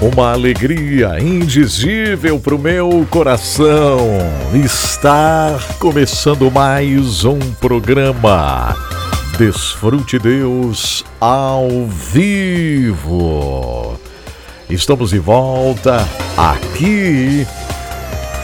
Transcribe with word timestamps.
Uma 0.00 0.32
alegria 0.32 1.18
indizível 1.18 2.38
para 2.38 2.54
o 2.54 2.58
meu 2.58 3.06
coração 3.08 3.98
estar 4.52 5.58
começando 5.78 6.50
mais 6.50 7.24
um 7.24 7.38
programa 7.38 8.76
Desfrute 9.38 10.18
Deus 10.18 11.02
ao 11.18 11.86
vivo. 11.86 13.98
Estamos 14.68 15.10
de 15.10 15.18
volta 15.18 16.06
aqui 16.36 17.46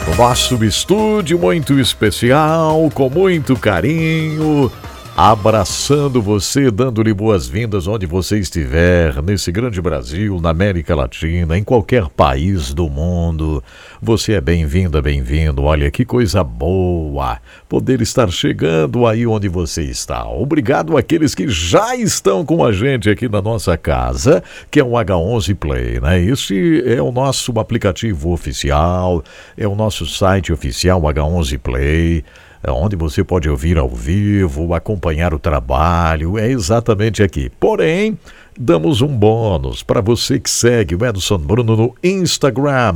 no 0.07 0.15
nosso 0.15 0.63
estúdio 0.65 1.37
muito 1.37 1.79
especial, 1.79 2.89
com 2.95 3.11
muito 3.11 3.55
carinho 3.55 4.71
abraçando 5.15 6.23
você, 6.23 6.71
dando-lhe 6.71 7.13
boas-vindas 7.13 7.85
onde 7.85 8.03
você 8.07 8.39
estiver, 8.39 9.21
nesse 9.21 9.51
grande 9.51 9.79
Brasil, 9.79 10.41
na 10.41 10.49
América 10.49 10.95
Latina, 10.95 11.55
em 11.55 11.63
qualquer 11.63 12.09
país 12.09 12.73
do 12.73 12.89
mundo. 12.89 13.63
Você 14.01 14.33
é 14.33 14.41
bem-vinda, 14.41 15.03
bem-vindo. 15.03 15.61
Olha 15.61 15.91
que 15.91 16.03
coisa 16.03 16.43
boa 16.43 17.39
poder 17.69 18.01
estar 18.01 18.31
chegando 18.31 19.05
aí 19.05 19.27
onde 19.27 19.47
você 19.47 19.83
está. 19.83 20.27
Obrigado 20.27 20.97
àqueles 20.97 21.35
que 21.35 21.47
já 21.47 21.95
estão 21.95 22.43
com 22.43 22.65
a 22.65 22.71
gente 22.71 23.07
aqui 23.07 23.29
na 23.29 23.41
nossa 23.41 23.77
casa, 23.77 24.43
que 24.71 24.79
é 24.79 24.83
o 24.83 24.93
H11 24.93 25.55
Play, 25.55 25.99
né? 25.99 26.19
Este 26.19 26.83
é 26.87 26.99
o 26.99 27.11
nosso 27.11 27.59
aplicativo 27.59 28.31
oficial, 28.31 29.23
é 29.55 29.67
o 29.67 29.75
nosso 29.75 30.07
site 30.07 30.51
oficial 30.51 31.01
H11 31.01 31.59
Play. 31.59 32.23
É 32.65 32.71
onde 32.71 32.95
você 32.95 33.25
pode 33.25 33.49
ouvir 33.49 33.77
ao 33.77 33.89
vivo, 33.89 34.73
acompanhar 34.73 35.33
o 35.33 35.39
trabalho, 35.39 36.37
é 36.37 36.49
exatamente 36.49 37.21
aqui. 37.21 37.51
Porém, 37.59 38.17
damos 38.57 39.01
um 39.01 39.07
bônus 39.07 39.83
para 39.83 39.99
você 39.99 40.39
que 40.39 40.49
segue 40.49 40.95
o 40.95 41.05
Edson 41.05 41.39
Bruno 41.39 41.75
no 41.75 41.95
Instagram. 42.01 42.95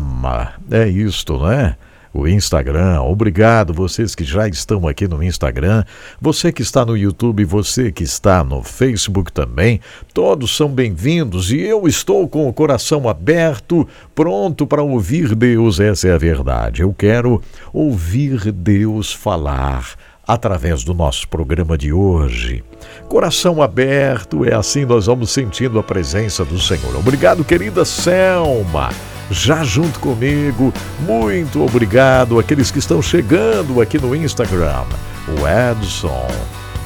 É 0.71 0.87
isto, 0.87 1.37
né? 1.39 1.75
O 2.13 2.27
Instagram. 2.27 3.01
Obrigado 3.01 3.73
vocês 3.73 4.15
que 4.15 4.23
já 4.23 4.47
estão 4.47 4.87
aqui 4.87 5.07
no 5.07 5.23
Instagram, 5.23 5.83
você 6.19 6.51
que 6.51 6.61
está 6.61 6.85
no 6.85 6.97
YouTube, 6.97 7.43
você 7.45 7.91
que 7.91 8.03
está 8.03 8.43
no 8.43 8.63
Facebook 8.63 9.31
também. 9.31 9.79
Todos 10.13 10.55
são 10.55 10.69
bem-vindos 10.69 11.51
e 11.51 11.59
eu 11.59 11.87
estou 11.87 12.27
com 12.27 12.47
o 12.47 12.53
coração 12.53 13.07
aberto, 13.07 13.87
pronto 14.15 14.65
para 14.65 14.81
ouvir 14.81 15.35
Deus, 15.35 15.79
essa 15.79 16.07
é 16.07 16.13
a 16.13 16.17
verdade. 16.17 16.81
Eu 16.81 16.93
quero 16.93 17.41
ouvir 17.73 18.51
Deus 18.51 19.13
falar 19.13 19.95
através 20.27 20.83
do 20.83 20.93
nosso 20.93 21.27
programa 21.29 21.77
de 21.77 21.93
hoje. 21.93 22.63
Coração 23.07 23.61
aberto, 23.61 24.43
é 24.43 24.53
assim 24.53 24.85
nós 24.85 25.05
vamos 25.05 25.31
sentindo 25.31 25.79
a 25.79 25.83
presença 25.83 26.43
do 26.43 26.59
Senhor. 26.59 26.95
Obrigado, 26.97 27.45
querida 27.45 27.85
Selma 27.85 28.89
já 29.29 29.63
junto 29.63 29.99
comigo. 29.99 30.73
Muito 30.99 31.63
obrigado 31.63 32.39
àqueles 32.39 32.71
que 32.71 32.79
estão 32.79 33.01
chegando 33.01 33.81
aqui 33.81 33.97
no 33.99 34.15
Instagram. 34.15 34.83
O 35.27 35.47
Edson. 35.47 36.27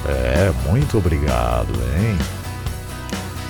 É, 0.07 0.51
muito 0.69 0.97
obrigado, 0.97 1.73
hein? 1.97 2.17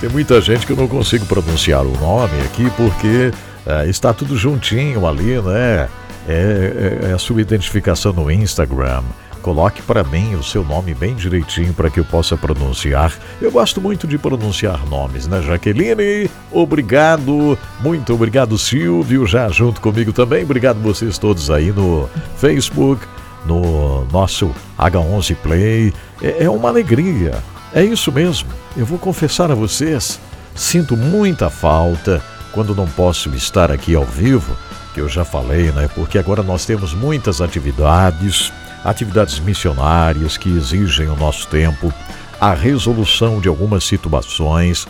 Tem 0.00 0.10
muita 0.10 0.40
gente 0.40 0.66
que 0.66 0.72
eu 0.72 0.76
não 0.76 0.88
consigo 0.88 1.24
pronunciar 1.26 1.82
o 1.82 1.92
nome 1.98 2.40
aqui 2.42 2.68
porque 2.76 3.32
é, 3.64 3.88
está 3.88 4.12
tudo 4.12 4.36
juntinho 4.36 5.06
ali, 5.06 5.40
né? 5.40 5.88
É, 6.28 7.00
é, 7.04 7.10
é 7.10 7.12
a 7.12 7.18
sua 7.18 7.40
identificação 7.40 8.12
no 8.12 8.30
Instagram. 8.30 9.02
Coloque 9.42 9.82
para 9.82 10.04
mim 10.04 10.36
o 10.36 10.42
seu 10.42 10.64
nome 10.64 10.94
bem 10.94 11.16
direitinho 11.16 11.74
para 11.74 11.90
que 11.90 11.98
eu 11.98 12.04
possa 12.04 12.36
pronunciar. 12.36 13.12
Eu 13.40 13.50
gosto 13.50 13.80
muito 13.80 14.06
de 14.06 14.16
pronunciar 14.16 14.86
nomes, 14.88 15.26
né, 15.26 15.42
Jaqueline? 15.42 16.30
Obrigado, 16.52 17.58
muito 17.80 18.14
obrigado, 18.14 18.56
Silvio, 18.56 19.26
já 19.26 19.48
junto 19.48 19.80
comigo 19.80 20.12
também. 20.12 20.44
Obrigado 20.44 20.80
vocês 20.80 21.18
todos 21.18 21.50
aí 21.50 21.72
no 21.72 22.08
Facebook, 22.36 23.04
no 23.44 24.04
nosso 24.12 24.54
H11 24.78 25.34
Play. 25.42 25.92
É, 26.22 26.44
é 26.44 26.50
uma 26.50 26.68
alegria, 26.68 27.34
é 27.74 27.82
isso 27.82 28.12
mesmo. 28.12 28.48
Eu 28.76 28.86
vou 28.86 28.98
confessar 28.98 29.50
a 29.50 29.56
vocês, 29.56 30.20
sinto 30.54 30.96
muita 30.96 31.50
falta 31.50 32.22
quando 32.52 32.76
não 32.76 32.86
posso 32.86 33.28
estar 33.30 33.72
aqui 33.72 33.96
ao 33.96 34.04
vivo, 34.04 34.56
que 34.94 35.00
eu 35.00 35.08
já 35.08 35.24
falei, 35.24 35.72
né? 35.72 35.88
Porque 35.96 36.16
agora 36.16 36.44
nós 36.44 36.64
temos 36.64 36.94
muitas 36.94 37.40
atividades 37.40 38.52
atividades 38.84 39.38
missionárias 39.40 40.36
que 40.36 40.48
exigem 40.48 41.08
o 41.08 41.16
nosso 41.16 41.46
tempo, 41.48 41.92
a 42.40 42.54
resolução 42.54 43.40
de 43.40 43.48
algumas 43.48 43.84
situações, 43.84 44.86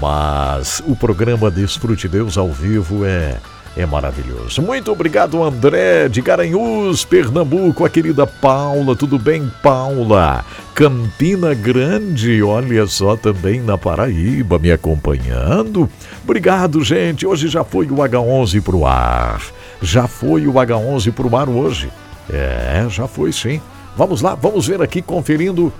mas 0.00 0.82
o 0.86 0.96
programa 0.96 1.50
Desfrute 1.50 2.08
Deus 2.08 2.36
ao 2.36 2.50
vivo 2.50 3.04
é 3.04 3.38
é 3.76 3.84
maravilhoso. 3.84 4.62
Muito 4.62 4.90
obrigado, 4.90 5.42
André 5.42 6.08
de 6.08 6.22
Garanhuns, 6.22 7.04
Pernambuco, 7.04 7.84
a 7.84 7.90
querida 7.90 8.26
Paula. 8.26 8.96
Tudo 8.96 9.18
bem, 9.18 9.52
Paula? 9.62 10.44
Campina 10.74 11.52
Grande, 11.52 12.42
olha 12.42 12.86
só, 12.86 13.16
também 13.16 13.60
na 13.60 13.76
Paraíba, 13.76 14.58
me 14.58 14.72
acompanhando. 14.72 15.88
Obrigado, 16.24 16.82
gente. 16.82 17.26
Hoje 17.26 17.48
já 17.48 17.62
foi 17.62 17.86
o 17.86 17.96
H11 17.96 18.62
pro 18.62 18.86
ar. 18.86 19.42
Já 19.82 20.08
foi 20.08 20.46
o 20.46 20.54
H11 20.54 21.12
pro 21.12 21.36
ar 21.36 21.48
hoje. 21.48 21.90
É, 22.30 22.86
já 22.88 23.06
foi 23.06 23.32
sim. 23.32 23.60
Vamos 23.96 24.20
lá, 24.20 24.34
vamos 24.34 24.66
ver 24.66 24.82
aqui 24.82 25.00
conferindo 25.00 25.72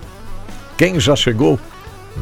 quem 0.77 0.99
já 0.99 1.15
chegou 1.15 1.59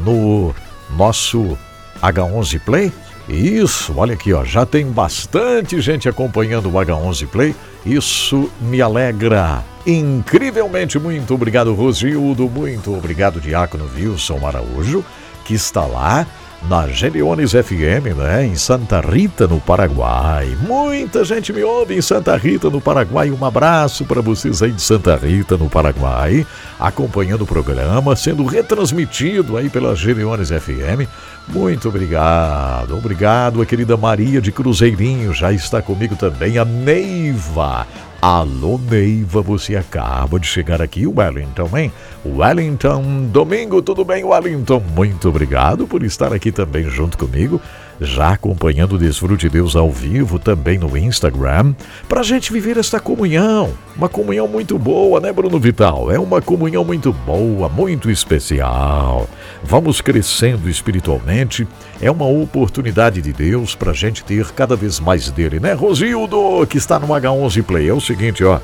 no 0.03 0.53
nosso 0.97 1.57
H11 2.01 2.59
Play. 2.61 2.91
Isso, 3.27 3.93
olha 3.97 4.13
aqui, 4.13 4.33
ó, 4.33 4.43
já 4.43 4.65
tem 4.65 4.85
bastante 4.85 5.81
gente 5.81 6.07
acompanhando 6.07 6.69
o 6.69 6.73
H11 6.73 7.27
Play. 7.27 7.55
Isso 7.85 8.51
me 8.61 8.81
alegra 8.81 9.63
incrivelmente. 9.85 10.99
Muito 10.99 11.33
obrigado, 11.33 11.73
Rosildo. 11.73 12.49
Muito 12.49 12.95
obrigado, 12.95 13.39
Diácono 13.39 13.89
Wilson 13.95 14.45
Araújo, 14.45 15.03
que 15.43 15.53
está 15.53 15.85
lá 15.85 16.25
na 16.63 16.87
Geliones 16.87 17.51
FM, 17.51 18.15
né, 18.17 18.45
em 18.45 18.55
Santa 18.55 18.99
Rita, 18.99 19.47
no 19.47 19.59
Paraguai. 19.59 20.57
Muita 20.61 21.23
gente 21.23 21.53
me 21.53 21.63
ouve 21.63 21.95
em 21.95 22.01
Santa 22.01 22.35
Rita, 22.35 22.69
no 22.69 22.81
Paraguai. 22.81 23.29
Um 23.29 23.45
abraço 23.45 24.05
para 24.05 24.21
vocês 24.21 24.63
aí 24.63 24.71
de 24.71 24.81
Santa 24.81 25.15
Rita, 25.15 25.57
no 25.57 25.69
Paraguai, 25.69 26.45
acompanhando 26.79 27.43
o 27.43 27.47
programa, 27.47 28.15
sendo 28.15 28.45
retransmitido 28.45 29.57
aí 29.57 29.69
pela 29.69 29.95
Geliones 29.95 30.49
FM. 30.49 31.07
Muito 31.47 31.89
obrigado, 31.89 32.97
obrigado, 32.97 33.61
a 33.61 33.65
querida 33.65 33.95
Maria 33.95 34.41
de 34.41 34.51
Cruzeirinho, 34.51 35.31
já 35.31 35.51
está 35.51 35.81
comigo 35.81 36.15
também, 36.15 36.57
a 36.57 36.65
Neiva, 36.65 37.85
Alô, 38.21 38.79
Neiva, 38.79 39.41
você 39.41 39.75
acaba 39.75 40.39
de 40.39 40.47
chegar 40.47 40.81
aqui, 40.81 41.05
Wellington, 41.05 41.69
hein? 41.77 41.91
Wellington, 42.25 43.27
domingo, 43.31 43.81
tudo 43.81 44.03
bem, 44.03 44.23
Wellington? 44.23 44.81
Muito 44.95 45.29
obrigado 45.29 45.85
por 45.85 46.03
estar 46.03 46.33
aqui 46.33 46.51
também 46.51 46.89
junto 46.89 47.17
comigo 47.17 47.61
já 47.99 48.31
acompanhando 48.31 48.93
o 48.93 48.97
Desfrute 48.97 49.49
Deus 49.49 49.75
ao 49.75 49.89
vivo 49.89 50.37
também 50.37 50.77
no 50.77 50.97
Instagram, 50.97 51.73
para 52.07 52.21
a 52.21 52.23
gente 52.23 52.51
viver 52.51 52.77
esta 52.77 52.99
comunhão. 52.99 53.73
Uma 53.95 54.09
comunhão 54.09 54.47
muito 54.47 54.77
boa, 54.77 55.19
né, 55.19 55.31
Bruno 55.31 55.59
Vital? 55.59 56.11
É 56.11 56.19
uma 56.19 56.41
comunhão 56.41 56.83
muito 56.83 57.13
boa, 57.13 57.69
muito 57.69 58.09
especial. 58.11 59.29
Vamos 59.63 60.01
crescendo 60.01 60.69
espiritualmente. 60.69 61.67
É 62.01 62.11
uma 62.11 62.27
oportunidade 62.27 63.21
de 63.21 63.31
Deus 63.31 63.75
para 63.75 63.91
a 63.91 63.95
gente 63.95 64.23
ter 64.23 64.45
cada 64.51 64.75
vez 64.75 64.99
mais 64.99 65.29
dele, 65.31 65.59
né, 65.59 65.73
Rosildo, 65.73 66.65
que 66.67 66.77
está 66.77 66.99
no 66.99 67.07
H11 67.07 67.63
Play? 67.63 67.89
É 67.89 67.93
o 67.93 68.01
seguinte, 68.01 68.43
ó. 68.43 68.59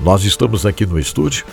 Nós 0.00 0.24
estamos 0.24 0.66
aqui 0.66 0.84
no 0.84 0.98
estúdio 0.98 1.44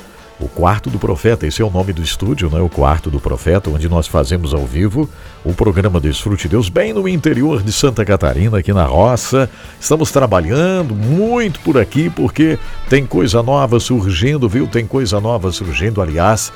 o 0.42 0.48
Quarto 0.48 0.90
do 0.90 0.98
Profeta, 0.98 1.46
esse 1.46 1.62
é 1.62 1.66
o 1.66 1.70
nome 1.70 1.94
do 1.94 2.02
estúdio, 2.02 2.50
né? 2.50 2.60
O 2.60 2.68
Quarto 2.68 3.12
do 3.12 3.20
Profeta, 3.20 3.70
onde 3.70 3.88
nós 3.88 4.08
fazemos 4.08 4.54
ao 4.54 4.66
vivo 4.66 5.08
o 5.46 5.54
programa 5.54 6.00
Desfrute 6.00 6.48
Deus, 6.48 6.68
bem 6.68 6.94
no 6.94 7.08
interior 7.08 7.62
de 7.62 7.72
Santa 7.72 8.04
Catarina, 8.04 8.58
aqui 8.58 8.74
na 8.74 8.86
roça. 8.86 9.50
Estamos 9.80 10.12
trabalhando 10.12 10.96
muito 10.96 11.60
por 11.60 11.78
aqui, 11.78 12.10
porque 12.10 12.58
tem 12.90 13.06
coisa 13.06 13.44
nova 13.44 13.80
surgindo, 13.80 14.50
viu? 14.50 14.66
Tem 14.68 14.86
coisa 14.86 15.22
nova 15.22 15.52
surgindo, 15.52 16.02
aliás, 16.02 16.52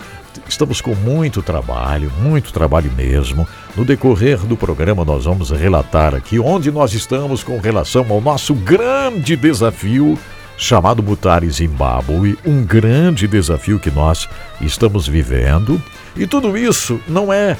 estamos 0.49 0.81
com 0.81 0.95
muito 0.95 1.43
trabalho, 1.43 2.11
muito 2.21 2.51
trabalho 2.51 2.91
mesmo. 2.91 3.47
No 3.75 3.85
decorrer 3.85 4.39
do 4.39 4.57
programa, 4.57 5.05
nós 5.05 5.25
vamos 5.25 5.51
relatar 5.51 6.15
aqui 6.15 6.39
onde 6.39 6.71
nós 6.71 6.93
estamos 6.93 7.43
com 7.43 7.59
relação 7.59 8.05
ao 8.09 8.19
nosso 8.19 8.55
grande 8.55 9.35
desafio 9.35 10.17
chamado 10.57 11.03
Mutare 11.03 11.49
Zimbábue, 11.49 12.37
um 12.45 12.63
grande 12.63 13.27
desafio 13.27 13.79
que 13.79 13.91
nós 13.91 14.27
estamos 14.61 15.07
vivendo. 15.07 15.81
E 16.15 16.25
tudo 16.25 16.57
isso 16.57 16.99
não 17.07 17.31
é 17.31 17.57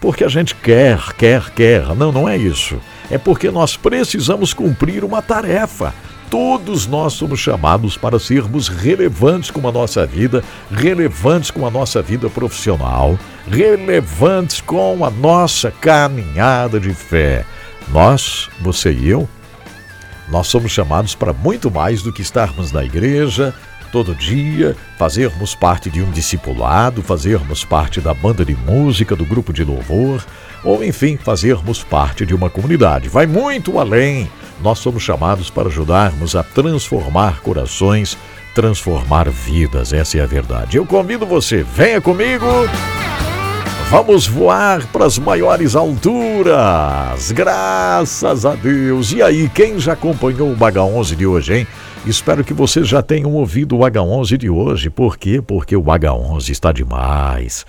porque 0.00 0.24
a 0.24 0.28
gente 0.28 0.54
quer, 0.54 1.12
quer, 1.14 1.50
quer. 1.50 1.94
Não, 1.94 2.12
não 2.12 2.28
é 2.28 2.36
isso. 2.36 2.78
É 3.10 3.18
porque 3.18 3.50
nós 3.50 3.76
precisamos 3.76 4.52
cumprir 4.52 5.04
uma 5.04 5.22
tarefa. 5.22 5.94
Todos 6.30 6.86
nós 6.86 7.12
somos 7.12 7.38
chamados 7.38 7.96
para 7.96 8.18
sermos 8.18 8.68
relevantes 8.68 9.50
com 9.50 9.66
a 9.66 9.72
nossa 9.72 10.04
vida, 10.04 10.42
relevantes 10.72 11.50
com 11.50 11.64
a 11.66 11.70
nossa 11.70 12.02
vida 12.02 12.28
profissional, 12.28 13.18
relevantes 13.48 14.60
com 14.60 15.04
a 15.04 15.10
nossa 15.10 15.70
caminhada 15.70 16.80
de 16.80 16.92
fé. 16.92 17.44
Nós, 17.88 18.48
você 18.60 18.92
e 18.92 19.08
eu, 19.08 19.28
nós 20.28 20.46
somos 20.46 20.72
chamados 20.72 21.14
para 21.14 21.32
muito 21.32 21.70
mais 21.70 22.02
do 22.02 22.12
que 22.12 22.22
estarmos 22.22 22.72
na 22.72 22.84
igreja 22.84 23.54
todo 23.96 24.14
dia, 24.14 24.76
fazermos 24.98 25.54
parte 25.54 25.88
de 25.88 26.02
um 26.02 26.10
discipulado, 26.10 27.02
fazermos 27.02 27.64
parte 27.64 28.00
da 28.00 28.12
banda 28.12 28.44
de 28.44 28.54
música, 28.54 29.16
do 29.16 29.24
grupo 29.24 29.52
de 29.52 29.64
louvor, 29.64 30.22
ou 30.62 30.84
enfim, 30.84 31.16
fazermos 31.16 31.82
parte 31.82 32.26
de 32.26 32.34
uma 32.34 32.50
comunidade. 32.50 33.08
Vai 33.08 33.26
muito 33.26 33.78
além. 33.78 34.30
Nós 34.60 34.80
somos 34.80 35.02
chamados 35.02 35.48
para 35.48 35.68
ajudarmos 35.68 36.34
a 36.34 36.42
transformar 36.42 37.40
corações, 37.40 38.18
transformar 38.54 39.30
vidas. 39.30 39.92
Essa 39.92 40.18
é 40.18 40.22
a 40.22 40.26
verdade. 40.26 40.76
Eu 40.76 40.86
convido 40.86 41.24
você, 41.24 41.62
venha 41.62 42.00
comigo. 42.00 42.46
Vamos 43.88 44.26
voar 44.26 44.84
para 44.88 45.04
as 45.04 45.16
maiores 45.16 45.76
alturas. 45.76 47.30
Graças 47.30 48.44
a 48.44 48.56
Deus. 48.56 49.12
E 49.12 49.22
aí, 49.22 49.48
quem 49.48 49.78
já 49.78 49.92
acompanhou 49.92 50.50
o 50.50 50.56
Baga 50.56 50.82
11 50.82 51.14
de 51.14 51.24
hoje, 51.24 51.58
hein? 51.58 51.66
Espero 52.04 52.42
que 52.42 52.52
vocês 52.52 52.88
já 52.88 53.00
tenham 53.00 53.32
ouvido 53.32 53.76
o 53.76 53.80
H11 53.80 54.36
de 54.36 54.50
hoje. 54.50 54.90
Por 54.90 55.16
quê? 55.16 55.40
Porque 55.40 55.76
o 55.76 55.84
H11 55.84 56.50
está 56.50 56.72
demais. 56.72 57.64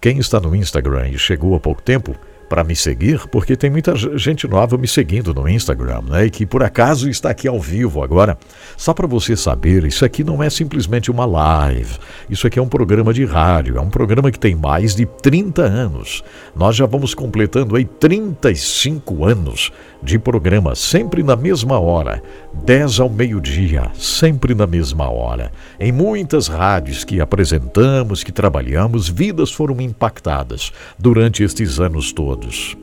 Quem 0.00 0.18
está 0.18 0.40
no 0.40 0.56
Instagram 0.56 1.10
e 1.10 1.18
chegou 1.18 1.54
há 1.54 1.60
pouco 1.60 1.82
tempo, 1.82 2.16
para 2.48 2.64
me 2.64 2.76
seguir, 2.76 3.26
porque 3.28 3.56
tem 3.56 3.70
muita 3.70 3.94
gente 3.96 4.46
nova 4.46 4.76
me 4.76 4.86
seguindo 4.86 5.34
no 5.34 5.48
Instagram, 5.48 6.02
né? 6.08 6.26
E 6.26 6.30
que 6.30 6.46
por 6.46 6.62
acaso 6.62 7.08
está 7.08 7.30
aqui 7.30 7.48
ao 7.48 7.60
vivo 7.60 8.02
agora. 8.02 8.38
Só 8.76 8.92
para 8.92 9.06
você 9.06 9.36
saber, 9.36 9.84
isso 9.84 10.04
aqui 10.04 10.22
não 10.22 10.42
é 10.42 10.50
simplesmente 10.50 11.10
uma 11.10 11.24
live. 11.24 11.96
Isso 12.28 12.46
aqui 12.46 12.58
é 12.58 12.62
um 12.62 12.68
programa 12.68 13.12
de 13.12 13.24
rádio, 13.24 13.76
é 13.76 13.80
um 13.80 13.90
programa 13.90 14.30
que 14.30 14.38
tem 14.38 14.54
mais 14.54 14.94
de 14.94 15.06
30 15.06 15.62
anos. 15.62 16.22
Nós 16.54 16.76
já 16.76 16.86
vamos 16.86 17.14
completando 17.14 17.76
aí 17.76 17.84
35 17.84 19.24
anos 19.24 19.72
de 20.04 20.18
programa, 20.18 20.74
sempre 20.74 21.22
na 21.22 21.34
mesma 21.34 21.80
hora, 21.80 22.22
10 22.64 23.00
ao 23.00 23.08
meio-dia, 23.08 23.90
sempre 23.94 24.54
na 24.54 24.66
mesma 24.66 25.08
hora. 25.08 25.50
Em 25.80 25.90
muitas 25.90 26.46
rádios 26.46 27.04
que 27.04 27.20
apresentamos, 27.20 28.22
que 28.22 28.30
trabalhamos, 28.30 29.08
vidas 29.08 29.50
foram 29.50 29.80
impactadas 29.80 30.72
durante 30.98 31.42
estes 31.42 31.80
anos 31.80 32.12
todos. 32.12 32.76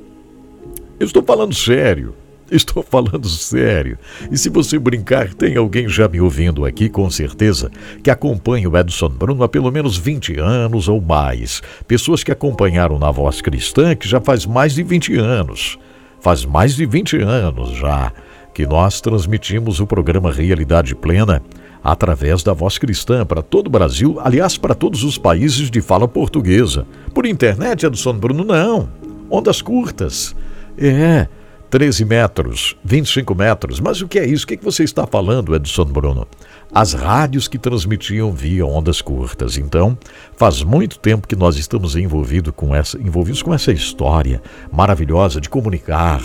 Eu 1.00 1.06
estou 1.06 1.24
falando 1.24 1.54
sério. 1.54 2.16
Estou 2.52 2.84
falando 2.84 3.30
sério. 3.30 3.98
E 4.30 4.38
se 4.38 4.50
você 4.50 4.78
brincar, 4.78 5.34
tem 5.34 5.56
alguém 5.56 5.88
já 5.88 6.06
me 6.10 6.20
ouvindo 6.20 6.66
aqui, 6.66 6.90
com 6.90 7.10
certeza, 7.10 7.72
que 8.04 8.10
acompanha 8.10 8.70
o 8.70 8.78
Edson 8.78 9.08
Bruno 9.08 9.42
há 9.42 9.48
pelo 9.48 9.72
menos 9.72 9.98
20 9.98 10.38
anos 10.38 10.90
ou 10.90 11.00
mais. 11.00 11.62
Pessoas 11.88 12.26
que 12.26 12.32
acompanharam 12.32 13.00
na 13.00 13.10
voz 13.10 13.42
cristã 13.42 13.96
que 13.96 14.06
já 14.06 14.20
faz 14.20 14.46
mais 14.46 14.76
de 14.76 14.84
20 14.84 15.16
anos. 15.16 15.80
Faz 16.22 16.46
mais 16.46 16.76
de 16.76 16.86
20 16.86 17.18
anos 17.18 17.72
já 17.72 18.12
que 18.54 18.66
nós 18.66 19.02
transmitimos 19.02 19.80
o 19.80 19.88
programa 19.88 20.32
Realidade 20.32 20.94
Plena 20.94 21.42
através 21.84 22.44
da 22.44 22.54
voz 22.54 22.78
cristã 22.78 23.26
para 23.26 23.42
todo 23.42 23.68
o 23.68 23.70
Brasil, 23.72 24.20
aliás, 24.24 24.56
para 24.56 24.76
todos 24.76 25.04
os 25.04 25.18
países 25.18 25.72
de 25.72 25.82
fala 25.82 26.08
portuguesa. 26.08 26.86
Por 27.14 27.26
internet, 27.26 27.88
Edson 27.88 28.14
Bruno, 28.14 28.44
não. 28.44 28.88
Ondas 29.32 29.64
curtas. 29.64 30.36
É, 30.78 31.28
13 31.72 32.06
metros, 32.06 32.76
25 32.84 33.34
metros. 33.34 33.80
Mas 33.80 34.02
o 34.02 34.08
que 34.08 34.20
é 34.20 34.26
isso? 34.28 34.44
O 34.44 34.48
que, 34.48 34.54
é 34.54 34.58
você 34.58 34.84
está 34.84 35.08
falando, 35.08 35.56
Edson 35.56 35.86
Bruno? 35.86 36.28
As 36.74 36.94
rádios 36.94 37.48
que 37.48 37.58
transmitiam 37.58 38.32
via 38.32 38.66
ondas 38.66 39.02
curtas. 39.02 39.58
Então, 39.58 39.98
faz 40.38 40.64
muito 40.64 40.98
tempo 40.98 41.28
que 41.28 41.36
nós 41.36 41.58
estamos 41.58 41.96
envolvido 41.96 42.54
com 42.54 42.74
essa, 42.74 42.98
envolvidos 42.98 43.42
com 43.42 43.54
essa 43.54 43.72
história 43.72 44.42
maravilhosa 44.72 45.42
de 45.42 45.50
comunicar, 45.50 46.22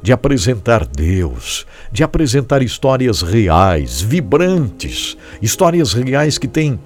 de 0.00 0.12
apresentar 0.12 0.86
Deus, 0.86 1.66
de 1.90 2.04
apresentar 2.04 2.62
histórias 2.62 3.22
reais, 3.22 4.00
vibrantes, 4.00 5.16
histórias 5.42 5.92
reais 5.92 6.38
que 6.38 6.46
têm 6.46 6.78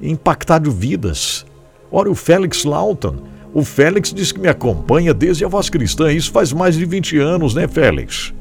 impactado 0.00 0.70
vidas. 0.70 1.44
Ora, 1.92 2.10
o 2.10 2.14
Félix 2.14 2.64
Lauton, 2.64 3.16
o 3.52 3.62
Félix 3.62 4.12
diz 4.12 4.32
que 4.32 4.40
me 4.40 4.48
acompanha 4.48 5.12
desde 5.12 5.44
a 5.44 5.48
voz 5.48 5.68
cristã, 5.68 6.10
isso 6.10 6.32
faz 6.32 6.52
mais 6.52 6.76
de 6.76 6.86
20 6.86 7.18
anos, 7.18 7.54
né, 7.54 7.68
Félix? 7.68 8.32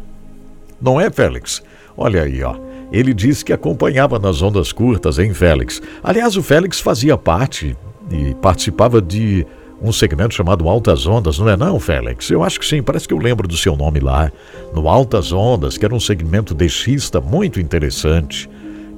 Não 0.81 0.99
é, 0.99 1.11
Félix? 1.11 1.61
Olha 1.95 2.23
aí, 2.23 2.41
ó. 2.41 2.72
Ele 2.93 3.11
disse 3.11 3.43
que 3.43 3.51
acompanhava 3.51 4.19
nas 4.19 4.43
ondas 4.43 4.71
curtas 4.71 5.17
em 5.17 5.33
Félix. 5.33 5.81
Aliás, 6.03 6.37
o 6.37 6.43
Félix 6.43 6.79
fazia 6.79 7.17
parte 7.17 7.75
e 8.11 8.35
participava 8.35 9.01
de 9.01 9.45
um 9.81 9.91
segmento 9.91 10.35
chamado 10.35 10.69
Altas 10.69 11.07
Ondas, 11.07 11.39
não 11.39 11.49
é 11.49 11.57
não, 11.57 11.79
Félix? 11.79 12.29
Eu 12.29 12.43
acho 12.43 12.59
que 12.59 12.65
sim, 12.65 12.83
parece 12.83 13.07
que 13.07 13.13
eu 13.13 13.17
lembro 13.17 13.47
do 13.47 13.57
seu 13.57 13.75
nome 13.75 13.99
lá. 13.99 14.31
No 14.73 14.87
Altas 14.87 15.33
Ondas, 15.33 15.75
que 15.75 15.83
era 15.83 15.93
um 15.93 15.99
segmento 15.99 16.53
deixista 16.53 17.19
muito 17.19 17.59
interessante. 17.59 18.47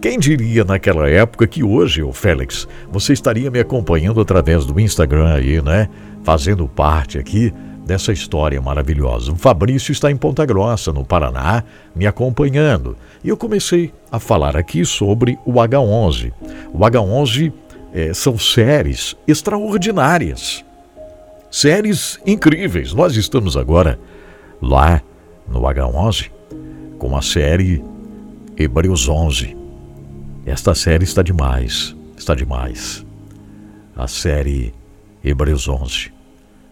Quem 0.02 0.20
diria 0.20 0.64
naquela 0.66 1.10
época 1.10 1.48
que 1.48 1.64
hoje, 1.64 2.04
o 2.04 2.12
Félix, 2.12 2.68
você 2.92 3.14
estaria 3.14 3.50
me 3.50 3.60
acompanhando 3.60 4.20
através 4.20 4.66
do 4.66 4.80
Instagram 4.80 5.34
aí, 5.34 5.62
né? 5.62 5.90
Fazendo 6.22 6.68
parte 6.68 7.18
aqui 7.18 7.52
dessa 7.86 8.12
história 8.12 8.60
maravilhosa. 8.62 9.32
O 9.32 9.36
Fabrício 9.36 9.92
está 9.92 10.10
em 10.10 10.18
Ponta 10.18 10.46
Grossa, 10.46 10.92
no 10.92 11.06
Paraná, 11.06 11.64
me 11.96 12.08
acompanhando. 12.08 12.98
E 13.24 13.30
eu 13.30 13.38
comecei 13.38 13.94
a 14.12 14.20
falar 14.20 14.58
aqui 14.58 14.84
sobre 14.84 15.38
o 15.46 15.54
H11. 15.54 16.34
O 16.74 16.80
H11 16.80 17.54
é, 17.94 18.14
são 18.14 18.38
séries 18.38 19.16
extraordinárias, 19.28 20.66
séries 21.52 22.20
incríveis. 22.26 22.92
Nós 22.92 23.16
estamos 23.16 23.56
agora 23.56 24.00
lá 24.62 25.02
no 25.48 25.62
H11 25.62 26.32
com 26.98 27.16
a 27.16 27.22
série 27.22 27.84
Hebreus 28.58 29.08
11. 29.08 29.56
Esta 30.46 30.74
série 30.74 31.04
está 31.04 31.22
demais, 31.22 31.96
está 32.18 32.34
demais. 32.34 33.06
A 33.96 34.08
série 34.08 34.74
Hebreus 35.24 35.68
11 35.68 36.15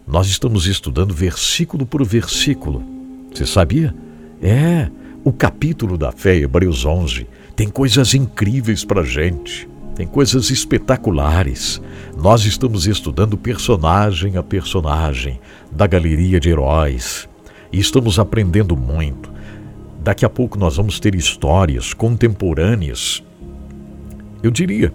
nós 0.06 0.28
estamos 0.28 0.66
estudando 0.66 1.14
versículo 1.14 1.86
por 1.86 2.04
versículo. 2.04 2.82
Você 3.32 3.46
sabia? 3.46 3.94
É, 4.42 4.90
o 5.24 5.32
capítulo 5.32 5.96
da 5.96 6.12
fé, 6.12 6.36
Hebreus 6.36 6.84
11, 6.84 7.26
tem 7.56 7.68
coisas 7.68 8.12
incríveis 8.12 8.84
para 8.84 9.02
gente. 9.02 9.66
Tem 9.96 10.06
coisas 10.06 10.50
espetaculares. 10.50 11.80
Nós 12.16 12.44
estamos 12.44 12.86
estudando 12.86 13.38
personagem 13.38 14.36
a 14.36 14.42
personagem 14.42 15.40
da 15.72 15.86
galeria 15.86 16.38
de 16.38 16.50
heróis 16.50 17.28
e 17.72 17.80
estamos 17.80 18.18
aprendendo 18.18 18.76
muito. 18.76 19.32
Daqui 20.02 20.24
a 20.24 20.28
pouco 20.28 20.58
nós 20.58 20.76
vamos 20.76 21.00
ter 21.00 21.14
histórias 21.14 21.94
contemporâneas. 21.94 23.22
Eu 24.42 24.50
diria 24.50 24.92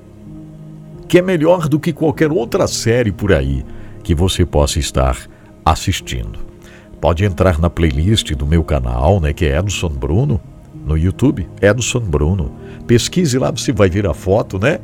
que 1.08 1.18
é 1.18 1.22
melhor 1.22 1.68
do 1.68 1.80
que 1.80 1.92
qualquer 1.92 2.32
outra 2.32 2.68
série 2.68 3.12
por 3.12 3.34
aí 3.34 3.66
que 4.04 4.16
você 4.16 4.46
possa 4.46 4.80
estar 4.80 5.18
assistindo. 5.66 6.40
Pode 7.00 7.24
entrar 7.24 7.60
na 7.60 7.70
playlist 7.70 8.34
do 8.34 8.46
meu 8.46 8.64
canal, 8.64 9.20
né, 9.20 9.32
que 9.32 9.46
é 9.46 9.58
Edson 9.58 9.90
Bruno, 9.90 10.40
no 10.86 10.98
YouTube, 10.98 11.48
Edson 11.62 12.02
Bruno. 12.02 12.52
Pesquise 12.88 13.38
lá, 13.38 13.52
você 13.52 13.72
vai 13.72 13.90
ver 13.90 14.08
a 14.08 14.14
foto, 14.14 14.60
né? 14.60 14.80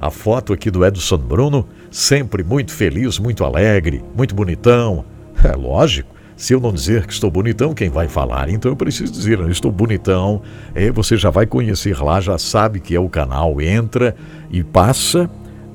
A 0.00 0.10
foto 0.10 0.52
aqui 0.52 0.70
do 0.70 0.84
Edson 0.84 1.18
Bruno, 1.18 1.66
sempre 1.90 2.42
muito 2.42 2.72
feliz, 2.72 3.18
muito 3.18 3.44
alegre, 3.44 4.02
muito 4.16 4.34
bonitão. 4.34 5.04
É 5.42 5.56
lógico, 5.56 6.14
se 6.36 6.52
eu 6.54 6.60
não 6.60 6.72
dizer 6.72 7.06
que 7.06 7.12
estou 7.14 7.30
bonitão, 7.30 7.72
quem 7.72 7.88
vai 7.88 8.08
falar? 8.08 8.48
Então 8.50 8.70
eu 8.72 8.76
preciso 8.76 9.12
dizer, 9.12 9.38
eu 9.38 9.50
estou 9.50 9.70
bonitão. 9.70 10.40
Aí 10.74 10.90
você 10.90 11.16
já 11.16 11.28
vai 11.30 11.46
conhecer 11.46 11.98
lá, 11.98 12.20
já 12.20 12.36
sabe 12.36 12.80
que 12.80 12.94
é 12.94 13.00
o 13.00 13.08
canal, 13.08 13.60
entra 13.60 14.14
e 14.50 14.62
passa 14.62 15.30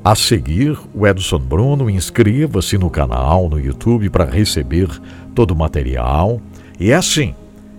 a 0.05 0.13
seguir, 0.13 0.77
o 0.93 1.07
Edson 1.07 1.39
Bruno, 1.39 1.89
inscreva-se 1.89 2.77
no 2.77 2.91
canal 2.91 3.49
no 3.49 3.59
YouTube 3.59 4.07
para 4.11 4.23
receber 4.23 4.87
todo 5.33 5.49
o 5.49 5.55
material. 5.55 6.39
E 6.79 6.91
é 6.91 6.93
assim, 6.93 7.33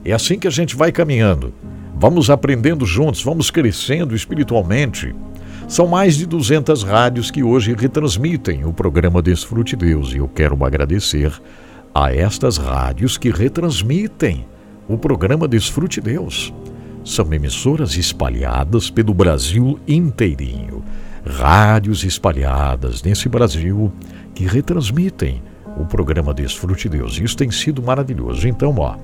é 0.05 0.13
assim 0.13 0.37
que 0.37 0.49
a 0.49 0.51
gente 0.51 0.75
vai 0.75 0.91
caminhando. 0.91 1.55
Vamos 1.95 2.29
aprendendo 2.29 2.85
juntos, 2.85 3.23
vamos 3.23 3.49
crescendo 3.49 4.13
espiritualmente. 4.13 5.15
São 5.69 5.87
mais 5.87 6.17
de 6.17 6.27
200 6.27 6.83
rádios 6.83 7.31
que 7.31 7.45
hoje 7.45 7.77
retransmitem 7.79 8.65
o 8.65 8.73
programa 8.73 9.23
Desfrute 9.23 9.77
Deus 9.77 10.13
e 10.13 10.17
eu 10.17 10.27
quero 10.27 10.65
agradecer 10.65 11.33
a 11.95 12.13
estas 12.13 12.57
rádios 12.57 13.17
que 13.17 13.31
retransmitem 13.31 14.45
o 14.89 14.99
programa 14.99 15.47
Desfrute 15.47 16.01
Deus. 16.01 16.53
São 17.05 17.33
emissoras 17.33 17.97
espalhadas 17.97 18.91
pelo 18.91 19.15
Brasil 19.15 19.79
inteirinho. 19.87 20.83
Rádios 21.27 22.05
espalhadas 22.05 23.03
nesse 23.03 23.29
Brasil 23.29 23.93
que 24.35 24.47
retransmitem 24.47 25.43
o 25.77 25.85
programa 25.85 26.33
Desfrute 26.33 26.89
Deus. 26.89 27.19
Isso 27.19 27.37
tem 27.37 27.51
sido 27.51 27.83
maravilhoso. 27.83 28.47
Então, 28.47 28.75
ó, 28.79 28.97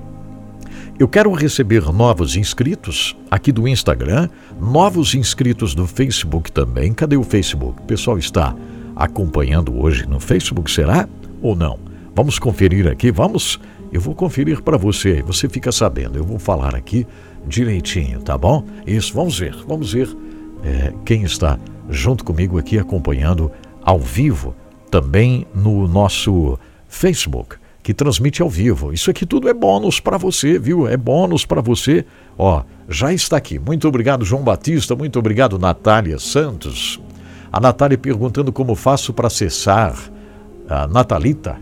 eu 0.97 1.07
quero 1.07 1.31
receber 1.33 1.83
novos 1.91 2.35
inscritos 2.35 3.15
aqui 3.29 3.51
do 3.51 3.67
Instagram, 3.67 4.29
novos 4.59 5.13
inscritos 5.15 5.75
do 5.75 5.85
Facebook 5.85 6.51
também. 6.51 6.93
Cadê 6.93 7.17
o 7.17 7.23
Facebook? 7.23 7.81
O 7.81 7.85
pessoal 7.85 8.17
está 8.17 8.55
acompanhando 8.95 9.77
hoje 9.77 10.07
no 10.07 10.19
Facebook, 10.19 10.71
será 10.71 11.07
ou 11.41 11.55
não? 11.55 11.77
Vamos 12.15 12.39
conferir 12.39 12.87
aqui, 12.87 13.11
vamos. 13.11 13.59
Eu 13.91 13.99
vou 13.99 14.15
conferir 14.15 14.61
para 14.61 14.77
você, 14.77 15.21
você 15.21 15.49
fica 15.49 15.71
sabendo. 15.71 16.17
Eu 16.17 16.23
vou 16.23 16.39
falar 16.39 16.73
aqui 16.75 17.05
direitinho, 17.45 18.21
tá 18.21 18.37
bom? 18.37 18.63
Isso, 18.87 19.13
vamos 19.13 19.37
ver, 19.37 19.55
vamos 19.67 19.93
ver 19.93 20.09
é, 20.63 20.93
quem 21.05 21.23
está 21.23 21.59
junto 21.89 22.23
comigo 22.23 22.57
aqui 22.57 22.77
acompanhando 22.77 23.51
ao 23.83 23.99
vivo, 23.99 24.55
também 24.89 25.45
no 25.53 25.87
nosso 25.87 26.57
Facebook, 26.87 27.57
que 27.81 27.93
transmite 27.93 28.41
ao 28.41 28.49
vivo. 28.49 28.93
Isso 28.93 29.09
aqui 29.09 29.25
tudo 29.25 29.49
é 29.49 29.53
bônus 29.53 29.99
para 29.99 30.17
você, 30.17 30.57
viu? 30.57 30.87
É 30.87 30.95
bônus 30.95 31.45
para 31.45 31.61
você. 31.61 32.05
Ó, 32.37 32.63
já 32.87 33.13
está 33.13 33.37
aqui. 33.37 33.59
Muito 33.59 33.87
obrigado, 33.87 34.23
João 34.23 34.43
Batista. 34.43 34.95
Muito 34.95 35.19
obrigado, 35.19 35.59
Natália 35.59 36.19
Santos. 36.19 36.99
A 37.51 37.59
Natália 37.59 37.97
perguntando 37.97 38.51
como 38.51 38.75
faço 38.75 39.13
para 39.13 39.27
acessar 39.27 39.95
a 40.69 40.87
Natalita. 40.87 41.57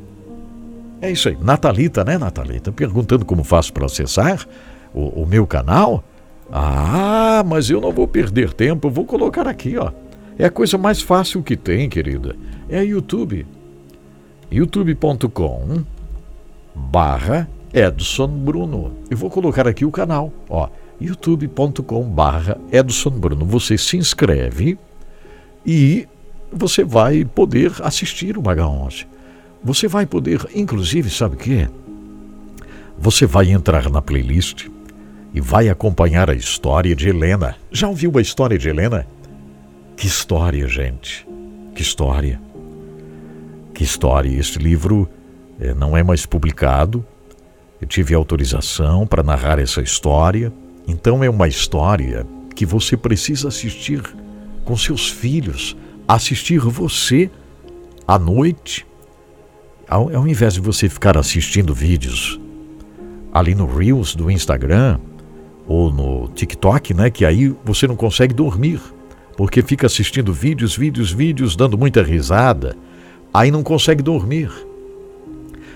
É 1.01 1.09
isso 1.09 1.29
aí, 1.29 1.37
Natalita, 1.41 2.03
né, 2.03 2.17
Natalita? 2.17 2.71
Perguntando 2.71 3.25
como 3.25 3.43
faço 3.43 3.73
para 3.73 3.85
acessar 3.85 4.45
o, 4.93 5.23
o 5.23 5.25
meu 5.25 5.47
canal. 5.47 6.03
Ah, 6.51 7.43
mas 7.45 7.69
eu 7.69 7.81
não 7.81 7.91
vou 7.91 8.07
perder 8.07 8.53
tempo, 8.53 8.89
vou 8.89 9.05
colocar 9.05 9.47
aqui, 9.47 9.77
ó. 9.77 9.91
É 10.41 10.45
a 10.45 10.49
coisa 10.49 10.75
mais 10.75 11.03
fácil 11.03 11.43
que 11.43 11.55
tem, 11.55 11.87
querida. 11.87 12.35
É 12.67 12.83
YouTube. 12.83 13.45
youtube.com 14.49 15.83
barra 16.73 17.47
Edson 17.71 18.27
Bruno. 18.27 18.91
Eu 19.07 19.17
vou 19.17 19.29
colocar 19.29 19.67
aqui 19.67 19.85
o 19.85 19.91
canal, 19.91 20.33
ó. 20.49 20.67
youtube.com 20.99 22.03
barra 22.05 22.57
Edson 22.71 23.11
Bruno. 23.11 23.45
Você 23.45 23.77
se 23.77 23.97
inscreve 23.97 24.79
e 25.63 26.07
você 26.51 26.83
vai 26.83 27.23
poder 27.23 27.73
assistir 27.83 28.35
o 28.35 28.41
Maga 28.41 28.67
11. 28.67 29.05
Você 29.63 29.87
vai 29.87 30.07
poder, 30.07 30.43
inclusive, 30.55 31.11
sabe 31.11 31.35
o 31.35 31.37
que? 31.37 31.69
Você 32.97 33.27
vai 33.27 33.51
entrar 33.51 33.91
na 33.91 34.01
playlist 34.01 34.69
e 35.35 35.39
vai 35.39 35.69
acompanhar 35.69 36.31
a 36.31 36.33
história 36.33 36.95
de 36.95 37.09
Helena. 37.09 37.55
Já 37.71 37.87
ouviu 37.87 38.17
a 38.17 38.21
história 38.21 38.57
de 38.57 38.67
Helena? 38.67 39.05
Que 40.01 40.07
história, 40.07 40.67
gente. 40.67 41.27
Que 41.75 41.83
história. 41.83 42.41
Que 43.71 43.83
história. 43.83 44.35
Este 44.35 44.57
livro 44.57 45.07
é, 45.59 45.75
não 45.75 45.95
é 45.95 46.01
mais 46.01 46.25
publicado. 46.25 47.05
Eu 47.79 47.87
tive 47.87 48.15
autorização 48.15 49.05
para 49.05 49.21
narrar 49.21 49.59
essa 49.59 49.79
história. 49.79 50.51
Então 50.87 51.23
é 51.23 51.29
uma 51.29 51.47
história 51.47 52.25
que 52.55 52.65
você 52.65 52.97
precisa 52.97 53.49
assistir 53.49 54.01
com 54.65 54.75
seus 54.75 55.07
filhos, 55.07 55.77
assistir 56.07 56.57
você 56.61 57.29
à 58.07 58.17
noite, 58.17 58.87
ao, 59.87 60.15
ao 60.15 60.27
invés 60.27 60.55
de 60.55 60.61
você 60.61 60.89
ficar 60.89 61.15
assistindo 61.15 61.75
vídeos 61.75 62.39
ali 63.31 63.53
no 63.53 63.67
Reels 63.67 64.15
do 64.15 64.31
Instagram, 64.31 64.99
ou 65.67 65.91
no 65.91 66.27
TikTok, 66.29 66.91
né? 66.91 67.11
Que 67.11 67.23
aí 67.23 67.55
você 67.63 67.87
não 67.87 67.95
consegue 67.95 68.33
dormir, 68.33 68.81
porque 69.41 69.63
fica 69.63 69.87
assistindo 69.87 70.31
vídeos, 70.31 70.77
vídeos, 70.77 71.11
vídeos, 71.11 71.55
dando 71.55 71.75
muita 71.75 72.03
risada, 72.03 72.77
aí 73.33 73.49
não 73.49 73.63
consegue 73.63 74.03
dormir. 74.03 74.51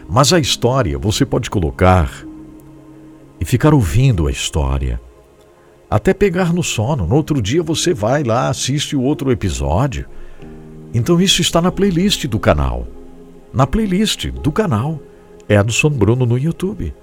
Mas 0.07 0.31
a 0.31 0.39
história 0.39 0.99
você 0.99 1.25
pode 1.25 1.49
colocar 1.49 2.11
e 3.39 3.43
ficar 3.43 3.73
ouvindo 3.73 4.27
a 4.27 4.31
história, 4.31 5.01
até 5.89 6.13
pegar 6.13 6.53
no 6.53 6.61
sono. 6.61 7.07
No 7.07 7.15
outro 7.15 7.41
dia 7.41 7.63
você 7.63 7.91
vai 7.91 8.23
lá, 8.23 8.49
assiste 8.49 8.95
o 8.95 9.01
outro 9.01 9.31
episódio. 9.31 10.05
Então 10.93 11.19
isso 11.19 11.41
está 11.41 11.59
na 11.59 11.71
playlist 11.71 12.27
do 12.27 12.37
canal. 12.37 12.87
Na 13.51 13.65
playlist 13.65 14.27
do 14.27 14.51
canal 14.51 14.99
Edson 15.49 15.89
Bruno 15.89 16.23
no 16.23 16.37
YouTube. 16.37 16.93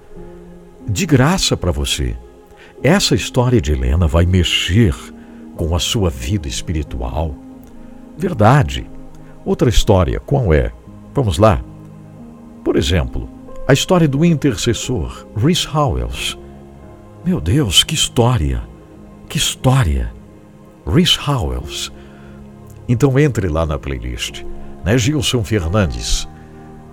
De 0.87 1.05
graça 1.05 1.57
para 1.57 1.71
você. 1.73 2.15
Essa 2.81 3.15
história 3.15 3.59
de 3.59 3.73
Helena 3.73 4.07
vai 4.07 4.25
mexer 4.25 4.95
com 5.55 5.75
a 5.75 5.79
sua 5.79 6.09
vida 6.09 6.47
espiritual. 6.47 7.35
Verdade. 8.17 8.89
Outra 9.45 9.69
história, 9.69 10.19
qual 10.19 10.53
é? 10.53 10.71
Vamos 11.13 11.37
lá. 11.37 11.61
Por 12.63 12.75
exemplo, 12.75 13.29
a 13.67 13.73
história 13.73 14.07
do 14.07 14.23
intercessor, 14.23 15.27
Rhys 15.35 15.67
Howells. 15.73 16.37
Meu 17.25 17.39
Deus, 17.39 17.83
que 17.83 17.93
história! 17.93 18.63
Que 19.29 19.37
história! 19.37 20.13
Rhys 20.85 21.17
Howells. 21.17 21.91
Então 22.87 23.17
entre 23.17 23.47
lá 23.47 23.65
na 23.65 23.79
playlist, 23.79 24.43
né, 24.83 24.97
Gilson 24.97 25.43
Fernandes, 25.43 26.27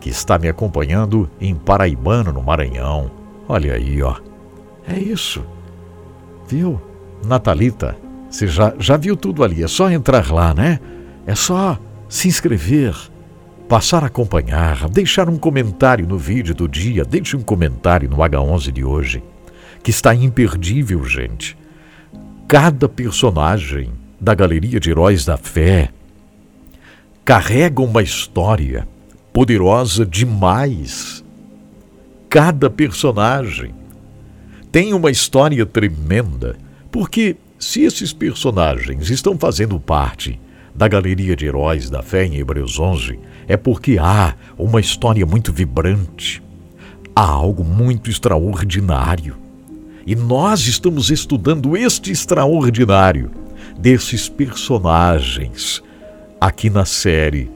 que 0.00 0.08
está 0.08 0.38
me 0.38 0.48
acompanhando 0.48 1.28
em 1.40 1.54
Paraibano, 1.54 2.32
no 2.32 2.42
Maranhão. 2.42 3.10
Olha 3.48 3.74
aí, 3.74 4.02
ó. 4.02 4.16
É 4.86 4.98
isso. 4.98 5.44
Viu? 6.46 6.80
Natalita, 7.24 7.96
você 8.30 8.46
já, 8.46 8.72
já 8.78 8.96
viu 8.96 9.16
tudo 9.16 9.42
ali. 9.42 9.62
É 9.62 9.68
só 9.68 9.90
entrar 9.90 10.30
lá, 10.30 10.54
né? 10.54 10.78
É 11.26 11.34
só 11.34 11.78
se 12.08 12.28
inscrever, 12.28 12.96
passar 13.68 14.04
a 14.04 14.06
acompanhar, 14.06 14.88
deixar 14.88 15.28
um 15.28 15.36
comentário 15.36 16.06
no 16.06 16.16
vídeo 16.16 16.54
do 16.54 16.68
dia. 16.68 17.04
Deixe 17.04 17.36
um 17.36 17.42
comentário 17.42 18.08
no 18.08 18.16
H11 18.16 18.70
de 18.70 18.84
hoje, 18.84 19.22
que 19.82 19.90
está 19.90 20.14
imperdível, 20.14 21.04
gente. 21.04 21.58
Cada 22.46 22.88
personagem 22.88 23.92
da 24.20 24.34
galeria 24.34 24.78
de 24.78 24.90
heróis 24.90 25.24
da 25.24 25.36
fé 25.36 25.90
carrega 27.24 27.82
uma 27.82 28.02
história 28.02 28.86
poderosa 29.32 30.04
demais. 30.06 31.24
Cada 32.28 32.70
personagem 32.70 33.74
tem 34.70 34.94
uma 34.94 35.10
história 35.10 35.66
tremenda, 35.66 36.56
porque 36.90 37.36
se 37.60 37.82
esses 37.82 38.10
personagens 38.10 39.10
estão 39.10 39.38
fazendo 39.38 39.78
parte 39.78 40.40
da 40.74 40.88
galeria 40.88 41.36
de 41.36 41.44
heróis 41.44 41.90
da 41.90 42.02
fé 42.02 42.24
em 42.24 42.36
Hebreus 42.36 42.80
11, 42.80 43.20
é 43.46 43.54
porque 43.54 43.98
há 44.00 44.34
uma 44.56 44.80
história 44.80 45.26
muito 45.26 45.52
vibrante, 45.52 46.42
há 47.14 47.20
algo 47.20 47.62
muito 47.62 48.08
extraordinário. 48.08 49.36
E 50.06 50.16
nós 50.16 50.66
estamos 50.66 51.10
estudando 51.10 51.76
este 51.76 52.10
extraordinário 52.10 53.30
desses 53.78 54.26
personagens 54.26 55.82
aqui 56.40 56.70
na 56.70 56.86
série 56.86 57.50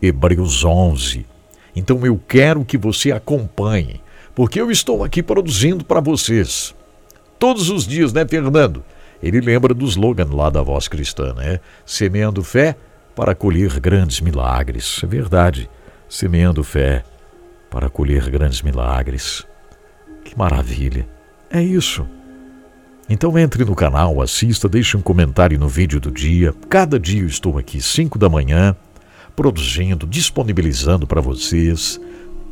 Hebreus 0.00 0.64
11. 0.64 1.26
Então 1.74 2.06
eu 2.06 2.18
quero 2.28 2.64
que 2.64 2.78
você 2.78 3.10
acompanhe 3.10 4.00
porque 4.36 4.60
eu 4.60 4.70
estou 4.70 5.02
aqui 5.02 5.20
produzindo 5.20 5.84
para 5.84 5.98
vocês. 5.98 6.72
Todos 7.40 7.70
os 7.70 7.84
dias, 7.84 8.12
né, 8.12 8.24
Fernando? 8.24 8.84
Ele 9.22 9.40
lembra 9.40 9.74
do 9.74 9.84
slogan 9.84 10.28
lá 10.32 10.48
da 10.48 10.62
voz 10.62 10.88
cristã, 10.88 11.34
né? 11.34 11.60
Semeando 11.84 12.42
fé 12.42 12.76
para 13.14 13.34
colher 13.34 13.80
grandes 13.80 14.20
milagres. 14.20 15.00
É 15.02 15.06
verdade. 15.06 15.68
Semeando 16.08 16.62
fé 16.62 17.02
para 17.70 17.88
colher 17.88 18.30
grandes 18.30 18.62
milagres. 18.62 19.44
Que 20.24 20.36
maravilha. 20.38 21.06
É 21.50 21.62
isso. 21.62 22.06
Então 23.08 23.38
entre 23.38 23.64
no 23.64 23.74
canal, 23.74 24.20
assista, 24.20 24.68
deixe 24.68 24.96
um 24.96 25.00
comentário 25.00 25.58
no 25.58 25.68
vídeo 25.68 25.98
do 25.98 26.10
dia. 26.10 26.54
Cada 26.68 27.00
dia 27.00 27.22
eu 27.22 27.26
estou 27.26 27.58
aqui, 27.58 27.80
5 27.80 28.18
da 28.18 28.28
manhã, 28.28 28.76
produzindo, 29.34 30.06
disponibilizando 30.06 31.06
para 31.06 31.20
vocês 31.20 31.98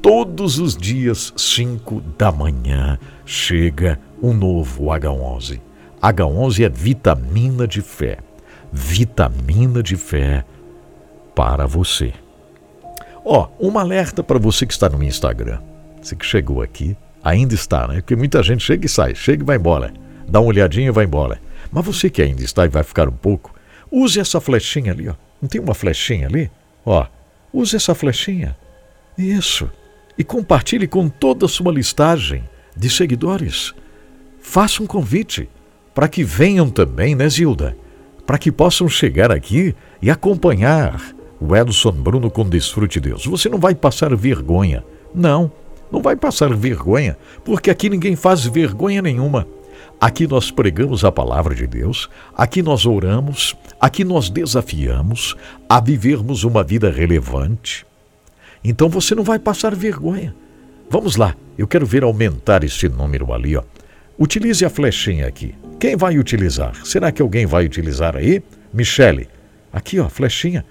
todos 0.01 0.59
os 0.59 0.77
dias, 0.77 1.33
5 1.37 2.01
da 2.17 2.33
manhã, 2.33 2.99
chega 3.25 3.99
um 4.23 4.33
novo 4.33 4.85
H11. 4.85 5.61
H11 6.03 6.65
é 6.65 6.69
vitamina 6.69 7.67
de 7.67 7.81
fé. 7.81 8.19
Vitamina 8.73 9.83
de 9.83 9.97
fé 9.97 10.45
para 11.35 11.67
você. 11.67 12.13
Ó, 13.25 13.49
oh, 13.59 13.69
um 13.69 13.79
alerta 13.79 14.23
para 14.23 14.39
você 14.39 14.67
que 14.67 14.73
está 14.73 14.89
no 14.89 15.03
Instagram. 15.03 15.61
Você 16.01 16.15
que 16.15 16.25
chegou 16.25 16.63
aqui, 16.63 16.97
ainda 17.23 17.55
está, 17.55 17.89
né? 17.89 17.97
Porque 17.97 18.15
muita 18.15 18.43
gente 18.43 18.63
chega 18.63 18.87
e 18.87 18.89
sai, 18.89 19.15
chega 19.15 19.43
e 19.43 19.47
vai 19.47 19.57
embora. 19.57 19.93
Dá 20.29 20.41
uma 20.41 20.49
olhadinha 20.49 20.89
e 20.89 20.93
vai 20.93 21.05
embora. 21.05 21.41
Mas 21.73 21.85
você 21.85 22.09
que 22.09 22.23
ainda 22.23 22.43
está 22.43 22.65
e 22.65 22.69
vai 22.69 22.83
ficar 22.83 23.09
um 23.09 23.13
pouco, 23.13 23.55
use 23.91 24.21
essa 24.21 24.41
flechinha 24.41 24.93
ali, 24.93 25.09
ó. 25.09 25.15
Não 25.41 25.49
tem 25.49 25.61
uma 25.61 25.75
flechinha 25.75 26.29
ali? 26.29 26.51
Ó, 26.85 27.07
use 27.53 27.75
essa 27.75 27.95
flechinha. 27.95 28.57
Isso. 29.19 29.71
E 30.17 30.25
compartilhe 30.25 30.87
com 30.87 31.09
toda 31.09 31.47
a 31.47 31.49
sua 31.49 31.73
listagem 31.73 32.45
de 32.77 32.89
seguidores. 32.89 33.75
Faça 34.41 34.83
um 34.83 34.87
convite 34.87 35.49
para 35.97 36.09
que 36.09 36.23
venham 36.23 36.69
também, 36.69 37.15
né, 37.15 37.27
Zilda? 37.27 37.75
Para 38.27 38.37
que 38.37 38.53
possam 38.53 38.87
chegar 38.87 39.33
aqui 39.33 39.75
e 40.03 40.11
acompanhar 40.11 41.01
o 41.41 41.57
Edson 41.57 41.93
Bruno 41.93 42.31
com 42.31 42.47
Desfrute 42.47 43.01
Deus. 43.01 43.25
Você 43.25 43.49
não 43.49 43.59
vai 43.59 43.75
passar 43.75 44.15
vergonha. 44.15 44.85
Não, 45.15 45.51
não 45.91 46.03
vai 46.03 46.15
passar 46.15 46.55
vergonha, 46.55 47.17
porque 47.43 47.71
aqui 47.71 47.89
ninguém 47.89 48.15
faz 48.15 48.45
vergonha 48.45 49.01
nenhuma. 49.01 49.49
Aqui 49.99 50.27
nós 50.27 50.51
pregamos 50.51 51.03
a 51.03 51.11
palavra 51.11 51.55
de 51.55 51.67
Deus, 51.67 52.11
aqui 52.37 52.63
nós 52.63 52.85
oramos, 52.85 53.57
aqui 53.81 54.05
nós 54.05 54.29
desafiamos 54.29 55.35
a 55.67 55.81
vivermos 55.81 56.45
uma 56.45 56.63
vida 56.63 56.91
relevante. 56.91 57.87
Então 58.63 58.91
você 58.91 59.15
não 59.15 59.25
vai 59.25 59.39
passar 59.39 59.75
vergonha. 59.75 60.37
Vamos 60.91 61.17
lá, 61.17 61.35
eu 61.57 61.67
quero 61.67 61.87
ver 61.87 62.05
aumentar 62.05 62.65
esse 62.65 62.87
número 62.87 63.33
ali, 63.33 63.57
ó. 63.57 63.63
Utilize 64.19 64.63
a 64.63 64.69
flechinha 64.69 65.27
aqui. 65.27 65.55
Quem 65.79 65.95
vai 65.95 66.19
utilizar? 66.19 66.75
Será 66.85 67.13
que 67.13 67.21
alguém 67.21 67.45
vai 67.45 67.67
utilizar 67.67 68.17
aí? 68.17 68.43
Michele, 68.73 69.29
aqui 69.73 70.01
ó, 70.01 70.09
flechinha. 70.09 70.65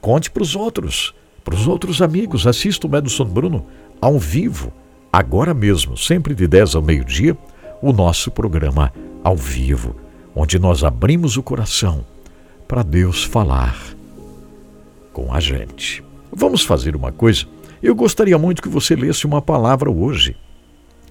Conte 0.00 0.30
para 0.30 0.42
os 0.42 0.54
outros, 0.54 1.14
para 1.42 1.54
os 1.54 1.66
outros 1.66 2.02
amigos. 2.02 2.46
Assista 2.46 2.86
o 2.86 2.90
Medson 2.90 3.24
Bruno 3.24 3.66
ao 4.00 4.18
vivo, 4.18 4.72
agora 5.12 5.54
mesmo, 5.54 5.96
sempre 5.96 6.34
de 6.34 6.46
10 6.46 6.74
ao 6.74 6.82
meio-dia 6.82 7.36
o 7.80 7.92
nosso 7.92 8.30
programa 8.30 8.92
ao 9.24 9.36
vivo, 9.36 9.96
onde 10.34 10.58
nós 10.58 10.84
abrimos 10.84 11.36
o 11.36 11.42
coração 11.42 12.04
para 12.68 12.82
Deus 12.82 13.24
falar 13.24 13.76
com 15.12 15.32
a 15.32 15.40
gente. 15.40 16.02
Vamos 16.30 16.62
fazer 16.62 16.94
uma 16.94 17.10
coisa. 17.10 17.44
Eu 17.82 17.94
gostaria 17.94 18.38
muito 18.38 18.62
que 18.62 18.68
você 18.68 18.94
lesse 18.94 19.26
uma 19.26 19.42
palavra 19.42 19.90
hoje. 19.90 20.36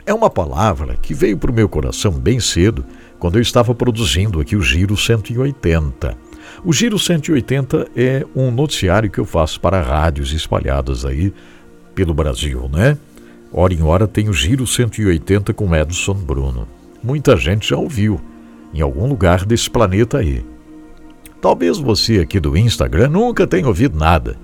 É 0.05 0.13
uma 0.13 0.29
palavra 0.29 0.95
que 0.95 1.13
veio 1.13 1.37
para 1.37 1.51
o 1.51 1.53
meu 1.53 1.69
coração 1.69 2.11
bem 2.11 2.39
cedo, 2.39 2.83
quando 3.21 3.35
eu 3.35 3.41
estava 3.43 3.75
produzindo 3.75 4.41
aqui 4.41 4.55
o 4.55 4.61
Giro 4.63 4.97
180. 4.97 6.17
O 6.65 6.73
Giro 6.73 6.97
180 6.97 7.89
é 7.95 8.25
um 8.35 8.49
noticiário 8.49 9.11
que 9.11 9.19
eu 9.19 9.25
faço 9.25 9.61
para 9.61 9.79
rádios 9.79 10.33
espalhadas 10.33 11.05
aí 11.05 11.31
pelo 11.93 12.15
Brasil, 12.15 12.67
né? 12.73 12.97
Hora 13.53 13.75
em 13.75 13.83
hora 13.83 14.07
tem 14.07 14.27
o 14.27 14.33
Giro 14.33 14.65
180 14.65 15.53
com 15.53 15.75
Edson 15.75 16.15
Bruno. 16.15 16.67
Muita 17.03 17.37
gente 17.37 17.69
já 17.69 17.77
ouviu, 17.77 18.19
em 18.73 18.81
algum 18.81 19.07
lugar 19.07 19.45
desse 19.45 19.69
planeta 19.69 20.17
aí. 20.17 20.43
Talvez 21.39 21.77
você 21.77 22.21
aqui 22.21 22.39
do 22.39 22.57
Instagram 22.57 23.09
nunca 23.09 23.45
tenha 23.45 23.67
ouvido 23.67 23.99
nada. 23.99 24.35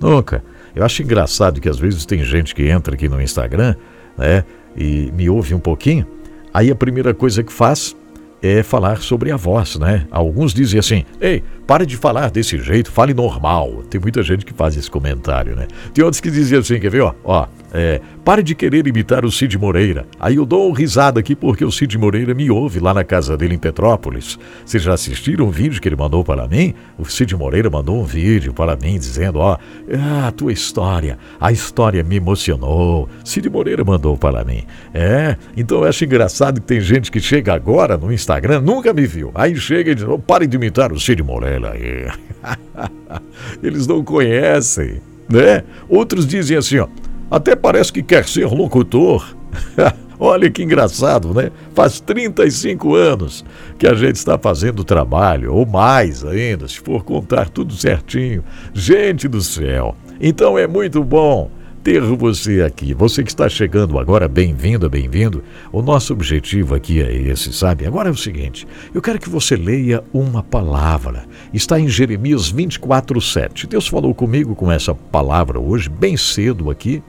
Nunca. 0.00 0.42
Eu 0.74 0.86
acho 0.86 1.02
engraçado 1.02 1.60
que 1.60 1.68
às 1.68 1.78
vezes 1.78 2.06
tem 2.06 2.24
gente 2.24 2.54
que 2.54 2.66
entra 2.66 2.94
aqui 2.94 3.10
no 3.10 3.20
Instagram, 3.20 3.76
né, 4.16 4.42
e 4.74 5.12
me 5.12 5.28
ouve 5.28 5.54
um 5.54 5.60
pouquinho, 5.60 6.06
aí 6.54 6.70
a 6.70 6.74
primeira 6.74 7.12
coisa 7.12 7.42
que 7.42 7.52
faz 7.52 7.94
é 8.42 8.62
falar 8.62 9.00
sobre 9.00 9.30
a 9.30 9.36
voz, 9.36 9.76
né? 9.76 10.06
Alguns 10.10 10.52
dizem 10.52 10.80
assim: 10.80 11.04
"Ei, 11.20 11.42
pare 11.66 11.86
de 11.86 11.96
falar 11.96 12.30
desse 12.30 12.58
jeito, 12.58 12.90
fale 12.90 13.14
normal". 13.14 13.82
Tem 13.88 14.00
muita 14.00 14.22
gente 14.22 14.44
que 14.44 14.52
faz 14.52 14.76
esse 14.76 14.90
comentário, 14.90 15.54
né? 15.54 15.66
Tem 15.94 16.04
outros 16.04 16.20
que 16.20 16.30
dizem 16.30 16.58
assim, 16.58 16.80
quer 16.80 16.90
ver, 16.90 17.02
ó, 17.02 17.14
ó, 17.24 17.46
é, 17.72 18.00
pare 18.22 18.42
de 18.42 18.54
querer 18.54 18.86
imitar 18.86 19.24
o 19.24 19.32
Cid 19.32 19.56
Moreira. 19.56 20.06
Aí 20.20 20.36
eu 20.36 20.44
dou 20.44 20.70
risada 20.72 21.18
aqui 21.20 21.34
porque 21.34 21.64
o 21.64 21.72
Cid 21.72 21.96
Moreira 21.96 22.34
me 22.34 22.50
ouve 22.50 22.78
lá 22.78 22.92
na 22.92 23.02
casa 23.02 23.36
dele 23.36 23.54
em 23.54 23.58
Petrópolis. 23.58 24.38
Vocês 24.64 24.82
já 24.82 24.92
assistiram 24.92 25.46
o 25.46 25.50
vídeo 25.50 25.80
que 25.80 25.88
ele 25.88 25.96
mandou 25.96 26.22
para 26.22 26.46
mim? 26.46 26.74
O 26.98 27.04
Cid 27.06 27.34
Moreira 27.34 27.70
mandou 27.70 28.00
um 28.00 28.04
vídeo 28.04 28.52
para 28.52 28.76
mim 28.76 28.98
dizendo: 28.98 29.38
Ó, 29.38 29.56
ah, 29.98 30.28
a 30.28 30.32
tua 30.32 30.52
história, 30.52 31.18
a 31.40 31.50
história 31.50 32.04
me 32.04 32.16
emocionou. 32.16 33.08
Cid 33.24 33.48
Moreira 33.48 33.84
mandou 33.84 34.18
para 34.18 34.44
mim. 34.44 34.64
É, 34.92 35.36
então 35.56 35.78
eu 35.78 35.84
acho 35.84 36.04
engraçado 36.04 36.60
que 36.60 36.66
tem 36.66 36.80
gente 36.80 37.10
que 37.10 37.20
chega 37.20 37.54
agora 37.54 37.96
no 37.96 38.12
Instagram, 38.12 38.60
nunca 38.60 38.92
me 38.92 39.06
viu. 39.06 39.30
Aí 39.34 39.56
chega 39.56 39.92
e 39.92 39.94
diz: 39.94 40.04
oh, 40.04 40.18
pare 40.18 40.46
de 40.46 40.56
imitar 40.56 40.92
o 40.92 41.00
Cid 41.00 41.22
Moreira 41.22 41.72
aí. 41.72 42.06
Eles 43.62 43.86
não 43.86 44.04
conhecem, 44.04 45.00
né? 45.28 45.64
Outros 45.88 46.26
dizem 46.26 46.58
assim: 46.58 46.78
ó. 46.78 46.88
Até 47.32 47.56
parece 47.56 47.90
que 47.90 48.02
quer 48.02 48.28
ser 48.28 48.44
locutor. 48.44 49.34
Olha 50.20 50.50
que 50.50 50.62
engraçado, 50.62 51.32
né? 51.32 51.50
Faz 51.74 51.98
35 51.98 52.94
anos 52.94 53.42
que 53.78 53.86
a 53.86 53.94
gente 53.94 54.16
está 54.16 54.36
fazendo 54.36 54.84
trabalho, 54.84 55.54
ou 55.54 55.64
mais 55.64 56.22
ainda, 56.26 56.68
se 56.68 56.78
for 56.78 57.02
contar 57.02 57.48
tudo 57.48 57.72
certinho. 57.72 58.44
Gente 58.74 59.28
do 59.28 59.40
céu! 59.40 59.96
Então 60.20 60.58
é 60.58 60.66
muito 60.66 61.02
bom 61.02 61.50
ter 61.82 62.02
você 62.02 62.60
aqui. 62.60 62.92
Você 62.92 63.22
que 63.22 63.30
está 63.30 63.48
chegando 63.48 63.98
agora, 63.98 64.28
bem-vindo, 64.28 64.90
bem-vindo. 64.90 65.42
O 65.72 65.80
nosso 65.80 66.12
objetivo 66.12 66.74
aqui 66.74 67.00
é 67.00 67.10
esse, 67.10 67.50
sabe? 67.50 67.86
Agora 67.86 68.10
é 68.10 68.12
o 68.12 68.16
seguinte: 68.16 68.68
eu 68.94 69.00
quero 69.00 69.18
que 69.18 69.30
você 69.30 69.56
leia 69.56 70.04
uma 70.12 70.42
palavra. 70.42 71.24
Está 71.50 71.80
em 71.80 71.88
Jeremias 71.88 72.50
24, 72.50 73.18
7. 73.22 73.66
Deus 73.68 73.88
falou 73.88 74.14
comigo 74.14 74.54
com 74.54 74.70
essa 74.70 74.94
palavra 74.94 75.58
hoje, 75.58 75.88
bem 75.88 76.14
cedo 76.14 76.70
aqui. 76.70 77.02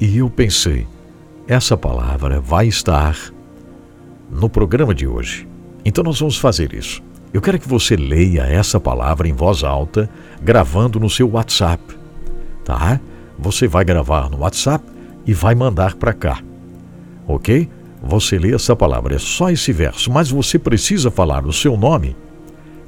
E 0.00 0.16
eu 0.16 0.30
pensei, 0.30 0.86
essa 1.46 1.76
palavra 1.76 2.40
vai 2.40 2.66
estar 2.66 3.14
no 4.30 4.48
programa 4.48 4.94
de 4.94 5.06
hoje. 5.06 5.46
Então 5.84 6.02
nós 6.02 6.18
vamos 6.18 6.38
fazer 6.38 6.72
isso. 6.72 7.02
Eu 7.34 7.42
quero 7.42 7.58
que 7.58 7.68
você 7.68 7.96
leia 7.96 8.44
essa 8.44 8.80
palavra 8.80 9.28
em 9.28 9.34
voz 9.34 9.62
alta, 9.62 10.08
gravando 10.42 10.98
no 10.98 11.10
seu 11.10 11.28
WhatsApp, 11.28 11.82
tá? 12.64 12.98
Você 13.38 13.68
vai 13.68 13.84
gravar 13.84 14.30
no 14.30 14.38
WhatsApp 14.38 14.82
e 15.26 15.34
vai 15.34 15.54
mandar 15.54 15.94
para 15.96 16.14
cá, 16.14 16.42
ok? 17.28 17.68
Você 18.02 18.38
lê 18.38 18.54
essa 18.54 18.74
palavra, 18.74 19.16
é 19.16 19.18
só 19.18 19.50
esse 19.50 19.70
verso, 19.70 20.10
mas 20.10 20.30
você 20.30 20.58
precisa 20.58 21.10
falar 21.10 21.44
o 21.44 21.52
seu 21.52 21.76
nome 21.76 22.16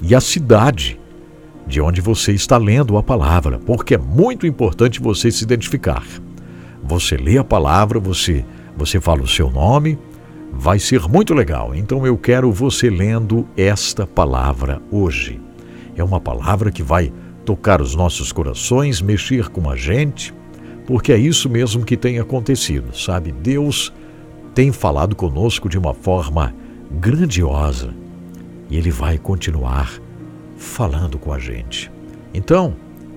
e 0.01 0.15
a 0.15 0.19
cidade 0.19 0.99
de 1.67 1.79
onde 1.79 2.01
você 2.01 2.31
está 2.31 2.57
lendo 2.57 2.97
a 2.97 3.03
palavra, 3.03 3.59
porque 3.59 3.93
é 3.93 3.99
muito 3.99 4.47
importante 4.47 4.99
você 4.99 5.31
se 5.31 5.43
identificar. 5.43 6.03
Você 6.83 7.15
lê 7.15 7.37
a 7.37 7.43
palavra, 7.43 7.99
você, 7.99 8.45
você 8.77 8.99
fala 8.99 9.21
o 9.21 9.27
seu 9.27 9.49
nome, 9.49 9.97
vai 10.51 10.77
ser 10.79 11.07
muito 11.07 11.33
legal. 11.33 11.73
Então 11.73 12.05
eu 12.05 12.17
quero 12.17 12.51
você 12.51 12.89
lendo 12.89 13.47
esta 13.55 14.05
palavra 14.05 14.81
hoje. 14.91 15.39
É 15.95 16.03
uma 16.03 16.19
palavra 16.19 16.71
que 16.71 16.83
vai 16.83 17.11
tocar 17.45 17.81
os 17.81 17.95
nossos 17.95 18.31
corações, 18.31 19.01
mexer 19.01 19.49
com 19.49 19.69
a 19.69 19.75
gente, 19.75 20.33
porque 20.85 21.11
é 21.11 21.17
isso 21.17 21.49
mesmo 21.49 21.85
que 21.85 21.97
tem 21.97 22.19
acontecido, 22.19 22.95
sabe? 22.95 23.31
Deus 23.31 23.93
tem 24.53 24.71
falado 24.71 25.15
conosco 25.15 25.69
de 25.69 25.77
uma 25.77 25.93
forma 25.93 26.53
grandiosa 26.91 27.93
e 28.69 28.77
Ele 28.77 28.91
vai 28.91 29.17
continuar 29.17 29.99
falando 30.57 31.17
com 31.17 31.33
a 31.33 31.39
gente. 31.39 31.91
Então, 32.33 32.75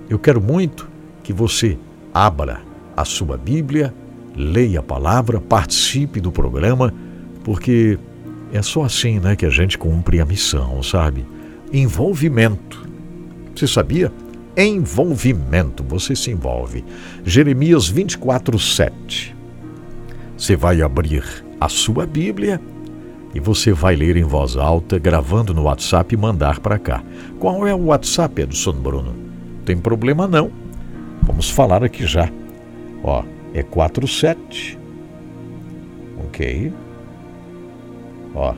eu 0.09 0.19
quero 0.19 0.41
muito 0.41 0.89
que 1.23 1.33
você 1.33 1.79
abra 2.13 2.61
a 2.97 3.05
sua 3.05 3.37
Bíblia, 3.37 3.95
leia 4.35 4.81
a 4.81 4.83
palavra, 4.83 5.41
participe 5.41 6.21
do 6.21 6.33
programa, 6.33 6.93
porque 7.45 7.99
é 8.53 8.63
só 8.63 8.85
assim 8.85 9.21
né, 9.21 9.37
que 9.37 9.45
a 9.45 9.51
gente 9.51 9.77
cumpre 9.77 10.21
a 10.21 10.25
missão, 10.25 10.83
sabe? 10.83 11.27
Envolvimento. 11.73 12.89
Você 13.55 13.67
sabia? 13.67 14.13
Envolvimento, 14.57 15.85
você 15.85 16.17
se 16.17 16.31
envolve. 16.31 16.85
Jeremias 17.25 17.89
24, 17.89 18.59
7. 18.59 19.37
Você 20.37 20.57
vai 20.57 20.81
abrir 20.81 21.25
a 21.61 21.69
sua 21.69 22.07
Bíblia 22.07 22.61
e 23.35 23.41
você 23.41 23.73
vai 23.73 23.97
ler 23.97 24.17
em 24.17 24.25
voz 24.25 24.57
alta, 24.57 24.99
gravando 24.99 25.53
no 25.53 25.65
WhatsApp 25.65 26.15
e 26.15 26.19
mandar 26.19 26.61
para 26.61 26.79
cá. 26.79 27.03
Qual 27.39 27.67
é 27.67 27.75
o 27.75 27.87
WhatsApp, 27.87 28.43
Edson 28.43 28.73
Bruno? 28.73 29.15
Tem 29.65 29.77
problema 29.77 30.27
não. 30.27 30.51
Vamos 31.23 31.51
falar 31.51 31.85
aqui 31.85 32.07
já. 32.07 32.31
Ó, 33.07 33.25
é 33.55 33.63
47. 33.63 34.79
Ok. 36.27 36.73
Ó. 38.35 38.53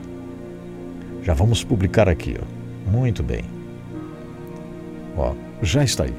Já 1.21 1.33
vamos 1.33 1.63
publicar 1.63 2.09
aqui, 2.09 2.35
ó. 2.41 2.45
Muito 2.89 3.21
bem. 3.21 3.43
Ó, 5.15 5.35
já 5.61 5.83
está 5.83 6.05
aí. 6.05 6.13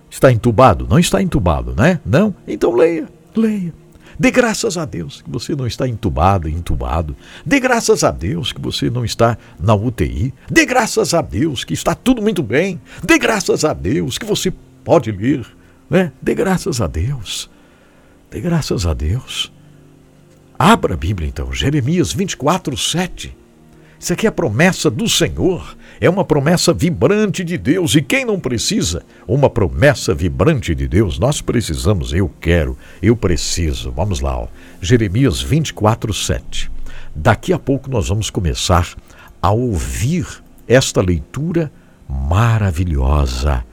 Está 0.09 0.31
entubado? 0.31 0.87
Não 0.89 0.97
está 0.97 1.21
entubado, 1.21 1.75
né? 1.75 1.99
Não? 2.05 2.33
Então 2.47 2.73
leia. 2.75 3.07
Leia. 3.35 3.73
Dê 4.19 4.31
graças 4.31 4.77
a 4.77 4.85
Deus 4.85 5.21
que 5.21 5.29
você 5.29 5.55
não 5.55 5.67
está 5.67 5.87
entubado, 5.87 6.49
entubado. 6.49 7.15
Dê 7.45 7.59
graças 7.59 8.03
a 8.03 8.09
Deus 8.09 8.51
que 8.51 8.59
você 8.59 8.89
não 8.89 9.05
está 9.05 9.37
na 9.59 9.75
UTI. 9.75 10.33
Dê 10.49 10.65
graças 10.65 11.13
a 11.13 11.21
Deus 11.21 11.63
que 11.63 11.73
está 11.73 11.93
tudo 11.93 12.21
muito 12.21 12.41
bem. 12.41 12.81
Dê 13.03 13.19
graças 13.19 13.63
a 13.63 13.73
Deus 13.73 14.17
que 14.17 14.25
você 14.25 14.51
pode 14.83 15.11
ler. 15.11 15.45
Né? 15.89 16.11
Dê 16.21 16.33
graças 16.33 16.81
a 16.81 16.87
Deus. 16.87 17.49
Dê 18.31 18.41
graças 18.41 18.85
a 18.85 18.93
Deus. 18.93 19.51
Abra 20.57 20.95
a 20.95 20.97
Bíblia 20.97 21.29
então, 21.29 21.53
Jeremias 21.53 22.11
24, 22.11 22.75
7. 22.75 23.37
Isso 23.99 24.13
aqui 24.13 24.25
é 24.25 24.29
a 24.29 24.31
promessa 24.31 24.89
do 24.89 25.07
Senhor. 25.07 25.76
É 25.99 26.09
uma 26.09 26.23
promessa 26.23 26.73
vibrante 26.73 27.43
de 27.43 27.57
Deus. 27.57 27.95
E 27.95 28.01
quem 28.01 28.25
não 28.25 28.39
precisa? 28.39 29.03
Uma 29.27 29.49
promessa 29.49 30.13
vibrante 30.13 30.75
de 30.75 30.87
Deus. 30.87 31.17
Nós 31.17 31.41
precisamos, 31.41 32.13
eu 32.13 32.31
quero, 32.39 32.77
eu 33.01 33.15
preciso. 33.15 33.91
Vamos 33.91 34.19
lá, 34.21 34.37
ó. 34.37 34.47
Jeremias 34.81 35.41
24, 35.41 36.13
7. 36.13 36.71
Daqui 37.15 37.51
a 37.51 37.59
pouco 37.59 37.89
nós 37.89 38.09
vamos 38.09 38.29
começar 38.29 38.87
a 39.41 39.51
ouvir 39.51 40.27
esta 40.67 41.01
leitura 41.01 41.71
maravilhosa. 42.07 43.65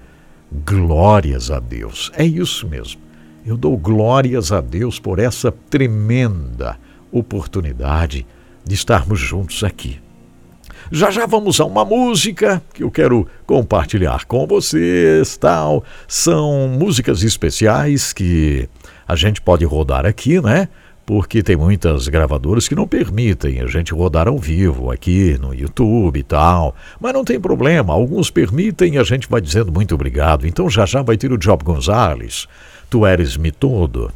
Glórias 0.64 1.50
a 1.50 1.60
Deus. 1.60 2.10
É 2.14 2.24
isso 2.24 2.66
mesmo. 2.66 3.00
Eu 3.44 3.58
dou 3.58 3.76
glórias 3.76 4.50
a 4.50 4.62
Deus 4.62 4.98
por 4.98 5.18
essa 5.18 5.52
tremenda 5.52 6.78
oportunidade 7.12 8.26
de 8.64 8.74
estarmos 8.74 9.20
juntos 9.20 9.62
aqui. 9.62 10.03
Já 10.94 11.10
já 11.10 11.26
vamos 11.26 11.60
a 11.60 11.64
uma 11.64 11.84
música 11.84 12.62
que 12.72 12.84
eu 12.84 12.88
quero 12.88 13.26
compartilhar 13.44 14.26
com 14.26 14.46
vocês, 14.46 15.36
tal. 15.36 15.82
São 16.06 16.68
músicas 16.68 17.24
especiais 17.24 18.12
que 18.12 18.68
a 19.04 19.16
gente 19.16 19.42
pode 19.42 19.64
rodar 19.64 20.06
aqui, 20.06 20.40
né? 20.40 20.68
Porque 21.04 21.42
tem 21.42 21.56
muitas 21.56 22.06
gravadoras 22.06 22.68
que 22.68 22.76
não 22.76 22.86
permitem 22.86 23.60
a 23.60 23.66
gente 23.66 23.92
rodar 23.92 24.28
ao 24.28 24.38
vivo 24.38 24.88
aqui 24.88 25.36
no 25.40 25.52
YouTube 25.52 26.20
e 26.20 26.22
tal. 26.22 26.76
Mas 27.00 27.12
não 27.12 27.24
tem 27.24 27.40
problema, 27.40 27.92
alguns 27.92 28.30
permitem 28.30 28.94
e 28.94 28.98
a 28.98 29.02
gente 29.02 29.28
vai 29.28 29.40
dizendo 29.40 29.72
muito 29.72 29.96
obrigado. 29.96 30.46
Então 30.46 30.70
já 30.70 30.86
já 30.86 31.02
vai 31.02 31.16
ter 31.16 31.32
o 31.32 31.36
Job 31.36 31.64
Gonzalez, 31.64 32.46
Tu 32.88 33.04
Eres-me 33.04 33.50
Todo. 33.50 34.12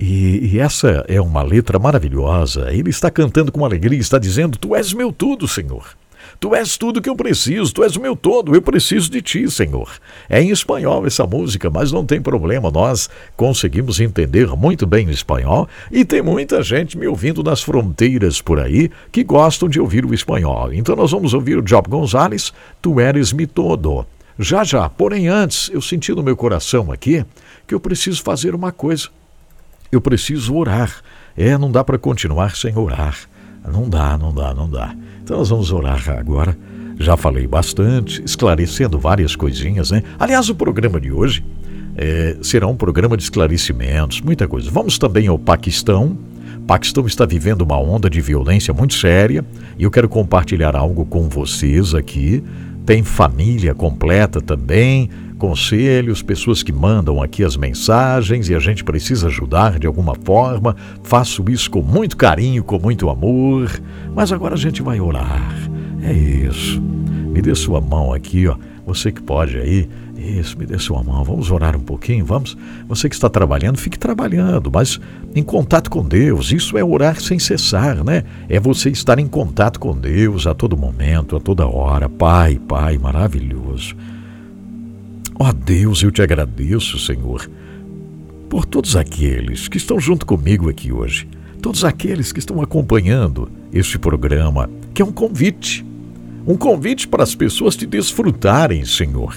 E, 0.00 0.54
e, 0.54 0.58
essa 0.58 1.04
é 1.06 1.20
uma 1.20 1.42
letra 1.42 1.78
maravilhosa. 1.78 2.72
Ele 2.72 2.88
está 2.88 3.10
cantando 3.10 3.52
com 3.52 3.62
alegria, 3.62 4.00
está 4.00 4.18
dizendo: 4.18 4.56
Tu 4.56 4.74
és 4.74 4.94
meu 4.94 5.12
tudo, 5.12 5.46
Senhor. 5.46 5.84
Tu 6.44 6.54
és 6.54 6.76
tudo 6.76 7.00
que 7.00 7.08
eu 7.08 7.16
preciso, 7.16 7.72
tu 7.72 7.82
és 7.82 7.96
o 7.96 8.00
meu 8.02 8.14
todo, 8.14 8.54
eu 8.54 8.60
preciso 8.60 9.10
de 9.10 9.22
ti, 9.22 9.50
Senhor. 9.50 9.90
É 10.28 10.42
em 10.42 10.50
espanhol 10.50 11.06
essa 11.06 11.26
música, 11.26 11.70
mas 11.70 11.90
não 11.90 12.04
tem 12.04 12.20
problema, 12.20 12.70
nós 12.70 13.08
conseguimos 13.34 13.98
entender 13.98 14.48
muito 14.48 14.86
bem 14.86 15.06
o 15.06 15.10
espanhol 15.10 15.66
e 15.90 16.04
tem 16.04 16.20
muita 16.20 16.62
gente 16.62 16.98
me 16.98 17.06
ouvindo 17.06 17.42
nas 17.42 17.62
fronteiras 17.62 18.42
por 18.42 18.60
aí 18.60 18.90
que 19.10 19.24
gostam 19.24 19.70
de 19.70 19.80
ouvir 19.80 20.04
o 20.04 20.12
espanhol. 20.12 20.70
Então 20.70 20.94
nós 20.94 21.12
vamos 21.12 21.32
ouvir 21.32 21.56
o 21.56 21.62
Job 21.62 21.88
Gonzalez, 21.88 22.52
Tu 22.82 23.00
eres-me 23.00 23.46
todo. 23.46 24.04
Já 24.38 24.64
já, 24.64 24.90
porém 24.90 25.28
antes, 25.28 25.70
eu 25.72 25.80
senti 25.80 26.12
no 26.12 26.22
meu 26.22 26.36
coração 26.36 26.92
aqui 26.92 27.24
que 27.66 27.74
eu 27.74 27.80
preciso 27.80 28.22
fazer 28.22 28.54
uma 28.54 28.70
coisa. 28.70 29.08
Eu 29.90 29.98
preciso 29.98 30.54
orar. 30.54 30.94
É, 31.34 31.56
não 31.56 31.72
dá 31.72 31.82
para 31.82 31.96
continuar 31.96 32.54
sem 32.54 32.76
orar. 32.76 33.16
Não 33.66 33.88
dá, 33.88 34.18
não 34.18 34.30
dá, 34.30 34.52
não 34.52 34.68
dá. 34.68 34.94
Então 35.24 35.38
nós 35.38 35.48
vamos 35.48 35.72
orar 35.72 36.10
agora. 36.10 36.56
Já 36.98 37.16
falei 37.16 37.46
bastante, 37.46 38.22
esclarecendo 38.24 38.98
várias 38.98 39.34
coisinhas, 39.34 39.90
né? 39.90 40.02
Aliás, 40.18 40.50
o 40.50 40.54
programa 40.54 41.00
de 41.00 41.10
hoje 41.10 41.42
é, 41.96 42.36
será 42.42 42.66
um 42.66 42.76
programa 42.76 43.16
de 43.16 43.22
esclarecimentos, 43.22 44.20
muita 44.20 44.46
coisa. 44.46 44.70
Vamos 44.70 44.98
também 44.98 45.26
ao 45.26 45.38
Paquistão. 45.38 46.16
Paquistão 46.66 47.06
está 47.06 47.24
vivendo 47.24 47.62
uma 47.62 47.80
onda 47.80 48.08
de 48.10 48.20
violência 48.20 48.72
muito 48.74 48.94
séria 48.94 49.44
e 49.78 49.84
eu 49.84 49.90
quero 49.90 50.08
compartilhar 50.10 50.76
algo 50.76 51.06
com 51.06 51.26
vocês 51.26 51.94
aqui. 51.94 52.44
Tem 52.84 53.02
família 53.02 53.74
completa 53.74 54.42
também, 54.42 55.08
conselhos, 55.44 56.22
pessoas 56.22 56.62
que 56.62 56.72
mandam 56.72 57.22
aqui 57.22 57.44
as 57.44 57.54
mensagens 57.54 58.48
e 58.48 58.54
a 58.54 58.58
gente 58.58 58.82
precisa 58.82 59.26
ajudar 59.26 59.78
de 59.78 59.86
alguma 59.86 60.14
forma. 60.14 60.74
Faço 61.02 61.44
isso 61.50 61.70
com 61.70 61.82
muito 61.82 62.16
carinho, 62.16 62.64
com 62.64 62.78
muito 62.78 63.10
amor. 63.10 63.70
Mas 64.14 64.32
agora 64.32 64.54
a 64.54 64.58
gente 64.58 64.80
vai 64.80 64.98
orar. 65.02 65.54
É 66.02 66.14
isso. 66.14 66.80
Me 66.80 67.42
dê 67.42 67.54
sua 67.54 67.78
mão 67.78 68.10
aqui, 68.10 68.48
ó. 68.48 68.56
Você 68.86 69.12
que 69.12 69.20
pode 69.20 69.58
aí. 69.58 69.86
Isso, 70.16 70.58
me 70.58 70.64
dê 70.64 70.78
sua 70.78 71.02
mão. 71.02 71.22
Vamos 71.22 71.50
orar 71.50 71.76
um 71.76 71.80
pouquinho, 71.80 72.24
vamos? 72.24 72.56
Você 72.88 73.06
que 73.06 73.14
está 73.14 73.28
trabalhando, 73.28 73.76
fique 73.76 73.98
trabalhando, 73.98 74.70
mas 74.72 74.98
em 75.34 75.42
contato 75.42 75.90
com 75.90 76.02
Deus. 76.02 76.52
Isso 76.52 76.78
é 76.78 76.82
orar 76.82 77.20
sem 77.20 77.38
cessar, 77.38 78.02
né? 78.02 78.24
É 78.48 78.58
você 78.58 78.88
estar 78.88 79.18
em 79.18 79.28
contato 79.28 79.78
com 79.78 79.94
Deus 79.94 80.46
a 80.46 80.54
todo 80.54 80.74
momento, 80.74 81.36
a 81.36 81.40
toda 81.40 81.66
hora. 81.66 82.08
Pai, 82.08 82.58
Pai, 82.66 82.96
maravilhoso. 82.96 83.94
Ó 85.36 85.48
oh 85.48 85.52
Deus, 85.52 86.02
eu 86.02 86.12
te 86.12 86.22
agradeço, 86.22 86.96
Senhor, 86.96 87.50
por 88.48 88.64
todos 88.64 88.94
aqueles 88.94 89.66
que 89.66 89.78
estão 89.78 89.98
junto 89.98 90.24
comigo 90.24 90.70
aqui 90.70 90.92
hoje, 90.92 91.28
todos 91.60 91.84
aqueles 91.84 92.30
que 92.30 92.38
estão 92.38 92.62
acompanhando 92.62 93.50
este 93.72 93.98
programa, 93.98 94.70
que 94.94 95.02
é 95.02 95.04
um 95.04 95.10
convite, 95.10 95.84
um 96.46 96.56
convite 96.56 97.08
para 97.08 97.24
as 97.24 97.34
pessoas 97.34 97.74
te 97.74 97.84
desfrutarem, 97.84 98.84
Senhor, 98.84 99.34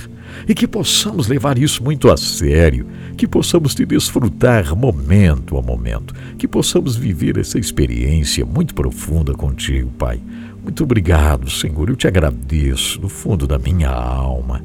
e 0.47 0.53
que 0.53 0.67
possamos 0.67 1.27
levar 1.27 1.57
isso 1.57 1.83
muito 1.83 2.11
a 2.11 2.17
sério, 2.17 2.85
que 3.17 3.27
possamos 3.27 3.73
te 3.73 3.83
desfrutar 3.83 4.75
momento 4.75 5.57
a 5.57 5.63
momento, 5.63 6.13
que 6.37 6.47
possamos 6.47 6.95
viver 6.95 7.39
essa 7.39 7.57
experiência 7.57 8.45
muito 8.45 8.75
profunda 8.75 9.33
contigo, 9.33 9.89
Pai. 9.97 10.21
Muito 10.61 10.83
obrigado, 10.83 11.49
Senhor, 11.49 11.89
eu 11.89 11.95
te 11.95 12.07
agradeço 12.07 12.99
do 12.99 13.09
fundo 13.09 13.47
da 13.47 13.57
minha 13.57 13.89
alma. 13.89 14.61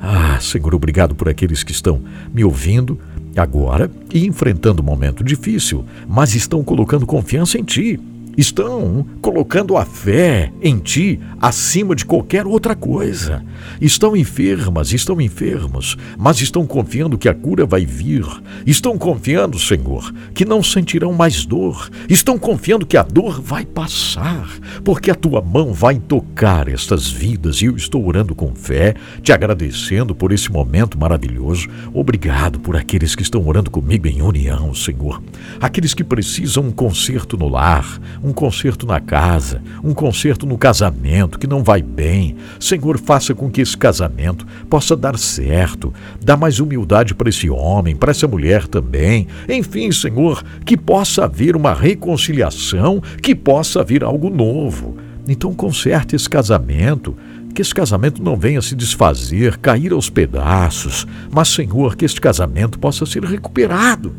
Ah, 0.00 0.38
Senhor, 0.40 0.74
obrigado 0.74 1.14
por 1.14 1.28
aqueles 1.28 1.62
que 1.62 1.72
estão 1.72 2.00
me 2.32 2.44
ouvindo 2.44 2.98
agora 3.36 3.90
e 4.12 4.26
enfrentando 4.26 4.82
um 4.82 4.84
momento 4.84 5.22
difícil, 5.22 5.84
mas 6.06 6.34
estão 6.34 6.62
colocando 6.62 7.06
confiança 7.06 7.58
em 7.58 7.64
Ti. 7.64 8.00
Estão 8.38 9.04
colocando 9.20 9.76
a 9.76 9.84
fé 9.84 10.52
em 10.62 10.78
ti 10.78 11.18
acima 11.40 11.96
de 11.96 12.04
qualquer 12.04 12.46
outra 12.46 12.76
coisa. 12.76 13.44
Estão 13.80 14.16
enfermas, 14.16 14.92
estão 14.92 15.20
enfermos, 15.20 15.96
mas 16.16 16.40
estão 16.40 16.64
confiando 16.64 17.18
que 17.18 17.28
a 17.28 17.34
cura 17.34 17.66
vai 17.66 17.84
vir. 17.84 18.24
Estão 18.64 18.96
confiando, 18.96 19.58
Senhor, 19.58 20.14
que 20.32 20.44
não 20.44 20.62
sentirão 20.62 21.12
mais 21.12 21.44
dor. 21.44 21.90
Estão 22.08 22.38
confiando 22.38 22.86
que 22.86 22.96
a 22.96 23.02
dor 23.02 23.40
vai 23.40 23.66
passar, 23.66 24.48
porque 24.84 25.10
a 25.10 25.16
tua 25.16 25.42
mão 25.42 25.72
vai 25.72 25.98
tocar 25.98 26.68
estas 26.68 27.10
vidas. 27.10 27.60
E 27.60 27.64
eu 27.64 27.76
estou 27.76 28.06
orando 28.06 28.36
com 28.36 28.54
fé, 28.54 28.94
te 29.20 29.32
agradecendo 29.32 30.14
por 30.14 30.30
esse 30.30 30.50
momento 30.50 30.96
maravilhoso. 30.96 31.68
Obrigado 31.92 32.60
por 32.60 32.76
aqueles 32.76 33.16
que 33.16 33.22
estão 33.22 33.44
orando 33.48 33.68
comigo 33.68 34.06
em 34.06 34.22
união, 34.22 34.72
Senhor. 34.74 35.20
Aqueles 35.60 35.92
que 35.92 36.04
precisam 36.04 36.64
um 36.64 36.70
conserto 36.70 37.36
no 37.36 37.48
lar, 37.48 38.00
um 38.22 38.27
conserto 38.32 38.86
na 38.86 39.00
casa, 39.00 39.62
um 39.82 39.94
conserto 39.94 40.46
no 40.46 40.58
casamento 40.58 41.38
que 41.38 41.46
não 41.46 41.62
vai 41.62 41.82
bem. 41.82 42.36
Senhor, 42.58 42.98
faça 42.98 43.34
com 43.34 43.50
que 43.50 43.60
esse 43.60 43.76
casamento 43.76 44.46
possa 44.68 44.96
dar 44.96 45.18
certo. 45.18 45.92
Dá 46.22 46.36
mais 46.36 46.60
humildade 46.60 47.14
para 47.14 47.28
esse 47.28 47.48
homem, 47.50 47.96
para 47.96 48.10
essa 48.10 48.26
mulher 48.26 48.66
também. 48.66 49.26
Enfim, 49.48 49.90
Senhor, 49.92 50.42
que 50.64 50.76
possa 50.76 51.24
haver 51.24 51.56
uma 51.56 51.74
reconciliação, 51.74 53.02
que 53.22 53.34
possa 53.34 53.80
haver 53.80 54.04
algo 54.04 54.30
novo. 54.30 54.96
Então, 55.26 55.52
conserte 55.52 56.16
esse 56.16 56.28
casamento 56.28 57.14
que 57.54 57.62
esse 57.62 57.74
casamento 57.74 58.22
não 58.22 58.36
venha 58.36 58.62
se 58.62 58.76
desfazer, 58.76 59.56
cair 59.56 59.92
aos 59.92 60.08
pedaços, 60.08 61.06
mas, 61.28 61.48
Senhor, 61.48 61.96
que 61.96 62.04
este 62.04 62.20
casamento 62.20 62.78
possa 62.78 63.04
ser 63.04 63.24
recuperado. 63.24 64.14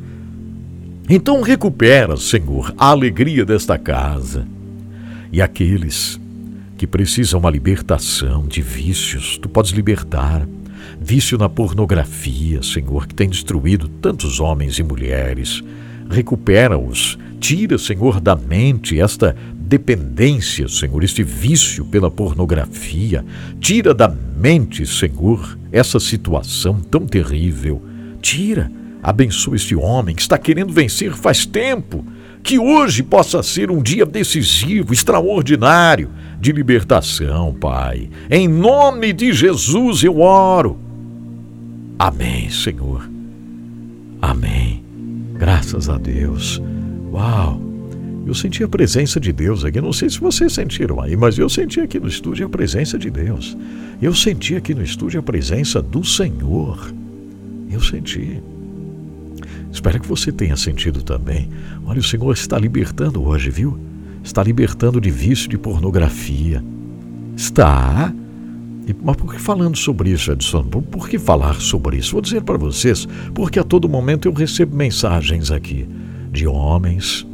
Então 1.11 1.41
recupera, 1.41 2.15
Senhor, 2.17 2.71
a 2.77 2.89
alegria 2.89 3.43
desta 3.43 3.79
casa. 3.79 4.47
E 5.31 5.41
aqueles 5.41 6.19
que 6.77 6.85
precisam 6.85 7.39
uma 7.39 7.49
libertação 7.49 8.45
de 8.45 8.61
vícios, 8.61 9.35
tu 9.39 9.49
podes 9.49 9.71
libertar. 9.71 10.47
Vício 11.01 11.35
na 11.35 11.49
pornografia, 11.49 12.61
Senhor, 12.61 13.07
que 13.07 13.15
tem 13.15 13.27
destruído 13.27 13.87
tantos 13.87 14.39
homens 14.39 14.77
e 14.77 14.83
mulheres. 14.83 15.63
Recupera-os. 16.07 17.17
Tira, 17.39 17.79
Senhor, 17.79 18.19
da 18.21 18.35
mente 18.35 19.01
esta 19.01 19.35
dependência, 19.55 20.67
Senhor, 20.67 21.03
este 21.03 21.23
vício 21.23 21.85
pela 21.85 22.11
pornografia. 22.11 23.25
Tira 23.59 23.95
da 23.95 24.07
mente, 24.07 24.85
Senhor, 24.85 25.57
essa 25.71 25.99
situação 25.99 26.79
tão 26.79 27.07
terrível. 27.07 27.81
Tira 28.21 28.71
Abençoa 29.01 29.55
este 29.55 29.75
homem 29.75 30.15
que 30.15 30.21
está 30.21 30.37
querendo 30.37 30.73
vencer 30.73 31.13
faz 31.13 31.45
tempo. 31.45 32.05
Que 32.41 32.57
hoje 32.57 33.03
possa 33.03 33.43
ser 33.43 33.69
um 33.69 33.81
dia 33.81 34.05
decisivo, 34.05 34.93
extraordinário 34.93 36.09
de 36.39 36.51
libertação, 36.51 37.53
Pai. 37.53 38.09
Em 38.29 38.47
nome 38.47 39.11
de 39.11 39.33
Jesus 39.33 40.03
eu 40.03 40.19
oro. 40.19 40.79
Amém, 41.97 42.49
Senhor. 42.49 43.09
Amém. 44.21 44.83
Graças 45.33 45.89
a 45.89 45.97
Deus. 45.97 46.61
Uau! 47.11 47.61
Eu 48.25 48.33
senti 48.33 48.63
a 48.63 48.67
presença 48.67 49.19
de 49.19 49.33
Deus 49.33 49.65
aqui. 49.65 49.81
Não 49.81 49.91
sei 49.91 50.09
se 50.09 50.19
vocês 50.19 50.53
sentiram 50.53 51.01
aí, 51.01 51.17
mas 51.17 51.37
eu 51.37 51.49
senti 51.49 51.79
aqui 51.81 51.99
no 51.99 52.07
estúdio 52.07 52.45
a 52.45 52.49
presença 52.49 52.97
de 52.97 53.09
Deus. 53.09 53.57
Eu 54.01 54.13
senti 54.13 54.55
aqui 54.55 54.73
no 54.73 54.83
estúdio 54.83 55.19
a 55.19 55.23
presença 55.23 55.81
do 55.81 56.05
Senhor. 56.05 56.93
Eu 57.71 57.81
senti. 57.81 58.41
Espero 59.71 59.99
que 59.99 60.07
você 60.07 60.31
tenha 60.31 60.55
sentido 60.55 61.03
também. 61.03 61.49
Olha, 61.85 61.99
o 61.99 62.03
Senhor 62.03 62.31
está 62.33 62.57
libertando 62.57 63.23
hoje, 63.23 63.49
viu? 63.49 63.79
Está 64.23 64.43
libertando 64.43 64.99
de 64.99 65.09
vício 65.09 65.49
de 65.49 65.57
pornografia. 65.57 66.63
Está. 67.35 68.13
Mas 69.03 69.15
por 69.15 69.33
que 69.33 69.39
falando 69.39 69.77
sobre 69.77 70.09
isso, 70.09 70.31
Edson? 70.31 70.63
Por, 70.63 70.81
por 70.81 71.07
que 71.07 71.19
falar 71.19 71.55
sobre 71.55 71.97
isso? 71.97 72.13
Vou 72.13 72.21
dizer 72.21 72.41
para 72.41 72.57
vocês, 72.57 73.07
porque 73.33 73.59
a 73.59 73.63
todo 73.63 73.87
momento 73.87 74.27
eu 74.27 74.33
recebo 74.33 74.75
mensagens 74.75 75.51
aqui 75.51 75.87
de 76.31 76.47
homens 76.47 77.25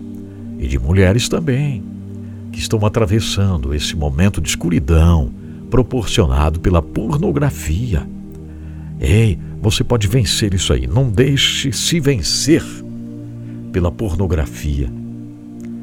e 0.60 0.68
de 0.68 0.78
mulheres 0.78 1.30
também 1.30 1.84
que 2.52 2.60
estão 2.60 2.86
atravessando 2.86 3.74
esse 3.74 3.96
momento 3.96 4.42
de 4.42 4.50
escuridão 4.50 5.32
proporcionado 5.70 6.60
pela 6.60 6.82
pornografia. 6.82 8.08
Ei, 9.00 9.38
você 9.66 9.84
pode 9.84 10.08
vencer 10.08 10.54
isso 10.54 10.72
aí. 10.72 10.86
Não 10.86 11.10
deixe 11.10 11.72
se 11.72 12.00
vencer 12.00 12.64
pela 13.72 13.92
pornografia, 13.92 14.88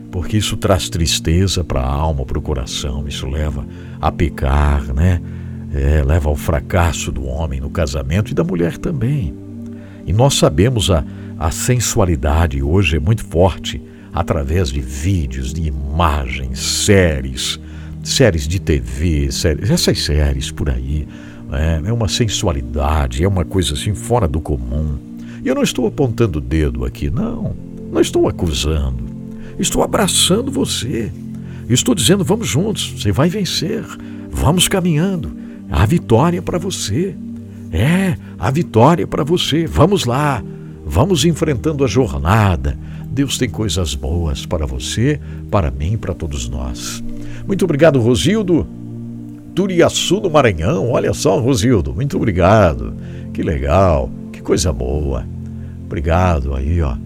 porque 0.08 0.36
isso 0.36 0.56
traz 0.56 0.88
tristeza 0.88 1.64
para 1.64 1.80
a 1.80 1.92
alma, 1.92 2.24
para 2.24 2.38
o 2.38 2.42
coração. 2.42 3.08
Isso 3.08 3.26
leva 3.26 3.66
a 4.00 4.12
pecar, 4.12 4.94
né? 4.94 5.20
É, 5.74 6.00
leva 6.04 6.28
ao 6.28 6.36
fracasso 6.36 7.10
do 7.10 7.24
homem 7.24 7.60
no 7.60 7.70
casamento 7.70 8.30
e 8.30 8.34
da 8.34 8.44
mulher 8.44 8.78
também. 8.78 9.34
E 10.06 10.12
nós 10.12 10.34
sabemos 10.34 10.88
a, 10.88 11.04
a 11.36 11.50
sensualidade 11.50 12.62
hoje 12.62 12.98
é 12.98 13.00
muito 13.00 13.24
forte 13.24 13.82
através 14.12 14.70
de 14.70 14.80
vídeos, 14.80 15.52
de 15.52 15.62
imagens, 15.62 16.60
séries, 16.60 17.58
séries 18.04 18.46
de 18.46 18.60
TV, 18.60 19.32
séries, 19.32 19.70
essas 19.70 19.98
séries 19.98 20.52
por 20.52 20.70
aí 20.70 21.08
é, 21.52 21.82
é 21.84 21.92
uma 21.92 22.08
sensualidade, 22.08 23.22
é 23.22 23.28
uma 23.28 23.44
coisa 23.44 23.74
assim 23.74 23.94
fora 23.94 24.26
do 24.26 24.40
comum. 24.40 24.98
E 25.44 25.48
eu 25.48 25.54
não 25.54 25.62
estou 25.62 25.86
apontando 25.86 26.38
o 26.38 26.42
dedo 26.42 26.84
aqui, 26.84 27.10
não. 27.10 27.54
Não 27.90 28.00
estou 28.00 28.28
acusando. 28.28 29.04
Estou 29.58 29.82
abraçando 29.82 30.50
você. 30.50 31.12
Estou 31.68 31.94
dizendo: 31.94 32.24
vamos 32.24 32.48
juntos, 32.48 32.94
você 32.96 33.12
vai 33.12 33.28
vencer. 33.28 33.84
Vamos 34.30 34.68
caminhando. 34.68 35.36
A 35.70 35.84
vitória 35.84 36.40
para 36.40 36.58
você. 36.58 37.14
É, 37.70 38.16
a 38.38 38.50
vitória 38.50 39.06
para 39.06 39.24
você. 39.24 39.66
Vamos 39.66 40.04
lá. 40.04 40.42
Vamos 40.84 41.24
enfrentando 41.24 41.84
a 41.84 41.88
jornada. 41.88 42.78
Deus 43.06 43.36
tem 43.36 43.48
coisas 43.48 43.94
boas 43.94 44.46
para 44.46 44.64
você, 44.64 45.20
para 45.50 45.70
mim, 45.70 45.98
para 45.98 46.14
todos 46.14 46.48
nós. 46.48 47.02
Muito 47.46 47.64
obrigado, 47.64 48.00
Rosildo. 48.00 48.66
Turiaçu, 49.54 50.20
no 50.20 50.30
Maranhão. 50.30 50.90
Olha 50.90 51.12
só, 51.12 51.38
Rosildo, 51.38 51.94
muito 51.94 52.16
obrigado. 52.16 52.94
Que 53.32 53.42
legal, 53.42 54.10
que 54.32 54.40
coisa 54.40 54.72
boa. 54.72 55.26
Obrigado 55.84 56.54
aí, 56.54 56.80
ó. 56.80 56.96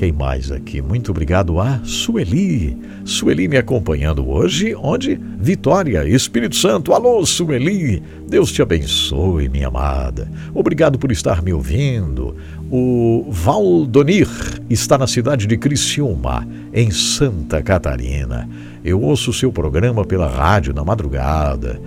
Quem 0.00 0.12
mais 0.12 0.50
aqui? 0.50 0.80
Muito 0.80 1.10
obrigado 1.10 1.60
a 1.60 1.78
Sueli. 1.84 2.74
Sueli 3.04 3.46
me 3.46 3.58
acompanhando 3.58 4.26
hoje, 4.26 4.74
onde? 4.74 5.20
Vitória, 5.38 6.08
Espírito 6.08 6.56
Santo. 6.56 6.94
Alô, 6.94 7.26
Sueli. 7.26 8.02
Deus 8.26 8.50
te 8.50 8.62
abençoe, 8.62 9.50
minha 9.50 9.68
amada. 9.68 10.26
Obrigado 10.54 10.98
por 10.98 11.12
estar 11.12 11.42
me 11.42 11.52
ouvindo. 11.52 12.34
O 12.70 13.26
Valdonir 13.28 14.26
está 14.70 14.96
na 14.96 15.06
cidade 15.06 15.46
de 15.46 15.58
Criciúma, 15.58 16.48
em 16.72 16.90
Santa 16.90 17.62
Catarina. 17.62 18.48
Eu 18.82 19.02
ouço 19.02 19.32
o 19.32 19.34
seu 19.34 19.52
programa 19.52 20.02
pela 20.02 20.28
rádio 20.28 20.72
na 20.72 20.82
madrugada. 20.82 21.78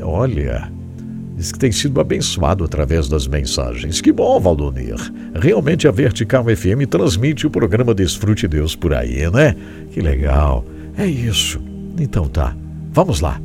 Olha, 0.00 0.70
diz 1.38 1.52
que 1.52 1.58
tem 1.58 1.70
sido 1.70 2.00
abençoado 2.00 2.64
através 2.64 3.08
das 3.08 3.28
mensagens. 3.28 4.00
Que 4.00 4.10
bom, 4.10 4.40
Valdonir. 4.40 4.96
Realmente 5.34 5.86
a 5.86 5.92
Vertical 5.92 6.44
FM 6.44 6.88
transmite 6.90 7.46
o 7.46 7.50
programa 7.50 7.94
Desfrute 7.94 8.48
Deus 8.48 8.74
por 8.74 8.92
aí, 8.92 9.30
né? 9.30 9.54
Que 9.92 10.00
legal. 10.00 10.64
É 10.96 11.06
isso. 11.06 11.60
Então 11.98 12.26
tá, 12.28 12.56
vamos 12.90 13.20
lá. 13.20 13.40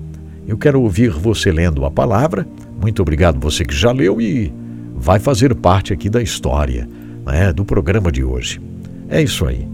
Eu 0.47 0.57
quero 0.57 0.81
ouvir 0.81 1.11
você 1.11 1.51
lendo 1.51 1.85
a 1.85 1.91
palavra. 1.91 2.47
Muito 2.81 3.01
obrigado 3.01 3.39
você 3.39 3.63
que 3.63 3.75
já 3.75 3.91
leu 3.91 4.19
e 4.19 4.51
vai 4.95 5.19
fazer 5.19 5.53
parte 5.53 5.93
aqui 5.93 6.09
da 6.09 6.21
história, 6.21 6.89
né, 7.25 7.53
do 7.53 7.63
programa 7.63 8.11
de 8.11 8.23
hoje. 8.23 8.59
É 9.07 9.21
isso 9.21 9.45
aí. 9.45 9.67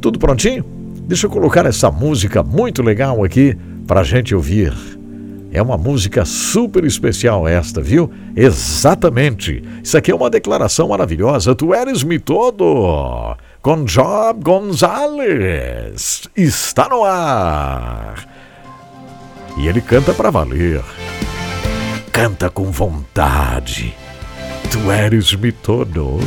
Tudo 0.00 0.18
prontinho? 0.18 0.64
Deixa 1.06 1.26
eu 1.26 1.30
colocar 1.30 1.64
essa 1.64 1.90
música 1.90 2.42
muito 2.42 2.82
legal 2.82 3.24
aqui 3.24 3.56
para 3.86 4.00
a 4.00 4.04
gente 4.04 4.34
ouvir. 4.34 4.72
É 5.52 5.60
uma 5.60 5.76
música 5.76 6.24
super 6.24 6.82
especial 6.84 7.46
esta, 7.46 7.82
viu? 7.82 8.10
Exatamente. 8.34 9.62
Isso 9.84 9.98
aqui 9.98 10.10
é 10.10 10.14
uma 10.14 10.30
declaração 10.30 10.88
maravilhosa. 10.88 11.54
Tu 11.54 11.74
eres 11.74 12.02
me 12.02 12.18
todo. 12.18 13.36
Com 13.60 13.84
Job 13.84 14.42
Gonzalez. 14.42 16.26
Está 16.34 16.88
no 16.88 17.04
ar. 17.04 18.26
E 19.58 19.68
ele 19.68 19.82
canta 19.82 20.14
para 20.14 20.30
valer. 20.30 20.82
Canta 22.10 22.48
com 22.48 22.70
vontade. 22.70 23.94
Tu 24.70 24.90
eres 24.90 25.34
me 25.34 25.52
todo. 25.52 26.18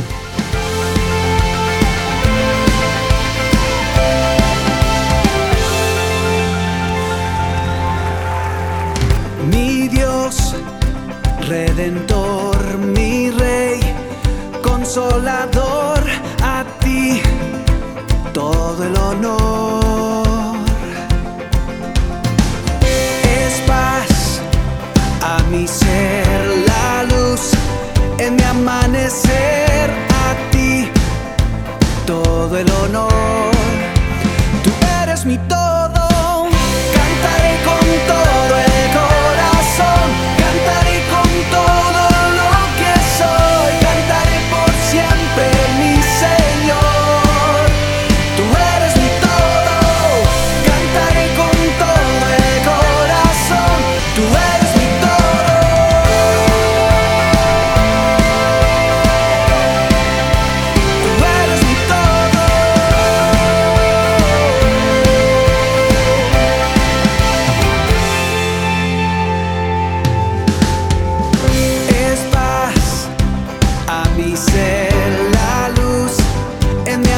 Redentor, 11.48 12.76
mi 12.78 13.30
Rey, 13.30 13.78
Consolador, 14.64 16.02
a 16.42 16.64
ti 16.80 17.22
todo 18.32 18.82
el 18.82 18.96
honor. 18.96 20.56
Es 22.82 23.60
paz 23.60 24.40
a 25.22 25.40
mi 25.48 25.68
ser, 25.68 26.64
la 26.66 27.04
luz 27.04 27.52
en 28.18 28.34
mi 28.34 28.42
amanecer, 28.42 29.88
a 30.26 30.50
ti 30.50 30.90
todo 32.06 32.58
el 32.58 32.68
honor. 32.72 33.45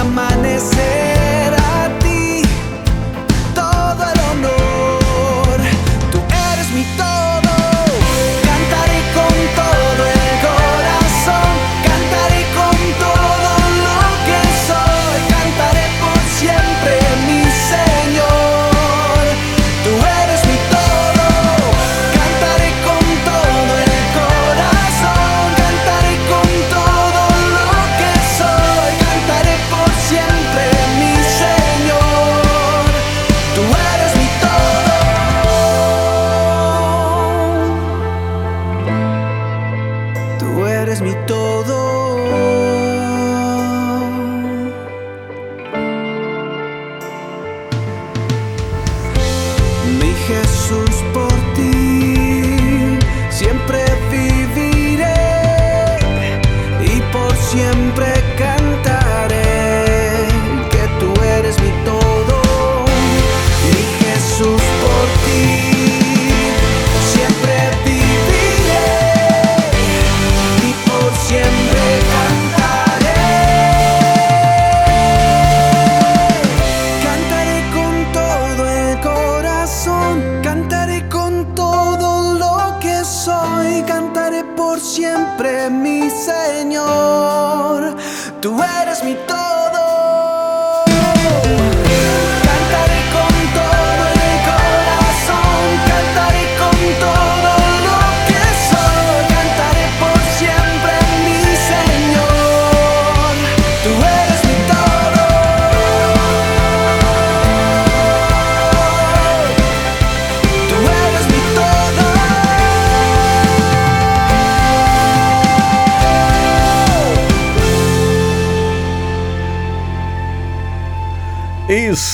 amanecer. 0.01 0.98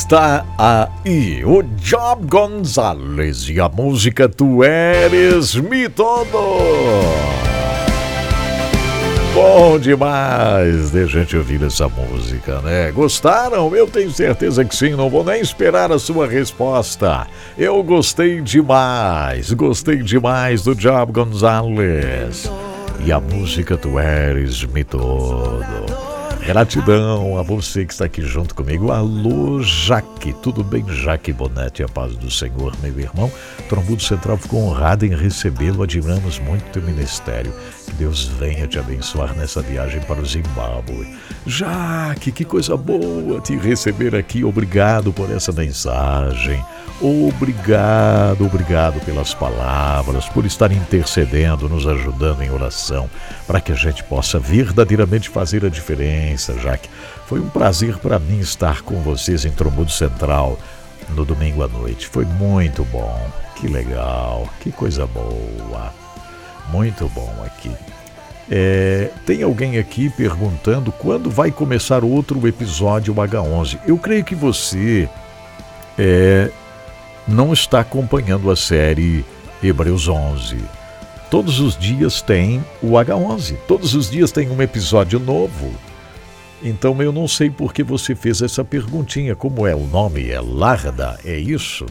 Está 0.05 0.45
aí 0.59 1.43
o 1.47 1.62
Job 1.62 2.27
Gonzalez 2.27 3.49
e 3.49 3.59
a 3.59 3.71
música 3.71 4.29
Tu 4.29 4.62
Eres 4.62 5.55
Me 5.55 5.88
Todo. 5.88 6.61
Bom 9.33 9.79
demais 9.79 10.90
de 10.90 11.07
gente 11.07 11.35
ouvir 11.35 11.62
essa 11.62 11.88
música, 11.88 12.61
né? 12.61 12.93
Gostaram? 12.93 13.75
Eu 13.75 13.87
tenho 13.87 14.11
certeza 14.11 14.62
que 14.62 14.77
sim, 14.77 14.90
não 14.90 15.09
vou 15.09 15.25
nem 15.25 15.40
esperar 15.40 15.90
a 15.90 15.99
sua 15.99 16.29
resposta. 16.29 17.27
Eu 17.57 17.83
gostei 17.83 18.43
demais, 18.43 19.53
gostei 19.53 20.03
demais 20.03 20.64
do 20.64 20.75
Job 20.75 21.12
Gonzalez. 21.12 22.51
E 23.07 23.11
a 23.11 23.19
música 23.19 23.75
Tu 23.75 23.99
Eres 23.99 24.64
Me 24.64 24.85
Todo. 24.85 26.04
Gratidão 26.46 27.38
a 27.38 27.42
você 27.42 27.87
que 27.87 27.92
está 27.94 28.04
aqui 28.04 28.20
junto 28.20 28.54
comigo. 28.54 28.92
Alô, 28.92 29.62
Jaque. 29.62 30.35
Tudo 30.42 30.62
bem, 30.62 30.85
Jaque 30.87 31.33
Bonetti? 31.33 31.83
A 31.83 31.88
paz 31.88 32.14
do 32.16 32.30
Senhor, 32.30 32.74
meu 32.83 33.00
irmão. 33.00 33.33
Trombudo 33.66 34.02
Central 34.02 34.37
ficou 34.37 34.61
honrado 34.61 35.07
em 35.07 35.14
recebê-lo. 35.16 35.83
Admiramos 35.83 36.38
muito 36.40 36.70
teu 36.70 36.83
ministério. 36.83 37.50
Que 37.87 37.92
Deus 37.92 38.26
venha 38.26 38.66
te 38.66 38.78
abençoar 38.78 39.35
nessa 39.35 39.62
viagem 39.62 40.02
para 40.02 40.20
o 40.20 40.26
Zimbábue. 40.26 41.16
Jaque, 41.46 42.30
que 42.30 42.44
coisa 42.44 42.76
boa 42.76 43.40
te 43.40 43.57
receber 43.57 44.14
aqui. 44.14 44.44
Obrigado 44.44 45.14
por 45.14 45.30
essa 45.30 45.50
mensagem. 45.50 46.62
Obrigado, 47.07 48.47
obrigado 48.47 48.99
pelas 49.05 49.35
palavras, 49.35 50.27
por 50.27 50.47
estar 50.47 50.73
intercedendo, 50.73 51.69
nos 51.69 51.87
ajudando 51.87 52.40
em 52.40 52.51
oração, 52.51 53.11
para 53.47 53.61
que 53.61 53.71
a 53.71 53.75
gente 53.75 54.03
possa 54.05 54.38
verdadeiramente 54.38 55.29
fazer 55.29 55.67
a 55.67 55.69
diferença, 55.69 56.59
Jaque. 56.59 56.88
Foi 57.27 57.40
um 57.40 57.49
prazer 57.51 57.99
para 57.99 58.19
mim 58.19 58.38
estar 58.38 58.81
com 58.81 59.03
vocês 59.03 59.45
em 59.45 59.51
Trombudo 59.51 59.90
Central 59.90 60.59
no 61.11 61.27
domingo 61.27 61.62
à 61.62 61.69
noite. 61.69 62.07
Foi 62.07 62.25
muito 62.25 62.83
bom. 62.85 63.31
Que 63.57 63.69
legal, 63.69 64.49
que 64.61 64.73
coisa 64.73 65.07
boa. 65.07 65.93
Muito 66.71 67.07
bom 67.11 67.35
aqui. 67.45 67.71
É, 68.51 69.11
tem 69.27 69.43
alguém 69.43 69.77
aqui 69.77 70.09
perguntando 70.09 70.90
quando 70.90 71.31
vai 71.31 71.51
começar 71.51 72.03
outro 72.03 72.49
episódio 72.49 73.12
H11. 73.12 73.79
Eu 73.87 73.99
creio 73.99 74.25
que 74.25 74.35
você 74.35 75.07
é, 75.99 76.51
não 77.27 77.53
está 77.53 77.81
acompanhando 77.81 78.51
a 78.51 78.57
série 78.57 79.25
Hebreus 79.63 80.09
11. 80.09 80.57
Todos 81.31 81.59
os 81.59 81.77
dias 81.77 82.20
tem 82.20 82.64
o 82.83 82.93
H11, 82.93 83.57
todos 83.66 83.95
os 83.95 84.11
dias 84.11 84.31
tem 84.31 84.51
um 84.51 84.61
episódio 84.62 85.18
novo. 85.18 85.72
Então 86.62 87.01
eu 87.03 87.12
não 87.12 87.27
sei 87.27 87.51
por 87.51 87.72
que 87.72 87.83
você 87.83 88.14
fez 88.14 88.41
essa 88.41 88.64
perguntinha. 88.64 89.35
Como 89.35 89.66
é 89.66 89.75
o 89.75 89.87
nome? 89.87 90.31
É 90.31 90.41
Larda? 90.41 91.18
É 91.25 91.37
isso? 91.37 91.87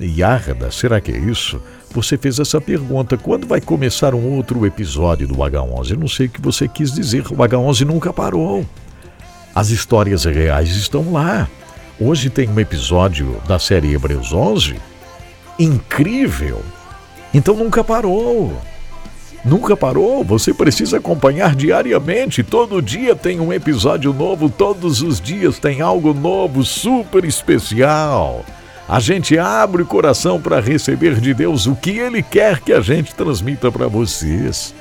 Yarda? 0.00 0.70
Será 0.70 1.00
que 1.00 1.12
é 1.12 1.18
isso? 1.18 1.60
Você 1.92 2.16
fez 2.16 2.38
essa 2.38 2.60
pergunta. 2.60 3.16
Quando 3.16 3.46
vai 3.46 3.60
começar 3.60 4.14
um 4.14 4.36
outro 4.36 4.64
episódio 4.64 5.28
do 5.28 5.34
H11? 5.36 5.90
Eu 5.90 5.98
não 5.98 6.08
sei 6.08 6.26
o 6.26 6.30
que 6.30 6.40
você 6.40 6.66
quis 6.66 6.92
dizer. 6.92 7.26
O 7.26 7.36
H11 7.36 7.84
nunca 7.84 8.12
parou. 8.12 8.66
As 9.54 9.70
histórias 9.70 10.24
reais 10.24 10.70
estão 10.70 11.12
lá. 11.12 11.48
Hoje 12.02 12.30
tem 12.30 12.48
um 12.48 12.58
episódio 12.58 13.36
da 13.46 13.58
série 13.58 13.92
Hebreus 13.92 14.32
11 14.32 14.76
incrível. 15.58 16.62
Então 17.34 17.54
nunca 17.54 17.84
parou. 17.84 18.58
Nunca 19.44 19.76
parou. 19.76 20.24
Você 20.24 20.54
precisa 20.54 20.96
acompanhar 20.96 21.54
diariamente. 21.54 22.42
Todo 22.42 22.80
dia 22.80 23.14
tem 23.14 23.38
um 23.38 23.52
episódio 23.52 24.14
novo, 24.14 24.48
todos 24.48 25.02
os 25.02 25.20
dias 25.20 25.58
tem 25.58 25.82
algo 25.82 26.14
novo, 26.14 26.64
super 26.64 27.22
especial. 27.22 28.46
A 28.88 28.98
gente 28.98 29.38
abre 29.38 29.82
o 29.82 29.86
coração 29.86 30.40
para 30.40 30.58
receber 30.58 31.20
de 31.20 31.34
Deus 31.34 31.66
o 31.66 31.76
que 31.76 31.98
Ele 31.98 32.22
quer 32.22 32.60
que 32.60 32.72
a 32.72 32.80
gente 32.80 33.14
transmita 33.14 33.70
para 33.70 33.88
vocês. 33.88 34.74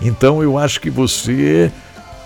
Então 0.00 0.42
eu 0.42 0.56
acho 0.56 0.80
que 0.80 0.88
você 0.88 1.70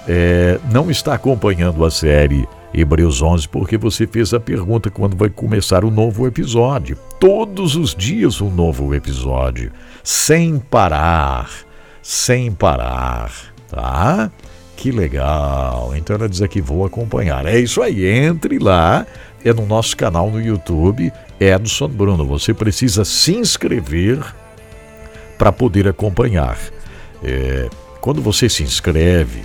é, 0.07 0.61
não 0.71 0.93
está 0.93 1.15
acompanhando 1.15 1.85
a 1.85 1.91
série 1.91 2.47
Hebreus 2.73 3.23
11, 3.23 3.49
porque 3.49 3.77
você 3.77 4.07
fez 4.07 4.35
a 4.35 4.41
pergunta 4.41 4.91
quando 4.91 5.17
vai 5.17 5.31
começar 5.31 5.85
o 5.85 5.91
novo 5.91 6.27
episódio. 6.27 6.99
Todos 7.19 7.77
os 7.77 7.95
dias 7.95 8.41
um 8.41 8.51
novo 8.51 8.95
episódio, 8.95 9.73
sem 10.03 10.59
parar, 10.59 11.51
sem 12.03 12.53
parar, 12.53 13.33
tá? 13.69 14.31
Que 14.77 14.93
legal. 14.93 15.93
Então 15.97 16.15
ela 16.15 16.29
diz 16.29 16.43
aqui, 16.43 16.61
vou 16.61 16.85
acompanhar. 16.85 17.47
É 17.47 17.59
isso 17.59 17.83
aí, 17.83 18.07
entre 18.07 18.59
lá, 18.59 19.07
é 19.45 19.53
no 19.53 19.67
nosso 19.67 19.97
canal 19.97 20.31
no 20.31 20.41
YouTube, 20.41 21.13
Edson 21.41 21.89
Bruno. 21.89 22.25
Você 22.27 22.55
precisa 22.55 23.05
se 23.05 23.35
inscrever 23.35 24.21
para 25.37 25.51
poder 25.51 25.89
acompanhar. 25.89 26.59
É, 27.23 27.69
quando 28.01 28.23
você 28.23 28.49
se 28.49 28.63
inscreve, 28.63 29.43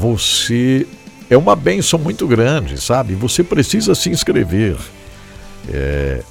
você 0.00 0.86
é 1.28 1.36
uma 1.36 1.56
benção 1.56 1.98
muito 1.98 2.26
grande, 2.26 2.80
sabe? 2.80 3.14
Você 3.14 3.42
precisa 3.42 3.94
se 3.94 4.10
inscrever. 4.10 4.76
É, 5.68 6.22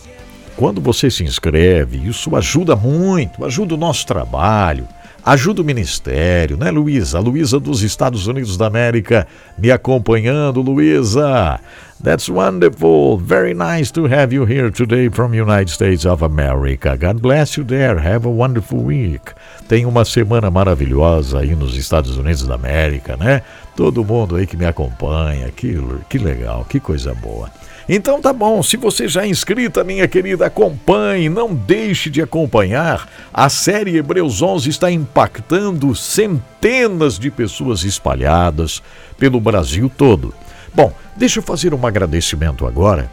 quando 0.55 0.79
você 0.79 1.11
se 1.11 1.23
inscreve, 1.23 1.97
isso 2.07 2.35
ajuda 2.35 2.75
muito, 2.75 3.43
ajuda 3.43 3.75
o 3.75 3.77
nosso 3.77 4.05
trabalho, 4.07 4.87
ajuda 5.23 5.61
o 5.61 5.65
ministério, 5.65 6.55
né, 6.55 6.71
Luísa? 6.71 7.19
Luísa 7.19 7.59
dos 7.59 7.83
Estados 7.83 8.25
Unidos 8.25 8.55
da 8.55 8.67
América 8.67 9.27
me 9.57 9.69
acompanhando, 9.69 10.61
Luísa. 10.61 11.59
That's 12.01 12.29
wonderful. 12.29 13.17
Very 13.17 13.53
nice 13.53 13.91
to 13.93 14.05
have 14.05 14.33
you 14.33 14.45
here 14.45 14.69
today 14.69 15.09
from 15.09 15.33
United 15.33 15.69
States 15.69 16.05
of 16.05 16.23
America. 16.23 16.95
God 16.95 17.21
bless 17.21 17.57
you 17.57 17.65
there. 17.65 17.99
Have 17.99 18.27
a 18.27 18.31
wonderful 18.31 18.79
week. 18.79 19.33
Tem 19.67 19.85
uma 19.85 20.05
semana 20.05 20.51
maravilhosa 20.51 21.39
aí 21.39 21.55
nos 21.55 21.75
Estados 21.75 22.17
Unidos 22.17 22.45
da 22.45 22.53
América, 22.53 23.17
né? 23.17 23.41
Todo 23.75 24.05
mundo 24.05 24.35
aí 24.35 24.45
que 24.45 24.55
me 24.55 24.65
acompanha. 24.65 25.49
Que, 25.49 25.75
que 26.07 26.19
legal, 26.19 26.65
que 26.69 26.79
coisa 26.79 27.13
boa. 27.15 27.49
Então 27.89 28.21
tá 28.21 28.33
bom, 28.33 28.61
se 28.63 28.77
você 28.77 29.07
já 29.07 29.23
é 29.23 29.27
inscrita, 29.27 29.83
minha 29.83 30.07
querida, 30.07 30.47
acompanhe, 30.47 31.29
não 31.29 31.53
deixe 31.53 32.09
de 32.09 32.21
acompanhar. 32.21 33.07
A 33.33 33.47
série 33.49 33.97
Hebreus 33.97 34.41
11 34.41 34.69
está 34.69 34.91
impactando 34.91 35.95
centenas 35.95 37.17
de 37.19 37.29
pessoas 37.29 37.83
espalhadas 37.83 38.81
pelo 39.17 39.39
Brasil 39.39 39.91
todo. 39.95 40.33
Bom, 40.73 40.91
deixa 41.15 41.39
eu 41.39 41.43
fazer 41.43 41.73
um 41.73 41.85
agradecimento 41.85 42.65
agora 42.67 43.09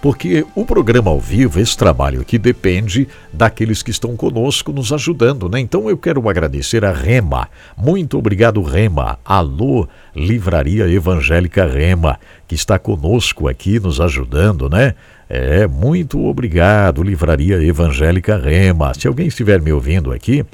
porque 0.00 0.46
o 0.54 0.64
programa 0.64 1.10
ao 1.10 1.20
vivo, 1.20 1.60
esse 1.60 1.76
trabalho 1.76 2.20
aqui, 2.20 2.38
depende 2.38 3.06
daqueles 3.32 3.82
que 3.82 3.90
estão 3.90 4.16
conosco 4.16 4.72
nos 4.72 4.92
ajudando, 4.92 5.48
né? 5.48 5.60
Então 5.60 5.90
eu 5.90 5.98
quero 5.98 6.28
agradecer 6.28 6.84
a 6.84 6.92
Rema. 6.92 7.48
Muito 7.76 8.18
obrigado, 8.18 8.62
Rema. 8.62 9.18
Alô, 9.24 9.86
Livraria 10.16 10.88
Evangélica 10.88 11.66
Rema, 11.66 12.18
que 12.48 12.54
está 12.54 12.78
conosco 12.78 13.46
aqui 13.46 13.78
nos 13.78 14.00
ajudando, 14.00 14.68
né? 14.70 14.94
É, 15.28 15.66
muito 15.66 16.24
obrigado, 16.26 17.02
Livraria 17.02 17.62
Evangélica 17.62 18.36
Rema. 18.36 18.92
Se 18.94 19.06
alguém 19.06 19.28
estiver 19.28 19.60
me 19.60 19.72
ouvindo 19.72 20.12
aqui, 20.12 20.40
uh, 20.40 20.46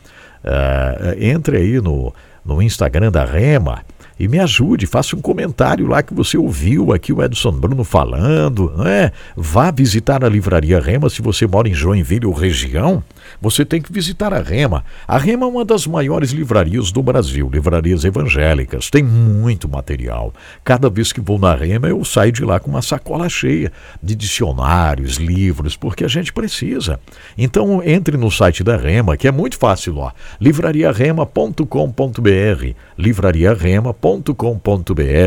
entre 1.18 1.56
aí 1.56 1.80
no, 1.80 2.12
no 2.44 2.60
Instagram 2.60 3.10
da 3.10 3.24
Rema 3.24 3.82
e 4.18 4.26
me 4.28 4.38
ajude, 4.38 4.86
faça 4.86 5.14
um 5.14 5.20
comentário 5.20 5.86
lá 5.86 6.02
que 6.02 6.14
você 6.14 6.38
ouviu 6.38 6.92
aqui 6.92 7.12
o 7.12 7.22
Edson 7.22 7.52
Bruno 7.52 7.84
falando, 7.84 8.72
né? 8.78 9.12
Vá 9.36 9.70
visitar 9.70 10.24
a 10.24 10.28
Livraria 10.28 10.80
Rema 10.80 11.10
se 11.10 11.20
você 11.20 11.46
mora 11.46 11.68
em 11.68 11.74
Joinville 11.74 12.24
ou 12.24 12.32
região. 12.32 13.04
Você 13.42 13.64
tem 13.64 13.82
que 13.82 13.92
visitar 13.92 14.32
a 14.32 14.40
Rema. 14.40 14.84
A 15.06 15.18
Rema 15.18 15.44
é 15.44 15.48
uma 15.48 15.64
das 15.64 15.86
maiores 15.86 16.30
livrarias 16.30 16.90
do 16.90 17.02
Brasil, 17.02 17.50
livrarias 17.52 18.04
evangélicas. 18.04 18.88
Tem 18.88 19.02
muito 19.02 19.68
material. 19.68 20.32
Cada 20.64 20.88
vez 20.88 21.12
que 21.12 21.20
vou 21.20 21.38
na 21.38 21.54
Rema, 21.54 21.88
eu 21.88 22.02
saio 22.04 22.32
de 22.32 22.44
lá 22.44 22.58
com 22.58 22.70
uma 22.70 22.82
sacola 22.82 23.28
cheia 23.28 23.70
de 24.02 24.14
dicionários, 24.14 25.16
livros, 25.16 25.76
porque 25.76 26.04
a 26.04 26.08
gente 26.08 26.32
precisa. 26.32 26.98
Então, 27.36 27.82
entre 27.84 28.16
no 28.16 28.30
site 28.30 28.64
da 28.64 28.76
Rema, 28.76 29.16
que 29.16 29.28
é 29.28 29.32
muito 29.32 29.58
fácil, 29.58 29.98
ó. 29.98 30.10
livrariarema.com.br. 30.40 32.74
livrariarema.com.br. 32.96 34.05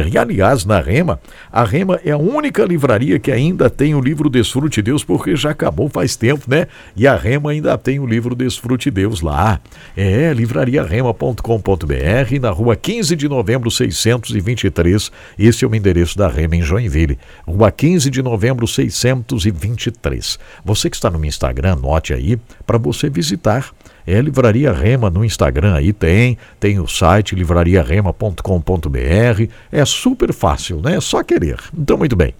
E 0.08 0.18
aliás, 0.18 0.64
na 0.64 0.80
Rema, 0.80 1.20
a 1.52 1.64
Rema 1.64 2.00
é 2.06 2.12
a 2.12 2.18
única 2.18 2.64
livraria 2.64 3.20
que 3.20 3.32
ainda 3.32 3.70
tem 3.70 3.94
o 3.94 4.00
livro 4.00 4.30
Desfrute 4.30 4.82
Deus, 4.82 5.04
porque 5.04 5.36
já 5.36 5.52
acabou 5.52 5.90
faz 5.90 6.16
tempo, 6.16 6.46
né? 6.48 6.68
E 6.96 7.06
a 7.06 7.16
Rema 7.16 7.52
ainda 7.52 7.78
tem 7.78 8.00
o 8.00 8.06
livro 8.06 8.34
Desfrute 8.34 8.90
Deus 8.90 9.20
lá. 9.20 9.60
É 9.98 10.32
livrariarema.com.br, 10.34 12.40
na 12.42 12.52
rua 12.52 12.76
15 12.76 13.16
de 13.16 13.28
novembro 13.28 13.70
623. 13.70 15.12
Esse 15.38 15.66
é 15.66 15.68
o 15.68 15.76
endereço 15.76 16.18
da 16.18 16.30
Rema 16.30 16.56
em 16.56 16.62
Joinville. 16.62 17.20
Rua 17.46 17.72
15 17.72 18.10
de 18.10 18.22
novembro 18.22 18.66
623. 18.66 20.40
Você 20.64 20.90
que 20.90 20.96
está 20.96 21.10
no 21.10 21.20
meu 21.20 21.28
Instagram, 21.28 21.74
anote 21.74 22.14
aí 22.14 22.38
para 22.66 22.78
você 22.78 23.10
visitar. 23.10 23.72
É 24.06 24.22
Livraria 24.22 24.72
Rema 24.72 25.10
no 25.10 25.24
Instagram 25.24 25.76
aí 25.76 25.94
tem, 25.94 26.38
tem 26.60 26.80
o 26.80 26.88
site 26.88 27.36
livrariarema.com.br. 27.36 29.44
É 29.72 29.86
super 29.86 30.34
fácil, 30.34 30.82
né? 30.82 30.96
É 30.96 31.02
só 31.02 31.24
querer. 31.24 31.60
Então, 31.78 31.98
muito 31.98 32.16
bem. 32.16 32.34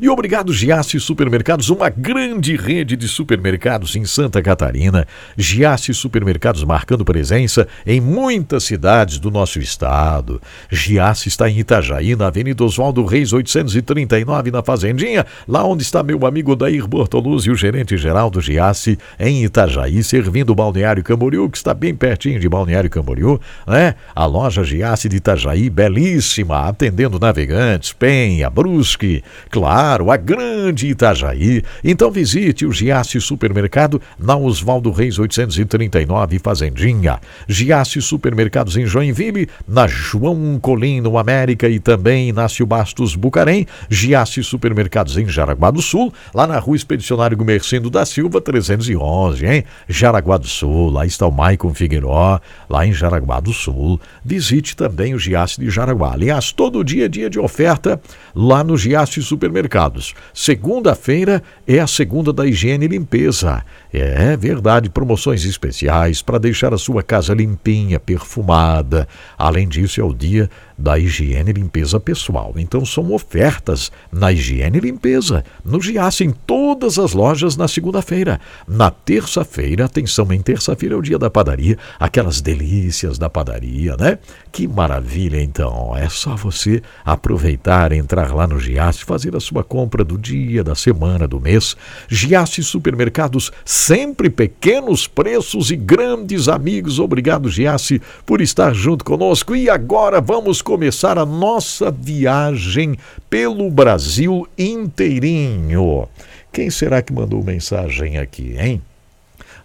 E 0.00 0.08
obrigado, 0.08 0.52
Giasse 0.52 0.98
Supermercados, 1.00 1.70
uma 1.70 1.88
grande 1.88 2.56
rede 2.56 2.96
de 2.96 3.08
supermercados 3.08 3.96
em 3.96 4.04
Santa 4.04 4.42
Catarina. 4.42 5.06
Giasse 5.36 5.92
Supermercados 5.94 6.64
marcando 6.64 7.04
presença 7.04 7.66
em 7.86 8.00
muitas 8.00 8.64
cidades 8.64 9.18
do 9.18 9.30
nosso 9.30 9.58
estado. 9.58 10.40
Giasse 10.70 11.28
está 11.28 11.48
em 11.48 11.58
Itajaí, 11.58 12.14
na 12.14 12.26
Avenida 12.26 12.64
Oswaldo 12.64 13.04
Reis, 13.04 13.32
839, 13.32 14.50
na 14.50 14.62
Fazendinha, 14.62 15.26
lá 15.48 15.64
onde 15.64 15.82
está 15.82 16.02
meu 16.02 16.26
amigo 16.26 16.54
Dair 16.54 16.86
Bortoluzzi, 16.86 17.50
o 17.50 17.54
gerente 17.54 17.96
geral 17.96 18.30
do 18.30 18.40
Giasse, 18.40 18.98
em 19.18 19.44
Itajaí, 19.44 20.02
servindo 20.02 20.50
o 20.50 20.54
Balneário 20.54 21.02
Camboriú, 21.02 21.48
que 21.48 21.56
está 21.56 21.74
bem 21.74 21.94
pertinho 21.94 22.38
de 22.38 22.48
Balneário 22.48 22.90
Camboriú, 22.90 23.40
né? 23.66 23.94
A 24.14 24.26
loja 24.26 24.62
Giasse 24.62 25.08
de 25.08 25.16
Itajaí, 25.16 25.70
belíssima, 25.70 26.68
atendendo 26.68 27.18
navegantes, 27.18 27.92
Penha, 27.92 28.50
Brusque, 28.50 29.22
claro 29.50 29.69
Claro, 29.70 30.10
a 30.10 30.16
grande 30.16 30.88
Itajaí. 30.88 31.62
Então 31.84 32.10
visite 32.10 32.66
o 32.66 32.72
Giasse 32.72 33.20
Supermercado 33.20 34.02
na 34.18 34.36
Oswaldo 34.36 34.90
Reis 34.90 35.16
839 35.16 36.40
Fazendinha. 36.40 37.20
Giasse 37.46 38.02
Supermercados 38.02 38.76
em 38.76 38.84
Joinville, 38.84 39.48
na 39.68 39.86
João 39.86 40.58
Colino 40.60 41.16
América 41.16 41.68
e 41.68 41.78
também 41.78 42.30
Inácio 42.30 42.66
Bastos 42.66 43.14
Bucarém. 43.14 43.64
Giasse 43.88 44.42
Supermercados 44.42 45.16
em 45.16 45.28
Jaraguá 45.28 45.70
do 45.70 45.80
Sul, 45.80 46.12
lá 46.34 46.48
na 46.48 46.58
Rua 46.58 46.74
Expedicionário 46.74 47.36
Gumercindo 47.36 47.88
da 47.88 48.04
Silva 48.04 48.40
311, 48.40 49.46
hein? 49.46 49.64
Jaraguá 49.88 50.36
do 50.36 50.48
Sul, 50.48 50.90
lá 50.90 51.06
está 51.06 51.28
o 51.28 51.30
Maicon 51.30 51.72
Figueiró, 51.72 52.40
lá 52.68 52.84
em 52.84 52.92
Jaraguá 52.92 53.38
do 53.38 53.52
Sul. 53.52 54.00
Visite 54.24 54.74
também 54.74 55.14
o 55.14 55.18
Giasse 55.18 55.60
de 55.60 55.70
Jaraguá. 55.70 56.14
Aliás, 56.14 56.50
todo 56.50 56.82
dia 56.82 57.04
é 57.04 57.08
dia 57.08 57.30
de 57.30 57.38
oferta 57.38 58.00
lá 58.34 58.64
no 58.64 58.76
Giasse 58.76 59.22
Supermercados 59.22 59.59
supermercados. 59.60 60.14
Segunda-feira 60.32 61.42
é 61.66 61.78
a 61.78 61.86
segunda 61.86 62.32
da 62.32 62.46
higiene 62.46 62.86
e 62.86 62.88
limpeza. 62.88 63.62
É 63.92 64.36
verdade, 64.36 64.88
promoções 64.88 65.44
especiais 65.44 66.22
para 66.22 66.38
deixar 66.38 66.72
a 66.72 66.78
sua 66.78 67.02
casa 67.02 67.34
limpinha, 67.34 68.00
perfumada. 68.00 69.06
Além 69.36 69.68
disso, 69.68 70.00
é 70.00 70.04
o 70.04 70.14
dia 70.14 70.48
da 70.80 70.98
higiene 70.98 71.50
e 71.50 71.52
limpeza 71.52 72.00
pessoal. 72.00 72.54
Então 72.56 72.84
são 72.86 73.12
ofertas 73.12 73.92
na 74.10 74.32
higiene 74.32 74.78
e 74.78 74.80
limpeza, 74.80 75.44
no 75.62 75.80
Giasse, 75.80 76.24
em 76.24 76.30
todas 76.30 76.98
as 76.98 77.12
lojas 77.12 77.56
na 77.56 77.68
segunda-feira. 77.68 78.40
Na 78.66 78.90
terça-feira, 78.90 79.84
atenção, 79.84 80.32
em 80.32 80.40
terça-feira 80.40 80.94
é 80.94 80.98
o 80.98 81.02
dia 81.02 81.18
da 81.18 81.28
padaria, 81.28 81.76
aquelas 81.98 82.40
delícias 82.40 83.18
da 83.18 83.28
padaria, 83.28 83.94
né? 83.98 84.18
Que 84.50 84.66
maravilha, 84.66 85.40
então. 85.40 85.94
É 85.96 86.08
só 86.08 86.34
você 86.34 86.82
aproveitar, 87.04 87.92
entrar 87.92 88.34
lá 88.34 88.46
no 88.46 88.58
Giasse, 88.58 89.04
fazer 89.04 89.36
a 89.36 89.40
sua 89.40 89.62
compra 89.62 90.02
do 90.02 90.16
dia, 90.16 90.64
da 90.64 90.74
semana, 90.74 91.28
do 91.28 91.38
mês. 91.38 91.76
Giasse 92.08 92.62
Supermercados, 92.62 93.52
sempre 93.64 94.30
pequenos 94.30 95.06
preços 95.06 95.70
e 95.70 95.76
grandes 95.76 96.48
amigos. 96.48 96.98
Obrigado, 96.98 97.50
Giasse, 97.50 98.00
por 98.24 98.40
estar 98.40 98.72
junto 98.72 99.04
conosco. 99.04 99.54
E 99.54 99.68
agora 99.68 100.20
vamos 100.20 100.62
começar 100.70 101.18
a 101.18 101.26
nossa 101.26 101.90
viagem 101.90 102.96
pelo 103.28 103.68
Brasil 103.72 104.46
inteirinho. 104.56 106.06
Quem 106.52 106.70
será 106.70 107.02
que 107.02 107.12
mandou 107.12 107.42
mensagem 107.42 108.18
aqui, 108.18 108.54
hein? 108.56 108.80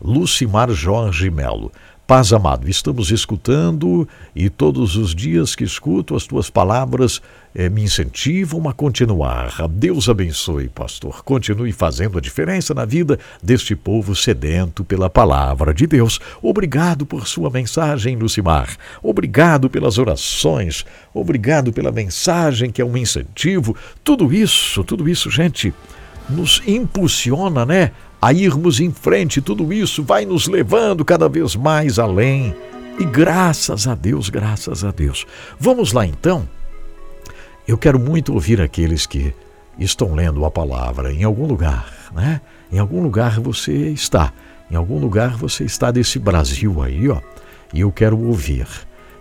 Lucimar 0.01 0.71
Jorge 0.71 1.29
Melo. 1.29 1.71
Paz 2.07 2.33
amado, 2.33 2.67
estamos 2.67 3.11
escutando 3.11 4.09
e 4.35 4.49
todos 4.49 4.95
os 4.95 5.13
dias 5.13 5.53
que 5.53 5.63
escuto 5.63 6.15
as 6.15 6.25
tuas 6.25 6.49
palavras 6.49 7.21
eh, 7.55 7.69
me 7.69 7.83
incentivam 7.83 8.67
a 8.67 8.73
continuar. 8.73 9.67
Deus 9.69 10.09
abençoe, 10.09 10.67
pastor. 10.67 11.23
Continue 11.23 11.71
fazendo 11.71 12.17
a 12.17 12.21
diferença 12.21 12.73
na 12.73 12.83
vida 12.83 13.17
deste 13.41 13.75
povo 13.75 14.13
sedento 14.13 14.83
pela 14.83 15.09
palavra 15.09 15.73
de 15.73 15.87
Deus. 15.87 16.19
Obrigado 16.41 17.05
por 17.05 17.25
sua 17.25 17.49
mensagem, 17.49 18.17
Lucimar. 18.17 18.75
Obrigado 19.01 19.69
pelas 19.69 19.97
orações. 19.97 20.85
Obrigado 21.13 21.71
pela 21.71 21.91
mensagem 21.91 22.69
que 22.69 22.81
é 22.81 22.85
um 22.85 22.97
incentivo. 22.97 23.75
Tudo 24.03 24.33
isso, 24.33 24.83
tudo 24.83 25.07
isso, 25.07 25.31
gente, 25.31 25.73
nos 26.29 26.61
impulsiona, 26.67 27.65
né? 27.65 27.91
a 28.21 28.33
irmos 28.33 28.79
em 28.79 28.91
frente. 28.91 29.39
Tudo 29.39 29.71
isso 29.71 30.03
vai 30.03 30.25
nos 30.25 30.47
levando 30.47 31.05
cada 31.05 31.29
vez 31.29 31.55
mais 31.55 31.99
além. 31.99 32.55
E 32.99 33.05
graças 33.05 33.87
a 33.87 33.93
Deus, 33.93 34.29
graças 34.29 34.83
a 34.83 34.89
Deus. 34.89 35.27
Vamos 35.59 35.93
lá 35.93 36.07
então. 36.07 36.47
Eu 37.67 37.77
quero 37.77 37.99
muito 37.99 38.33
ouvir 38.33 38.61
aqueles 38.61 39.05
que 39.05 39.33
estão 39.77 40.13
lendo 40.13 40.45
a 40.45 40.51
palavra 40.51 41.11
em 41.11 41.23
algum 41.23 41.45
lugar, 41.45 42.11
né? 42.13 42.41
Em 42.71 42.79
algum 42.79 43.01
lugar 43.01 43.39
você 43.39 43.89
está. 43.89 44.31
Em 44.69 44.75
algum 44.75 44.99
lugar 44.99 45.35
você 45.35 45.63
está 45.63 45.91
desse 45.91 46.19
Brasil 46.19 46.81
aí, 46.81 47.09
ó. 47.09 47.19
E 47.73 47.81
eu 47.81 47.91
quero 47.91 48.19
ouvir. 48.19 48.67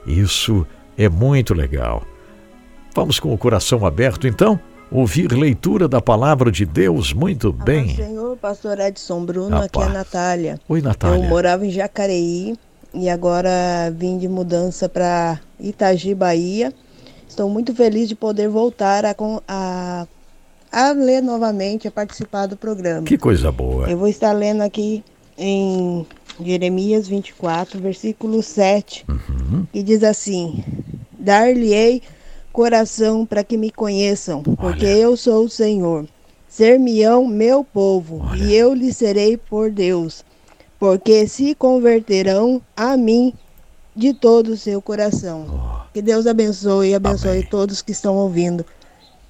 Isso 0.06 0.66
é 0.96 1.08
muito 1.08 1.54
legal. 1.54 2.02
Vamos 2.94 3.18
com 3.18 3.32
o 3.32 3.38
coração 3.38 3.84
aberto 3.86 4.26
então? 4.26 4.60
ouvir 4.90 5.32
leitura 5.32 5.88
da 5.88 6.00
palavra 6.00 6.52
de 6.52 6.64
Deus 6.64 7.12
muito 7.12 7.52
bem. 7.52 7.96
Ah, 7.98 8.04
Senhor, 8.04 8.36
pastor 8.36 8.78
Edson 8.78 9.24
Bruno, 9.24 9.56
aqui 9.56 9.80
é 9.80 9.82
a 9.82 9.88
Natália. 9.88 10.60
Oi, 10.68 10.80
Natália. 10.80 11.24
Eu 11.24 11.28
morava 11.28 11.66
em 11.66 11.70
Jacareí 11.70 12.56
e 12.92 13.08
agora 13.08 13.90
vim 13.90 14.18
de 14.18 14.28
mudança 14.28 14.88
para 14.88 15.40
Itagi, 15.58 16.14
Bahia. 16.14 16.72
Estou 17.34 17.48
muito 17.48 17.74
feliz 17.74 18.08
de 18.08 18.14
poder 18.14 18.48
voltar 18.48 19.04
a, 19.04 19.12
a, 19.48 20.06
a 20.70 20.92
ler 20.92 21.20
novamente, 21.20 21.88
a 21.88 21.90
participar 21.90 22.46
do 22.46 22.56
programa. 22.56 23.02
Que 23.02 23.18
coisa 23.18 23.50
boa. 23.50 23.90
Eu 23.90 23.98
vou 23.98 24.06
estar 24.06 24.30
lendo 24.30 24.60
aqui 24.60 25.02
em 25.36 26.06
Jeremias 26.40 27.08
24, 27.08 27.80
versículo 27.80 28.40
7, 28.40 29.04
uhum. 29.08 29.66
que 29.72 29.82
diz 29.82 30.04
assim: 30.04 30.62
Dar-lhe-ei 31.18 32.02
coração 32.52 33.26
para 33.26 33.42
que 33.42 33.56
me 33.56 33.72
conheçam, 33.72 34.40
porque 34.40 34.86
Olha. 34.86 34.96
eu 34.96 35.16
sou 35.16 35.46
o 35.46 35.50
Senhor. 35.50 36.06
Ser-me-ão 36.48 37.26
meu 37.26 37.64
povo, 37.64 38.24
Olha. 38.30 38.44
e 38.44 38.54
eu 38.54 38.72
lhes 38.72 38.96
serei 38.96 39.36
por 39.36 39.72
Deus, 39.72 40.24
porque 40.78 41.26
se 41.26 41.52
converterão 41.56 42.62
a 42.76 42.96
mim 42.96 43.34
de 43.94 44.12
todo 44.12 44.52
o 44.52 44.56
seu 44.56 44.80
coração. 44.82 45.46
Oh. 45.48 45.92
Que 45.92 46.02
Deus 46.02 46.26
abençoe 46.26 46.90
e 46.90 46.94
abençoe 46.94 47.38
Amém. 47.38 47.48
todos 47.50 47.80
que 47.80 47.92
estão 47.92 48.14
ouvindo 48.16 48.64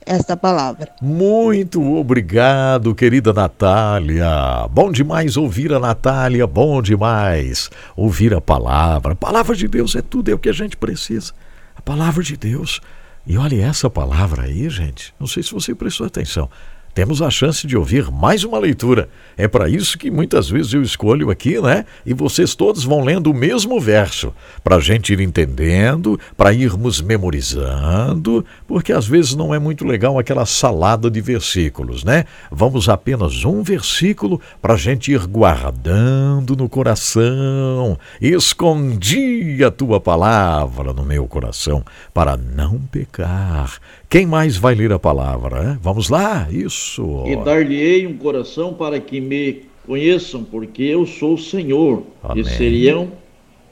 esta 0.06 0.36
palavra. 0.36 0.90
Muito 1.00 1.82
obrigado, 1.94 2.94
querida 2.94 3.32
Natália. 3.32 4.68
Bom 4.70 4.90
demais 4.90 5.36
ouvir 5.36 5.72
a 5.72 5.80
Natália, 5.80 6.46
bom 6.46 6.80
demais 6.82 7.70
ouvir 7.96 8.34
a 8.34 8.40
palavra. 8.40 9.12
A 9.12 9.16
palavra 9.16 9.54
de 9.56 9.66
Deus 9.66 9.94
é 9.94 10.02
tudo, 10.02 10.30
é 10.30 10.34
o 10.34 10.38
que 10.38 10.48
a 10.48 10.52
gente 10.54 10.76
precisa. 10.76 11.32
A 11.76 11.82
palavra 11.82 12.22
de 12.22 12.36
Deus. 12.36 12.80
E 13.26 13.38
olha 13.38 13.64
essa 13.64 13.88
palavra 13.88 14.42
aí, 14.42 14.68
gente. 14.68 15.14
Não 15.18 15.26
sei 15.26 15.42
se 15.42 15.52
você 15.52 15.74
prestou 15.74 16.06
atenção 16.06 16.48
temos 16.94 17.20
a 17.20 17.28
chance 17.28 17.66
de 17.66 17.76
ouvir 17.76 18.10
mais 18.10 18.44
uma 18.44 18.58
leitura. 18.58 19.08
É 19.36 19.48
para 19.48 19.68
isso 19.68 19.98
que 19.98 20.10
muitas 20.10 20.48
vezes 20.48 20.72
eu 20.72 20.82
escolho 20.82 21.28
aqui, 21.28 21.60
né? 21.60 21.84
E 22.06 22.14
vocês 22.14 22.54
todos 22.54 22.84
vão 22.84 23.02
lendo 23.02 23.30
o 23.30 23.34
mesmo 23.34 23.80
verso, 23.80 24.32
para 24.62 24.76
a 24.76 24.80
gente 24.80 25.12
ir 25.12 25.20
entendendo, 25.20 26.18
para 26.36 26.52
irmos 26.52 27.00
memorizando, 27.00 28.46
porque 28.66 28.92
às 28.92 29.06
vezes 29.06 29.34
não 29.34 29.52
é 29.52 29.58
muito 29.58 29.84
legal 29.84 30.18
aquela 30.18 30.46
salada 30.46 31.10
de 31.10 31.20
versículos, 31.20 32.04
né? 32.04 32.26
Vamos 32.50 32.88
apenas 32.88 33.44
um 33.44 33.62
versículo 33.62 34.40
para 34.62 34.74
a 34.74 34.78
gente 34.78 35.10
ir 35.10 35.26
guardando 35.26 36.54
no 36.56 36.68
coração. 36.68 37.98
Escondi 38.20 39.64
a 39.64 39.70
tua 39.70 40.00
palavra 40.00 40.92
no 40.92 41.04
meu 41.04 41.26
coração 41.26 41.84
para 42.12 42.36
não 42.36 42.78
pecar. 42.78 43.80
Quem 44.14 44.26
mais 44.26 44.56
vai 44.56 44.76
ler 44.76 44.92
a 44.92 44.98
palavra? 45.00 45.60
Né? 45.60 45.78
Vamos 45.82 46.08
lá, 46.08 46.46
isso. 46.48 47.24
E 47.26 47.34
dar-lhe-ei 47.34 48.06
um 48.06 48.16
coração 48.16 48.72
para 48.72 49.00
que 49.00 49.20
me 49.20 49.62
conheçam, 49.84 50.44
porque 50.44 50.84
eu 50.84 51.04
sou 51.04 51.34
o 51.34 51.38
Senhor, 51.38 52.04
Amém. 52.22 52.44
e 52.44 52.48
seriam 52.48 53.10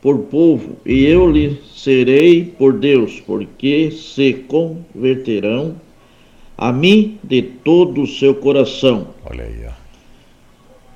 por 0.01 0.19
povo, 0.19 0.79
e 0.85 1.05
eu 1.05 1.31
lhe 1.31 1.61
serei 1.73 2.45
por 2.45 2.73
Deus, 2.73 3.21
porque 3.21 3.93
se 3.93 4.33
converterão 4.49 5.77
a 6.59 6.73
mim 6.73 7.21
de 7.23 7.41
todo 7.41 8.03
o 8.03 8.07
seu 8.09 8.35
coração. 8.35 9.11
Olha 9.25 9.45
aí, 9.45 9.65
ó. 9.65 9.71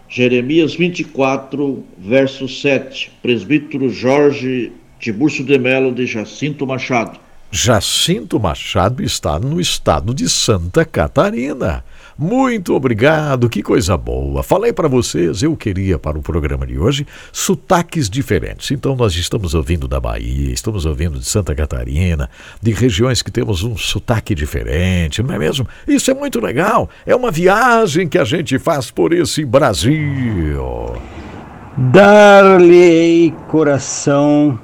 Jeremias 0.09 0.74
24, 0.74 1.84
verso 1.97 2.49
7. 2.49 3.12
Presbítero 3.22 3.88
Jorge 3.90 4.72
Tiburcio 4.99 5.44
de 5.44 5.57
Melo 5.57 5.94
de 5.94 6.05
Jacinto 6.05 6.66
Machado. 6.66 7.26
Jacinto 7.51 8.38
Machado 8.38 9.03
está 9.03 9.38
no 9.38 9.61
estado 9.61 10.14
de 10.14 10.28
Santa 10.28 10.84
Catarina. 10.84 11.84
Muito 12.18 12.74
obrigado, 12.74 13.49
que 13.49 13.62
coisa 13.62 13.94
boa. 13.94 14.42
Falei 14.42 14.72
para 14.72 14.88
vocês, 14.88 15.42
eu 15.42 15.55
queria 15.55 15.99
para 15.99 16.18
o 16.18 16.22
programa 16.22 16.66
de 16.66 16.78
hoje 16.78 17.07
sotaques 17.30 18.09
diferentes. 18.09 18.70
Então 18.70 18.97
nós 18.97 19.14
estamos 19.16 19.55
ouvindo 19.55 19.86
da 19.86 20.01
Bahia, 20.01 20.51
estamos 20.51 20.86
ouvindo 20.86 21.18
de 21.18 21.26
Santa 21.26 21.55
Catarina, 21.55 22.30
de 22.62 22.72
regiões 22.72 23.20
que 23.20 23.30
temos 23.30 23.62
um 23.62 23.76
sotaque 23.76 24.34
diferente, 24.34 25.22
não 25.22 25.34
é 25.34 25.38
mesmo? 25.38 25.68
Isso 25.86 26.11
é 26.11 26.14
muito 26.14 26.40
legal. 26.40 26.88
É 27.05 27.14
uma 27.14 27.30
viagem 27.30 28.09
que 28.09 28.18
a 28.18 28.24
gente 28.24 28.59
faz 28.59 28.90
por 28.90 29.12
esse 29.12 29.44
Brasil. 29.44 30.97
Dar-lhe 31.76 33.34
coração 33.49 34.59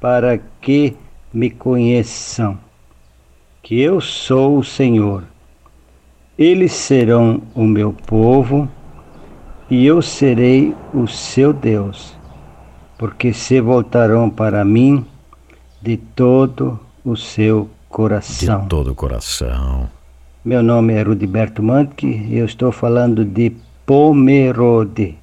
para 0.00 0.38
que 0.60 0.96
me 1.32 1.50
conheçam, 1.50 2.58
que 3.62 3.80
eu 3.80 4.00
sou 4.00 4.58
o 4.58 4.64
Senhor. 4.64 5.24
Eles 6.38 6.72
serão 6.72 7.42
o 7.54 7.64
meu 7.64 7.92
povo 7.92 8.68
e 9.70 9.84
eu 9.84 10.00
serei 10.00 10.74
o 10.94 11.06
seu 11.06 11.52
Deus, 11.52 12.16
porque 12.96 13.32
se 13.32 13.60
voltarão 13.60 14.30
para 14.30 14.64
mim 14.64 15.04
de 15.82 15.96
todo 15.96 16.78
o 17.04 17.16
seu 17.16 17.68
coração. 17.88 18.62
De 18.62 18.68
todo 18.68 18.92
o 18.92 18.94
coração. 18.94 19.88
Meu 20.44 20.62
nome 20.62 20.94
é 20.94 21.02
Rudiberto 21.02 21.62
Mantke 21.62 22.06
e 22.06 22.38
eu 22.38 22.46
estou 22.46 22.72
falando 22.72 23.24
de 23.24 23.54
Pomerode. 23.84 25.16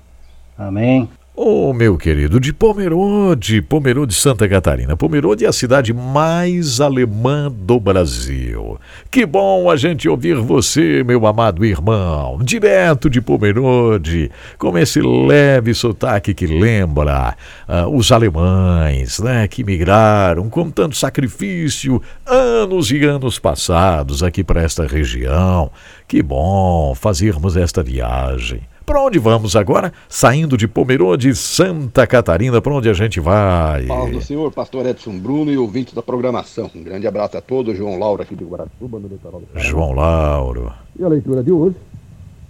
Amém? 0.58 1.10
Ô, 1.38 1.72
oh, 1.72 1.74
meu 1.74 1.98
querido, 1.98 2.40
de 2.40 2.54
Pomerode, 2.54 3.62
Pomerode, 3.62 4.14
Santa 4.14 4.48
Catarina. 4.48 4.96
Pomerode 4.96 5.44
é 5.44 5.50
a 5.50 5.52
cidade 5.52 5.94
mais 5.94 6.80
alemã 6.80 7.52
do 7.52 7.78
Brasil. 7.78 8.80
Que 9.12 9.26
bom 9.26 9.70
a 9.70 9.76
gente 9.76 10.08
ouvir 10.08 10.38
você, 10.38 11.04
meu 11.04 11.28
amado 11.28 11.66
irmão, 11.66 12.40
direto 12.42 13.10
de 13.10 13.20
Pomerode, 13.20 14.32
com 14.58 14.78
esse 14.78 15.02
leve 15.02 15.74
sotaque 15.74 16.34
que 16.34 16.48
lembra 16.48 17.36
uh, 17.68 17.94
os 17.94 18.14
alemães, 18.14 19.20
né, 19.20 19.46
que 19.46 19.62
migraram 19.62 20.50
com 20.50 20.72
tanto 20.72 20.96
sacrifício 20.96 22.02
anos 22.26 22.90
e 22.92 23.04
anos 23.04 23.38
passados 23.40 24.24
aqui 24.24 24.42
para 24.42 24.64
esta 24.64 24.88
região. 24.88 25.70
Que 26.08 26.24
bom 26.24 26.96
fazermos 26.96 27.58
esta 27.58 27.84
viagem. 27.84 28.62
Para 28.86 29.02
onde 29.02 29.18
vamos 29.18 29.56
agora? 29.56 29.92
Saindo 30.08 30.56
de 30.56 30.68
Pomerode, 30.68 31.34
Santa 31.34 32.06
Catarina, 32.06 32.62
para 32.62 32.72
onde 32.72 32.88
a 32.88 32.94
gente 32.94 33.20
vai? 33.20 33.88
Paz 33.88 34.12
do 34.12 34.22
Senhor, 34.22 34.52
pastor 34.52 34.86
Edson 34.86 35.18
Bruno 35.18 35.52
e 35.52 35.58
ouvinte 35.58 35.96
da 35.96 36.04
programação. 36.04 36.70
Um 36.76 36.84
grande 36.84 37.08
abraço 37.08 37.36
a 37.36 37.42
todos, 37.42 37.76
João 37.76 37.98
Lauro 37.98 38.22
aqui 38.22 38.36
de 38.36 38.44
Guaratuba, 38.44 39.00
no 39.00 39.08
litoral 39.08 39.40
do 39.42 39.48
Paraná. 39.48 39.68
João 39.68 39.92
Lauro. 39.92 40.72
E 41.00 41.04
a 41.04 41.08
leitura 41.08 41.42
de 41.42 41.52
hoje 41.52 41.76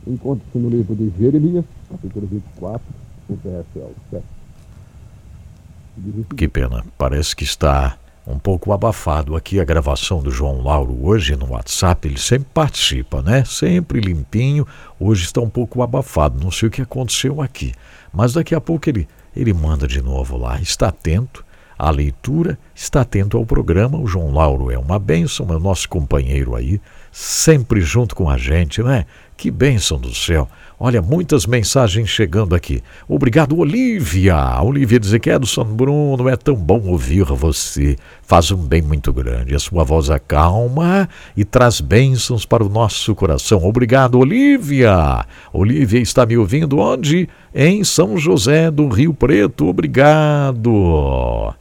encontra-se 0.05 0.57
no 0.57 0.69
livro 0.69 0.93
de 0.93 1.09
Jeremias, 1.17 1.63
capítulo 1.89 2.27
24, 2.29 2.81
o 3.29 3.35
verso 3.41 3.95
7. 4.11 4.23
Que 6.35 6.49
pena, 6.49 6.83
parece 6.97 7.33
que 7.33 7.45
está 7.45 7.97
um 8.27 8.39
pouco 8.39 8.73
abafado 8.73 9.35
aqui 9.35 9.59
a 9.59 9.63
gravação 9.63 10.21
do 10.21 10.31
João 10.31 10.61
Lauro 10.61 10.97
hoje 11.05 11.35
no 11.35 11.51
WhatsApp. 11.51 12.07
Ele 12.07 12.19
sempre 12.19 12.47
participa, 12.53 13.21
né? 13.21 13.43
Sempre 13.45 13.99
limpinho. 13.99 14.65
Hoje 14.99 15.25
está 15.25 15.41
um 15.41 15.49
pouco 15.49 15.81
abafado. 15.83 16.43
Não 16.43 16.49
sei 16.49 16.67
o 16.67 16.71
que 16.71 16.81
aconteceu 16.81 17.41
aqui. 17.41 17.73
Mas 18.11 18.33
daqui 18.33 18.55
a 18.55 18.61
pouco 18.61 18.89
ele, 18.89 19.07
ele 19.35 19.53
manda 19.53 19.87
de 19.87 20.01
novo 20.01 20.37
lá. 20.37 20.59
Está 20.59 20.87
atento 20.87 21.45
à 21.77 21.91
leitura, 21.91 22.57
está 22.73 23.01
atento 23.01 23.37
ao 23.37 23.45
programa. 23.45 23.99
O 23.99 24.07
João 24.07 24.33
Lauro 24.33 24.71
é 24.71 24.77
uma 24.77 24.97
bênção, 24.97 25.47
é 25.49 25.55
o 25.55 25.59
nosso 25.59 25.87
companheiro 25.87 26.55
aí, 26.55 26.81
sempre 27.11 27.81
junto 27.81 28.15
com 28.15 28.29
a 28.29 28.37
gente, 28.37 28.81
né? 28.81 29.05
Que 29.37 29.51
bênção 29.51 29.99
do 29.99 30.13
céu. 30.13 30.47
Olha, 30.79 31.01
muitas 31.01 31.45
mensagens 31.45 32.09
chegando 32.09 32.55
aqui. 32.55 32.81
Obrigado, 33.07 33.57
Olivia. 33.57 34.61
Olivia 34.61 34.99
diz 34.99 35.17
que 35.17 35.29
é 35.29 35.39
do 35.39 35.45
São 35.45 35.65
Bruno, 35.65 36.27
é 36.27 36.35
tão 36.35 36.55
bom 36.55 36.81
ouvir 36.85 37.23
você. 37.23 37.95
Faz 38.23 38.51
um 38.51 38.57
bem 38.57 38.81
muito 38.81 39.13
grande. 39.13 39.55
A 39.55 39.59
sua 39.59 39.83
voz 39.83 40.09
acalma 40.09 41.07
e 41.35 41.45
traz 41.45 41.79
bênçãos 41.79 42.45
para 42.45 42.63
o 42.63 42.69
nosso 42.69 43.15
coração. 43.15 43.63
Obrigado, 43.63 44.19
Olivia. 44.19 45.25
Olivia 45.53 45.99
está 45.99 46.25
me 46.25 46.37
ouvindo 46.37 46.79
onde? 46.79 47.29
Em 47.53 47.83
São 47.83 48.17
José 48.17 48.69
do 48.69 48.87
Rio 48.87 49.13
Preto. 49.13 49.67
Obrigado. 49.67 51.55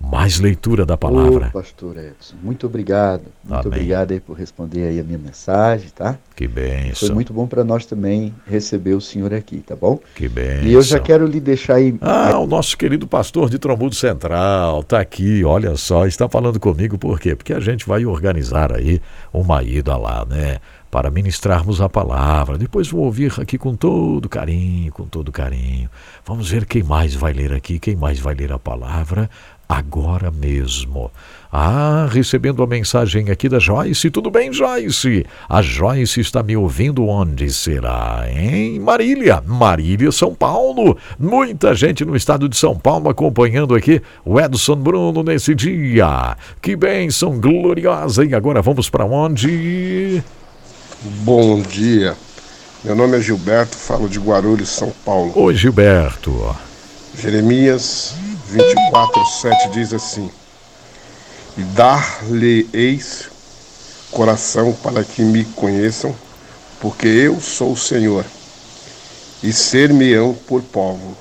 Mais 0.00 0.38
leitura 0.38 0.86
da 0.86 0.96
palavra. 0.96 1.48
Ô, 1.48 1.50
pastor 1.50 1.96
Edson, 1.98 2.36
muito 2.40 2.66
obrigado. 2.66 3.24
Muito 3.42 3.66
Amém. 3.66 3.66
obrigado 3.66 4.12
aí 4.12 4.20
por 4.20 4.34
responder 4.34 4.86
aí 4.86 5.00
a 5.00 5.04
minha 5.04 5.18
mensagem, 5.18 5.88
tá? 5.90 6.16
Que 6.36 6.46
bem. 6.46 6.94
Foi 6.94 7.10
muito 7.10 7.32
bom 7.32 7.48
para 7.48 7.64
nós 7.64 7.84
também 7.84 8.32
receber 8.46 8.94
o 8.94 9.00
senhor 9.00 9.34
aqui, 9.34 9.58
tá 9.58 9.74
bom? 9.74 9.98
Que 10.14 10.28
bem. 10.28 10.62
E 10.62 10.72
eu 10.72 10.82
já 10.82 11.00
quero 11.00 11.26
lhe 11.26 11.40
deixar 11.40 11.74
aí. 11.74 11.96
Ah, 12.00 12.38
o 12.38 12.46
nosso 12.46 12.78
querido 12.78 13.08
pastor 13.08 13.50
de 13.50 13.58
Trombudo 13.58 13.96
Central 13.96 14.84
tá 14.84 15.00
aqui, 15.00 15.44
olha 15.44 15.76
só, 15.76 16.06
está 16.06 16.28
falando 16.28 16.60
comigo 16.60 16.96
por 16.96 17.18
quê? 17.18 17.34
Porque 17.34 17.52
a 17.52 17.60
gente 17.60 17.84
vai 17.86 18.06
organizar 18.06 18.72
aí 18.72 19.02
uma 19.32 19.62
ida 19.64 19.96
lá, 19.96 20.24
né? 20.24 20.58
Para 20.90 21.10
ministrarmos 21.10 21.82
a 21.82 21.88
palavra. 21.88 22.56
Depois 22.56 22.88
vou 22.88 23.04
ouvir 23.04 23.32
aqui 23.38 23.58
com 23.58 23.74
todo 23.74 24.26
carinho, 24.28 24.90
com 24.92 25.04
todo 25.04 25.30
carinho. 25.30 25.90
Vamos 26.24 26.48
ver 26.50 26.64
quem 26.64 26.82
mais 26.82 27.14
vai 27.14 27.32
ler 27.32 27.52
aqui, 27.52 27.78
quem 27.78 27.94
mais 27.94 28.18
vai 28.18 28.34
ler 28.34 28.52
a 28.52 28.58
palavra 28.58 29.28
agora 29.68 30.30
mesmo. 30.30 31.10
Ah, 31.52 32.08
recebendo 32.10 32.62
a 32.62 32.66
mensagem 32.66 33.30
aqui 33.30 33.48
da 33.48 33.58
Joyce. 33.58 34.10
Tudo 34.10 34.30
bem, 34.30 34.52
Joyce? 34.52 35.24
A 35.48 35.62
Joyce 35.62 36.20
está 36.20 36.42
me 36.42 36.56
ouvindo 36.56 37.06
onde 37.06 37.50
será? 37.50 38.26
Em 38.30 38.78
Marília, 38.78 39.42
Marília, 39.46 40.12
São 40.12 40.34
Paulo. 40.34 40.96
Muita 41.18 41.74
gente 41.74 42.04
no 42.04 42.14
estado 42.14 42.48
de 42.48 42.56
São 42.56 42.76
Paulo 42.76 43.08
acompanhando 43.08 43.74
aqui 43.74 44.02
o 44.24 44.38
Edson 44.38 44.76
Bruno 44.76 45.22
nesse 45.22 45.54
dia. 45.54 46.36
Que 46.60 46.76
bênção 46.76 47.40
gloriosa. 47.40 48.24
E 48.24 48.34
agora 48.34 48.60
vamos 48.60 48.90
para 48.90 49.06
onde? 49.06 50.22
Bom 51.22 51.62
dia. 51.62 52.14
Meu 52.84 52.94
nome 52.94 53.16
é 53.16 53.20
Gilberto, 53.20 53.76
falo 53.76 54.08
de 54.08 54.18
Guarulhos, 54.18 54.68
São 54.68 54.92
Paulo. 55.04 55.32
Oi, 55.34 55.54
Gilberto. 55.54 56.54
Jeremias 57.20 58.14
24, 58.48 59.26
7 59.26 59.68
diz 59.70 59.92
assim: 59.92 60.30
E 61.56 61.62
dar-lhe-eis 61.62 63.28
coração 64.10 64.72
para 64.72 65.04
que 65.04 65.22
me 65.22 65.44
conheçam, 65.44 66.14
porque 66.80 67.06
eu 67.06 67.40
sou 67.40 67.72
o 67.72 67.76
Senhor, 67.76 68.24
e 69.42 69.52
ser-me-ão 69.52 70.34
por 70.34 70.62
povo, 70.62 71.16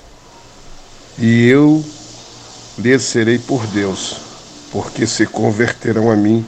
e 1.18 1.48
eu 1.48 1.84
lhes 2.78 3.04
serei 3.04 3.38
por 3.38 3.66
Deus, 3.68 4.18
porque 4.72 5.06
se 5.06 5.26
converterão 5.26 6.10
a 6.10 6.16
mim 6.16 6.46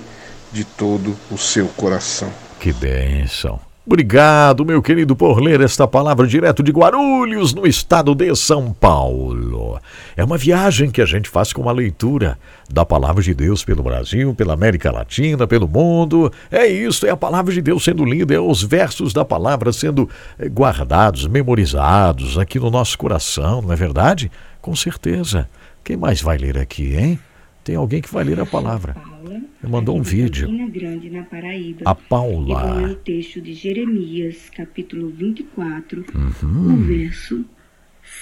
de 0.52 0.64
todo 0.64 1.16
o 1.30 1.38
seu 1.38 1.68
coração. 1.68 2.32
Que 2.60 2.72
bênção! 2.72 3.69
Obrigado, 3.92 4.64
meu 4.64 4.84
querido, 4.84 5.16
por 5.16 5.42
ler 5.42 5.62
esta 5.62 5.88
palavra 5.88 6.28
direto 6.28 6.62
de 6.62 6.72
Guarulhos, 6.72 7.56
no 7.56 7.66
estado 7.66 8.14
de 8.14 8.36
São 8.36 8.72
Paulo. 8.72 9.82
É 10.16 10.24
uma 10.24 10.38
viagem 10.38 10.92
que 10.92 11.02
a 11.02 11.08
gente 11.08 11.28
faz 11.28 11.52
com 11.52 11.64
uma 11.64 11.72
leitura 11.72 12.38
da 12.72 12.86
palavra 12.86 13.24
de 13.24 13.34
Deus 13.34 13.64
pelo 13.64 13.82
Brasil, 13.82 14.36
pela 14.36 14.54
América 14.54 14.92
Latina, 14.92 15.48
pelo 15.48 15.68
mundo. 15.68 16.32
É 16.52 16.68
isso, 16.68 17.08
é 17.08 17.10
a 17.10 17.18
palavra 17.18 17.52
de 17.52 17.64
Deus 17.64 17.84
sendo 17.84 18.06
lida, 18.06 18.32
é 18.32 18.40
os 18.40 18.62
versos 18.62 19.12
da 19.12 19.26
palavra 19.26 19.74
sendo 19.74 20.08
eh, 20.38 20.48
guardados, 20.48 21.26
memorizados 21.26 22.38
aqui 22.38 22.60
no 22.60 22.70
nosso 22.70 22.96
coração, 22.96 23.60
não 23.60 23.74
é 23.74 23.76
verdade? 23.76 24.32
Com 24.62 24.76
certeza. 24.76 25.50
Quem 25.84 25.98
mais 25.98 26.22
vai 26.22 26.38
ler 26.38 26.60
aqui, 26.60 26.96
hein? 26.96 27.20
Tem 27.64 27.76
alguém 27.76 28.02
que 28.02 28.14
vai 28.14 28.24
ler 28.24 28.40
a 28.40 28.46
palavra. 28.46 28.96
Paula, 29.20 29.42
mandou 29.62 29.98
um 29.98 30.02
vídeo. 30.02 30.48
Grande, 30.70 31.10
na 31.10 31.24
Paraíba. 31.24 31.82
A 31.86 31.94
Paula. 31.94 32.82
E 32.82 32.86
o 32.86 32.96
texto 32.96 33.42
de 33.42 33.54
Jeremias, 33.54 34.50
capítulo 34.50 35.10
24, 35.10 36.06
uhum. 36.16 36.74
o 36.74 36.78
verso 36.78 37.46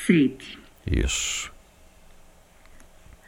7. 0.07 0.57
Isso. 0.89 1.51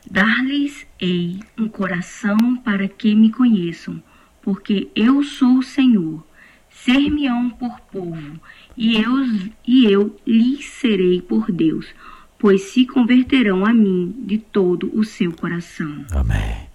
Dar-lhes-ei 0.10 1.40
um 1.58 1.68
coração 1.68 2.58
para 2.58 2.88
que 2.88 3.14
me 3.14 3.32
conheçam, 3.32 4.02
porque 4.42 4.90
eu 4.96 5.22
sou 5.24 5.60
o 5.60 5.64
Senhor. 5.64 6.26
Ser-me-ão 6.72 7.50
por 7.52 7.80
povo, 7.92 8.40
e 8.76 8.96
eu, 8.96 9.14
e 9.68 9.86
eu 9.86 10.16
lhes 10.26 10.66
serei 10.66 11.22
por 11.22 11.52
Deus 11.52 11.94
pois 12.42 12.62
se 12.62 12.86
converterão 12.86 13.66
a 13.66 13.74
mim 13.74 14.16
de 14.26 14.38
todo 14.38 14.90
o 14.98 15.04
seu 15.04 15.30
coração. 15.34 16.06
Amém. 16.10 16.69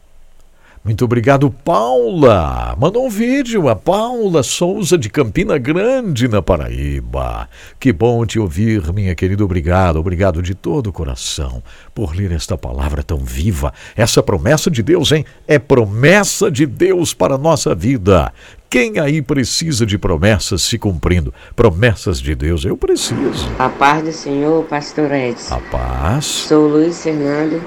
Muito 0.85 1.03
obrigado, 1.03 1.51
Paula. 1.51 2.77
Mandou 2.79 3.07
um 3.07 3.09
vídeo, 3.09 3.71
a 3.71 3.75
Paula 3.75 4.43
Souza 4.43 4.99
de 4.99 5.09
Campina 5.09 5.57
Grande, 5.57 6.29
na 6.29 6.43
Paraíba. 6.43 7.49
Que 7.81 7.91
bom 7.91 8.27
te 8.27 8.39
ouvir, 8.39 8.93
minha 8.93 9.15
querida. 9.15 9.43
Obrigado, 9.43 9.99
obrigado 9.99 10.43
de 10.43 10.55
todo 10.55 10.89
o 10.89 10.93
coração 10.93 11.63
por 11.95 12.15
ler 12.15 12.33
esta 12.33 12.59
palavra 12.59 13.03
tão 13.03 13.17
viva. 13.17 13.73
Essa 13.97 14.23
promessa 14.23 14.71
de 14.71 14.83
Deus, 14.83 15.11
hein? 15.11 15.25
É 15.49 15.59
promessa 15.59 16.51
de 16.51 16.67
Deus 16.67 17.15
para 17.15 17.37
a 17.37 17.39
nossa 17.39 17.75
vida. 17.75 18.31
Quem 18.69 18.99
aí 18.99 19.23
precisa 19.23 19.87
de 19.87 19.97
promessas 19.97 20.61
se 20.61 20.79
cumprindo? 20.79 21.33
Promessas 21.57 22.21
de 22.21 22.35
Deus, 22.35 22.63
eu 22.63 22.77
preciso. 22.77 23.49
A 23.59 23.71
paz 23.71 24.05
do 24.05 24.13
Senhor, 24.13 24.63
Pastor 24.65 25.11
Edson. 25.13 25.55
A 25.55 25.61
paz. 25.61 26.27
Sou 26.27 26.69
Luiz 26.69 27.03
Fernando, 27.03 27.63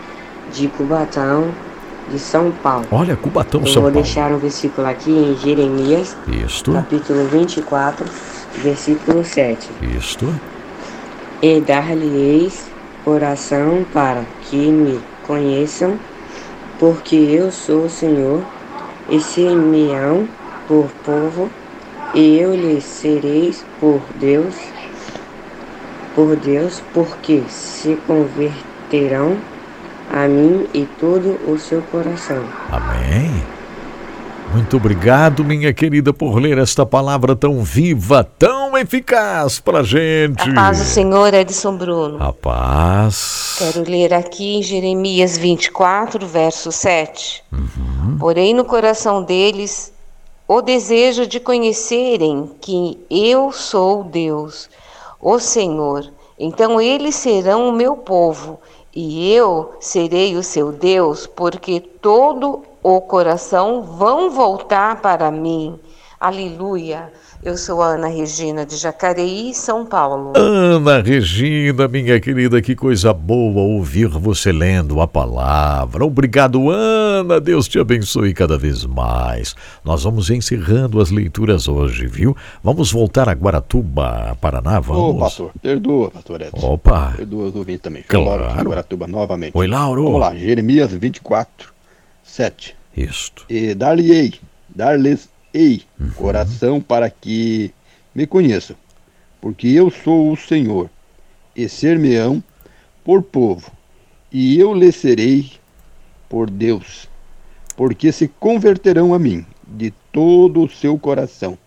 de 0.54 0.68
Cubatão, 0.68 1.52
de 2.10 2.20
São 2.20 2.52
Paulo. 2.52 2.86
Olha, 2.92 3.16
Cubatão, 3.16 3.62
Eu 3.62 3.68
São 3.68 3.74
Paulo. 3.82 3.90
Eu 3.90 3.94
vou 3.94 4.04
deixar 4.04 4.32
um 4.32 4.38
versículo 4.38 4.88
aqui 4.88 5.12
em 5.12 5.36
Jeremias, 5.38 6.16
Isto. 6.28 6.74
capítulo 6.74 7.26
24, 7.26 8.06
versículo 8.56 9.24
7. 9.24 9.70
Isto. 9.82 10.34
E 11.42 11.62
dar-lhe-eis 11.62 12.66
coração 13.04 13.86
para 13.94 14.24
que 14.44 14.58
me 14.58 15.00
conheçam, 15.26 15.98
porque 16.80 17.16
eu 17.16 17.52
sou 17.52 17.86
o 17.86 17.90
Senhor, 17.90 18.44
e 19.10 19.20
ser-me-ão 19.20 20.28
por 20.68 20.90
povo, 21.06 21.50
e 22.14 22.38
eu 22.38 22.54
lhes 22.54 22.84
sereis 22.84 23.66
por 23.80 24.02
Deus, 24.16 24.56
por 26.16 26.36
Deus, 26.36 26.82
porque 26.94 27.44
se 27.48 27.98
converterão 28.08 29.38
a 30.12 30.28
mim 30.28 30.68
e 30.74 30.86
todo 31.00 31.40
o 31.50 31.58
seu 31.58 31.82
coração. 31.84 32.44
Amém. 32.72 33.44
Muito 34.54 34.78
obrigado, 34.78 35.44
minha 35.44 35.74
querida, 35.74 36.14
por 36.14 36.40
ler 36.40 36.58
esta 36.58 36.86
palavra 36.86 37.36
tão 37.36 37.64
viva, 37.64 38.24
tão 38.24 38.78
eficaz 38.78 39.60
para 39.60 39.84
gente. 39.84 40.50
A 40.50 40.54
paz 40.54 40.80
do 40.80 40.86
Senhor, 40.86 41.34
Edson 41.34 41.76
Bruno. 41.76 42.24
A 42.24 42.32
paz. 42.32 43.56
Quero 43.60 43.90
ler 43.90 44.14
aqui 44.14 44.58
em 44.58 44.64
Jeremias 44.64 45.38
24, 45.38 46.26
verso 46.26 46.72
7. 46.72 47.44
Uhum. 47.52 48.18
Porém, 48.18 48.54
no 48.54 48.64
coração 48.64 49.22
deles 49.22 49.92
o 50.48 50.62
desejo 50.62 51.28
de 51.28 51.42
conhecerem 51.42 52.50
que 52.62 52.98
eu 53.10 53.52
sou 53.52 54.06
Deus, 54.06 54.70
o 55.22 55.40
Senhor. 55.40 56.10
Então 56.40 56.80
eles 56.80 57.16
serão 57.16 57.68
o 57.68 57.74
meu 57.74 57.98
povo 57.98 58.60
e 59.00 59.32
eu 59.32 59.76
serei 59.80 60.36
o 60.36 60.42
seu 60.42 60.72
Deus, 60.72 61.28
porque 61.28 61.80
todo 61.80 62.64
o 62.82 63.00
coração 63.00 63.84
vão 63.84 64.32
voltar 64.32 65.04
para 65.04 65.30
mim. 65.30 65.80
Aleluia. 66.20 67.14
Eu 67.44 67.56
sou 67.56 67.84
a 67.84 67.90
Ana 67.90 68.08
Regina 68.08 68.66
de 68.66 68.76
Jacareí, 68.76 69.54
São 69.54 69.86
Paulo. 69.86 70.34
Ana 70.36 71.02
Regina, 71.02 71.88
minha 71.88 72.20
querida, 72.20 72.60
que 72.62 72.76
coisa 72.76 73.14
boa 73.14 73.62
ouvir 73.62 74.08
você 74.08 74.52
lendo 74.52 75.00
a 75.00 75.08
palavra. 75.08 76.04
Obrigado, 76.04 76.70
Ana. 76.72 77.40
Deus 77.40 77.68
te 77.68 77.78
abençoe 77.80 78.34
cada 78.34 78.58
vez 78.58 78.84
mais. 78.86 79.56
Nós 79.86 80.04
vamos 80.04 80.32
encerrando 80.32 81.00
as 81.00 81.12
leituras 81.12 81.68
hoje, 81.68 82.08
viu? 82.08 82.36
Vamos 82.64 82.92
voltar 82.92 83.30
a 83.30 83.34
Guaratuba, 83.34 84.36
Paraná, 84.42 84.80
vamos? 84.80 85.16
Ô, 85.16 85.20
pastor, 85.20 85.52
perdoa, 85.62 86.10
pastor 86.10 86.42
Edson. 86.42 86.74
Opa. 86.74 87.14
Perdoa 87.16 87.50
os 87.50 87.56
ouvintes 87.56 87.82
também. 87.82 88.04
Claro. 88.08 88.68
Guaratuba 88.68 89.06
novamente. 89.06 89.52
Oi, 89.56 89.68
Lauro. 89.68 90.06
Vamos 90.06 90.22
lá, 90.22 90.36
Jeremias 90.36 90.92
24, 90.92 91.72
7. 92.24 92.76
Isto. 92.98 93.46
E 93.48 93.76
dar-lhe-ei, 93.76 94.34
dar-lhes 94.68 95.30
Ei, 95.58 95.82
uhum. 96.00 96.12
coração, 96.12 96.80
para 96.80 97.10
que 97.10 97.74
me 98.14 98.28
conheçam, 98.28 98.76
porque 99.42 99.68
eu 99.68 99.90
sou 99.90 100.32
o 100.32 100.38
Senhor, 100.38 100.88
e 101.56 101.68
ser-me-ão 101.68 102.44
por 103.04 103.24
povo, 103.24 103.72
e 104.32 104.60
eu 104.60 104.72
lhes 104.72 104.98
serei 104.98 105.52
por 106.30 106.48
Deus, 106.48 107.10
porque 107.76 108.12
se 108.12 108.28
converterão 108.28 109.16
a 109.16 109.20
mim 109.20 109.44
de 109.68 109.92
todo 110.12 110.64
o 110.64 110.70
seu 110.70 110.96
coração. 111.00 111.58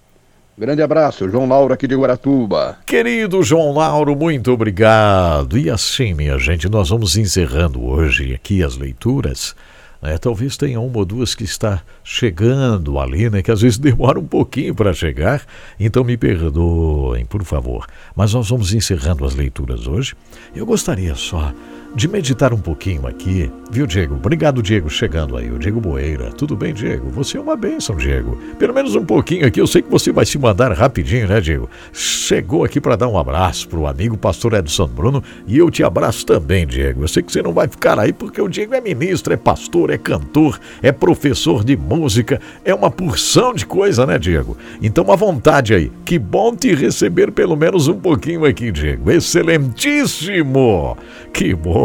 Grande 0.56 0.82
abraço, 0.82 1.28
João 1.28 1.48
Lauro 1.48 1.74
aqui 1.74 1.88
de 1.88 1.96
Guaratuba. 1.96 2.78
Querido 2.86 3.42
João 3.42 3.72
Lauro, 3.72 4.14
muito 4.14 4.52
obrigado. 4.52 5.58
E 5.58 5.68
assim, 5.68 6.14
minha 6.14 6.38
gente, 6.38 6.68
nós 6.68 6.90
vamos 6.90 7.16
encerrando 7.16 7.84
hoje 7.84 8.34
aqui 8.34 8.62
as 8.62 8.76
leituras. 8.76 9.56
É, 10.02 10.16
talvez 10.16 10.56
tenha 10.56 10.80
uma 10.80 10.98
ou 10.98 11.04
duas 11.04 11.34
que 11.34 11.44
está 11.44 11.82
chegando 12.02 12.98
ali, 12.98 13.28
né? 13.28 13.42
Que 13.42 13.50
às 13.50 13.60
vezes 13.60 13.76
demora 13.78 14.18
um 14.18 14.26
pouquinho 14.26 14.74
para 14.74 14.94
chegar. 14.94 15.44
Então 15.78 16.02
me 16.02 16.16
perdoem, 16.16 17.24
por 17.26 17.44
favor. 17.44 17.86
Mas 18.16 18.32
nós 18.32 18.48
vamos 18.48 18.72
encerrando 18.72 19.24
as 19.24 19.34
leituras 19.34 19.86
hoje. 19.86 20.14
Eu 20.54 20.64
gostaria 20.64 21.14
só 21.14 21.52
de 21.94 22.06
meditar 22.06 22.52
um 22.52 22.58
pouquinho 22.58 23.06
aqui, 23.06 23.50
viu, 23.70 23.86
Diego? 23.86 24.14
Obrigado, 24.14 24.62
Diego, 24.62 24.88
chegando 24.88 25.36
aí. 25.36 25.50
O 25.50 25.58
Diego 25.58 25.80
Boeira. 25.80 26.30
Tudo 26.30 26.56
bem, 26.56 26.72
Diego? 26.72 27.10
Você 27.10 27.36
é 27.36 27.40
uma 27.40 27.56
bênção, 27.56 27.96
Diego. 27.96 28.38
Pelo 28.58 28.72
menos 28.72 28.94
um 28.94 29.04
pouquinho 29.04 29.46
aqui. 29.46 29.60
Eu 29.60 29.66
sei 29.66 29.82
que 29.82 29.90
você 29.90 30.12
vai 30.12 30.24
se 30.24 30.38
mandar 30.38 30.72
rapidinho, 30.72 31.26
né, 31.26 31.40
Diego? 31.40 31.68
Chegou 31.92 32.64
aqui 32.64 32.80
para 32.80 32.96
dar 32.96 33.08
um 33.08 33.18
abraço 33.18 33.68
pro 33.68 33.86
amigo 33.86 34.16
pastor 34.16 34.54
Edson 34.54 34.86
Bruno 34.86 35.22
e 35.46 35.58
eu 35.58 35.70
te 35.70 35.82
abraço 35.82 36.24
também, 36.24 36.66
Diego. 36.66 37.02
Eu 37.02 37.08
sei 37.08 37.22
que 37.22 37.32
você 37.32 37.42
não 37.42 37.52
vai 37.52 37.66
ficar 37.66 37.98
aí 37.98 38.12
porque 38.12 38.40
o 38.40 38.48
Diego 38.48 38.74
é 38.74 38.80
ministro, 38.80 39.32
é 39.32 39.36
pastor, 39.36 39.90
é 39.90 39.98
cantor, 39.98 40.60
é 40.82 40.92
professor 40.92 41.64
de 41.64 41.76
música, 41.76 42.40
é 42.64 42.74
uma 42.74 42.90
porção 42.90 43.52
de 43.52 43.66
coisa, 43.66 44.06
né, 44.06 44.18
Diego? 44.18 44.56
Então, 44.80 45.10
à 45.10 45.16
vontade 45.16 45.74
aí. 45.74 45.90
Que 46.04 46.18
bom 46.18 46.54
te 46.54 46.74
receber 46.74 47.32
pelo 47.32 47.56
menos 47.56 47.88
um 47.88 47.98
pouquinho 47.98 48.44
aqui, 48.44 48.70
Diego. 48.70 49.10
Excelentíssimo! 49.10 50.96
Que 51.32 51.54
bom! 51.54 51.79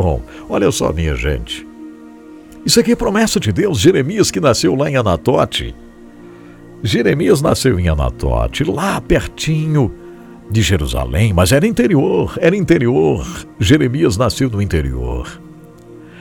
Olha 0.50 0.72
só, 0.72 0.91
minha 0.91 1.16
gente. 1.16 1.66
Isso 2.66 2.80
aqui 2.80 2.93
é 2.93 2.96
promessa 2.96 3.39
de 3.39 3.52
Deus. 3.52 3.80
Jeremias, 3.80 4.32
que 4.32 4.39
nasceu 4.39 4.76
lá 4.76 4.89
em 4.89 4.96
Anatote. 4.96 5.76
Jeremias 6.82 7.41
nasceu 7.41 7.80
em 7.80 7.88
Anatote, 7.88 8.64
lá 8.64 9.00
pertinho 9.02 9.91
de 10.50 10.62
Jerusalém, 10.62 11.34
mas 11.34 11.52
era 11.52 11.66
interior, 11.66 12.38
era 12.39 12.56
interior. 12.56 13.26
Jeremias 13.60 14.18
nasceu 14.18 14.50
no 14.50 14.62
interior. 14.62 15.41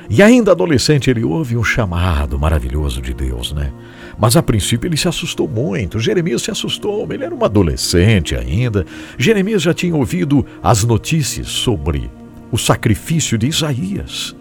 E 0.09 0.23
ainda 0.23 0.53
adolescente 0.53 1.11
ele 1.11 1.25
ouve 1.25 1.57
um 1.57 1.65
chamado 1.65 2.39
maravilhoso 2.39 3.01
de 3.01 3.15
Deus, 3.15 3.53
né? 3.53 3.73
Mas 4.19 4.37
a 4.37 4.43
princípio 4.43 4.87
ele 4.87 4.97
se 4.97 5.09
assustou 5.09 5.49
muito. 5.49 5.99
Jeremias 5.99 6.43
se 6.43 6.51
assustou, 6.51 7.07
ele 7.11 7.25
era 7.25 7.35
um 7.35 7.45
adolescente 7.45 8.35
ainda. 8.37 8.85
Jeremias 9.19 9.63
já 9.63 9.73
tinha 9.73 9.97
ouvido 9.97 10.45
as 10.63 10.85
notícias 10.85 11.49
sobre 11.49 12.11
o 12.55 12.59
sacrifício 12.59 13.37
de 13.37 13.49
Isaías, 13.49 14.35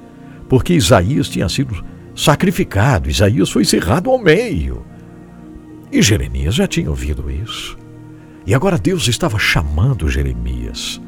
porque 0.47 0.75
Isaías 0.75 1.27
tinha 1.27 1.49
sido 1.49 1.83
sacrificado, 2.15 3.09
Isaías 3.09 3.49
foi 3.49 3.65
cerrado 3.65 4.11
ao 4.11 4.19
meio. 4.19 4.85
E 5.91 5.99
Jeremias 5.99 6.53
já 6.53 6.67
tinha 6.67 6.91
ouvido 6.91 7.31
isso. 7.31 7.75
E 8.45 8.53
agora 8.53 8.77
Deus 8.77 9.07
estava 9.07 9.39
chamando 9.39 10.07
Jeremias. 10.07 11.01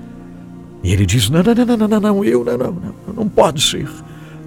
E 0.83 0.91
ele 0.91 1.05
diz: 1.05 1.29
Não, 1.29 1.43
não, 1.43 1.53
não, 1.53 1.77
não, 1.77 1.87
não, 1.87 1.99
não, 1.99 2.25
eu 2.25 2.43
não, 2.43 2.57
não, 2.57 2.71
não, 2.71 3.13
não 3.17 3.29
pode 3.29 3.61
ser. 3.61 3.87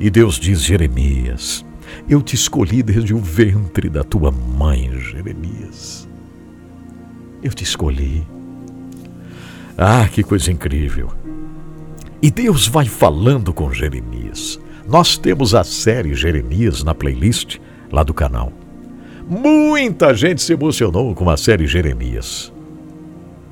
E 0.00 0.10
Deus 0.10 0.34
diz: 0.34 0.60
Jeremias, 0.60 1.64
eu 2.08 2.20
te 2.20 2.34
escolhi 2.34 2.82
desde 2.82 3.14
o 3.14 3.18
ventre 3.18 3.88
da 3.88 4.02
tua 4.02 4.32
mãe, 4.32 4.90
Jeremias. 4.98 6.08
Eu 7.40 7.52
te 7.52 7.62
escolhi. 7.62 8.26
Ah, 9.76 10.08
que 10.08 10.24
coisa 10.24 10.50
incrível. 10.50 11.12
E 12.20 12.30
Deus 12.30 12.66
vai 12.66 12.86
falando 12.86 13.52
com 13.52 13.72
Jeremias. 13.72 14.58
Nós 14.88 15.16
temos 15.16 15.54
a 15.54 15.62
série 15.62 16.14
Jeremias 16.14 16.82
na 16.82 16.92
playlist 16.92 17.58
lá 17.92 18.02
do 18.02 18.12
canal. 18.12 18.52
Muita 19.28 20.12
gente 20.14 20.42
se 20.42 20.52
emocionou 20.52 21.14
com 21.14 21.30
a 21.30 21.36
série 21.36 21.66
Jeremias. 21.66 22.52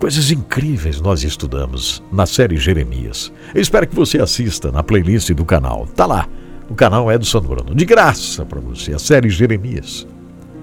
Coisas 0.01 0.33
incríveis 0.33 1.01
nós 1.01 1.23
estudamos 1.23 2.03
na 2.11 2.27
série 2.27 2.57
Jeremias. 2.57 3.33
Eu 3.55 3.62
espero 3.62 3.87
que 3.87 3.95
você 3.95 4.19
assista 4.19 4.73
na 4.73 4.83
playlist 4.83 5.31
do 5.31 5.45
canal. 5.45 5.87
Tá 5.95 6.05
lá. 6.05 6.29
O 6.69 6.75
canal 6.75 7.09
é 7.09 7.17
do 7.17 7.25
São 7.25 7.41
Bruno. 7.41 7.73
De 7.73 7.85
graça 7.85 8.45
para 8.45 8.61
você, 8.61 8.93
a 8.93 8.99
série 8.99 9.31
Jeremias. 9.31 10.07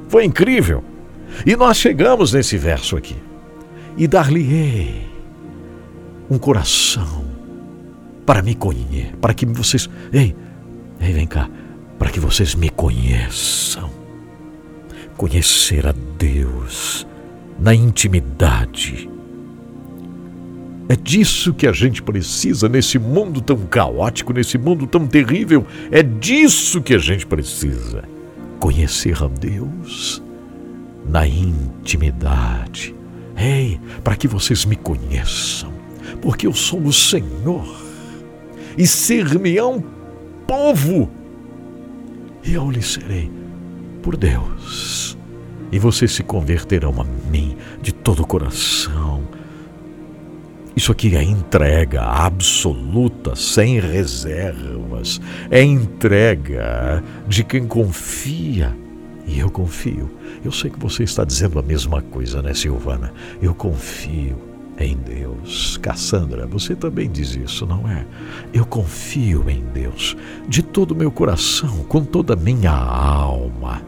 Foi 0.09 0.25
incrível. 0.25 0.83
E 1.45 1.55
nós 1.55 1.77
chegamos 1.77 2.33
nesse 2.33 2.57
verso 2.57 2.97
aqui. 2.97 3.15
E 3.97 4.07
dar-lhe-ei 4.07 5.07
um 6.29 6.37
coração 6.37 7.22
para 8.25 8.41
me 8.41 8.55
conhecer, 8.55 9.15
para 9.17 9.33
que 9.33 9.45
vocês. 9.45 9.89
Ei, 10.11 10.35
ei, 10.99 11.13
vem 11.13 11.27
cá, 11.27 11.49
para 11.97 12.09
que 12.09 12.19
vocês 12.19 12.55
me 12.55 12.69
conheçam. 12.69 13.89
Conhecer 15.17 15.85
a 15.85 15.93
Deus 16.17 17.05
na 17.59 17.73
intimidade. 17.73 19.09
É 20.89 20.95
disso 20.95 21.53
que 21.53 21.65
a 21.65 21.71
gente 21.71 22.01
precisa 22.01 22.67
nesse 22.67 22.99
mundo 22.99 23.41
tão 23.41 23.57
caótico, 23.67 24.33
nesse 24.33 24.57
mundo 24.57 24.85
tão 24.85 25.07
terrível. 25.07 25.65
É 25.89 26.03
disso 26.03 26.81
que 26.81 26.93
a 26.93 26.97
gente 26.97 27.25
precisa. 27.25 28.03
Conhecer 28.59 29.23
a 29.23 29.27
Deus 29.27 30.21
na 31.07 31.27
intimidade. 31.27 32.93
Ei, 33.35 33.79
para 34.03 34.15
que 34.15 34.27
vocês 34.27 34.65
me 34.65 34.75
conheçam, 34.75 35.73
porque 36.21 36.47
eu 36.47 36.53
sou 36.53 36.81
o 36.81 36.93
Senhor 36.93 37.82
e 38.77 38.87
ser-me-ão 38.87 39.83
povo, 40.47 41.09
e 42.43 42.53
eu 42.53 42.69
lhe 42.69 42.81
serei 42.81 43.31
por 44.01 44.17
Deus. 44.17 45.17
E 45.71 45.79
vocês 45.79 46.11
se 46.11 46.21
converterão 46.21 47.01
a 47.01 47.03
mim 47.31 47.57
de 47.81 47.91
todo 47.91 48.21
o 48.21 48.27
coração. 48.27 49.23
Isso 50.75 50.91
aqui 50.91 51.15
é 51.15 51.23
entrega 51.23 52.03
absoluta, 52.03 53.35
sem 53.35 53.79
reservas. 53.79 55.19
É 55.49 55.63
entrega 55.63 57.03
de 57.27 57.43
quem 57.43 57.65
confia. 57.65 58.75
E 59.25 59.39
eu 59.39 59.49
confio. 59.49 60.11
Eu 60.43 60.51
sei 60.51 60.69
que 60.69 60.79
você 60.79 61.03
está 61.03 61.23
dizendo 61.23 61.57
a 61.57 61.63
mesma 61.63 62.01
coisa, 62.01 62.41
né, 62.41 62.53
Silvana? 62.53 63.13
Eu 63.41 63.55
confio 63.55 64.52
em 64.83 64.97
Deus. 64.97 65.77
Cassandra, 65.77 66.45
você 66.45 66.75
também 66.75 67.09
diz 67.09 67.35
isso, 67.35 67.65
não 67.65 67.89
é? 67.89 68.05
Eu 68.53 68.65
confio 68.65 69.49
em 69.49 69.63
Deus 69.73 70.15
de 70.47 70.61
todo 70.61 70.91
o 70.91 70.95
meu 70.95 71.11
coração, 71.11 71.83
com 71.85 72.03
toda 72.03 72.33
a 72.33 72.37
minha 72.37 72.71
alma. 72.71 73.81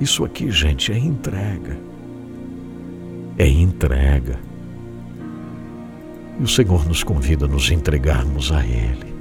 Isso 0.00 0.24
aqui, 0.24 0.50
gente, 0.50 0.92
é 0.92 0.98
entrega. 0.98 1.78
É 3.38 3.48
entrega. 3.48 4.38
E 6.38 6.42
o 6.42 6.48
Senhor 6.48 6.86
nos 6.86 7.02
convida 7.02 7.44
a 7.44 7.48
nos 7.48 7.70
entregarmos 7.70 8.50
a 8.50 8.64
Ele. 8.64 9.12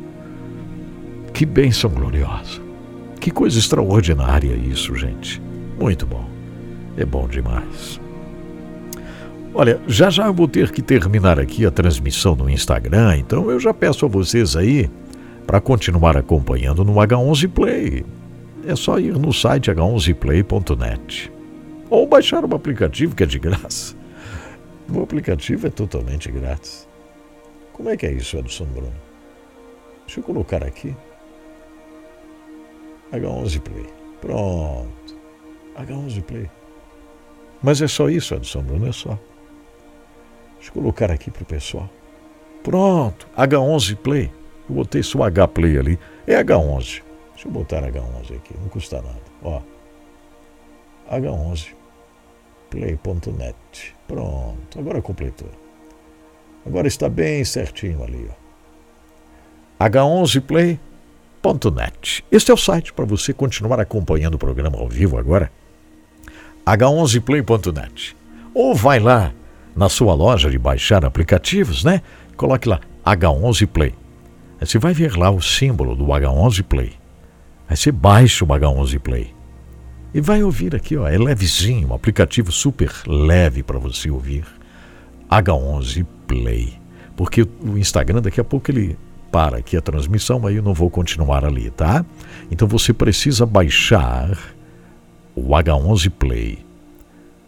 Que 1.34 1.46
bênção 1.46 1.90
gloriosa. 1.90 2.62
Que 3.20 3.32
coisa 3.32 3.60
extraordinária 3.60 4.56
isso, 4.56 4.96
gente. 4.96 5.42
Muito 5.80 6.06
bom. 6.06 6.28
É 6.98 7.06
bom 7.06 7.28
demais. 7.28 8.00
Olha, 9.54 9.82
já 9.86 10.10
já 10.10 10.28
eu 10.28 10.34
vou 10.34 10.48
ter 10.48 10.72
que 10.72 10.82
terminar 10.82 11.38
aqui 11.40 11.66
a 11.66 11.72
transmissão 11.72 12.36
no 12.36 12.50
Instagram, 12.50 13.18
então 13.18 13.52
eu 13.52 13.60
já 13.60 13.74
peço 13.74 14.06
a 14.06 14.10
vocês 14.10 14.56
aí 14.56 14.90
para 15.46 15.60
continuar 15.60 16.16
acompanhando 16.16 16.86
no 16.86 16.94
H11 16.94 17.50
Play. 17.50 18.06
É 18.66 18.76
só 18.76 18.98
ir 18.98 19.14
no 19.18 19.34
site 19.34 19.70
h11play.net 19.70 21.32
ou 21.90 22.08
baixar 22.08 22.46
o 22.46 22.56
aplicativo 22.56 23.14
que 23.14 23.24
é 23.24 23.26
de 23.26 23.40
graça. 23.40 23.96
O 24.90 25.02
aplicativo 25.02 25.68
é 25.68 25.70
totalmente 25.70 26.32
grátis. 26.32 26.88
Como 27.74 27.90
é 27.90 27.98
que 27.98 28.06
é 28.06 28.14
isso, 28.14 28.38
Edson 28.38 28.66
Bruno? 28.66 28.94
Deixa 30.06 30.20
eu 30.20 30.24
colocar 30.24 30.64
aqui. 30.64 30.96
H11 33.12 33.60
Play. 33.62 33.86
Pronto. 34.22 35.16
H11 35.78 36.22
Play. 36.24 36.50
Mas 37.62 37.82
é 37.82 37.88
só 37.88 38.10
isso, 38.10 38.34
Edson 38.36 38.62
Bruno, 38.62 38.88
é 38.88 38.92
só. 38.92 39.18
Deixa 40.62 40.70
eu 40.70 40.74
colocar 40.74 41.10
aqui 41.10 41.32
para 41.32 41.42
o 41.42 41.46
pessoal. 41.46 41.90
Pronto, 42.62 43.28
H11 43.36 43.96
Play. 43.96 44.32
Eu 44.70 44.76
botei 44.76 45.02
só 45.02 45.24
H 45.24 45.48
Play 45.48 45.76
ali. 45.76 45.98
É 46.28 46.36
H11. 46.36 47.02
Deixa 47.34 47.48
eu 47.48 47.52
botar 47.52 47.82
H11 47.82 48.36
aqui, 48.36 48.54
não 48.62 48.70
custa 48.70 48.98
nada. 48.98 49.18
Ó. 49.42 49.60
H11 51.12 51.70
play.net. 52.70 53.96
Pronto, 54.08 54.80
agora 54.80 55.02
completou. 55.02 55.50
Agora 56.64 56.88
está 56.88 57.10
bem 57.10 57.44
certinho 57.44 58.04
ali, 58.04 58.30
ó. 58.30 58.34
H11play.net. 59.84 62.24
Este 62.32 62.52
é 62.52 62.54
o 62.54 62.58
site 62.58 62.94
para 62.94 63.06
você 63.06 63.34
continuar 63.34 63.80
acompanhando 63.80 64.36
o 64.36 64.40
programa 64.40 64.78
ao 64.78 64.88
vivo 64.88 65.18
agora. 65.18 65.52
H11play.net. 66.68 68.16
Ou 68.54 68.76
vai 68.76 69.00
lá 69.00 69.34
na 69.76 69.90
sua 69.90 70.14
loja 70.14 70.50
de 70.50 70.58
baixar 70.58 71.06
aplicativos, 71.06 71.84
né? 71.84 72.02
Coloque 72.36 72.68
lá 72.68 72.80
H11 73.06 73.68
Play. 73.68 73.94
Aí 74.60 74.68
você 74.68 74.78
vai 74.78 74.94
ver 74.94 75.16
lá 75.18 75.30
o 75.30 75.42
símbolo 75.42 75.96
do 75.96 76.06
H11 76.06 76.64
Play. 76.64 76.94
Aí 77.68 77.76
você 77.76 77.92
baixa 77.92 78.44
o 78.44 78.48
H11 78.48 79.00
Play. 79.00 79.34
E 80.14 80.20
vai 80.20 80.44
ouvir 80.44 80.76
aqui, 80.76 80.98
ó, 80.98 81.08
é 81.08 81.18
levezinho, 81.18 81.90
um 81.90 81.94
aplicativo 81.94 82.52
super 82.52 82.92
leve 83.08 83.64
para 83.64 83.80
você 83.80 84.12
ouvir. 84.12 84.44
H11 85.30 86.06
Play. 86.28 86.74
Porque 87.16 87.44
o 87.44 87.78
Instagram 87.78 88.22
daqui 88.22 88.42
a 88.42 88.44
pouco 88.44 88.70
ele 88.70 88.98
para 89.32 89.58
aqui 89.58 89.78
a 89.78 89.82
transmissão, 89.82 90.46
aí 90.46 90.58
eu 90.58 90.64
não 90.64 90.74
vou 90.74 90.90
continuar 90.90 91.46
ali, 91.46 91.70
tá? 91.70 92.06
Então 92.52 92.68
você 92.68 92.92
precisa 92.92 93.46
baixar 93.46 94.38
o 95.34 95.42
H11 95.42 96.10
Play 96.10 96.66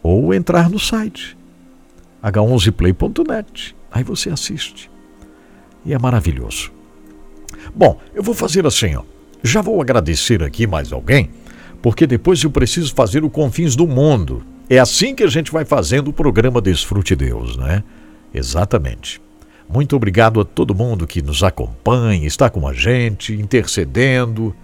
ou 0.02 0.32
entrar 0.32 0.70
no 0.70 0.78
site 0.78 1.36
h11play.net. 2.24 3.76
Aí 3.90 4.02
você 4.02 4.30
assiste. 4.30 4.90
E 5.84 5.92
é 5.92 5.98
maravilhoso. 5.98 6.72
Bom, 7.74 8.00
eu 8.14 8.22
vou 8.22 8.34
fazer 8.34 8.66
assim, 8.66 8.96
ó. 8.96 9.02
Já 9.42 9.60
vou 9.60 9.80
agradecer 9.80 10.42
aqui 10.42 10.66
mais 10.66 10.90
alguém, 10.92 11.28
porque 11.82 12.06
depois 12.06 12.42
eu 12.42 12.50
preciso 12.50 12.94
fazer 12.94 13.22
o 13.24 13.30
Confins 13.30 13.76
do 13.76 13.86
Mundo. 13.86 14.42
É 14.70 14.78
assim 14.78 15.14
que 15.14 15.22
a 15.22 15.28
gente 15.28 15.52
vai 15.52 15.66
fazendo 15.66 16.08
o 16.08 16.12
programa 16.12 16.60
Desfrute 16.60 17.14
Deus, 17.14 17.56
né? 17.58 17.84
Exatamente. 18.32 19.20
Muito 19.68 19.94
obrigado 19.94 20.40
a 20.40 20.44
todo 20.44 20.74
mundo 20.74 21.06
que 21.06 21.20
nos 21.20 21.42
acompanha, 21.42 22.26
está 22.26 22.48
com 22.48 22.66
a 22.66 22.72
gente, 22.72 23.34
intercedendo. 23.34 24.54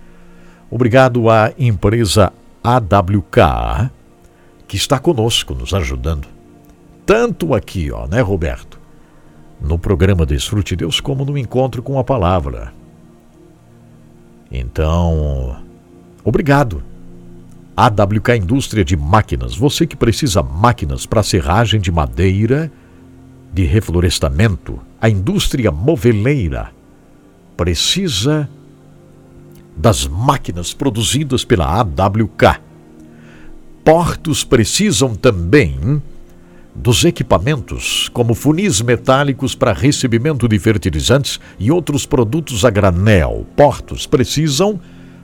Obrigado 0.71 1.29
à 1.29 1.53
empresa 1.59 2.33
AWK, 2.65 3.91
que 4.67 4.77
está 4.77 4.99
conosco, 4.99 5.55
nos 5.55 5.75
ajudando. 5.75 6.40
Tanto 7.11 7.55
aqui, 7.55 7.91
ó, 7.91 8.07
né, 8.07 8.21
Roberto? 8.21 8.79
No 9.61 9.77
programa 9.77 10.25
Desfrute 10.25 10.77
Deus, 10.77 11.01
como 11.01 11.25
no 11.25 11.37
encontro 11.37 11.83
com 11.83 11.99
a 11.99 12.05
palavra. 12.05 12.73
Então, 14.49 15.57
obrigado. 16.23 16.85
AWK 17.77 18.37
Indústria 18.37 18.85
de 18.85 18.97
Máquinas, 18.97 19.57
você 19.57 19.89
que 19.89 19.97
precisa 19.97 20.41
máquinas 20.41 21.05
para 21.05 21.25
serragem 21.25 21.81
de 21.81 21.91
madeira, 21.91 22.71
de 23.53 23.65
reflorestamento, 23.65 24.79
a 25.01 25.11
indústria 25.11 25.73
moveleira 25.73 26.71
precisa 27.57 28.49
das 29.77 30.07
máquinas 30.07 30.73
produzidas 30.73 31.45
pela 31.45 31.81
AWK. 31.81 32.61
Portos 33.83 34.45
precisam 34.45 35.17
também 35.17 36.01
dos 36.81 37.05
equipamentos, 37.05 38.09
como 38.09 38.35
funis 38.35 38.81
metálicos 38.81 39.55
para 39.55 39.73
recebimento 39.75 40.49
de 40.49 40.59
fertilizantes 40.59 41.39
e 41.59 41.71
outros 41.71 42.07
produtos 42.07 42.65
a 42.65 42.71
granel. 42.71 43.47
Portos 43.55 44.07
precisam 44.07 44.81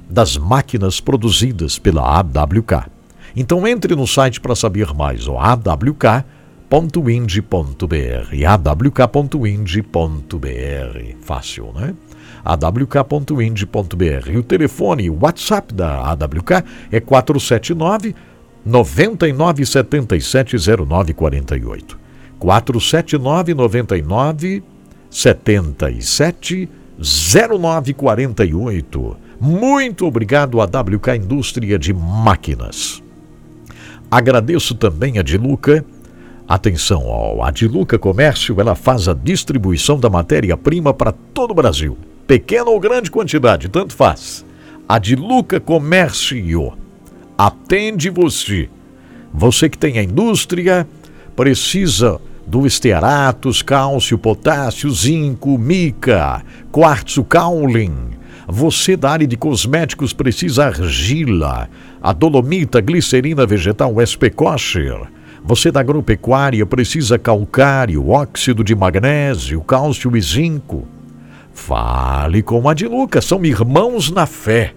das 0.08 0.36
máquinas 0.36 1.00
produzidas 1.00 1.78
pela 1.78 2.20
AWK. 2.20 2.90
Então 3.34 3.66
entre 3.66 3.96
no 3.96 4.06
site 4.06 4.40
para 4.40 4.54
saber 4.54 4.92
mais, 4.94 5.26
o 5.26 5.38
awk.ind.br, 5.38 6.26
awk.ind.br. 8.46 9.86
Fácil, 11.22 11.72
né? 11.74 11.94
awk.ind.br. 12.44 14.38
O 14.38 14.42
telefone, 14.42 15.10
o 15.10 15.18
WhatsApp 15.20 15.74
da 15.74 16.12
AWK 16.12 16.64
é 16.92 17.00
479 17.00 18.14
9977 18.66 20.58
0948. 20.84 21.98
479 22.38 23.54
99 23.54 24.62
77 25.08 26.68
0948. 26.98 29.16
Muito 29.40 30.06
obrigado 30.06 30.60
a 30.60 30.64
WK 30.64 31.16
Indústria 31.16 31.78
de 31.78 31.94
Máquinas. 31.94 33.02
Agradeço 34.10 34.74
também 34.74 35.18
a 35.18 35.22
Diluca. 35.22 35.84
Atenção, 36.48 37.02
ó, 37.06 37.44
a 37.44 37.50
Diluca 37.50 37.98
Comércio, 37.98 38.58
ela 38.60 38.74
faz 38.74 39.08
a 39.08 39.14
distribuição 39.14 39.98
da 39.98 40.08
matéria-prima 40.08 40.94
para 40.94 41.12
todo 41.12 41.50
o 41.50 41.54
Brasil. 41.54 41.98
Pequena 42.26 42.70
ou 42.70 42.80
grande 42.80 43.10
quantidade, 43.10 43.68
tanto 43.68 43.94
faz. 43.94 44.44
A 44.88 44.98
Diluca 44.98 45.60
Comércio 45.60 46.36
atende 47.36 48.10
você. 48.10 48.68
Você 49.32 49.68
que 49.68 49.78
tem 49.78 49.98
a 49.98 50.02
indústria, 50.02 50.88
precisa 51.34 52.20
do 52.46 52.66
estearatos, 52.66 53.60
cálcio, 53.60 54.16
potássio, 54.16 54.90
zinco, 54.90 55.58
mica, 55.58 56.42
quartzo 56.70 57.24
kaolin. 57.24 58.16
Você 58.48 58.96
da 58.96 59.10
área 59.10 59.26
de 59.26 59.36
cosméticos 59.36 60.12
precisa 60.12 60.66
argila, 60.66 61.68
a 62.00 62.12
dolomita, 62.12 62.80
glicerina 62.80 63.44
vegetal 63.44 63.94
SP 63.98 64.30
kosher. 64.30 65.08
Você 65.44 65.70
da 65.70 65.80
agropecuária 65.80 66.64
precisa 66.64 67.18
calcário, 67.18 68.08
óxido 68.08 68.62
de 68.62 68.74
magnésio, 68.74 69.60
cálcio 69.62 70.16
e 70.16 70.20
zinco. 70.20 70.86
Fale 71.52 72.42
com 72.42 72.68
a 72.68 72.74
Diluca, 72.74 73.20
são 73.20 73.44
irmãos 73.44 74.10
na 74.10 74.26
fé. 74.26 74.72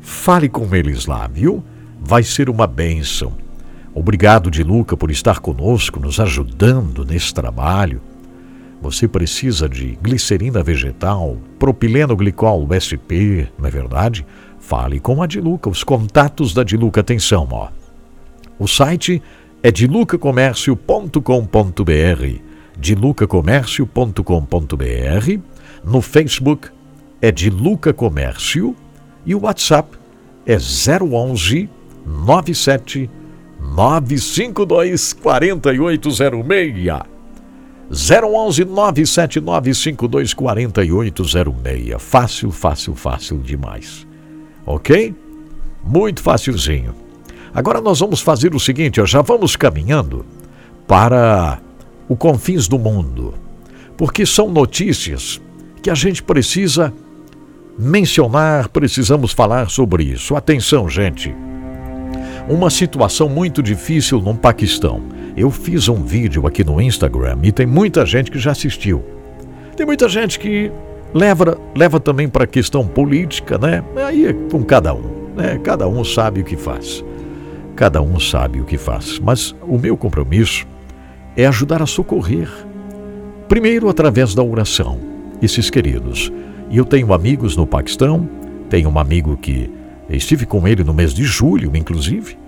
Fale 0.00 0.48
com 0.48 0.74
eles 0.74 1.04
lá, 1.06 1.26
viu? 1.26 1.62
Vai 2.00 2.22
ser 2.22 2.48
uma 2.48 2.66
bênção. 2.66 3.34
Obrigado, 3.94 4.50
Diluca, 4.50 4.96
por 4.96 5.10
estar 5.10 5.40
conosco, 5.40 6.00
nos 6.00 6.18
ajudando 6.20 7.04
nesse 7.04 7.34
trabalho. 7.34 8.00
Você 8.80 9.06
precisa 9.06 9.68
de 9.68 9.98
glicerina 10.00 10.62
vegetal, 10.62 11.36
propileno 11.58 12.16
glicol 12.16 12.66
SP, 12.72 13.46
não 13.58 13.66
é 13.66 13.70
verdade? 13.70 14.24
Fale 14.58 14.98
com 14.98 15.22
a 15.22 15.26
Diluca, 15.26 15.68
os 15.68 15.84
contatos 15.84 16.54
da 16.54 16.62
Diluca, 16.62 17.02
atenção, 17.02 17.46
ó. 17.50 17.68
O 18.58 18.66
site 18.66 19.22
é 19.62 19.70
dilucacomércio.com.br, 19.70 22.40
dilucacomércio.com.br, 22.78 25.40
no 25.84 26.00
Facebook 26.00 26.70
é 27.20 27.30
Diluca 27.30 27.92
Comércio 27.92 28.74
e 29.24 29.34
o 29.34 29.42
WhatsApp 29.42 29.96
é 30.46 30.56
011 30.56 31.68
97 32.06 33.10
952 33.60 35.12
4806. 35.12 37.10
011 37.90 38.64
97952 38.64 40.34
4806. 40.34 41.96
Fácil, 41.98 42.50
fácil, 42.50 42.94
fácil 42.94 43.38
demais. 43.38 44.06
Ok? 44.64 45.14
Muito 45.84 46.22
facilzinho. 46.22 46.94
Agora 47.52 47.80
nós 47.80 47.98
vamos 47.98 48.20
fazer 48.20 48.54
o 48.54 48.60
seguinte, 48.60 49.00
ó, 49.00 49.06
já 49.06 49.22
vamos 49.22 49.56
caminhando 49.56 50.24
para 50.86 51.60
o 52.08 52.16
confins 52.16 52.68
do 52.68 52.78
mundo. 52.78 53.34
Porque 53.96 54.24
são 54.24 54.48
notícias 54.48 55.40
que 55.82 55.90
a 55.90 55.94
gente 55.94 56.22
precisa 56.22 56.92
mencionar, 57.80 58.68
precisamos 58.68 59.32
falar 59.32 59.70
sobre 59.70 60.04
isso. 60.04 60.36
Atenção, 60.36 60.88
gente. 60.88 61.34
Uma 62.48 62.68
situação 62.68 63.28
muito 63.28 63.62
difícil 63.62 64.20
no 64.20 64.34
Paquistão. 64.34 65.02
Eu 65.36 65.50
fiz 65.50 65.88
um 65.88 66.02
vídeo 66.02 66.46
aqui 66.46 66.62
no 66.62 66.80
Instagram 66.80 67.38
e 67.42 67.50
tem 67.50 67.64
muita 67.64 68.04
gente 68.04 68.30
que 68.30 68.38
já 68.38 68.50
assistiu. 68.50 69.02
Tem 69.76 69.86
muita 69.86 70.08
gente 70.08 70.38
que 70.38 70.70
leva, 71.14 71.58
leva 71.74 71.98
também 71.98 72.28
para 72.28 72.44
a 72.44 72.46
questão 72.46 72.86
política, 72.86 73.56
né? 73.56 73.82
Aí 73.96 74.26
é 74.26 74.32
com 74.32 74.62
cada 74.62 74.92
um, 74.92 75.32
né? 75.34 75.58
Cada 75.62 75.88
um 75.88 76.04
sabe 76.04 76.42
o 76.42 76.44
que 76.44 76.56
faz. 76.56 77.02
Cada 77.76 78.02
um 78.02 78.20
sabe 78.20 78.60
o 78.60 78.64
que 78.64 78.76
faz. 78.76 79.18
Mas 79.18 79.54
o 79.62 79.78
meu 79.78 79.96
compromisso 79.96 80.66
é 81.34 81.46
ajudar 81.46 81.80
a 81.80 81.86
socorrer. 81.86 82.48
Primeiro, 83.48 83.88
através 83.88 84.34
da 84.34 84.42
oração, 84.42 84.98
esses 85.40 85.70
queridos. 85.70 86.30
E 86.70 86.76
eu 86.76 86.84
tenho 86.84 87.12
amigos 87.12 87.56
no 87.56 87.66
Paquistão, 87.66 88.28
tenho 88.68 88.88
um 88.88 88.98
amigo 88.98 89.36
que 89.36 89.68
estive 90.08 90.46
com 90.46 90.66
ele 90.68 90.84
no 90.84 90.94
mês 90.94 91.12
de 91.12 91.24
julho, 91.24 91.76
inclusive, 91.76 92.38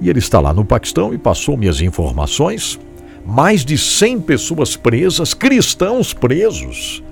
e 0.00 0.10
ele 0.10 0.18
está 0.18 0.38
lá 0.38 0.52
no 0.52 0.66
Paquistão 0.66 1.14
e 1.14 1.18
passou 1.18 1.56
minhas 1.56 1.80
informações. 1.80 2.78
Mais 3.24 3.64
de 3.64 3.78
100 3.78 4.20
pessoas 4.20 4.76
presas, 4.76 5.32
cristãos 5.32 6.12
presos, 6.12 7.02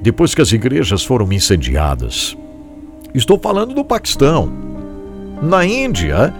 depois 0.00 0.32
que 0.32 0.40
as 0.40 0.52
igrejas 0.52 1.02
foram 1.02 1.32
incendiadas. 1.32 2.36
Estou 3.12 3.36
falando 3.36 3.74
do 3.74 3.84
Paquistão. 3.84 4.52
Na 5.42 5.66
Índia, 5.66 6.32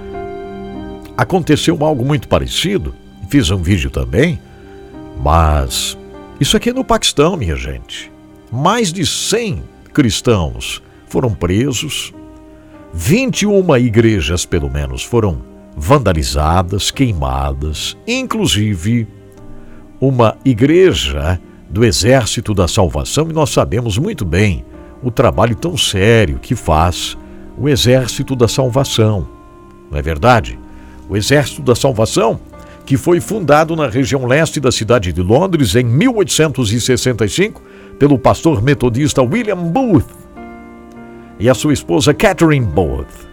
aconteceu 1.16 1.76
algo 1.84 2.04
muito 2.04 2.28
parecido. 2.28 2.94
Fiz 3.28 3.50
um 3.50 3.56
vídeo 3.56 3.90
também. 3.90 4.40
Mas 5.20 5.98
isso 6.40 6.56
aqui 6.56 6.70
é 6.70 6.72
no 6.72 6.84
Paquistão, 6.84 7.36
minha 7.36 7.56
gente. 7.56 8.11
Mais 8.52 8.92
de 8.92 9.06
100 9.06 9.62
cristãos 9.94 10.82
foram 11.06 11.32
presos, 11.32 12.12
21 12.92 13.78
igrejas, 13.78 14.44
pelo 14.44 14.68
menos, 14.70 15.02
foram 15.02 15.40
vandalizadas, 15.74 16.90
queimadas, 16.90 17.96
inclusive 18.06 19.08
uma 19.98 20.36
igreja 20.44 21.40
do 21.70 21.82
Exército 21.82 22.52
da 22.52 22.68
Salvação, 22.68 23.30
e 23.30 23.32
nós 23.32 23.48
sabemos 23.48 23.96
muito 23.96 24.22
bem 24.22 24.66
o 25.02 25.10
trabalho 25.10 25.56
tão 25.56 25.74
sério 25.74 26.38
que 26.38 26.54
faz 26.54 27.16
o 27.56 27.70
Exército 27.70 28.36
da 28.36 28.48
Salvação. 28.48 29.26
Não 29.90 29.98
é 29.98 30.02
verdade? 30.02 30.58
O 31.08 31.16
Exército 31.16 31.62
da 31.62 31.74
Salvação, 31.74 32.38
que 32.84 32.98
foi 32.98 33.18
fundado 33.18 33.74
na 33.74 33.88
região 33.88 34.26
leste 34.26 34.60
da 34.60 34.70
cidade 34.70 35.10
de 35.10 35.22
Londres 35.22 35.74
em 35.74 35.84
1865 35.84 37.62
pelo 38.02 38.18
pastor 38.18 38.60
metodista 38.60 39.22
William 39.22 39.62
Booth 39.62 40.12
e 41.38 41.48
a 41.48 41.54
sua 41.54 41.72
esposa 41.72 42.12
Catherine 42.12 42.66
Booth. 42.66 43.28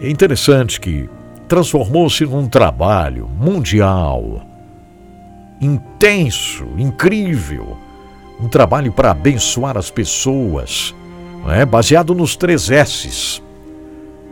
É 0.00 0.08
interessante 0.08 0.80
que 0.80 1.10
transformou-se 1.48 2.24
num 2.26 2.46
trabalho 2.46 3.26
mundial, 3.26 4.46
intenso, 5.60 6.64
incrível, 6.78 7.76
um 8.40 8.46
trabalho 8.46 8.92
para 8.92 9.10
abençoar 9.10 9.76
as 9.76 9.90
pessoas, 9.90 10.94
é? 11.48 11.66
baseado 11.66 12.14
nos 12.14 12.36
três 12.36 12.70
S's. 12.70 13.42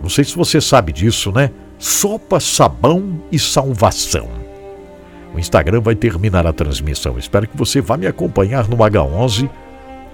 Não 0.01 0.09
sei 0.09 0.23
se 0.23 0.37
você 0.37 0.61
sabe 0.61 0.93
disso, 0.93 1.33
né? 1.33 1.51
Sopa, 1.77 2.39
sabão 2.39 3.21
e 3.33 3.39
salvação. 3.41 4.42
O 5.35 5.39
Instagram 5.39 5.81
vai 5.81 5.95
terminar 5.95 6.47
a 6.47 6.53
transmissão. 6.53 7.19
Espero 7.19 7.49
que 7.49 7.57
você 7.57 7.81
vá 7.81 7.97
me 7.97 8.07
acompanhar 8.07 8.69
no 8.69 8.77
H11, 8.77 9.49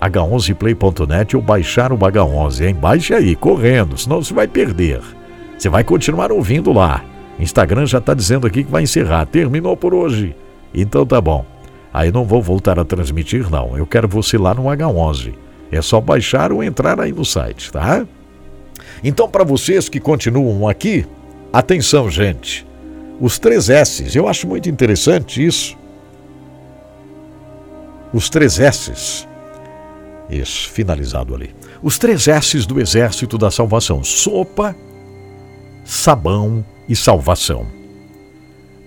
h11play.net 0.00 1.36
ou 1.36 1.42
baixar 1.42 1.92
o 1.92 1.98
H11, 1.98 2.66
hein? 2.66 2.74
Baixe 2.74 3.14
aí, 3.14 3.34
correndo, 3.34 3.98
senão 3.98 4.22
você 4.22 4.32
vai 4.32 4.46
perder. 4.46 5.00
Você 5.58 5.68
vai 5.68 5.82
continuar 5.82 6.30
ouvindo 6.30 6.72
lá. 6.72 7.04
Instagram 7.38 7.86
já 7.86 7.98
está 7.98 8.14
dizendo 8.14 8.46
aqui 8.46 8.62
que 8.62 8.70
vai 8.70 8.82
encerrar. 8.82 9.26
Terminou 9.26 9.76
por 9.76 9.92
hoje. 9.92 10.34
Então 10.72 11.04
tá 11.04 11.20
bom. 11.20 11.44
Aí 11.92 12.12
não 12.12 12.24
vou 12.24 12.40
voltar 12.40 12.78
a 12.78 12.84
transmitir, 12.84 13.50
não. 13.50 13.76
Eu 13.76 13.86
quero 13.86 14.06
você 14.06 14.38
lá 14.38 14.54
no 14.54 14.64
H11. 14.64 15.34
É 15.70 15.82
só 15.82 16.00
baixar 16.00 16.52
ou 16.52 16.62
entrar 16.62 17.00
aí 17.00 17.12
no 17.12 17.24
site, 17.24 17.72
tá? 17.72 18.06
Então, 19.02 19.28
para 19.28 19.44
vocês 19.44 19.88
que 19.88 20.00
continuam 20.00 20.68
aqui, 20.68 21.06
atenção, 21.52 22.10
gente. 22.10 22.66
Os 23.20 23.38
três 23.38 23.68
S's, 23.68 24.14
eu 24.14 24.28
acho 24.28 24.46
muito 24.46 24.68
interessante 24.68 25.44
isso. 25.44 25.76
Os 28.12 28.30
três 28.30 28.58
S's. 28.58 29.26
Isso, 30.30 30.68
finalizado 30.70 31.34
ali. 31.34 31.54
Os 31.82 31.98
três 31.98 32.28
S's 32.28 32.66
do 32.66 32.80
Exército 32.80 33.36
da 33.36 33.50
Salvação: 33.50 34.04
sopa, 34.04 34.74
sabão 35.84 36.64
e 36.88 36.94
salvação. 36.94 37.66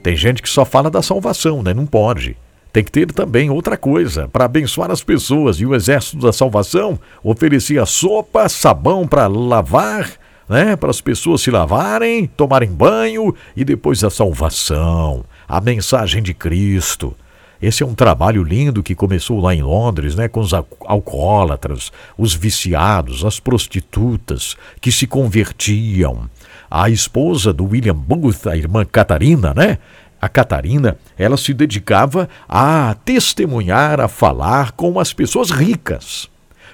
Tem 0.01 0.15
gente 0.15 0.41
que 0.41 0.49
só 0.49 0.65
fala 0.65 0.89
da 0.89 1.01
salvação, 1.01 1.61
né? 1.61 1.73
Não 1.73 1.85
pode. 1.85 2.37
Tem 2.73 2.83
que 2.83 2.91
ter 2.91 3.11
também 3.11 3.49
outra 3.49 3.75
coisa 3.75 4.29
para 4.29 4.45
abençoar 4.45 4.89
as 4.89 5.03
pessoas. 5.03 5.59
E 5.59 5.65
o 5.65 5.75
Exército 5.75 6.17
da 6.17 6.31
Salvação 6.31 6.97
oferecia 7.21 7.85
sopa, 7.85 8.47
sabão 8.47 9.05
para 9.05 9.27
lavar, 9.27 10.09
né? 10.51 10.75
Para 10.75 10.89
as 10.89 10.99
pessoas 10.99 11.39
se 11.39 11.49
lavarem, 11.49 12.27
tomarem 12.27 12.69
banho 12.69 13.33
e 13.55 13.63
depois 13.63 14.03
a 14.03 14.09
salvação, 14.09 15.23
a 15.47 15.61
mensagem 15.61 16.21
de 16.21 16.33
Cristo. 16.33 17.15
Esse 17.61 17.83
é 17.83 17.85
um 17.85 17.95
trabalho 17.95 18.43
lindo 18.43 18.83
que 18.83 18.93
começou 18.93 19.39
lá 19.39 19.55
em 19.55 19.61
Londres, 19.61 20.13
né, 20.13 20.27
com 20.27 20.41
os 20.41 20.51
alcoólatras, 20.53 21.89
os 22.17 22.33
viciados, 22.33 23.23
as 23.23 23.39
prostitutas 23.39 24.57
que 24.81 24.91
se 24.91 25.07
convertiam 25.07 26.29
a 26.69 26.89
esposa 26.89 27.53
do 27.53 27.63
William 27.63 27.95
Booth, 27.95 28.49
a 28.49 28.57
irmã 28.57 28.83
Catarina, 28.83 29.53
né? 29.53 29.77
A 30.21 30.27
Catarina, 30.27 30.97
ela 31.17 31.37
se 31.37 31.53
dedicava 31.53 32.27
a 32.47 32.93
testemunhar, 33.05 34.01
a 34.01 34.07
falar 34.09 34.73
com 34.73 34.99
as 34.99 35.13
pessoas 35.13 35.49
ricas, 35.49 36.29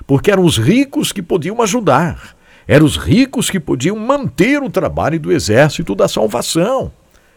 porque 0.05 0.32
eram 0.32 0.43
os 0.43 0.57
ricos 0.57 1.11
que 1.11 1.21
podiam 1.21 1.61
ajudar, 1.61 2.37
eram 2.68 2.86
os 2.86 2.97
ricos 2.97 3.49
que 3.49 3.59
podiam 3.59 3.95
manter 3.97 4.61
o 4.61 4.70
trabalho 4.70 5.20
do 5.20 5.32
Exército 5.32 5.95
da 5.95 6.07
Salvação. 6.07 6.91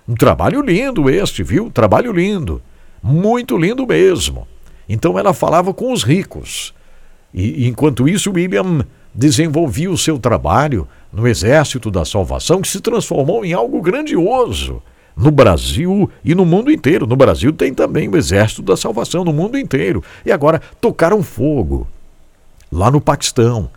Um 0.08 0.14
trabalho 0.14 0.60
lindo 0.60 1.08
este, 1.08 1.42
viu? 1.42 1.70
Trabalho 1.70 2.12
lindo, 2.12 2.60
muito 3.02 3.56
lindo 3.56 3.86
mesmo. 3.86 4.48
Então 4.88 5.18
ela 5.18 5.32
falava 5.32 5.72
com 5.72 5.92
os 5.92 6.02
ricos. 6.02 6.74
E 7.32 7.68
enquanto 7.68 8.08
isso, 8.08 8.32
William 8.32 8.84
desenvolvia 9.14 9.90
o 9.90 9.98
seu 9.98 10.18
trabalho 10.18 10.86
no 11.12 11.28
Exército 11.28 11.90
da 11.90 12.04
Salvação, 12.04 12.60
que 12.60 12.68
se 12.68 12.80
transformou 12.80 13.44
em 13.44 13.52
algo 13.52 13.80
grandioso 13.80 14.82
no 15.16 15.30
Brasil 15.30 16.10
e 16.24 16.34
no 16.34 16.44
mundo 16.44 16.70
inteiro. 16.70 17.06
No 17.06 17.16
Brasil 17.16 17.52
tem 17.52 17.74
também 17.74 18.08
o 18.08 18.16
Exército 18.16 18.62
da 18.62 18.76
Salvação, 18.76 19.24
no 19.24 19.32
mundo 19.32 19.58
inteiro. 19.58 20.02
E 20.24 20.32
agora 20.32 20.60
tocaram 20.80 21.22
fogo 21.22 21.86
lá 22.70 22.90
no 22.90 23.00
Paquistão, 23.00 23.70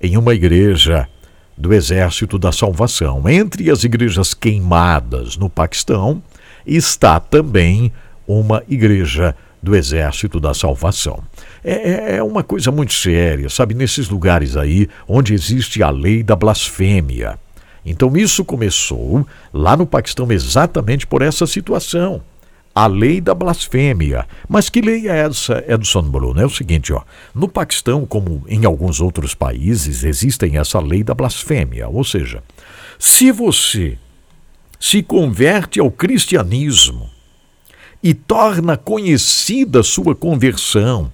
em 0.00 0.16
uma 0.16 0.34
igreja 0.34 1.08
do 1.56 1.72
Exército 1.72 2.38
da 2.38 2.52
Salvação. 2.52 3.28
Entre 3.28 3.70
as 3.70 3.84
igrejas 3.84 4.34
queimadas 4.34 5.36
no 5.36 5.48
Paquistão 5.48 6.22
está 6.66 7.18
também 7.18 7.92
uma 8.26 8.62
igreja 8.68 9.34
do 9.62 9.74
Exército 9.74 10.38
da 10.38 10.52
Salvação. 10.52 11.22
É, 11.64 11.72
é, 11.72 12.16
é, 12.16 12.22
uma 12.22 12.42
coisa 12.42 12.70
muito 12.70 12.92
séria, 12.92 13.48
sabe? 13.48 13.74
Nesses 13.74 14.08
lugares 14.08 14.56
aí 14.56 14.88
onde 15.08 15.34
existe 15.34 15.82
a 15.82 15.90
lei 15.90 16.22
da 16.22 16.36
blasfêmia. 16.36 17.38
Então 17.84 18.16
isso 18.16 18.44
começou 18.44 19.26
lá 19.52 19.76
no 19.76 19.86
Paquistão 19.86 20.30
exatamente 20.30 21.06
por 21.06 21.22
essa 21.22 21.46
situação. 21.46 22.20
A 22.78 22.86
lei 22.86 23.22
da 23.22 23.34
blasfêmia. 23.34 24.26
Mas 24.46 24.68
que 24.68 24.82
lei 24.82 25.08
é 25.08 25.16
essa, 25.16 25.64
Edson 25.66 26.02
Bruno? 26.02 26.38
É 26.38 26.44
o 26.44 26.50
seguinte, 26.50 26.92
ó. 26.92 27.00
No 27.34 27.48
Paquistão, 27.48 28.04
como 28.04 28.44
em 28.46 28.66
alguns 28.66 29.00
outros 29.00 29.34
países, 29.34 30.04
existem 30.04 30.58
essa 30.58 30.78
lei 30.78 31.02
da 31.02 31.14
blasfêmia. 31.14 31.88
Ou 31.88 32.04
seja, 32.04 32.42
se 32.98 33.32
você 33.32 33.96
se 34.78 35.02
converte 35.02 35.80
ao 35.80 35.90
cristianismo 35.90 37.08
e 38.02 38.12
torna 38.12 38.76
conhecida 38.76 39.82
sua 39.82 40.14
conversão, 40.14 41.10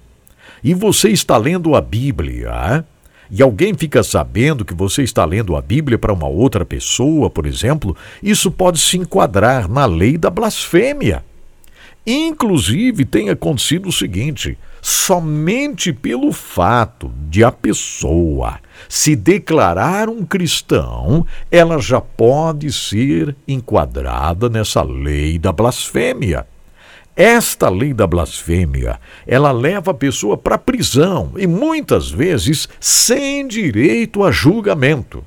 e 0.61 0.73
você 0.73 1.11
está 1.11 1.37
lendo 1.37 1.75
a 1.75 1.81
Bíblia, 1.81 2.85
e 3.31 3.41
alguém 3.41 3.73
fica 3.73 4.03
sabendo 4.03 4.65
que 4.65 4.73
você 4.73 5.01
está 5.01 5.23
lendo 5.23 5.55
a 5.55 5.61
Bíblia 5.61 5.97
para 5.97 6.11
uma 6.11 6.27
outra 6.27 6.65
pessoa, 6.65 7.29
por 7.29 7.45
exemplo, 7.45 7.95
isso 8.21 8.51
pode 8.51 8.79
se 8.79 8.97
enquadrar 8.97 9.69
na 9.69 9.85
lei 9.85 10.17
da 10.17 10.29
blasfêmia. 10.29 11.23
Inclusive, 12.05 13.05
tem 13.05 13.29
acontecido 13.29 13.89
o 13.89 13.91
seguinte: 13.91 14.57
somente 14.81 15.93
pelo 15.93 16.31
fato 16.33 17.11
de 17.29 17.43
a 17.43 17.51
pessoa 17.51 18.59
se 18.89 19.15
declarar 19.15 20.09
um 20.09 20.25
cristão, 20.25 21.25
ela 21.49 21.79
já 21.79 22.01
pode 22.01 22.71
ser 22.71 23.35
enquadrada 23.47 24.49
nessa 24.49 24.81
lei 24.81 25.39
da 25.39 25.51
blasfêmia. 25.51 26.45
Esta 27.15 27.69
lei 27.69 27.93
da 27.93 28.07
blasfêmia, 28.07 28.99
ela 29.27 29.51
leva 29.51 29.91
a 29.91 29.93
pessoa 29.93 30.35
para 30.35 30.57
prisão 30.57 31.33
e 31.37 31.45
muitas 31.45 32.09
vezes 32.09 32.67
sem 32.79 33.47
direito 33.47 34.23
a 34.23 34.31
julgamento. 34.31 35.23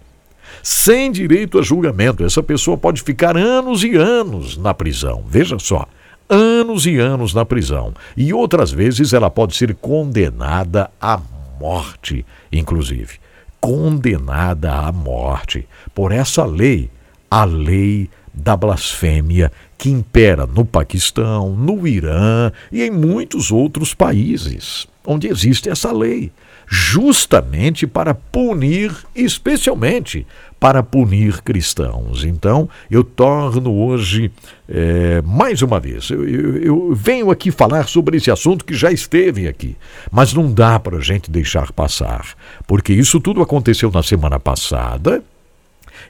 Sem 0.62 1.12
direito 1.12 1.60
a 1.60 1.62
julgamento, 1.62 2.24
essa 2.24 2.42
pessoa 2.42 2.76
pode 2.76 3.00
ficar 3.02 3.36
anos 3.36 3.84
e 3.84 3.94
anos 3.94 4.56
na 4.56 4.74
prisão. 4.74 5.24
Veja 5.28 5.60
só, 5.60 5.86
anos 6.28 6.86
e 6.86 6.98
anos 6.98 7.32
na 7.34 7.44
prisão. 7.44 7.94
E 8.16 8.32
outras 8.32 8.70
vezes 8.70 9.12
ela 9.12 9.30
pode 9.30 9.56
ser 9.56 9.74
condenada 9.74 10.90
à 11.00 11.20
morte, 11.60 12.24
inclusive. 12.52 13.18
Condenada 13.60 14.72
à 14.72 14.92
morte 14.92 15.66
por 15.94 16.12
essa 16.12 16.44
lei, 16.44 16.90
a 17.30 17.44
lei 17.44 18.08
da 18.32 18.56
blasfêmia 18.56 19.50
que 19.78 19.90
impera 19.90 20.46
no 20.46 20.64
Paquistão, 20.64 21.50
no 21.50 21.86
Irã 21.86 22.52
e 22.70 22.82
em 22.82 22.90
muitos 22.90 23.50
outros 23.50 23.94
países 23.94 24.86
onde 25.06 25.28
existe 25.28 25.70
essa 25.70 25.92
lei, 25.92 26.32
justamente 26.66 27.86
para 27.86 28.14
punir, 28.14 28.92
especialmente 29.14 30.26
para 30.58 30.82
punir 30.82 31.42
cristãos. 31.42 32.24
Então, 32.24 32.68
eu 32.90 33.04
torno 33.04 33.72
hoje, 33.72 34.32
é, 34.68 35.22
mais 35.22 35.62
uma 35.62 35.78
vez, 35.78 36.10
eu, 36.10 36.26
eu, 36.26 36.56
eu, 36.56 36.94
venho 36.94 37.30
aqui 37.30 37.50
falar 37.50 37.86
sobre 37.86 38.16
esse 38.16 38.30
assunto 38.30 38.64
que 38.64 38.74
já 38.74 38.90
esteve 38.90 39.46
aqui, 39.46 39.76
mas 40.10 40.32
não 40.32 40.52
dá 40.52 40.78
para 40.80 40.96
a 40.96 41.00
gente 41.00 41.30
deixar 41.30 41.72
passar, 41.72 42.34
porque 42.66 42.92
isso 42.92 43.20
tudo 43.20 43.42
aconteceu 43.42 43.90
na 43.90 44.02
semana 44.02 44.40
passada 44.40 45.22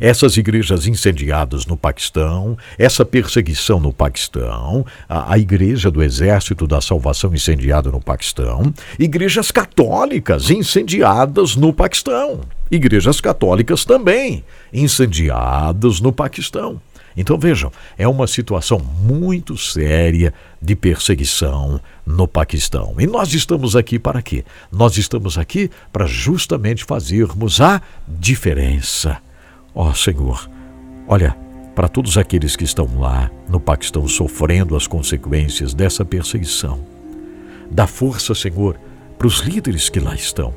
essas 0.01 0.37
igrejas 0.37 0.87
incendiadas 0.87 1.67
no 1.67 1.77
Paquistão, 1.77 2.57
essa 2.79 3.05
perseguição 3.05 3.81
no 3.81 3.93
Paquistão, 3.93 4.85
a, 5.09 5.35
a 5.35 5.39
Igreja 5.39 5.91
do 5.91 6.03
Exército 6.03 6.67
da 6.67 6.81
Salvação 6.81 7.35
incendiada 7.35 7.91
no 7.91 8.01
Paquistão, 8.01 8.73
igrejas 8.99 9.51
católicas 9.51 10.51
incendiadas 10.51 11.57
no 11.57 11.73
Paquistão, 11.73 12.41
igrejas 12.71 13.21
católicas 13.21 13.85
também 13.85 14.45
incendiadas 14.73 16.01
no 16.01 16.13
Paquistão. 16.13 16.81
Então 17.17 17.39
vejam, 17.39 17.73
é 17.97 18.07
uma 18.07 18.27
situação 18.27 18.79
muito 18.79 19.57
séria 19.57 20.35
de 20.61 20.77
perseguição 20.77 21.81
no 22.05 22.29
Paquistão. 22.29 22.95
E 22.99 23.07
nós 23.07 23.33
estamos 23.33 23.75
aqui 23.75 23.99
para 23.99 24.21
quê? 24.21 24.45
Nós 24.71 24.99
estamos 24.99 25.39
aqui 25.39 25.71
para 25.91 26.07
justamente 26.07 26.85
fazermos 26.85 27.61
a 27.61 27.81
diferença. 28.07 29.19
Ó 29.77 29.91
oh, 29.91 29.95
Senhor, 29.95 30.51
olha, 31.07 31.37
para 31.75 31.87
todos 31.87 32.17
aqueles 32.17 32.57
que 32.57 32.65
estão 32.65 32.89
lá 32.99 33.31
no 33.47 33.61
Paquistão 33.61 34.09
sofrendo 34.09 34.75
as 34.75 34.87
consequências 34.87 35.75
dessa 35.75 36.03
perseguição, 36.03 36.81
dá 37.71 37.87
força, 37.87 38.35
Senhor, 38.35 38.81
para 39.19 39.27
os 39.27 39.41
líderes 39.41 39.91
que 39.91 40.01
lá 40.01 40.15
estão, 40.15 40.55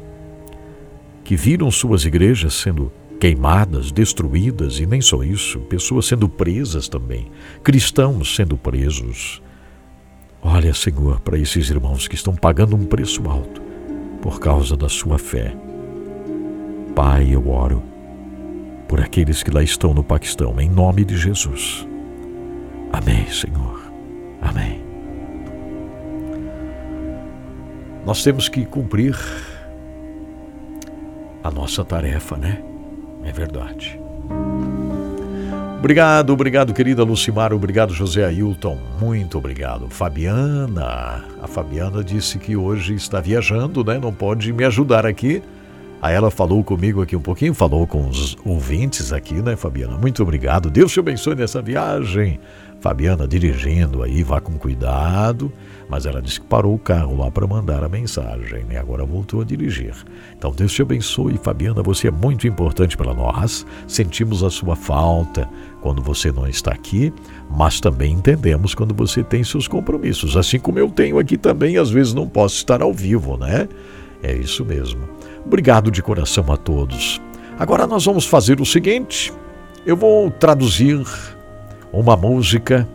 que 1.21 1.35
viram 1.35 1.69
suas 1.69 2.05
igrejas 2.05 2.53
sendo 2.53 2.89
queimadas, 3.19 3.91
destruídas, 3.91 4.79
e 4.79 4.85
nem 4.85 5.01
só 5.01 5.21
isso, 5.21 5.59
pessoas 5.59 6.05
sendo 6.05 6.29
presas 6.29 6.87
também, 6.87 7.29
cristãos 7.61 8.33
sendo 8.33 8.55
presos. 8.55 9.41
Olha, 10.41 10.73
Senhor, 10.73 11.19
para 11.19 11.37
esses 11.37 11.69
irmãos 11.69 12.07
que 12.07 12.15
estão 12.15 12.33
pagando 12.33 12.73
um 12.73 12.85
preço 12.85 13.29
alto 13.29 13.61
por 14.21 14.39
causa 14.39 14.77
da 14.77 14.87
sua 14.87 15.17
fé. 15.17 15.53
Pai, 16.95 17.35
eu 17.35 17.49
oro 17.49 17.83
por 18.89 18.99
aqueles 18.99 19.43
que 19.43 19.51
lá 19.51 19.61
estão 19.61 19.93
no 19.93 20.03
Paquistão, 20.03 20.59
em 20.59 20.67
nome 20.67 21.05
de 21.05 21.15
Jesus. 21.15 21.87
Amém, 22.91 23.27
Senhor. 23.27 23.79
Amém. 24.41 24.81
Nós 28.03 28.23
temos 28.23 28.49
que 28.49 28.65
cumprir 28.65 29.15
a 31.43 31.51
nossa 31.51 31.85
tarefa, 31.85 32.35
né? 32.35 32.63
É 33.23 33.31
verdade. 33.31 33.99
Obrigado, 35.77 36.33
obrigado, 36.33 36.73
querida 36.73 37.03
Lucimar, 37.03 37.53
obrigado, 37.53 37.93
José 37.93 38.25
Ailton, 38.25 38.77
muito 38.99 39.37
obrigado. 39.37 39.87
Fabiana, 39.87 41.23
a 41.41 41.47
Fabiana 41.47 42.03
disse 42.03 42.39
que 42.39 42.57
hoje 42.57 42.95
está 42.95 43.21
viajando, 43.21 43.83
né? 43.83 43.99
Não 43.99 44.11
pode 44.11 44.51
me 44.51 44.63
ajudar 44.63 45.05
aqui. 45.05 45.43
Aí 46.01 46.15
ela 46.15 46.31
falou 46.31 46.63
comigo 46.63 47.01
aqui 47.01 47.15
um 47.15 47.21
pouquinho, 47.21 47.53
falou 47.53 47.85
com 47.85 48.07
os 48.07 48.37
ouvintes 48.45 49.11
aqui, 49.11 49.35
né, 49.35 49.55
Fabiana? 49.55 49.97
Muito 49.97 50.23
obrigado. 50.23 50.69
Deus 50.69 50.93
te 50.93 50.99
abençoe 50.99 51.35
nessa 51.35 51.61
viagem. 51.61 52.39
Fabiana 52.79 53.27
dirigindo 53.27 54.01
aí, 54.01 54.23
vá 54.23 54.39
com 54.39 54.53
cuidado. 54.53 55.51
Mas 55.89 56.05
ela 56.05 56.21
disse 56.21 56.39
que 56.39 56.45
parou 56.45 56.75
o 56.75 56.79
carro 56.79 57.17
lá 57.17 57.29
para 57.29 57.45
mandar 57.45 57.83
a 57.83 57.89
mensagem, 57.89 58.63
né? 58.63 58.77
Agora 58.77 59.03
voltou 59.03 59.41
a 59.41 59.43
dirigir. 59.43 59.93
Então 60.37 60.51
Deus 60.51 60.71
te 60.71 60.81
abençoe, 60.81 61.37
Fabiana. 61.37 61.81
Você 61.81 62.07
é 62.07 62.11
muito 62.11 62.47
importante 62.47 62.95
para 62.95 63.13
nós. 63.13 63.65
Sentimos 63.87 64.43
a 64.43 64.49
sua 64.49 64.75
falta 64.75 65.49
quando 65.81 66.01
você 66.01 66.31
não 66.31 66.47
está 66.47 66.71
aqui, 66.71 67.11
mas 67.49 67.81
também 67.81 68.13
entendemos 68.13 68.73
quando 68.73 68.93
você 68.93 69.23
tem 69.23 69.43
seus 69.43 69.67
compromissos. 69.67 70.37
Assim 70.37 70.59
como 70.59 70.79
eu 70.79 70.89
tenho 70.89 71.19
aqui 71.19 71.37
também, 71.37 71.77
às 71.77 71.89
vezes 71.89 72.13
não 72.13 72.27
posso 72.27 72.55
estar 72.55 72.81
ao 72.81 72.93
vivo, 72.93 73.35
né? 73.35 73.67
É 74.21 74.33
isso 74.33 74.63
mesmo. 74.63 75.18
Obrigado 75.45 75.89
de 75.91 76.01
coração 76.01 76.51
a 76.51 76.57
todos. 76.57 77.21
Agora 77.57 77.85
nós 77.87 78.05
vamos 78.05 78.25
fazer 78.25 78.61
o 78.61 78.65
seguinte: 78.65 79.33
eu 79.85 79.95
vou 79.97 80.29
traduzir 80.31 81.01
uma 81.91 82.15
música 82.15 82.87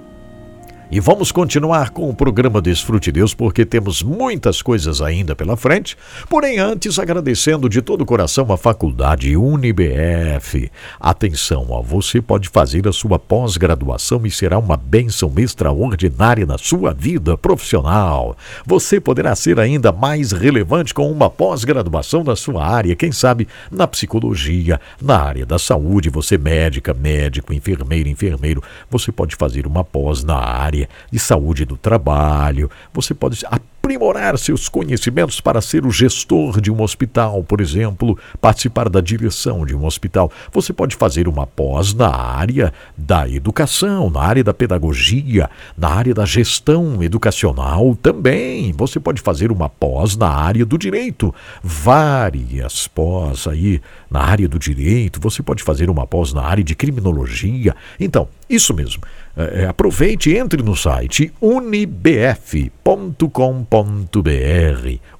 e 0.91 1.01
vamos 1.01 1.32
continuar 1.32 1.91
com 1.91 2.09
o 2.09 2.14
programa 2.14 2.61
Desfrute 2.61 3.11
Deus, 3.11 3.32
porque 3.35 3.64
temos 3.64 4.03
muitas 4.03 4.61
coisas 4.61 5.01
ainda 5.01 5.35
pela 5.35 5.57
frente. 5.57 5.97
Porém, 6.28 6.59
antes, 6.59 6.99
agradecendo 6.99 7.68
de 7.68 7.80
todo 7.80 8.03
o 8.03 8.07
coração 8.07 8.53
a 8.53 8.57
Faculdade 8.57 9.37
UniBF. 9.37 10.70
Atenção, 11.01 11.66
ó, 11.70 11.82
você 11.82 12.20
pode 12.20 12.49
fazer 12.49 12.87
a 12.87 12.93
sua 12.93 13.18
pós-graduação 13.18 14.24
e 14.26 14.30
será 14.30 14.59
uma 14.59 14.76
bênção 14.76 15.32
extraordinária 15.39 16.45
na 16.45 16.59
sua 16.59 16.93
vida 16.93 17.37
profissional. 17.37 18.37
Você 18.66 19.01
poderá 19.01 19.35
ser 19.35 19.59
ainda 19.59 19.91
mais 19.91 20.32
relevante 20.32 20.93
com 20.93 21.11
uma 21.11 21.30
pós-graduação 21.30 22.22
na 22.22 22.37
sua 22.37 22.64
área, 22.64 22.95
quem 22.95 23.11
sabe 23.11 23.49
na 23.70 23.87
psicologia, 23.87 24.80
na 25.01 25.18
área 25.18 25.47
da 25.47 25.59
saúde, 25.59 26.11
você 26.11 26.37
médica, 26.37 26.93
médico, 26.93 27.55
enfermeiro, 27.55 28.09
enfermeiro, 28.09 28.62
você 28.91 29.11
pode 29.11 29.35
fazer 29.35 29.66
uma 29.66 29.82
pós 29.82 30.22
na 30.22 30.37
área 30.37 30.74
de 31.11 31.18
saúde 31.18 31.64
do 31.64 31.77
trabalho, 31.77 32.70
você 32.93 33.14
pode 33.14 33.45
aprimorar 33.85 34.39
seus 34.39 34.66
conhecimentos 34.66 35.41
para 35.41 35.61
ser 35.61 35.85
o 35.85 35.91
gestor 35.91 36.59
de 36.59 36.70
um 36.70 36.81
hospital, 36.81 37.45
por 37.45 37.61
exemplo, 37.61 38.18
participar 38.41 38.89
da 38.89 38.99
direção 38.99 39.66
de 39.66 39.77
um 39.77 39.85
hospital. 39.85 40.33
Você 40.53 40.72
pode 40.72 40.97
fazer 40.97 41.29
uma 41.29 41.47
pós 41.47 41.93
na 41.93 42.09
área 42.09 42.72
da 42.97 43.29
educação, 43.29 44.09
na 44.09 44.20
área 44.20 44.43
da 44.43 44.55
pedagogia, 44.55 45.51
na 45.77 45.91
área 45.91 46.14
da 46.14 46.25
gestão 46.25 47.03
educacional 47.03 47.95
também. 47.95 48.72
Você 48.72 48.99
pode 48.99 49.20
fazer 49.20 49.53
uma 49.53 49.68
pós 49.68 50.16
na 50.16 50.29
área 50.29 50.64
do 50.64 50.79
direito. 50.79 51.35
Várias 51.62 52.89
pós 52.89 53.47
aí 53.47 53.83
na 54.11 54.20
área 54.20 54.49
do 54.49 54.59
direito. 54.59 55.20
Você 55.20 55.43
pode 55.43 55.62
fazer 55.62 55.91
uma 55.91 56.07
pós 56.07 56.33
na 56.33 56.43
área 56.43 56.64
de 56.64 56.75
criminologia. 56.75 57.77
Então, 58.01 58.29
isso 58.49 58.72
mesmo. 58.72 59.03
É, 59.37 59.62
é, 59.62 59.66
aproveite 59.66 60.32
entre 60.32 60.62
no 60.62 60.76
site 60.76 61.32
unibf.com.br. 61.41 62.74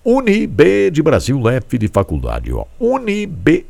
Unib 0.05 0.91
de 0.93 1.03
Brasil, 1.03 1.49
F 1.49 1.79
de 1.79 1.89
faculdade. 1.89 2.53
Ó. 2.53 2.67
unibf.com.br. 2.79 3.65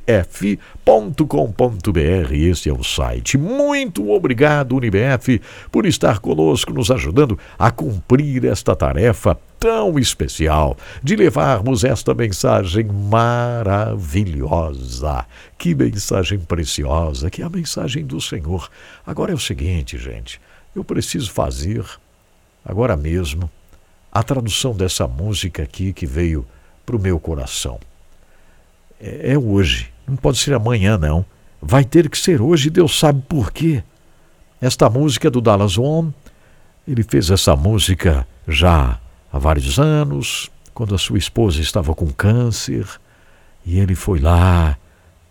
Esse 2.33 2.69
é 2.69 2.73
o 2.73 2.83
site. 2.83 3.39
Muito 3.39 4.11
obrigado, 4.11 4.75
Unibf, 4.75 5.41
por 5.71 5.87
estar 5.87 6.19
conosco, 6.19 6.73
nos 6.73 6.91
ajudando 6.91 7.39
a 7.57 7.71
cumprir 7.71 8.47
esta 8.47 8.75
tarefa 8.75 9.39
tão 9.61 9.97
especial 9.97 10.77
de 11.05 11.15
levarmos 11.15 11.85
esta 11.85 12.13
mensagem 12.13 12.85
maravilhosa. 12.85 14.05
Que 15.57 15.73
mensagem 15.73 16.41
preciosa, 16.41 17.31
que 17.31 17.43
é 17.43 17.45
a 17.45 17.49
mensagem 17.49 18.05
do 18.05 18.21
Senhor. 18.21 18.69
Agora 19.07 19.31
é 19.31 19.35
o 19.37 19.39
seguinte, 19.39 19.97
gente, 19.97 20.41
eu 20.75 20.83
preciso 20.83 21.31
fazer, 21.31 21.85
agora 22.65 22.97
mesmo, 22.97 23.49
a 24.15 24.23
tradução 24.23 24.73
dessa 24.73 25.09
música 25.09 25.65
aqui 25.65 25.93
que 25.93 26.07
veio 26.07 26.47
para 26.87 26.95
o 26.95 27.01
meu 27.01 27.19
coração. 27.19 27.81
É, 29.01 29.33
é 29.33 29.39
hoje, 29.39 29.93
não 30.07 30.15
pode 30.15 30.39
ser 30.39 30.55
amanhã, 30.55 30.97
não. 30.97 31.25
Vai 31.61 31.85
ter 31.85 32.09
que 32.09 32.17
ser 32.17 32.41
hoje, 32.41 32.71
Deus 32.71 32.97
sabe 32.97 33.21
por 33.29 33.51
quê. 33.51 33.83
Esta 34.61 34.89
música 34.89 35.27
é 35.27 35.31
do 35.31 35.41
Dallas 35.41 35.77
One, 35.77 36.15
ele 36.87 37.03
fez 37.03 37.31
essa 37.31 37.57
música 37.57 38.27
já 38.47 39.01
há 39.33 39.39
vários 39.39 39.79
anos, 39.79 40.51
quando 40.73 40.95
a 40.95 40.99
sua 40.99 41.19
esposa 41.19 41.61
estava 41.61 41.95
com 41.95 42.07
câncer, 42.13 42.87
e 43.67 43.79
ele 43.79 43.95
foi 43.95 44.21
lá 44.21 44.77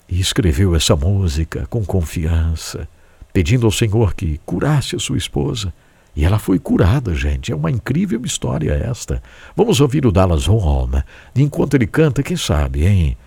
e 0.09 0.19
escreveu 0.19 0.75
essa 0.75 0.95
música 0.95 1.65
com 1.69 1.86
confiança, 1.86 2.88
pedindo 3.31 3.65
ao 3.65 3.71
Senhor 3.71 4.13
que 4.13 4.39
curasse 4.45 4.95
a 4.95 4.99
sua 4.99 5.17
esposa. 5.17 5.73
E 6.16 6.24
ela 6.24 6.38
foi 6.38 6.59
curada, 6.59 7.14
gente. 7.16 7.51
É 7.51 7.55
uma 7.55 7.72
incrível 7.72 8.22
história 8.24 8.72
esta. 8.72 9.22
Vamos 9.55 9.80
ouvir 9.80 10.05
o 10.05 10.11
Dallas 10.11 10.47
Home. 10.47 11.03
Enquanto 11.36 11.74
ele 11.74 11.88
canta, 11.88 12.22
quem 12.22 12.38
sabe, 12.38 12.86
hein? 12.86 13.18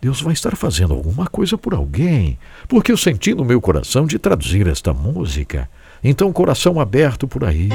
Deus 0.00 0.20
vai 0.20 0.34
estar 0.34 0.54
fazendo 0.54 0.92
alguma 0.92 1.26
coisa 1.26 1.56
por 1.56 1.72
alguém, 1.72 2.38
porque 2.68 2.92
eu 2.92 2.96
senti 2.96 3.34
no 3.34 3.42
meu 3.42 3.58
coração 3.58 4.04
de 4.04 4.18
traduzir 4.18 4.66
esta 4.66 4.92
música. 4.92 5.66
Então, 6.02 6.30
coração 6.30 6.78
aberto 6.78 7.26
por 7.26 7.42
aí. 7.42 7.70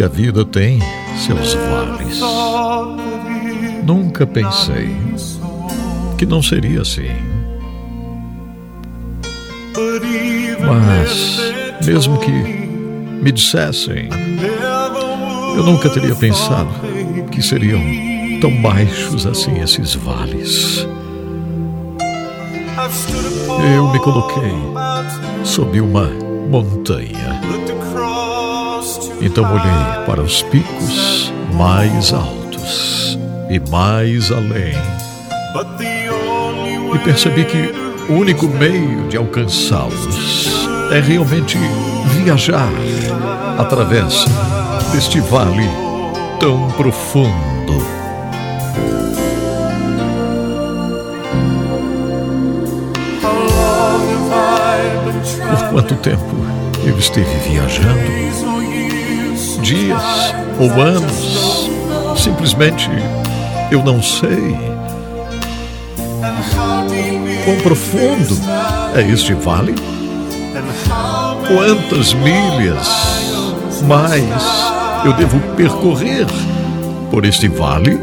Que 0.00 0.04
a 0.04 0.08
vida 0.08 0.46
tem 0.46 0.78
seus 1.14 1.52
vales. 1.52 2.20
Nunca 3.84 4.26
pensei 4.26 4.96
que 6.16 6.24
não 6.24 6.42
seria 6.42 6.80
assim. 6.80 7.10
Mas, 10.66 11.38
mesmo 11.84 12.16
que 12.18 12.30
me 12.30 13.30
dissessem, 13.30 14.08
eu 15.54 15.62
nunca 15.64 15.90
teria 15.90 16.14
pensado 16.14 16.70
que 17.30 17.42
seriam 17.42 17.82
tão 18.40 18.62
baixos 18.62 19.26
assim 19.26 19.60
esses 19.60 19.96
vales. 19.96 20.88
Eu 23.76 23.92
me 23.92 23.98
coloquei 23.98 24.54
sob 25.44 25.78
uma 25.78 26.06
montanha. 26.48 27.29
Então 29.20 29.44
olhei 29.52 30.06
para 30.06 30.22
os 30.22 30.42
picos 30.42 31.32
mais 31.52 32.12
altos 32.12 33.18
e 33.50 33.60
mais 33.70 34.32
além. 34.32 34.74
E 36.94 36.98
percebi 37.00 37.44
que 37.44 37.74
o 38.08 38.14
único 38.14 38.46
meio 38.48 39.08
de 39.08 39.16
alcançá-los 39.16 40.66
é 40.90 41.00
realmente 41.00 41.58
viajar 42.24 42.70
através 43.58 44.24
deste 44.92 45.20
vale 45.20 45.68
tão 46.40 46.70
profundo. 46.70 48.00
Por 55.50 55.68
quanto 55.70 55.94
tempo 55.96 56.36
eu 56.84 56.98
esteve 56.98 57.36
viajando? 57.48 58.29
Dias 59.60 60.02
ou 60.58 60.70
anos? 60.80 61.70
Simplesmente 62.16 62.88
eu 63.70 63.82
não 63.84 64.02
sei. 64.02 64.56
Quão 67.44 67.56
profundo 67.62 68.38
é 68.94 69.02
este 69.02 69.34
vale? 69.34 69.74
Quantas 71.46 72.12
milhas 72.14 72.88
mais 73.86 74.24
eu 75.04 75.12
devo 75.14 75.38
percorrer 75.56 76.26
por 77.10 77.24
este 77.24 77.48
vale? 77.48 78.00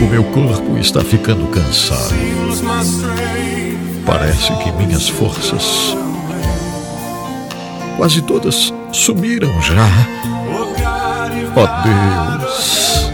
O 0.00 0.06
meu 0.06 0.24
corpo 0.24 0.78
está 0.78 1.00
ficando 1.02 1.46
cansado. 1.48 2.14
Parece 4.06 4.52
que 4.54 4.72
minhas 4.72 5.08
forças 5.08 5.96
quase 8.00 8.22
todas 8.22 8.72
sumiram 8.94 9.60
já. 9.60 9.86
Ó 11.54 11.64
oh 11.64 12.38
Deus, 12.40 13.12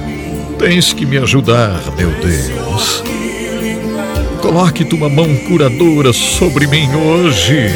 tens 0.61 0.93
que 0.93 1.05
me 1.05 1.19
ajudar, 1.19 1.83
meu 1.97 2.09
Deus. 2.11 3.03
Coloque 4.41 4.85
tua 4.85 5.09
mão 5.09 5.27
curadora 5.49 6.13
sobre 6.13 6.69
mim 6.69 6.89
hoje. 6.95 7.69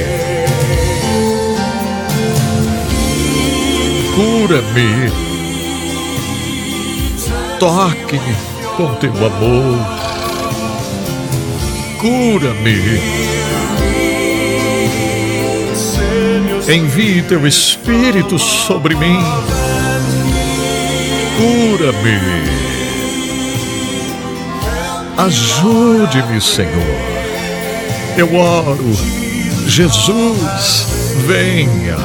Cura-me. 4.15 5.11
Toque-me 7.59 8.37
com 8.77 8.95
teu 8.95 9.11
amor. 9.11 9.79
Cura-me. 11.99 13.30
Envie 16.73 17.21
teu 17.23 17.45
Espírito 17.49 18.39
sobre 18.39 18.95
mim. 18.95 19.19
Cura-me. 21.37 22.21
Ajude-me, 25.19 26.41
Senhor. 26.41 26.71
Eu 28.17 28.33
oro. 28.37 28.97
Jesus, 29.67 30.87
venha. 31.27 31.97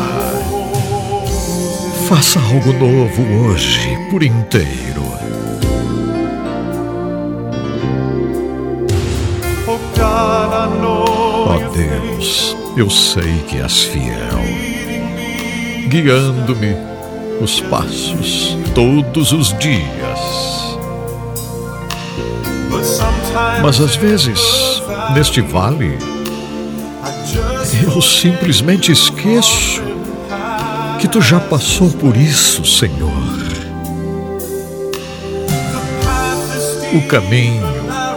Faça 2.09 2.39
algo 2.39 2.73
novo 2.73 3.21
hoje, 3.45 3.95
por 4.09 4.23
inteiro. 4.23 5.04
Eu 12.77 12.89
sei 12.89 13.43
que 13.47 13.57
és 13.57 13.83
fiel, 13.83 14.41
guiando-me 15.87 16.75
os 17.41 17.59
passos 17.61 18.57
todos 18.73 19.31
os 19.31 19.57
dias 19.57 20.45
mas 23.61 23.81
às 23.81 23.95
vezes, 23.95 24.39
neste 25.13 25.41
vale, 25.41 25.97
eu 27.83 28.01
simplesmente 28.01 28.91
esqueço 28.91 29.81
que 30.99 31.07
tu 31.07 31.21
já 31.21 31.39
passou 31.39 31.89
por 31.89 32.15
isso, 32.15 32.63
Senhor. 32.63 33.11
O 36.93 37.01
caminho 37.07 37.63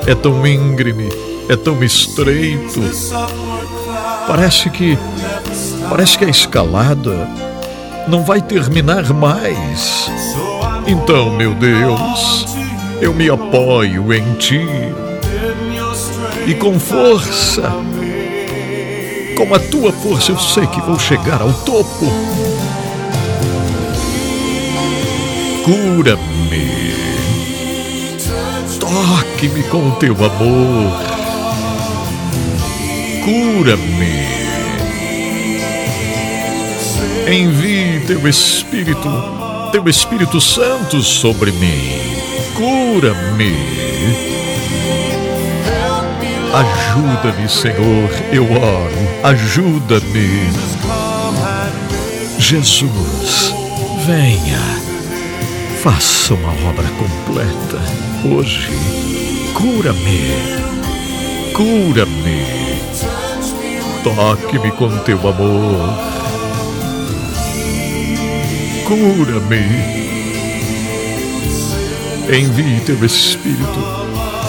é 0.06 0.14
tão 0.14 0.46
íngreme, 0.46 1.08
é 1.48 1.56
tão 1.56 1.82
estreito. 1.82 2.80
Parece 4.28 4.68
que 4.68 4.98
parece 5.88 6.18
que 6.18 6.24
a 6.26 6.28
escalada 6.28 7.26
não 8.06 8.22
vai 8.22 8.42
terminar 8.42 9.10
mais. 9.14 10.10
Então, 10.86 11.30
meu 11.30 11.54
Deus, 11.54 12.44
eu 13.00 13.14
me 13.14 13.30
apoio 13.30 14.12
em 14.12 14.34
ti 14.34 14.66
e 16.46 16.54
com 16.54 16.78
força. 16.78 17.72
Com 19.34 19.54
a 19.54 19.58
tua 19.58 19.92
força 19.92 20.32
eu 20.32 20.38
sei 20.38 20.66
que 20.66 20.80
vou 20.82 20.98
chegar 20.98 21.40
ao 21.40 21.52
topo. 21.52 22.06
Cura-me. 25.64 26.92
Toque-me 28.78 29.62
com 29.64 29.88
o 29.88 29.92
teu 29.92 30.14
amor. 30.14 31.17
Cura-me. 33.28 34.26
Envie 37.30 38.00
teu 38.06 38.26
Espírito, 38.26 39.10
teu 39.70 39.86
Espírito 39.86 40.40
Santo 40.40 41.02
sobre 41.02 41.52
mim. 41.52 42.00
Cura-me. 42.54 43.54
Ajuda-me, 46.54 47.48
Senhor, 47.50 48.10
eu 48.32 48.44
oro, 48.50 49.08
ajuda-me. 49.22 50.50
Jesus, 52.38 53.54
venha, 54.06 54.58
faça 55.82 56.32
uma 56.32 56.52
obra 56.66 56.88
completa 56.96 57.78
hoje. 58.24 58.70
Cura-me, 59.52 60.32
cura-me, 61.52 62.57
toque-me 64.14 64.70
com 64.72 64.88
teu 64.98 65.18
amor. 65.28 65.98
Cura-me. 68.86 69.98
Envie 72.30 72.80
teu 72.80 73.04
Espírito 73.04 73.80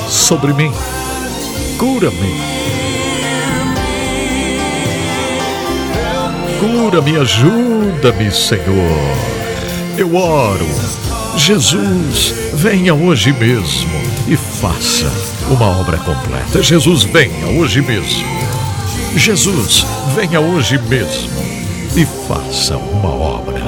sobre 0.10 0.54
mim 0.54 0.72
Cura-me. 1.80 2.42
Cura-me, 6.60 7.18
ajuda-me, 7.18 8.30
Senhor. 8.34 9.16
Eu 9.98 10.14
oro. 10.14 10.68
Jesus, 11.38 12.36
venha 12.54 12.94
hoje 12.94 13.32
mesmo 13.32 14.02
e 14.28 14.36
faça 14.36 15.10
uma 15.50 15.80
obra 15.80 15.98
completa. 16.00 16.62
Jesus, 16.62 17.04
venha 17.04 17.48
hoje 17.58 17.82
mesmo. 17.82 18.39
Jesus, 19.16 19.86
venha 20.16 20.40
hoje 20.40 20.78
mesmo 20.78 21.42
e 21.96 22.06
faça 22.28 22.78
uma 22.78 23.10
obra 23.10 23.62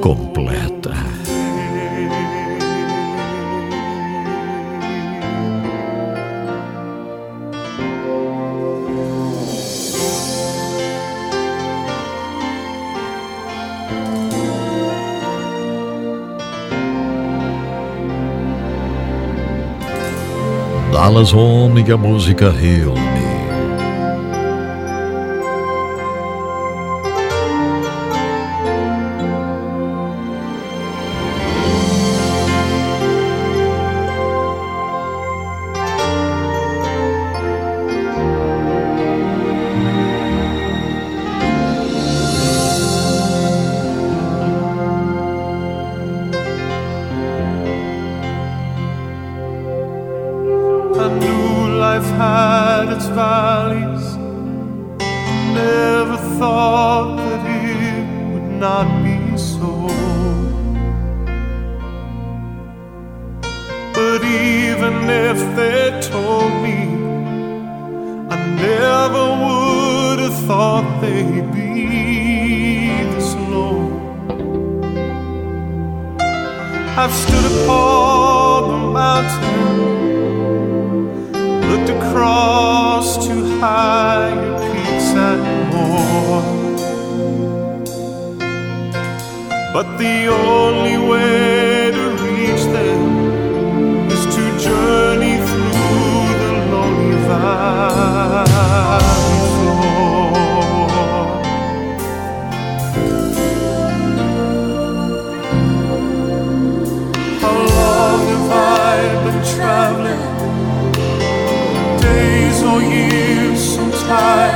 completa. 0.00 0.94
Dallas 20.92 21.32
Home 21.32 21.82
e 21.86 21.92
a 21.92 21.96
música 21.96 22.46
Heal. 22.46 23.39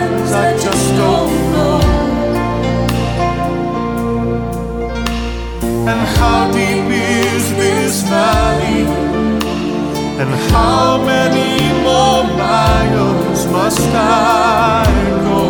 I 0.06 0.56
just 0.59 0.86
don't 0.97 1.35
know. 1.52 1.81
And 5.90 6.01
how 6.16 6.51
deep 6.52 6.89
is 6.90 7.44
this 7.60 8.02
valley? 8.02 8.82
And 10.20 10.31
how 10.51 11.02
many 11.05 11.52
more 11.82 12.24
miles 12.36 13.47
must 13.47 13.81
I 13.81 14.85
go? 15.26 15.43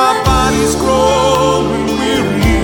My 0.00 0.12
body's 0.24 0.74
growing 0.76 1.86
weary. 2.00 2.60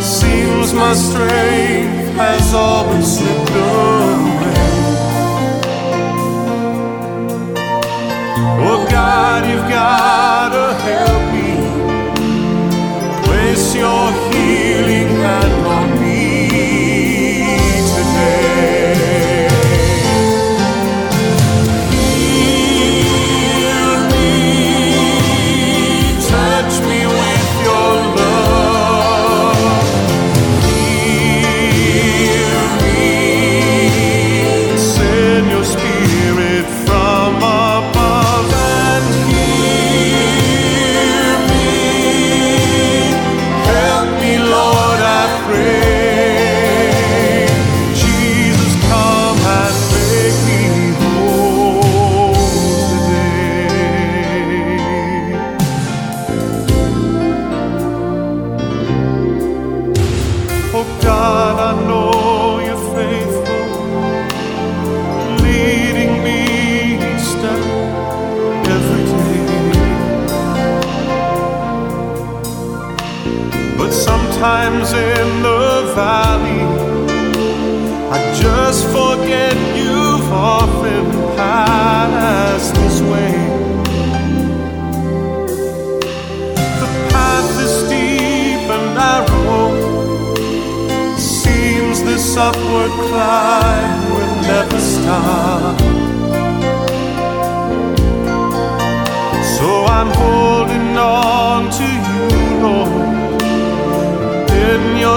Seems 0.00 0.72
my 0.72 0.94
strength 0.94 2.14
has 2.16 2.54
always 2.54 3.18
slipped 3.18 3.50
away. 3.50 4.11
God, 8.92 9.46
you've 9.46 9.70
got. 9.70 10.31
valley. 75.94 76.62
I 78.10 78.18
just 78.40 78.86
forget 78.86 79.54
you've 79.76 80.30
often 80.32 81.04
passed 81.36 82.74
this 82.74 83.00
way. 83.02 83.32
The 86.80 86.88
path 87.10 87.60
is 87.60 87.72
steep 87.84 88.64
and 88.76 88.86
narrow. 89.00 89.66
Seems 91.18 92.02
this 92.02 92.36
upward 92.36 92.92
climb 93.08 94.14
will 94.14 94.36
never 94.42 94.80
stop. 94.80 95.81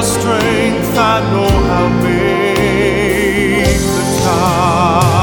strength 0.06 0.96
I 0.98 1.20
know 1.32 1.50
how 1.70 1.88
big 2.04 3.66
the 3.96 4.06
time. 4.24 5.15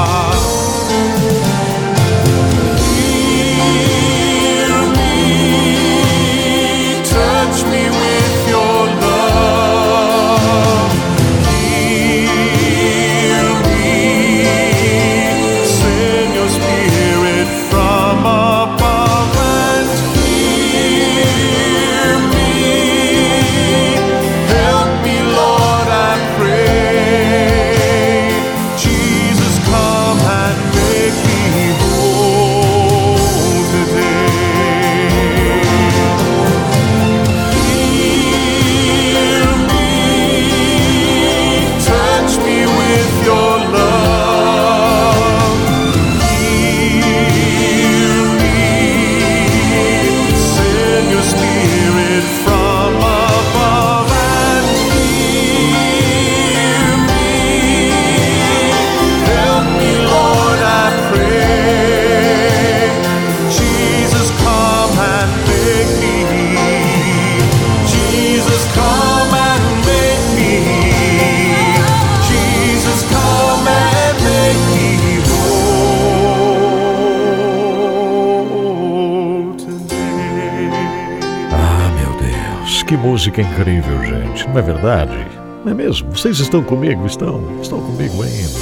música 83.22 83.40
incrível, 83.40 84.04
gente. 84.04 84.48
Não 84.48 84.58
é 84.58 84.62
verdade? 84.62 85.16
Não 85.64 85.70
é 85.70 85.74
mesmo? 85.74 86.10
Vocês 86.10 86.40
estão 86.40 86.60
comigo? 86.60 87.06
Estão? 87.06 87.60
Estão 87.62 87.80
comigo 87.80 88.20
ainda? 88.20 88.58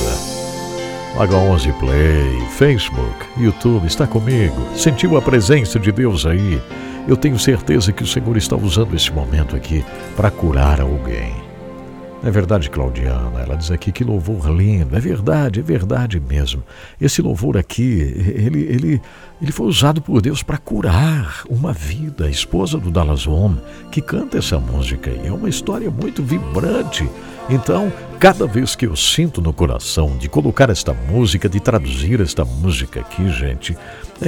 H11 1.17 1.73
Play, 1.79 2.47
Facebook, 2.59 3.27
YouTube, 3.39 3.87
está 3.87 4.07
comigo. 4.07 4.55
Sentiu 4.77 5.17
a 5.17 5.23
presença 5.23 5.79
de 5.79 5.91
Deus 5.91 6.27
aí? 6.27 6.61
Eu 7.09 7.17
tenho 7.17 7.39
certeza 7.39 7.91
que 7.91 8.03
o 8.03 8.07
Senhor 8.07 8.37
está 8.37 8.55
usando 8.55 8.95
esse 8.95 9.11
momento 9.11 9.57
aqui 9.57 9.83
para 10.15 10.31
curar 10.31 10.79
alguém 10.79 11.50
é 12.23 12.31
verdade, 12.31 12.69
Claudiana. 12.69 13.41
Ela 13.41 13.57
diz 13.57 13.71
aqui 13.71 13.91
que 13.91 14.05
louvor 14.05 14.51
lindo. 14.51 14.95
É 14.95 15.01
verdade, 15.01 15.61
é 15.61 15.63
verdade 15.63 16.21
mesmo. 16.21 16.63
Esse 17.01 17.23
louvor 17.23 17.57
aqui, 17.57 17.83
ele, 18.37 18.61
ele, 18.65 19.03
ele 19.41 19.53
foi 19.53 19.67
usado 19.67 20.03
por 20.03 20.21
Deus 20.21 20.43
para 20.43 20.59
curar 20.59 21.43
uma 21.49 21.73
vida. 21.73 22.27
A 22.27 22.31
esposa 22.31 22.77
do 22.77 22.91
Dallas 22.91 23.27
Home 23.27 23.59
que 23.91 24.03
canta 24.03 24.37
essa 24.37 24.59
música 24.59 25.11
e 25.11 25.27
é 25.27 25.33
uma 25.33 25.49
história 25.49 25.91
muito 25.91 26.23
vibrante. 26.23 27.09
Então, 27.49 27.91
cada 28.19 28.47
vez 28.47 28.77
que 28.77 28.87
eu 28.87 28.95
sinto 28.95 29.41
no 29.41 29.53
coração 29.53 30.17
de 30.19 30.29
colocar 30.29 30.69
esta 30.69 30.93
música, 30.93 31.49
de 31.49 31.59
traduzir 31.59 32.21
esta 32.21 32.45
música 32.45 33.01
aqui, 33.01 33.29
gente, 33.31 33.77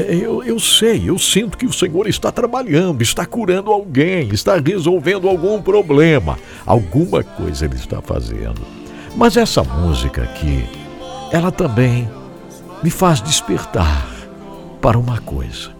eu, 0.01 0.43
eu 0.43 0.59
sei, 0.59 1.09
eu 1.11 1.19
sinto 1.19 1.59
que 1.59 1.67
o 1.67 1.73
Senhor 1.73 2.07
está 2.07 2.33
trabalhando, 2.33 3.03
está 3.03 3.27
curando 3.27 3.71
alguém, 3.71 4.29
está 4.33 4.57
resolvendo 4.57 5.29
algum 5.29 5.61
problema, 5.61 6.39
alguma 6.65 7.23
coisa 7.23 7.67
Ele 7.67 7.77
está 7.77 8.01
fazendo. 8.01 8.63
Mas 9.15 9.37
essa 9.37 9.63
música 9.63 10.23
aqui, 10.23 10.65
ela 11.31 11.53
também 11.53 12.09
me 12.83 12.91
faz 12.91 13.21
despertar 13.21 14.07
para 14.81 14.99
uma 14.99 15.21
coisa. 15.21 15.71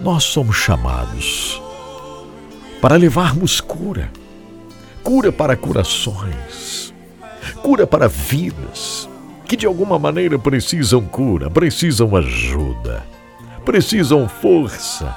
Nós 0.00 0.24
somos 0.24 0.56
chamados 0.56 1.60
para 2.80 2.96
levarmos 2.96 3.60
cura, 3.60 4.10
cura 5.02 5.30
para 5.30 5.56
corações, 5.56 6.94
cura 7.62 7.86
para 7.86 8.08
vidas 8.08 9.07
que 9.48 9.56
de 9.56 9.66
alguma 9.66 9.98
maneira 9.98 10.38
precisam 10.38 11.00
cura, 11.00 11.50
precisam 11.50 12.14
ajuda, 12.14 13.02
precisam 13.64 14.28
força. 14.28 15.16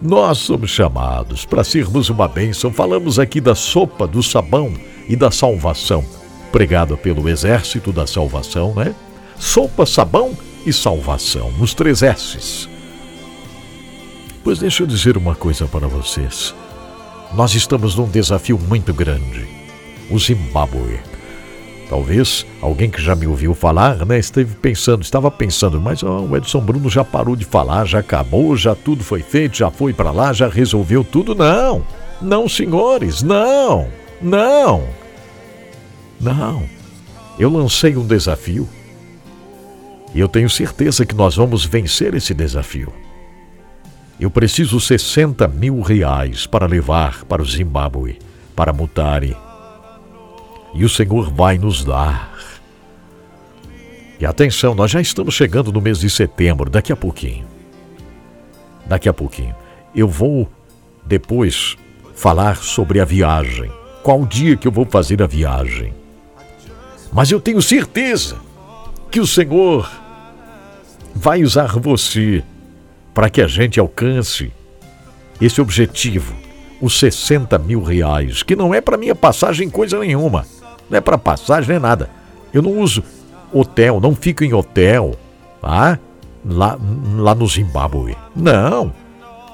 Nós 0.00 0.38
somos 0.38 0.70
chamados 0.70 1.44
para 1.44 1.64
sermos 1.64 2.08
uma 2.08 2.28
bênção. 2.28 2.72
Falamos 2.72 3.18
aqui 3.18 3.40
da 3.40 3.56
sopa, 3.56 4.06
do 4.06 4.22
sabão 4.22 4.72
e 5.08 5.16
da 5.16 5.32
salvação, 5.32 6.04
pregada 6.52 6.96
pelo 6.96 7.28
Exército 7.28 7.92
da 7.92 8.06
Salvação, 8.06 8.72
né? 8.72 8.94
Sopa, 9.36 9.84
sabão 9.84 10.38
e 10.64 10.72
salvação, 10.72 11.50
nos 11.58 11.74
três 11.74 12.02
S's. 12.02 12.68
Pois 14.44 14.60
deixa 14.60 14.84
eu 14.84 14.86
dizer 14.86 15.16
uma 15.16 15.34
coisa 15.34 15.66
para 15.66 15.88
vocês. 15.88 16.54
Nós 17.34 17.54
estamos 17.54 17.96
num 17.96 18.08
desafio 18.08 18.58
muito 18.58 18.94
grande. 18.94 19.46
O 20.08 20.18
Zimbábue. 20.18 21.19
Talvez 21.90 22.46
alguém 22.62 22.88
que 22.88 23.02
já 23.02 23.16
me 23.16 23.26
ouviu 23.26 23.52
falar, 23.52 24.06
né, 24.06 24.16
esteve 24.16 24.54
pensando, 24.54 25.02
estava 25.02 25.28
pensando, 25.28 25.80
mas 25.80 26.04
oh, 26.04 26.20
o 26.20 26.36
Edson 26.36 26.60
Bruno 26.60 26.88
já 26.88 27.04
parou 27.04 27.34
de 27.34 27.44
falar, 27.44 27.84
já 27.84 27.98
acabou, 27.98 28.56
já 28.56 28.76
tudo 28.76 29.02
foi 29.02 29.22
feito, 29.22 29.56
já 29.56 29.72
foi 29.72 29.92
para 29.92 30.12
lá, 30.12 30.32
já 30.32 30.48
resolveu 30.48 31.02
tudo. 31.02 31.34
Não, 31.34 31.84
não, 32.22 32.48
senhores, 32.48 33.24
não, 33.24 33.88
não, 34.22 34.84
não. 36.20 36.62
Eu 37.36 37.50
lancei 37.50 37.96
um 37.96 38.06
desafio 38.06 38.68
e 40.14 40.20
eu 40.20 40.28
tenho 40.28 40.48
certeza 40.48 41.04
que 41.04 41.14
nós 41.16 41.34
vamos 41.34 41.64
vencer 41.64 42.14
esse 42.14 42.32
desafio. 42.32 42.92
Eu 44.20 44.30
preciso 44.30 44.78
60 44.78 45.48
mil 45.48 45.80
reais 45.80 46.46
para 46.46 46.66
levar 46.66 47.24
para 47.24 47.42
o 47.42 47.44
Zimbábue, 47.44 48.16
para 48.54 48.72
Mutare. 48.72 49.36
E 50.74 50.84
o 50.84 50.88
Senhor 50.88 51.30
vai 51.32 51.58
nos 51.58 51.84
dar. 51.84 52.30
E 54.18 54.26
atenção, 54.26 54.74
nós 54.74 54.90
já 54.90 55.00
estamos 55.00 55.34
chegando 55.34 55.72
no 55.72 55.80
mês 55.80 55.98
de 56.00 56.10
setembro, 56.10 56.70
daqui 56.70 56.92
a 56.92 56.96
pouquinho. 56.96 57.46
Daqui 58.86 59.08
a 59.08 59.12
pouquinho. 59.12 59.54
Eu 59.94 60.06
vou 60.06 60.48
depois 61.06 61.76
falar 62.14 62.56
sobre 62.56 63.00
a 63.00 63.04
viagem. 63.04 63.70
Qual 64.02 64.26
dia 64.26 64.56
que 64.56 64.68
eu 64.68 64.72
vou 64.72 64.84
fazer 64.84 65.22
a 65.22 65.26
viagem? 65.26 65.94
Mas 67.12 67.30
eu 67.30 67.40
tenho 67.40 67.60
certeza 67.62 68.36
que 69.10 69.20
o 69.20 69.26
Senhor 69.26 69.90
vai 71.14 71.42
usar 71.42 71.78
você 71.78 72.44
para 73.12 73.28
que 73.28 73.40
a 73.40 73.46
gente 73.46 73.80
alcance 73.80 74.52
esse 75.40 75.60
objetivo, 75.60 76.34
os 76.80 76.98
60 76.98 77.58
mil 77.58 77.82
reais, 77.82 78.42
que 78.42 78.54
não 78.54 78.74
é 78.74 78.80
para 78.80 78.96
minha 78.96 79.14
passagem 79.14 79.68
coisa 79.68 79.98
nenhuma, 79.98 80.46
não 80.90 80.98
é 80.98 81.00
para 81.00 81.16
passagem 81.16 81.70
nem 81.70 81.78
nada. 81.78 82.10
Eu 82.52 82.62
não 82.62 82.78
uso 82.78 83.02
hotel, 83.52 84.00
não 84.00 84.14
fico 84.14 84.42
em 84.44 84.52
hotel, 84.52 85.14
tá? 85.62 85.98
Lá, 86.44 86.78
lá 87.16 87.34
no 87.34 87.46
Zimbábue. 87.46 88.16
Não. 88.34 88.92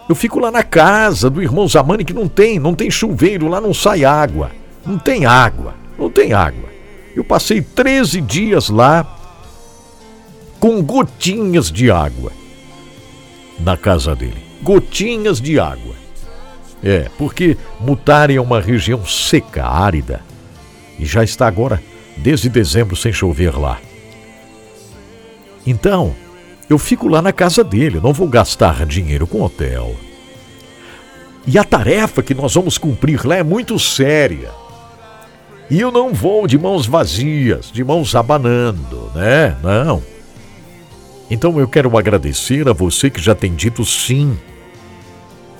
Eu 0.08 0.14
fico 0.14 0.38
lá 0.38 0.50
na 0.50 0.62
casa 0.62 1.28
do 1.28 1.42
irmão 1.42 1.66
Zamani 1.68 2.04
que 2.04 2.14
não 2.14 2.28
tem, 2.28 2.58
não 2.58 2.74
tem 2.74 2.90
chuveiro, 2.90 3.48
lá 3.48 3.60
não 3.60 3.74
sai 3.74 4.04
água. 4.04 4.50
Não 4.84 4.98
tem 4.98 5.26
água, 5.26 5.74
não 5.98 6.08
tem 6.08 6.32
água. 6.32 6.68
Eu 7.14 7.24
passei 7.24 7.60
13 7.60 8.20
dias 8.20 8.68
lá 8.68 9.04
com 10.60 10.82
gotinhas 10.82 11.70
de 11.70 11.90
água 11.90 12.30
na 13.58 13.76
casa 13.76 14.14
dele. 14.14 14.42
Gotinhas 14.62 15.40
de 15.40 15.58
água. 15.58 15.94
É, 16.84 17.10
porque 17.18 17.56
Mutare 17.80 18.36
é 18.36 18.40
uma 18.40 18.60
região 18.60 19.04
seca, 19.04 19.66
árida, 19.66 20.20
e 20.98 21.05
já 21.05 21.23
está 21.23 21.47
agora 21.47 21.82
desde 22.16 22.48
dezembro 22.48 22.97
sem 22.97 23.12
chover 23.12 23.56
lá. 23.56 23.78
Então, 25.66 26.14
eu 26.68 26.78
fico 26.78 27.09
lá 27.09 27.20
na 27.20 27.32
casa 27.32 27.62
dele, 27.62 28.01
não 28.02 28.12
vou 28.12 28.28
gastar 28.28 28.85
dinheiro 28.86 29.27
com 29.27 29.43
hotel. 29.43 29.94
E 31.47 31.59
a 31.59 31.64
tarefa 31.64 32.23
que 32.23 32.35
nós 32.35 32.55
vamos 32.55 32.77
cumprir 32.77 33.24
lá 33.24 33.36
é 33.36 33.43
muito 33.43 33.78
séria. 33.78 34.51
E 35.70 35.81
eu 35.81 35.90
não 35.90 36.12
vou 36.12 36.47
de 36.47 36.59
mãos 36.59 36.86
vazias, 36.86 37.70
de 37.73 37.85
mãos 37.85 38.14
abanando, 38.14 39.10
né? 39.14 39.56
Não. 39.62 40.02
Então 41.31 41.59
eu 41.59 41.68
quero 41.68 41.97
agradecer 41.97 42.68
a 42.68 42.73
você 42.73 43.10
que 43.10 43.20
já 43.20 43.35
tem 43.35 43.55
dito 43.55 43.85
sim. 43.85 44.36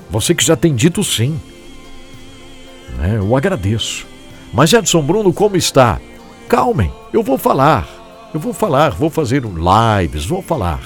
Você 0.09 0.33
que 0.33 0.43
já 0.43 0.55
tem 0.55 0.73
dito 0.73 1.03
sim. 1.03 1.39
É, 3.01 3.17
eu 3.17 3.35
agradeço. 3.35 4.07
Mas 4.57 4.73
Edson 4.73 5.01
Bruno, 5.01 5.31
como 5.31 5.55
está? 5.55 6.01
Calmem, 6.49 6.91
eu 7.13 7.21
vou 7.21 7.37
falar. 7.37 7.87
Eu 8.33 8.39
vou 8.39 8.51
falar, 8.51 8.89
vou 8.89 9.09
fazer 9.09 9.43
lives, 9.43 10.25
vou 10.25 10.41
falar. 10.41 10.81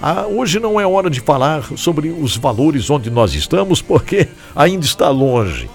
Ah, 0.00 0.26
hoje 0.26 0.60
não 0.60 0.80
é 0.80 0.86
hora 0.86 1.10
de 1.10 1.20
falar 1.20 1.64
sobre 1.76 2.10
os 2.10 2.36
valores 2.36 2.88
onde 2.88 3.10
nós 3.10 3.34
estamos, 3.34 3.82
porque 3.82 4.28
ainda 4.54 4.86
está 4.86 5.10
longe. 5.10 5.68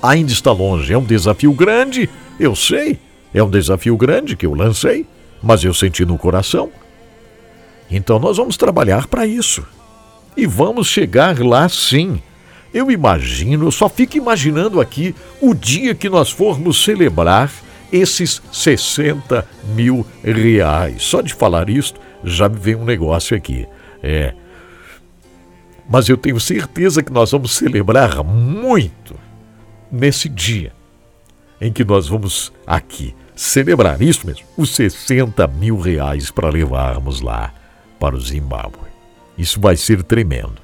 Ainda 0.00 0.30
está 0.30 0.52
longe. 0.52 0.92
É 0.92 0.96
um 0.96 1.04
desafio 1.04 1.52
grande, 1.52 2.08
eu 2.38 2.54
sei. 2.54 2.98
É 3.34 3.42
um 3.42 3.50
desafio 3.50 3.96
grande 3.96 4.36
que 4.36 4.46
eu 4.46 4.54
lancei, 4.54 5.04
mas 5.42 5.64
eu 5.64 5.74
senti 5.74 6.06
no 6.06 6.16
coração 6.16 6.70
então 7.90 8.18
nós 8.18 8.36
vamos 8.36 8.56
trabalhar 8.56 9.06
para 9.06 9.26
isso. 9.26 9.66
E 10.36 10.46
vamos 10.46 10.88
chegar 10.88 11.38
lá 11.40 11.68
sim. 11.68 12.20
Eu 12.72 12.90
imagino, 12.90 13.66
eu 13.66 13.70
só 13.70 13.88
fico 13.88 14.16
imaginando 14.16 14.80
aqui 14.80 15.14
o 15.40 15.54
dia 15.54 15.94
que 15.94 16.08
nós 16.08 16.30
formos 16.30 16.84
celebrar 16.84 17.50
esses 17.92 18.42
60 18.52 19.46
mil 19.74 20.06
reais. 20.22 21.02
Só 21.02 21.22
de 21.22 21.32
falar 21.32 21.70
isso, 21.70 21.94
já 22.22 22.48
me 22.48 22.58
vem 22.58 22.74
um 22.74 22.84
negócio 22.84 23.36
aqui. 23.36 23.66
É. 24.02 24.34
Mas 25.88 26.08
eu 26.08 26.16
tenho 26.16 26.38
certeza 26.38 27.02
que 27.02 27.12
nós 27.12 27.30
vamos 27.30 27.52
celebrar 27.52 28.22
muito 28.22 29.14
nesse 29.90 30.28
dia 30.28 30.72
em 31.60 31.72
que 31.72 31.84
nós 31.84 32.08
vamos 32.08 32.52
aqui 32.66 33.14
celebrar 33.34 34.02
isso 34.02 34.26
mesmo, 34.26 34.44
os 34.56 34.74
60 34.74 35.46
mil 35.46 35.78
reais 35.78 36.30
para 36.30 36.50
levarmos 36.50 37.20
lá 37.20 37.54
para 37.98 38.14
o 38.16 38.20
Zimbábue. 38.20 38.88
Isso 39.36 39.60
vai 39.60 39.76
ser 39.76 40.02
tremendo. 40.02 40.56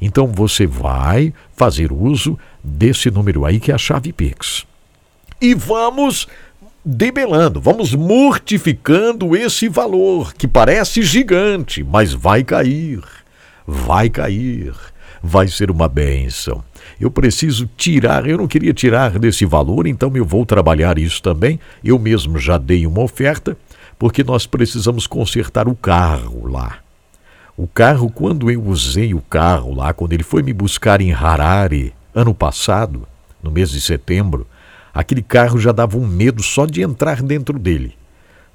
Então 0.00 0.26
você 0.26 0.66
vai 0.66 1.32
fazer 1.56 1.90
uso 1.90 2.38
desse 2.62 3.10
número 3.10 3.44
aí 3.44 3.58
que 3.58 3.72
é 3.72 3.74
a 3.74 3.78
chave 3.78 4.12
Pix. 4.12 4.66
E 5.40 5.54
vamos 5.54 6.28
debelando, 6.84 7.60
vamos 7.60 7.94
mortificando 7.94 9.34
esse 9.34 9.68
valor 9.68 10.34
que 10.34 10.46
parece 10.46 11.02
gigante, 11.02 11.82
mas 11.82 12.12
vai 12.12 12.44
cair. 12.44 13.02
Vai 13.66 14.08
cair 14.08 14.74
vai 15.26 15.48
ser 15.48 15.70
uma 15.70 15.88
benção. 15.88 16.62
Eu 17.00 17.10
preciso 17.10 17.68
tirar, 17.76 18.26
eu 18.26 18.38
não 18.38 18.46
queria 18.46 18.72
tirar 18.72 19.18
desse 19.18 19.44
valor, 19.44 19.86
então 19.86 20.10
eu 20.14 20.24
vou 20.24 20.46
trabalhar 20.46 20.98
isso 20.98 21.22
também. 21.22 21.58
Eu 21.82 21.98
mesmo 21.98 22.38
já 22.38 22.58
dei 22.58 22.86
uma 22.86 23.02
oferta, 23.02 23.56
porque 23.98 24.22
nós 24.22 24.46
precisamos 24.46 25.06
consertar 25.06 25.68
o 25.68 25.74
carro 25.74 26.46
lá. 26.48 26.78
O 27.56 27.66
carro, 27.66 28.10
quando 28.10 28.50
eu 28.50 28.62
usei 28.62 29.14
o 29.14 29.20
carro 29.20 29.74
lá, 29.74 29.92
quando 29.94 30.12
ele 30.12 30.22
foi 30.22 30.42
me 30.42 30.52
buscar 30.52 31.00
em 31.00 31.12
Harare, 31.12 31.94
ano 32.14 32.34
passado, 32.34 33.08
no 33.42 33.50
mês 33.50 33.70
de 33.70 33.80
setembro, 33.80 34.46
aquele 34.92 35.22
carro 35.22 35.58
já 35.58 35.72
dava 35.72 35.96
um 35.96 36.06
medo 36.06 36.42
só 36.42 36.66
de 36.66 36.82
entrar 36.82 37.22
dentro 37.22 37.58
dele. 37.58 37.95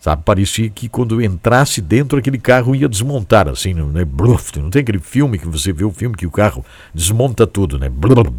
Sabe, 0.02 0.24
parecia 0.26 0.68
que 0.68 0.90
quando 0.90 1.22
entrasse 1.22 1.80
dentro, 1.80 2.18
aquele 2.18 2.40
carro 2.40 2.76
ia 2.76 2.90
desmontar, 2.90 3.48
assim, 3.48 3.76
né? 3.76 4.04
Bluf, 4.04 4.60
não 4.60 4.72
tem 4.72 4.82
aquele 4.82 4.98
filme 4.98 5.38
que 5.38 5.48
você 5.48 5.72
vê 5.72 5.84
o 5.84 5.92
filme 5.92 6.16
que 6.16 6.26
o 6.26 6.32
carro 6.32 6.66
desmonta 6.92 7.46
tudo, 7.46 7.78
né? 7.78 7.88
Bluf, 7.88 8.32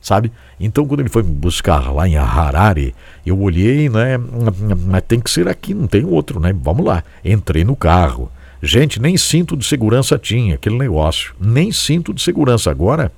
sabe? 0.00 0.32
Então, 0.58 0.84
quando 0.84 0.98
ele 0.98 1.08
foi 1.08 1.22
me 1.22 1.30
buscar 1.32 1.92
lá 1.92 2.08
em 2.08 2.16
Harare, 2.16 2.92
eu 3.24 3.38
olhei, 3.40 3.88
né? 3.88 4.18
Mas 4.18 5.04
tem 5.06 5.20
que 5.20 5.30
ser 5.30 5.46
aqui, 5.46 5.72
não 5.72 5.86
tem 5.86 6.04
outro, 6.04 6.40
né? 6.40 6.52
Vamos 6.60 6.84
lá. 6.84 7.04
Entrei 7.24 7.62
no 7.62 7.76
carro. 7.76 8.28
Gente, 8.60 9.00
nem 9.00 9.16
cinto 9.16 9.56
de 9.56 9.64
segurança 9.64 10.18
tinha 10.18 10.56
aquele 10.56 10.76
negócio. 10.76 11.36
Nem 11.40 11.70
cinto 11.70 12.12
de 12.12 12.20
segurança. 12.20 12.68
Agora, 12.68 13.12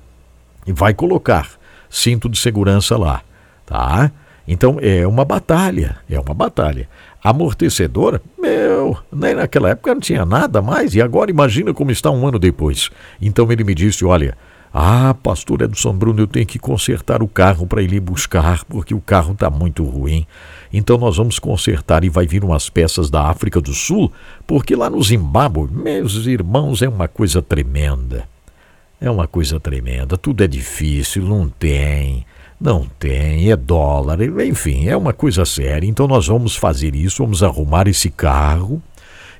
vai 0.67 0.93
colocar 0.93 1.49
cinto 1.89 2.29
de 2.29 2.37
segurança 2.37 2.95
lá, 2.97 3.23
tá? 3.65 4.11
Então 4.47 4.77
é 4.81 5.07
uma 5.07 5.23
batalha, 5.23 5.97
é 6.09 6.19
uma 6.19 6.33
batalha. 6.33 6.87
Amortecedor, 7.23 8.19
meu, 8.37 8.97
nem 9.11 9.33
naquela 9.33 9.69
época 9.69 9.93
não 9.93 10.01
tinha 10.01 10.25
nada 10.25 10.61
mais, 10.61 10.93
e 10.93 11.01
agora 11.01 11.31
imagina 11.31 11.73
como 11.73 11.89
está 11.89 12.11
um 12.11 12.27
ano 12.27 12.37
depois. 12.37 12.89
Então 13.21 13.49
ele 13.49 13.63
me 13.63 13.73
disse: 13.73 14.03
Olha, 14.03 14.37
ah, 14.73 15.13
pastor 15.13 15.61
Edson 15.61 15.93
Bruno, 15.93 16.21
eu 16.21 16.27
tenho 16.27 16.45
que 16.47 16.57
consertar 16.57 17.21
o 17.21 17.27
carro 17.27 17.67
para 17.67 17.81
ele 17.81 17.99
buscar, 17.99 18.65
porque 18.65 18.93
o 18.93 18.99
carro 18.99 19.33
está 19.33 19.49
muito 19.49 19.83
ruim. 19.83 20.25
Então 20.73 20.97
nós 20.97 21.15
vamos 21.15 21.37
consertar 21.37 22.03
e 22.03 22.09
vai 22.09 22.25
vir 22.25 22.43
umas 22.43 22.69
peças 22.69 23.09
da 23.09 23.29
África 23.29 23.61
do 23.61 23.71
Sul, 23.71 24.11
porque 24.45 24.75
lá 24.75 24.89
no 24.89 25.01
Zimbábue, 25.01 25.69
meus 25.71 26.25
irmãos, 26.25 26.81
é 26.81 26.89
uma 26.89 27.07
coisa 27.07 27.39
tremenda. 27.41 28.27
É 28.99 29.11
uma 29.11 29.27
coisa 29.27 29.59
tremenda, 29.59 30.17
tudo 30.17 30.43
é 30.43 30.47
difícil, 30.47 31.23
não 31.23 31.47
tem. 31.47 32.25
Não 32.59 32.87
tem, 32.99 33.51
é 33.51 33.55
dólar, 33.55 34.19
enfim, 34.21 34.87
é 34.87 34.95
uma 34.95 35.13
coisa 35.13 35.45
séria. 35.45 35.87
Então 35.87 36.07
nós 36.07 36.27
vamos 36.27 36.55
fazer 36.55 36.95
isso, 36.95 37.23
vamos 37.23 37.43
arrumar 37.43 37.87
esse 37.87 38.09
carro. 38.09 38.81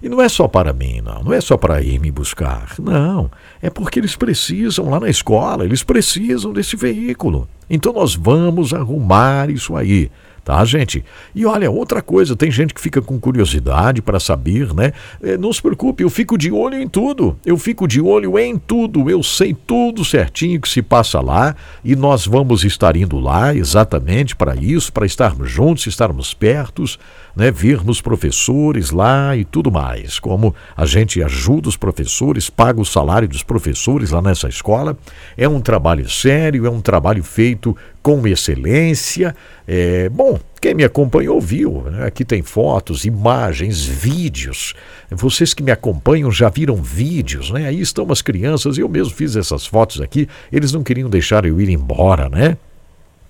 E 0.01 0.09
não 0.09 0.21
é 0.21 0.27
só 0.27 0.49
para 0.49 0.73
mim, 0.73 0.99
não, 0.99 1.23
não 1.23 1.33
é 1.33 1.39
só 1.39 1.55
para 1.55 1.81
ir 1.81 1.97
me 1.97 2.11
buscar. 2.11 2.75
Não, 2.77 3.31
é 3.61 3.69
porque 3.69 3.99
eles 3.99 4.17
precisam 4.17 4.89
lá 4.89 4.99
na 4.99 5.09
escola, 5.09 5.63
eles 5.63 5.81
precisam 5.81 6.51
desse 6.51 6.75
veículo. 6.75 7.47
Então 7.69 7.93
nós 7.93 8.13
vamos 8.13 8.73
arrumar 8.73 9.49
isso 9.49 9.75
aí 9.77 10.11
tá, 10.43 10.63
gente? 10.65 11.03
E 11.33 11.45
olha, 11.45 11.71
outra 11.71 12.01
coisa, 12.01 12.35
tem 12.35 12.51
gente 12.51 12.73
que 12.73 12.81
fica 12.81 13.01
com 13.01 13.19
curiosidade 13.19 14.01
para 14.01 14.19
saber, 14.19 14.73
né? 14.73 14.91
É, 15.21 15.37
não 15.37 15.51
se 15.51 15.61
preocupe, 15.61 16.03
eu 16.03 16.09
fico 16.09 16.37
de 16.37 16.51
olho 16.51 16.81
em 16.81 16.87
tudo. 16.87 17.37
Eu 17.45 17.57
fico 17.57 17.87
de 17.87 18.01
olho 18.01 18.37
em 18.37 18.57
tudo. 18.57 19.09
Eu 19.09 19.23
sei 19.23 19.53
tudo 19.53 20.03
certinho 20.03 20.59
que 20.59 20.69
se 20.69 20.81
passa 20.81 21.19
lá 21.21 21.55
e 21.83 21.95
nós 21.95 22.25
vamos 22.25 22.63
estar 22.63 22.95
indo 22.95 23.19
lá 23.19 23.55
exatamente 23.55 24.35
para 24.35 24.55
isso, 24.55 24.91
para 24.91 25.05
estarmos 25.05 25.49
juntos, 25.49 25.87
estarmos 25.87 26.33
pertos, 26.33 26.99
né? 27.35 27.51
Virmos 27.51 28.01
professores 28.01 28.91
lá 28.91 29.35
e 29.35 29.43
tudo 29.43 29.71
mais. 29.71 30.19
Como 30.19 30.55
a 30.75 30.85
gente 30.85 31.21
ajuda 31.23 31.69
os 31.69 31.77
professores, 31.77 32.49
paga 32.49 32.79
o 32.79 32.85
salário 32.85 33.27
dos 33.27 33.43
professores 33.43 34.11
lá 34.11 34.21
nessa 34.21 34.47
escola. 34.47 34.97
É 35.37 35.47
um 35.47 35.61
trabalho 35.61 36.09
sério, 36.09 36.65
é 36.65 36.69
um 36.69 36.81
trabalho 36.81 37.23
feito 37.23 37.75
com 38.01 38.27
excelência. 38.27 39.35
É, 39.67 40.09
bom, 40.09 40.39
quem 40.61 40.73
me 40.73 40.83
acompanhou 40.83 41.39
viu, 41.41 41.83
né? 41.89 42.05
aqui 42.05 42.23
tem 42.23 42.41
fotos, 42.41 43.05
imagens, 43.05 43.83
vídeos. 43.83 44.73
Vocês 45.09 45.53
que 45.53 45.63
me 45.63 45.71
acompanham 45.71 46.31
já 46.31 46.49
viram 46.49 46.75
vídeos, 46.75 47.49
né? 47.51 47.67
Aí 47.67 47.79
estão 47.79 48.09
as 48.11 48.21
crianças, 48.21 48.77
eu 48.77 48.89
mesmo 48.89 49.13
fiz 49.13 49.35
essas 49.35 49.65
fotos 49.65 50.01
aqui, 50.01 50.27
eles 50.51 50.71
não 50.71 50.83
queriam 50.83 51.09
deixar 51.09 51.45
eu 51.45 51.59
ir 51.59 51.69
embora, 51.69 52.29
né? 52.29 52.57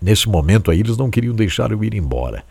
Nesse 0.01 0.27
momento 0.27 0.69
aí, 0.69 0.81
eles 0.81 0.97
não 0.97 1.09
queriam 1.09 1.33
deixar 1.33 1.71
eu 1.71 1.81
ir 1.81 1.93
embora. 1.93 2.43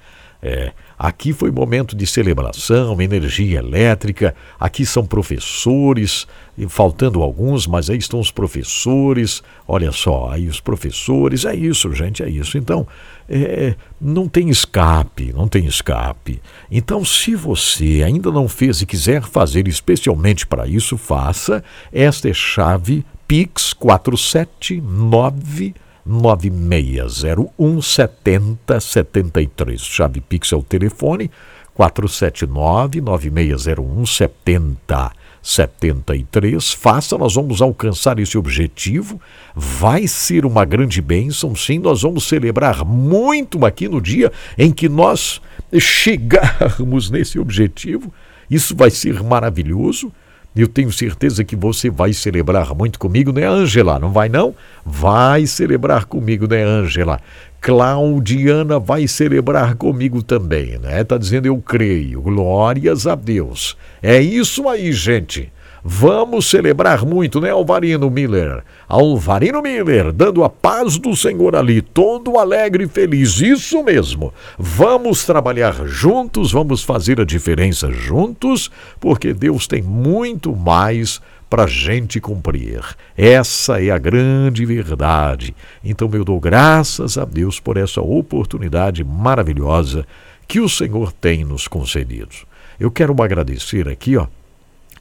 É, 0.43 0.73
aqui 1.03 1.33
foi 1.33 1.51
momento 1.51 1.97
de 1.97 2.07
celebração, 2.07 3.03
energia 3.03 3.59
elétrica. 3.59 4.37
Aqui 4.59 4.87
são 4.87 5.05
professores, 5.05 6.27
faltando 6.69 7.23
alguns, 7.23 7.67
mas 7.67 7.91
aí 7.91 7.99
estão 7.99 8.21
os 8.21 8.31
professores. 8.31 9.43
Olha 9.67 9.91
só, 9.91 10.31
aí 10.31 10.47
os 10.47 10.61
professores. 10.61 11.45
É 11.45 11.57
isso, 11.57 11.93
gente, 11.93 12.23
é 12.23 12.31
isso. 12.31 12.57
Então, 12.57 12.87
é, 13.29 13.75
não 14.01 14.29
tem 14.29 14.49
escape, 14.49 15.33
não 15.33 15.49
tem 15.49 15.67
escape. 15.67 16.41
Então, 16.71 17.05
se 17.05 17.35
você 17.35 18.05
ainda 18.07 18.31
não 18.31 18.47
fez 18.49 18.81
e 18.81 18.87
quiser 18.87 19.23
fazer 19.23 19.67
especialmente 19.67 20.47
para 20.47 20.69
isso, 20.69 20.97
faça. 20.97 21.65
Esta 21.93 22.29
é 22.29 22.33
chave 22.33 23.05
Pix 23.27 23.73
479 23.73 25.75
9601 26.05 27.83
7073. 27.83 29.81
Chave 29.81 30.21
Pix 30.21 30.53
é 30.53 30.57
o 30.57 30.63
telefone 30.63 31.31
479 31.75 33.01
9601 33.01 34.07
7073. 34.07 36.73
Faça, 36.73 37.19
nós 37.19 37.35
vamos 37.35 37.61
alcançar 37.63 38.19
esse 38.19 38.37
objetivo. 38.37 39.21
Vai 39.55 40.07
ser 40.07 40.45
uma 40.45 40.65
grande 40.65 41.01
bênção, 41.01 41.57
sim. 41.57 41.79
Nós 41.79 42.03
vamos 42.03 42.25
celebrar 42.25 42.85
muito 42.85 43.65
aqui 43.65 43.89
no 43.89 44.01
dia 44.01 44.31
em 44.59 44.71
que 44.71 44.89
nós 44.89 45.41
chegarmos 45.79 47.11
nesse 47.11 47.39
objetivo. 47.39 48.13
Isso 48.51 48.77
vai 48.77 48.91
ser 48.91 49.23
maravilhoso. 49.23 50.13
Eu 50.55 50.69
tenho 50.69 50.93
certeza 50.93 51.43
que 51.43 51.57
você 51.57 51.89
vai 51.89 52.13
celebrar 52.13 52.75
muito 52.75 52.99
comigo, 52.99 53.33
né, 53.33 53.47
Ângela? 53.47 53.99
Não 53.99 54.13
vai, 54.13 54.29
não? 54.29 54.55
Vai 54.85 55.47
celebrar 55.47 56.05
comigo, 56.05 56.47
né, 56.47 56.63
Ângela? 56.63 57.19
Claudiana 57.59 58.79
vai 58.79 59.09
celebrar 59.09 59.77
comigo 59.77 60.23
também, 60.23 60.79
né? 60.79 61.03
Tá 61.05 61.17
dizendo 61.17 61.47
eu 61.47 61.57
creio. 61.59 62.21
Glórias 62.21 63.07
a 63.07 63.15
Deus. 63.15 63.77
É 64.03 64.21
isso 64.21 64.69
aí, 64.69 64.93
gente. 64.93 65.51
Vamos 65.85 66.49
celebrar 66.49 67.05
muito, 67.05 67.41
né, 67.41 67.51
Alvarino 67.51 68.09
Miller? 68.09 68.63
Alvarino 68.89 69.61
Miller, 69.61 70.13
dando 70.13 70.45
a 70.45 70.49
paz 70.49 70.97
do 70.97 71.17
Senhor 71.17 71.57
ali, 71.57 71.83
todo 71.83 72.39
alegre 72.39 72.85
e 72.85 72.89
feliz. 72.89 73.41
Isso 73.41 73.83
mesmo. 73.83 74.33
Vamos 74.57 75.25
trabalhar 75.25 75.75
juntos, 75.85 76.53
vamos 76.53 76.85
fazer 76.85 77.21
a 77.21 77.25
diferença 77.25 77.91
juntos, 77.91 78.71
porque 79.01 79.35
Deus 79.35 79.67
tem 79.67 79.83
muito 79.83 80.55
mais 80.55 81.21
para 81.51 81.67
gente 81.67 82.21
cumprir. 82.21 82.81
Essa 83.17 83.83
é 83.83 83.91
a 83.91 83.99
grande 83.99 84.65
verdade. 84.65 85.53
Então 85.83 86.09
eu 86.13 86.25
dou 86.25 86.39
graças 86.39 87.19
a 87.19 87.25
Deus 87.25 87.59
por 87.59 87.77
essa 87.77 88.01
oportunidade 88.01 89.03
maravilhosa 89.03 90.07
que 90.47 90.61
o 90.61 90.69
Senhor 90.69 91.13
tem 91.13 91.45
nos 91.45 91.67
concedido. 91.67 92.37
Eu 92.79 92.91
quero 92.91 93.21
agradecer 93.21 93.89
aqui, 93.89 94.17
ó 94.17 94.29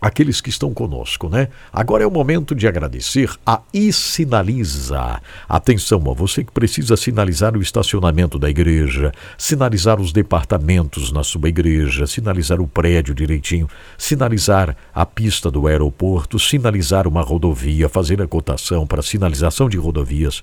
aqueles 0.02 0.42
que 0.42 0.50
estão 0.50 0.74
conosco, 0.74 1.30
né? 1.30 1.50
Agora 1.72 2.04
é 2.04 2.08
o 2.08 2.12
momento 2.12 2.56
de 2.56 2.68
agradecer 2.68 3.30
a 3.46 3.62
iSinaliza. 3.72 5.22
Atenção, 5.48 6.02
ó, 6.08 6.14
você 6.14 6.44
que 6.44 6.52
precisa 6.52 6.98
sinalizar 6.98 7.56
o 7.56 7.62
estacionamento 7.62 8.40
da 8.40 8.50
igreja, 8.50 9.12
sinalizar 9.38 10.02
os 10.02 10.12
departamentos 10.12 11.12
na 11.12 11.24
sua 11.24 11.48
igreja, 11.50 12.08
sinalizar 12.08 12.60
o 12.60 12.68
prédio 12.68 13.14
direitinho, 13.14 13.68
sinalizar 13.96 14.76
a 14.94 15.06
pista 15.06 15.52
do 15.52 15.68
aeroporto, 15.68 16.40
sinalizar 16.40 17.08
uma 17.08 17.22
rodovia, 17.22 17.88
fazer 17.88 18.22
a 18.22 18.28
cotação 18.28 18.88
para 18.88 19.04
sinalização 19.04 19.70
de 19.70 19.78
rodovias 19.78 20.42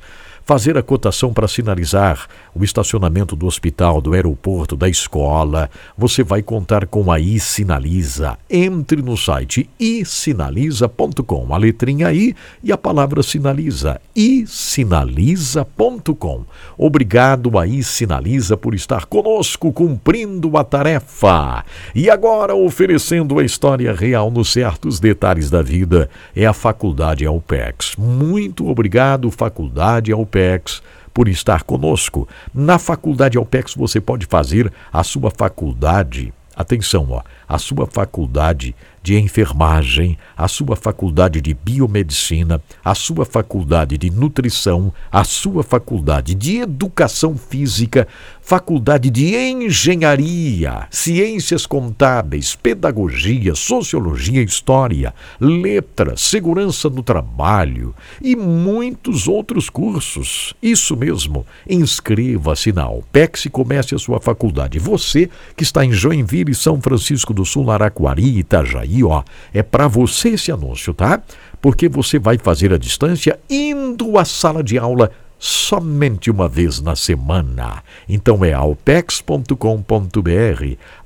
fazer 0.48 0.76
a 0.78 0.82
cotação 0.82 1.30
para 1.30 1.46
sinalizar 1.46 2.26
o 2.54 2.64
estacionamento 2.64 3.36
do 3.36 3.44
hospital, 3.44 4.00
do 4.00 4.14
aeroporto, 4.14 4.74
da 4.74 4.88
escola, 4.88 5.68
você 5.94 6.22
vai 6.22 6.40
contar 6.40 6.86
com 6.86 7.12
a 7.12 7.20
iSinaliza. 7.20 8.38
Entre 8.48 9.02
no 9.02 9.14
site 9.14 9.68
isinaliza.com, 9.78 11.54
a 11.54 11.58
letrinha 11.58 12.10
I 12.14 12.34
e 12.64 12.72
a 12.72 12.78
palavra 12.78 13.22
sinaliza, 13.22 14.00
isinaliza.com. 14.16 16.46
Obrigado 16.78 17.58
a 17.58 17.66
iSinaliza 17.66 18.56
por 18.56 18.74
estar 18.74 19.04
conosco 19.04 19.70
cumprindo 19.70 20.56
a 20.56 20.64
tarefa. 20.64 21.62
E 21.94 22.08
agora 22.08 22.54
oferecendo 22.54 23.38
a 23.38 23.44
história 23.44 23.92
real 23.92 24.30
nos 24.30 24.50
certos 24.50 24.98
detalhes 24.98 25.50
da 25.50 25.60
vida 25.60 26.08
é 26.34 26.46
a 26.46 26.54
Faculdade 26.54 27.26
Alpex. 27.26 27.96
Muito 27.98 28.66
obrigado, 28.66 29.30
Faculdade 29.30 30.10
Alpex 30.10 30.37
Alpex, 30.38 30.80
por 31.12 31.28
estar 31.28 31.64
conosco. 31.64 32.28
Na 32.54 32.78
Faculdade 32.78 33.36
Alpex 33.36 33.74
você 33.74 34.00
pode 34.00 34.26
fazer 34.26 34.72
a 34.92 35.02
sua 35.02 35.30
faculdade, 35.30 36.32
atenção, 36.54 37.08
ó, 37.10 37.22
a 37.48 37.58
sua 37.58 37.88
faculdade 37.88 38.74
de 39.02 39.18
enfermagem, 39.18 40.16
a 40.36 40.46
sua 40.46 40.76
faculdade 40.76 41.40
de 41.40 41.54
biomedicina, 41.54 42.62
a 42.84 42.94
sua 42.94 43.24
faculdade 43.24 43.98
de 43.98 44.10
nutrição, 44.10 44.92
a 45.10 45.24
sua 45.24 45.64
faculdade 45.64 46.34
de 46.34 46.58
educação 46.58 47.36
física, 47.36 48.06
faculdade 48.48 49.10
de 49.10 49.36
engenharia, 49.36 50.88
ciências 50.90 51.66
contábeis, 51.66 52.56
pedagogia, 52.56 53.54
sociologia, 53.54 54.40
história, 54.40 55.14
letras, 55.38 56.22
segurança 56.22 56.88
no 56.88 57.02
trabalho 57.02 57.94
e 58.22 58.34
muitos 58.34 59.28
outros 59.28 59.68
cursos. 59.68 60.54
Isso 60.62 60.96
mesmo. 60.96 61.44
Inscreva-se 61.68 62.72
na 62.72 62.84
Alpex 62.84 63.44
e 63.44 63.50
comece 63.50 63.94
a 63.94 63.98
sua 63.98 64.18
faculdade. 64.18 64.78
Você 64.78 65.28
que 65.54 65.62
está 65.62 65.84
em 65.84 65.92
Joinville, 65.92 66.54
São 66.54 66.80
Francisco 66.80 67.34
do 67.34 67.44
Sul, 67.44 67.70
Araquari, 67.70 68.38
Itajaí, 68.38 69.04
ó, 69.04 69.24
é 69.52 69.62
para 69.62 69.86
você 69.86 70.30
esse 70.30 70.50
anúncio, 70.50 70.94
tá? 70.94 71.20
Porque 71.60 71.86
você 71.86 72.18
vai 72.18 72.38
fazer 72.38 72.72
a 72.72 72.78
distância 72.78 73.38
indo 73.50 74.16
à 74.16 74.24
sala 74.24 74.62
de 74.62 74.78
aula 74.78 75.10
somente 75.38 76.30
uma 76.30 76.48
vez 76.48 76.80
na 76.80 76.96
semana. 76.96 77.84
Então 78.08 78.42
é 78.44 78.52
alpex.com.br, 78.52 79.54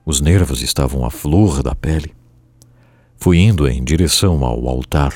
Os 0.04 0.20
nervos 0.20 0.62
estavam 0.62 1.04
à 1.04 1.10
flor 1.10 1.62
da 1.62 1.74
pele. 1.74 2.14
Fui 3.18 3.38
indo 3.38 3.68
em 3.68 3.84
direção 3.84 4.42
ao 4.42 4.66
altar. 4.68 5.14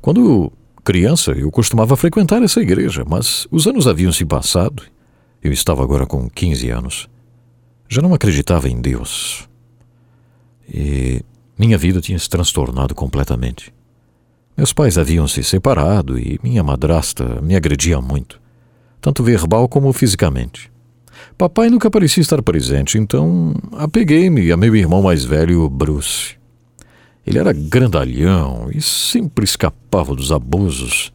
Quando 0.00 0.52
criança, 0.82 1.32
eu 1.32 1.50
costumava 1.50 1.96
frequentar 1.96 2.42
essa 2.42 2.60
igreja, 2.60 3.04
mas 3.08 3.46
os 3.50 3.66
anos 3.66 3.86
haviam 3.86 4.10
se 4.10 4.24
passado. 4.24 4.82
Eu 5.42 5.52
estava 5.52 5.82
agora 5.84 6.04
com 6.04 6.28
15 6.28 6.70
anos. 6.70 7.08
Já 7.88 8.02
não 8.02 8.12
acreditava 8.12 8.68
em 8.68 8.80
Deus. 8.80 9.48
E 10.68 11.22
minha 11.56 11.78
vida 11.78 12.00
tinha 12.00 12.18
se 12.18 12.28
transtornado 12.28 12.94
completamente. 12.94 13.72
Meus 14.56 14.72
pais 14.72 14.98
haviam 14.98 15.28
se 15.28 15.44
separado 15.44 16.18
e 16.18 16.40
minha 16.42 16.64
madrasta 16.64 17.40
me 17.40 17.54
agredia 17.54 18.00
muito, 18.00 18.40
tanto 19.00 19.22
verbal 19.22 19.68
como 19.68 19.92
fisicamente. 19.92 20.74
Papai 21.36 21.68
nunca 21.68 21.90
parecia 21.90 22.20
estar 22.20 22.42
presente, 22.42 22.98
então 22.98 23.54
apeguei-me 23.72 24.50
a 24.50 24.56
meu 24.56 24.74
irmão 24.74 25.02
mais 25.02 25.24
velho, 25.24 25.68
Bruce. 25.68 26.36
Ele 27.26 27.38
era 27.38 27.52
grandalhão 27.52 28.68
e 28.72 28.80
sempre 28.80 29.44
escapava 29.44 30.14
dos 30.14 30.30
abusos 30.30 31.12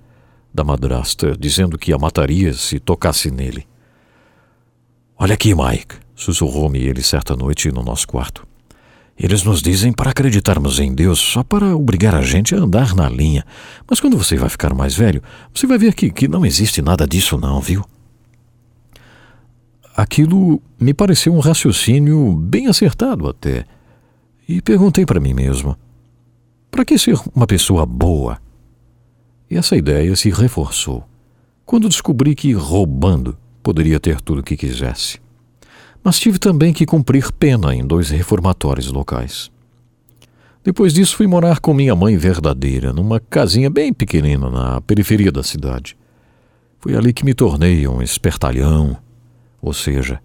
da 0.54 0.64
madrasta, 0.64 1.36
dizendo 1.40 1.78
que 1.78 1.94
a 1.94 1.98
mataria 1.98 2.54
se 2.54 2.80
tocasse 2.80 3.32
nele. 3.32 3.66
Olha 5.18 5.34
aqui, 5.34 5.56
Mike, 5.56 5.96
sussurrou-me 6.16 6.80
ele 6.80 7.02
certa 7.02 7.36
noite 7.36 7.72
no 7.72 7.82
nosso 7.82 8.08
quarto. 8.08 8.46
Eles 9.18 9.44
nos 9.44 9.62
dizem 9.62 9.94
para 9.94 10.10
acreditarmos 10.12 10.80
em 10.80 10.94
Deus 10.94 11.20
só 11.20 11.44
para 11.44 11.76
obrigar 11.76 12.16
a 12.16 12.22
gente 12.22 12.56
a 12.56 12.58
andar 12.58 12.96
na 12.96 13.08
linha. 13.08 13.46
Mas 13.88 14.00
quando 14.00 14.18
você 14.18 14.36
vai 14.36 14.50
ficar 14.50 14.74
mais 14.74 14.96
velho, 14.96 15.22
você 15.54 15.68
vai 15.68 15.78
ver 15.78 15.94
que, 15.94 16.10
que 16.10 16.28
não 16.28 16.46
existe 16.46 16.82
nada 16.82 17.08
disso, 17.08 17.38
não, 17.38 17.62
viu? 17.62 17.86
Aquilo 20.02 20.60
me 20.80 20.96
pareceu 20.96 21.32
um 21.32 21.40
raciocínio 21.40 22.34
bem 22.34 22.66
acertado 22.66 23.30
até. 23.30 23.66
E 24.50 24.60
perguntei 24.60 25.06
para 25.06 25.20
mim 25.20 25.32
mesmo: 25.32 25.78
para 26.72 26.84
que 26.84 26.98
ser 26.98 27.20
uma 27.36 27.46
pessoa 27.46 27.86
boa? 27.86 28.40
E 29.48 29.56
essa 29.56 29.78
ideia 29.78 30.16
se 30.16 30.32
reforçou 30.32 31.08
quando 31.68 31.88
descobri 31.88 32.34
que 32.34 32.52
roubando 32.52 33.38
poderia 33.62 34.00
ter 34.00 34.20
tudo 34.22 34.42
o 34.42 34.44
que 34.44 34.58
quisesse. 34.58 35.20
Mas 36.04 36.20
tive 36.20 36.40
também 36.40 36.74
que 36.74 36.88
cumprir 36.88 37.32
pena 37.32 37.76
em 37.76 37.86
dois 37.86 38.10
reformatórios 38.10 38.92
locais. 38.92 39.52
Depois 40.64 40.96
disso, 40.96 41.16
fui 41.16 41.28
morar 41.28 41.60
com 41.60 41.76
minha 41.76 41.96
mãe 41.96 42.18
verdadeira, 42.18 42.92
numa 42.92 43.20
casinha 43.20 43.70
bem 43.70 43.94
pequenina 43.94 44.50
na 44.50 44.82
periferia 44.82 45.32
da 45.32 45.44
cidade. 45.44 45.96
Foi 46.80 46.96
ali 46.96 47.14
que 47.14 47.24
me 47.24 47.36
tornei 47.36 47.88
um 47.88 48.02
espertalhão, 48.02 48.98
ou 49.62 49.74
seja, 49.74 50.22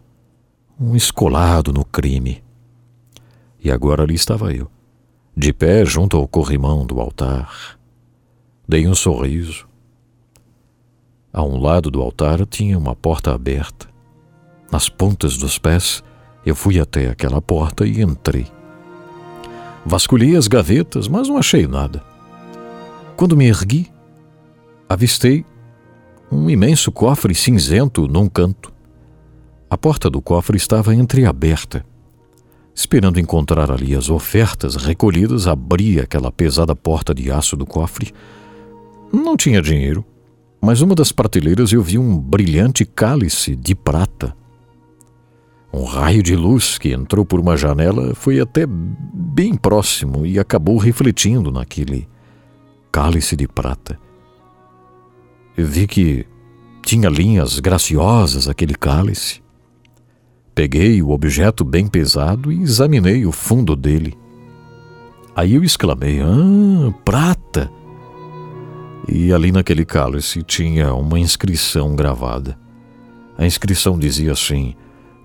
um 0.79 0.97
escolado 0.97 1.73
no 1.73 1.85
crime. 1.85 2.43
E 3.63 3.71
agora 3.71 4.03
ali 4.03 4.15
estava 4.15 4.53
eu, 4.53 4.71
de 5.37 5.53
pé 5.53 5.85
junto 5.85 6.17
ao 6.17 6.27
corrimão 6.27 6.87
do 6.87 7.01
altar. 7.01 7.79
Dei 8.69 8.87
um 8.87 8.95
sorriso. 8.95 9.69
A 11.33 11.43
um 11.43 11.61
lado 11.61 11.91
do 11.91 12.01
altar 12.01 12.47
tinha 12.47 12.79
uma 12.79 12.97
porta 12.97 13.35
aberta. 13.35 13.89
Nas 14.73 14.89
pontas 14.89 15.37
dos 15.37 15.59
pés, 15.59 16.03
eu 16.45 16.55
fui 16.55 16.81
até 16.81 17.09
aquela 17.09 17.43
porta 17.43 17.87
e 17.87 18.01
entrei. 18.01 18.47
Vasculhei 19.85 20.35
as 20.35 20.49
gavetas, 20.49 21.07
mas 21.07 21.29
não 21.29 21.37
achei 21.37 21.67
nada. 21.67 22.03
Quando 23.17 23.37
me 23.37 23.47
ergui, 23.47 23.91
avistei 24.89 25.45
um 26.31 26.51
imenso 26.51 26.91
cofre 26.91 27.35
cinzento 27.35 28.09
num 28.09 28.29
canto. 28.29 28.73
A 29.77 29.79
porta 29.79 30.09
do 30.09 30.23
cofre 30.23 30.57
estava 30.57 30.95
entreaberta. 30.95 31.85
Esperando 32.75 33.21
encontrar 33.21 33.71
ali 33.71 33.95
as 33.95 34.09
ofertas 34.09 34.75
recolhidas, 34.75 35.47
abri 35.47 36.01
aquela 36.01 36.33
pesada 36.33 36.75
porta 36.75 37.15
de 37.15 37.31
aço 37.31 37.59
do 37.59 37.67
cofre. 37.67 38.11
Não 39.13 39.37
tinha 39.37 39.61
dinheiro, 39.61 40.03
mas 40.63 40.81
uma 40.81 40.95
das 40.95 41.13
prateleiras 41.13 41.75
eu 41.75 41.83
vi 41.83 41.99
um 41.99 42.17
brilhante 42.19 42.87
cálice 42.87 43.55
de 43.55 43.75
prata. 43.75 44.35
Um 45.71 45.85
raio 45.85 46.23
de 46.23 46.35
luz 46.35 46.79
que 46.79 46.95
entrou 46.95 47.27
por 47.27 47.39
uma 47.39 47.55
janela 47.55 48.15
foi 48.15 48.41
até 48.41 48.65
bem 48.67 49.55
próximo 49.55 50.25
e 50.25 50.39
acabou 50.39 50.79
refletindo 50.79 51.53
naquele 51.53 52.09
cálice 52.91 53.37
de 53.37 53.47
prata. 53.47 54.01
Eu 55.55 55.67
vi 55.67 55.87
que 55.87 56.25
tinha 56.83 57.11
linhas 57.11 57.59
graciosas 57.59 58.49
aquele 58.49 58.75
cálice 58.75 59.45
Peguei 60.57 61.03
o 61.03 61.11
objeto 61.11 61.63
bem 61.63 61.87
pesado 61.87 62.51
e 62.51 62.63
examinei 62.63 63.27
o 63.27 63.31
fundo 63.31 63.77
dele. 63.77 64.17
Aí 65.35 65.55
eu 65.55 65.63
exclamei: 65.63 66.19
Ah, 66.23 66.91
prata! 67.05 67.71
E 69.07 69.35
ali 69.35 69.53
naquele 69.53 69.85
cálice 69.85 70.43
tinha 70.43 70.95
uma 70.95 71.19
inscrição 71.19 71.95
gravada. 71.95 72.59
A 73.37 73.45
inscrição 73.45 73.99
dizia 73.99 74.33
assim: 74.33 74.75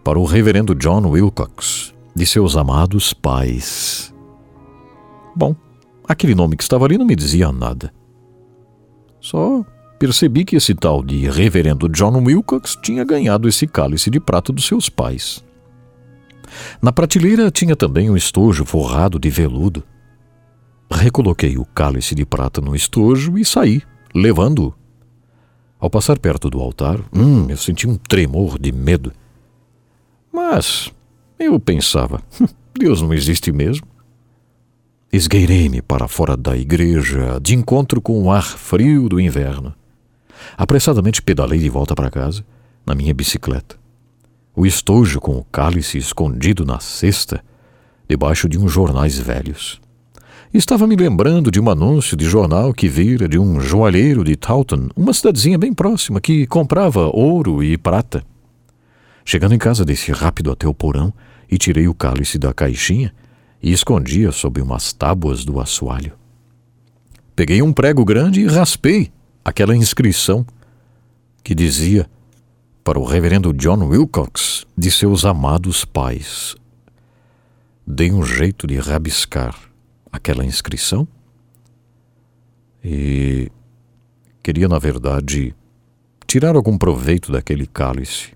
Para 0.03 0.19
o 0.19 0.25
reverendo 0.25 0.75
John 0.75 1.07
Wilcox, 1.07 1.93
de 2.13 2.25
seus 2.25 2.57
amados 2.57 3.13
pais. 3.13 4.13
Bom, 5.33 5.55
aquele 6.05 6.35
nome 6.35 6.57
que 6.57 6.63
estava 6.63 6.83
ali 6.83 6.97
não 6.97 7.05
me 7.05 7.15
dizia 7.15 7.53
nada. 7.53 7.93
Só 9.21 9.63
percebi 10.01 10.43
que 10.43 10.55
esse 10.55 10.73
tal 10.73 11.03
de 11.03 11.29
reverendo 11.29 11.87
John 11.87 12.23
Wilcox 12.23 12.75
tinha 12.81 13.03
ganhado 13.03 13.47
esse 13.47 13.67
cálice 13.67 14.09
de 14.09 14.19
prata 14.19 14.51
dos 14.51 14.65
seus 14.65 14.89
pais. 14.89 15.45
Na 16.81 16.91
prateleira 16.91 17.51
tinha 17.51 17.75
também 17.75 18.09
um 18.09 18.17
estojo 18.17 18.65
forrado 18.65 19.19
de 19.19 19.29
veludo. 19.29 19.83
Recoloquei 20.91 21.55
o 21.55 21.65
cálice 21.65 22.15
de 22.15 22.25
prata 22.25 22.59
no 22.59 22.75
estojo 22.75 23.37
e 23.37 23.45
saí, 23.45 23.83
levando-o. 24.11 24.73
Ao 25.79 25.87
passar 25.87 26.17
perto 26.17 26.49
do 26.49 26.59
altar, 26.59 26.99
hum, 27.13 27.45
eu 27.47 27.57
senti 27.57 27.87
um 27.87 27.95
tremor 27.95 28.57
de 28.57 28.71
medo. 28.71 29.11
Mas 30.33 30.91
eu 31.37 31.59
pensava, 31.59 32.23
hum, 32.41 32.47
Deus 32.75 33.03
não 33.03 33.13
existe 33.13 33.51
mesmo. 33.51 33.85
Esgueirei-me 35.13 35.79
para 35.79 36.07
fora 36.07 36.35
da 36.35 36.57
igreja, 36.57 37.39
de 37.39 37.53
encontro 37.53 38.01
com 38.01 38.23
o 38.23 38.31
ar 38.31 38.43
frio 38.43 39.07
do 39.07 39.19
inverno. 39.19 39.75
Apressadamente 40.57 41.21
pedalei 41.21 41.59
de 41.59 41.69
volta 41.69 41.95
para 41.95 42.09
casa, 42.09 42.43
na 42.85 42.95
minha 42.95 43.13
bicicleta. 43.13 43.75
O 44.55 44.65
estojo 44.65 45.19
com 45.19 45.37
o 45.37 45.43
cálice 45.45 45.97
escondido 45.97 46.65
na 46.65 46.79
cesta, 46.79 47.43
debaixo 48.07 48.49
de 48.49 48.57
uns 48.57 48.71
jornais 48.71 49.17
velhos. 49.17 49.79
Estava 50.53 50.85
me 50.85 50.97
lembrando 50.97 51.49
de 51.49 51.61
um 51.61 51.69
anúncio 51.69 52.17
de 52.17 52.25
jornal 52.25 52.73
que 52.73 52.89
vira 52.89 53.29
de 53.29 53.39
um 53.39 53.61
joalheiro 53.61 54.21
de 54.21 54.35
Taunton, 54.35 54.89
uma 54.97 55.13
cidadezinha 55.13 55.57
bem 55.57 55.73
próxima, 55.73 56.19
que 56.19 56.45
comprava 56.45 57.09
ouro 57.13 57.63
e 57.63 57.77
prata. 57.77 58.21
Chegando 59.23 59.55
em 59.55 59.57
casa, 59.57 59.85
desci 59.85 60.11
rápido 60.11 60.51
até 60.51 60.67
o 60.67 60.73
porão 60.73 61.13
e 61.49 61.57
tirei 61.57 61.87
o 61.87 61.93
cálice 61.93 62.37
da 62.37 62.53
caixinha 62.53 63.13
e 63.63 63.71
escondia 63.71 64.31
sob 64.33 64.61
umas 64.61 64.91
tábuas 64.91 65.45
do 65.45 65.57
assoalho. 65.57 66.13
Peguei 67.33 67.61
um 67.61 67.71
prego 67.71 68.03
grande 68.03 68.41
e 68.41 68.47
raspei 68.47 69.09
aquela 69.43 69.75
inscrição 69.75 70.45
que 71.43 71.55
dizia 71.55 72.09
para 72.83 72.99
o 72.99 73.03
reverendo 73.03 73.53
John 73.53 73.85
Wilcox 73.87 74.65
de 74.77 74.91
seus 74.91 75.25
amados 75.25 75.85
pais. 75.85 76.55
Dei 77.85 78.11
um 78.11 78.23
jeito 78.23 78.67
de 78.67 78.77
rabiscar 78.77 79.55
aquela 80.11 80.45
inscrição 80.45 81.07
e 82.83 83.51
queria, 84.41 84.67
na 84.67 84.79
verdade, 84.79 85.55
tirar 86.25 86.55
algum 86.55 86.77
proveito 86.77 87.31
daquele 87.31 87.67
cálice 87.67 88.33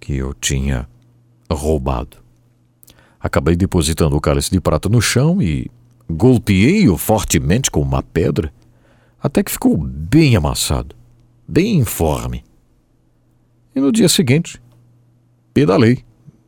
que 0.00 0.16
eu 0.16 0.34
tinha 0.34 0.88
roubado. 1.50 2.18
Acabei 3.20 3.54
depositando 3.54 4.16
o 4.16 4.20
cálice 4.20 4.50
de 4.50 4.60
prata 4.60 4.88
no 4.88 5.00
chão 5.00 5.40
e 5.40 5.70
golpeei-o 6.10 6.98
fortemente 6.98 7.70
com 7.70 7.80
uma 7.80 8.02
pedra, 8.02 8.52
até 9.22 9.42
que 9.42 9.52
ficou 9.52 9.76
bem 9.76 10.34
amassado, 10.34 10.96
bem 11.46 11.76
informe. 11.76 12.42
E 13.74 13.80
no 13.80 13.92
dia 13.92 14.08
seguinte, 14.08 14.60
pedalei 15.54 16.04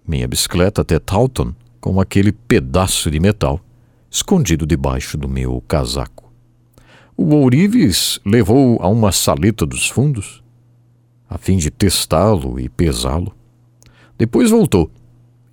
minha 0.07 0.27
bicicleta 0.27 0.83
até 0.83 0.99
Taunton 0.99 1.55
com 1.81 2.01
aquele 2.01 2.33
pedaço 2.33 3.11
de 3.11 3.21
metal 3.21 3.61
escondido 4.11 4.67
debaixo 4.67 5.17
do 5.17 5.29
meu 5.29 5.63
casaco. 5.67 6.33
O 7.17 7.35
ourives 7.35 8.19
levou 8.25 8.79
a 8.83 8.89
uma 8.89 9.13
saleta 9.13 9.65
dos 9.65 9.89
fundos, 9.89 10.43
a 11.29 11.39
fim 11.39 11.57
de 11.57 11.71
testá-lo 11.71 12.59
e 12.59 12.69
pesá-lo. 12.69 13.35
Depois 14.19 14.51
voltou 14.51 14.91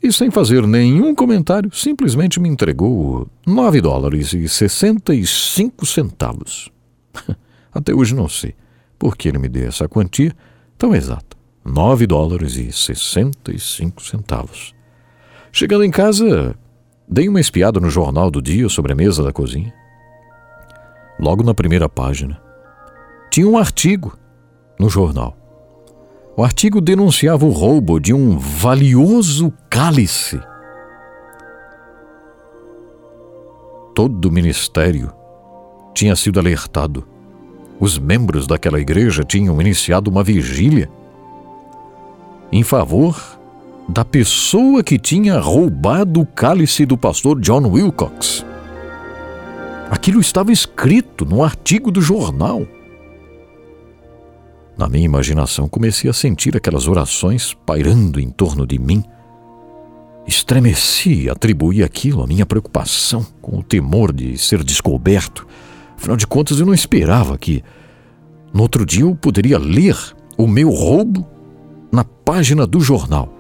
e, 0.02 0.12
sem 0.12 0.32
fazer 0.32 0.66
nenhum 0.66 1.14
comentário, 1.14 1.74
simplesmente 1.74 2.40
me 2.40 2.50
entregou 2.50 3.28
nove 3.46 3.80
dólares 3.80 4.34
e 4.34 4.50
sessenta 4.50 5.14
e 5.14 5.26
cinco 5.26 5.86
centavos. 5.86 6.72
Até 7.74 7.94
hoje 7.94 8.16
não 8.16 8.28
sei 8.28 8.56
por 9.00 9.16
que 9.16 9.30
ele 9.30 9.38
me 9.38 9.50
deu 9.50 9.68
essa 9.68 9.88
quantia 9.88 10.36
tão 10.78 10.96
exata. 10.96 11.38
Nove 11.64 12.08
dólares 12.08 12.56
e 12.56 12.72
sessenta 12.72 13.52
e 13.52 13.60
cinco 13.60 14.02
centavos. 14.02 14.74
Chegando 15.52 15.84
em 15.84 15.92
casa, 15.92 16.56
dei 17.08 17.30
uma 17.30 17.40
espiada 17.40 17.80
no 17.80 17.90
jornal 17.90 18.32
do 18.32 18.42
dia 18.42 18.68
sobre 18.70 18.94
a 18.94 18.96
mesa 18.96 19.24
da 19.24 19.32
cozinha. 19.32 19.74
Logo 21.20 21.44
na 21.44 21.54
primeira 21.54 21.88
página, 21.88 22.42
tinha 23.30 23.48
um 23.48 23.58
artigo 23.58 24.18
no 24.80 24.90
jornal 24.90 25.38
o 26.36 26.44
artigo 26.44 26.80
denunciava 26.80 27.46
o 27.46 27.52
roubo 27.52 28.00
de 28.00 28.14
um 28.14 28.38
valioso 28.38 29.54
cálice. 29.70 30.42
Todo 33.94 34.26
o 34.26 34.32
ministério 34.32 35.14
tinha 35.94 36.16
sido 36.16 36.40
alertado. 36.40 37.06
Os 37.80 37.98
membros 37.98 38.46
daquela 38.46 38.80
igreja 38.80 39.24
tinham 39.24 39.60
iniciado 39.60 40.10
uma 40.10 40.24
vigília 40.24 40.90
em 42.52 42.64
favor 42.64 43.40
da 43.88 44.06
pessoa 44.06 44.84
que 44.84 44.98
tinha 45.00 45.40
roubado 45.40 46.22
o 46.22 46.26
cálice 46.26 46.86
do 46.86 46.98
pastor 46.98 47.40
John 47.40 47.68
Wilcox. 47.68 48.46
Aquilo 49.90 50.22
estava 50.22 50.52
escrito 50.52 51.26
no 51.26 51.44
artigo 51.44 51.92
do 51.92 52.02
jornal. 52.02 52.66
Na 54.78 54.88
minha 54.88 55.04
imaginação, 55.04 55.68
comecei 55.68 56.10
a 56.10 56.14
sentir 56.14 56.56
aquelas 56.56 56.88
orações 56.88 57.54
pairando 57.66 58.20
em 58.20 58.30
torno 58.30 58.66
de 58.66 58.80
mim. 58.80 59.04
Estremeci 60.26 61.24
e 61.24 61.30
atribuí 61.30 61.84
aquilo 61.84 62.24
à 62.24 62.28
minha 62.28 62.46
preocupação 62.46 63.26
com 63.42 63.60
o 63.60 63.64
temor 63.64 64.14
de 64.14 64.38
ser 64.38 64.64
descoberto. 64.64 65.46
Afinal 66.02 66.18
de 66.18 66.26
contas, 66.26 66.60
eu 66.60 66.66
não 66.66 66.74
esperava 66.74 67.38
que, 67.38 67.64
no 68.52 68.64
outro 68.64 68.84
dia, 68.88 69.04
eu 69.04 69.14
poderia 69.14 69.60
ler 69.60 69.96
o 70.36 70.48
meu 70.48 70.72
roubo 70.72 71.28
na 71.92 72.04
página 72.04 72.66
do 72.66 72.80
jornal. 72.80 73.32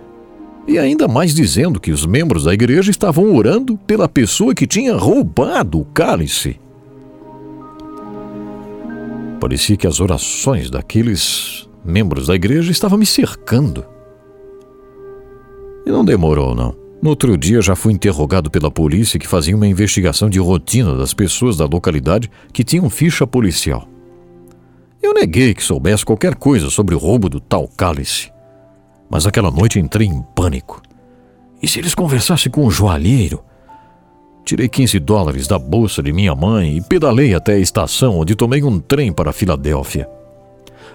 E 0.68 0.78
ainda 0.78 1.08
mais 1.08 1.34
dizendo 1.34 1.80
que 1.80 1.92
os 1.92 2.06
membros 2.06 2.44
da 2.44 2.54
igreja 2.54 2.92
estavam 2.92 3.34
orando 3.36 3.78
pela 3.78 4.08
pessoa 4.08 4.54
que 4.54 4.68
tinha 4.68 4.96
roubado 4.96 5.80
o 5.80 5.86
cálice. 5.86 6.60
Parecia 9.40 9.76
que 9.76 9.88
as 9.88 10.00
orações 10.00 10.70
daqueles 10.70 11.68
membros 11.84 12.28
da 12.28 12.36
igreja 12.36 12.72
estavam 12.72 13.00
me 13.00 13.08
cercando. 13.08 13.84
E 15.84 15.90
não 15.90 16.06
demorou, 16.06 16.54
não. 16.54 16.76
No 17.02 17.10
outro 17.10 17.36
dia 17.36 17.62
já 17.64 17.76
fui 17.76 17.94
interrogado 17.94 18.52
pela 18.52 18.70
polícia 18.70 19.20
que 19.20 19.28
fazia 19.28 19.56
uma 19.56 19.66
investigação 19.66 20.30
de 20.30 20.38
rotina 20.38 20.96
das 20.96 21.16
pessoas 21.16 21.58
da 21.58 21.66
localidade 21.66 22.30
que 22.54 22.64
tinham 22.64 22.92
ficha 22.92 23.26
policial. 23.26 23.88
Eu 25.02 25.12
neguei 25.12 25.56
que 25.56 25.64
soubesse 25.64 26.06
qualquer 26.06 26.36
coisa 26.36 26.70
sobre 26.70 26.94
o 26.94 27.00
roubo 27.00 27.28
do 27.28 27.40
tal 27.40 27.68
cálice. 27.68 28.32
Mas 29.10 29.26
aquela 29.26 29.50
noite 29.50 29.80
entrei 29.80 30.06
em 30.06 30.22
pânico. 30.36 30.80
E 31.60 31.68
se 31.68 31.80
eles 31.80 31.96
conversassem 31.96 32.52
com 32.52 32.68
o 32.68 32.72
joalheiro? 32.72 33.44
Tirei 34.46 34.70
15 34.70 35.00
dólares 35.00 35.48
da 35.48 35.58
bolsa 35.58 36.04
de 36.04 36.14
minha 36.14 36.36
mãe 36.36 36.78
e 36.78 36.82
pedalei 36.82 37.34
até 37.34 37.54
a 37.54 37.60
estação, 37.60 38.20
onde 38.20 38.36
tomei 38.36 38.62
um 38.62 38.80
trem 38.80 39.12
para 39.12 39.34
Filadélfia. 39.34 40.08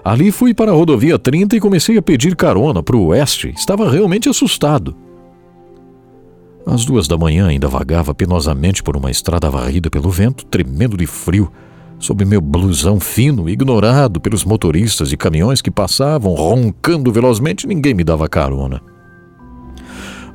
Ali 0.05 0.31
fui 0.31 0.55
para 0.55 0.71
a 0.71 0.75
rodovia 0.75 1.19
30 1.19 1.57
e 1.57 1.61
comecei 1.61 1.99
a 1.99 2.03
pedir 2.03 2.37
carona 2.37 2.81
para 2.81 2.97
o 2.97 3.07
oeste. 3.07 3.53
Estava 3.57 3.91
realmente 3.91 4.29
assustado. 4.29 5.06
Às 6.67 6.85
duas 6.85 7.07
da 7.07 7.17
manhã 7.17 7.47
ainda 7.47 7.69
vagava 7.69 8.13
penosamente 8.13 8.83
por 8.83 8.97
uma 8.97 9.09
estrada 9.09 9.49
varrida 9.49 9.89
pelo 9.89 10.11
vento, 10.11 10.45
tremendo 10.45 10.97
de 10.97 11.07
frio, 11.07 11.49
sob 11.97 12.25
meu 12.25 12.41
blusão 12.41 12.99
fino, 12.99 13.49
ignorado 13.49 14.21
pelos 14.21 14.45
motoristas 14.45 15.09
de 15.09 15.17
caminhões 15.17 15.63
que 15.63 15.71
passavam 15.71 16.35
roncando 16.35 17.13
velozmente, 17.13 17.69
ninguém 17.69 17.95
me 17.95 18.03
dava 18.03 18.29
carona. 18.29 18.83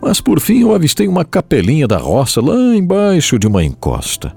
Mas 0.01 0.21
por 0.21 0.39
fim 0.39 0.61
eu 0.61 0.73
avistei 0.73 1.05
uma 1.05 1.25
capelinha 1.25 1.85
da 1.85 1.97
roça 1.97 2.41
lá 2.41 2.75
embaixo 2.75 3.37
de 3.37 3.45
uma 3.45 3.61
encosta. 3.61 4.33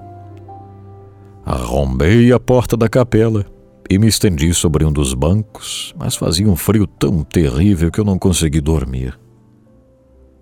Arrombei 1.45 2.33
a 2.33 2.39
porta 2.39 2.75
da 2.75 2.89
capela 2.89 3.45
e 3.89 3.97
me 3.97 4.07
estendi 4.07 4.53
sobre 4.53 4.83
um 4.83 4.91
dos 4.91 5.13
bancos, 5.13 5.93
mas 5.97 6.15
fazia 6.15 6.47
um 6.47 6.57
frio 6.57 6.85
tão 6.85 7.23
terrível 7.23 7.89
que 7.89 7.99
eu 7.99 8.05
não 8.05 8.19
consegui 8.19 8.59
dormir. 8.59 9.17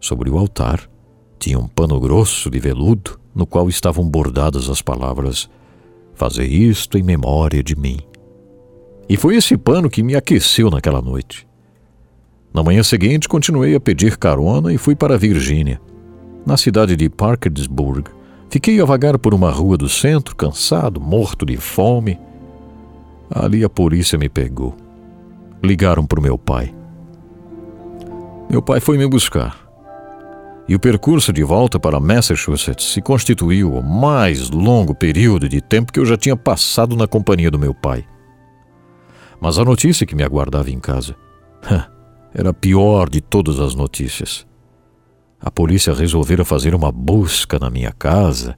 Sobre 0.01 0.29
o 0.31 0.37
altar 0.37 0.89
tinha 1.43 1.59
um 1.59 1.67
pano 1.67 1.99
grosso 1.99 2.49
de 2.49 2.57
veludo 2.57 3.19
no 3.35 3.45
qual 3.45 3.67
estavam 3.67 4.07
bordadas 4.07 4.69
as 4.69 4.81
palavras: 4.81 5.49
Fazer 6.13 6.45
isto 6.45 6.97
em 6.97 7.03
memória 7.03 7.61
de 7.61 7.75
mim. 7.75 7.99
E 9.09 9.17
foi 9.17 9.35
esse 9.35 9.57
pano 9.57 9.89
que 9.89 10.01
me 10.01 10.15
aqueceu 10.15 10.69
naquela 10.69 11.01
noite. 11.01 11.45
Na 12.53 12.63
manhã 12.63 12.81
seguinte, 12.81 13.27
continuei 13.27 13.75
a 13.75 13.79
pedir 13.79 14.15
carona 14.17 14.71
e 14.71 14.77
fui 14.77 14.95
para 14.95 15.17
Virgínia. 15.17 15.81
Na 16.45 16.55
cidade 16.55 16.95
de 16.95 17.09
Parkersburg, 17.09 18.09
fiquei 18.49 18.79
a 18.79 18.85
vagar 18.85 19.19
por 19.19 19.33
uma 19.33 19.51
rua 19.51 19.75
do 19.75 19.89
centro, 19.89 20.37
cansado, 20.37 21.01
morto 21.01 21.45
de 21.45 21.57
fome. 21.57 22.17
Ali 23.29 23.65
a 23.65 23.69
polícia 23.69 24.17
me 24.17 24.29
pegou. 24.29 24.77
Ligaram 25.61 26.05
para 26.05 26.21
o 26.21 26.23
meu 26.23 26.37
pai. 26.37 26.73
Meu 28.49 28.61
pai 28.61 28.79
foi 28.79 28.97
me 28.97 29.07
buscar. 29.07 29.62
E 30.67 30.75
o 30.75 30.79
percurso 30.79 31.33
de 31.33 31.43
volta 31.43 31.79
para 31.79 31.99
Massachusetts 31.99 32.93
se 32.93 33.01
constituiu 33.01 33.73
o 33.73 33.83
mais 33.83 34.49
longo 34.49 34.95
período 34.95 35.49
de 35.49 35.61
tempo 35.61 35.91
que 35.91 35.99
eu 35.99 36.05
já 36.05 36.15
tinha 36.15 36.37
passado 36.37 36.95
na 36.95 37.07
companhia 37.07 37.51
do 37.51 37.59
meu 37.59 37.73
pai. 37.73 38.05
Mas 39.41 39.57
a 39.57 39.65
notícia 39.65 40.05
que 40.05 40.15
me 40.15 40.23
aguardava 40.23 40.71
em 40.71 40.79
casa 40.79 41.15
era 42.33 42.51
a 42.51 42.53
pior 42.53 43.09
de 43.09 43.19
todas 43.19 43.59
as 43.59 43.75
notícias. 43.75 44.47
A 45.39 45.51
polícia 45.51 45.93
resolvera 45.93 46.45
fazer 46.45 46.73
uma 46.73 46.91
busca 46.91 47.59
na 47.59 47.69
minha 47.69 47.91
casa 47.91 48.57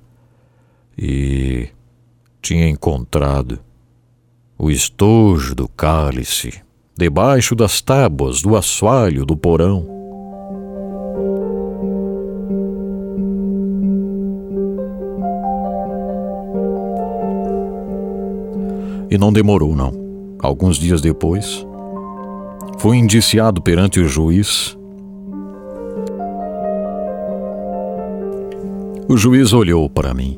e 0.95 1.67
tinha 2.39 2.69
encontrado 2.69 3.59
o 4.57 4.69
estojo 4.69 5.55
do 5.55 5.67
cálice 5.67 6.61
debaixo 6.95 7.55
das 7.55 7.81
tábuas 7.81 8.41
do 8.41 8.55
assoalho 8.55 9.25
do 9.25 9.35
porão. 9.35 9.94
E 19.15 19.17
não 19.17 19.31
demorou, 19.31 19.73
não. 19.73 19.93
Alguns 20.41 20.75
dias 20.75 20.99
depois, 20.99 21.65
fui 22.77 22.97
indiciado 22.97 23.61
perante 23.61 23.97
o 23.97 24.09
juiz. 24.09 24.77
O 29.07 29.15
juiz 29.15 29.53
olhou 29.53 29.89
para 29.89 30.13
mim 30.13 30.37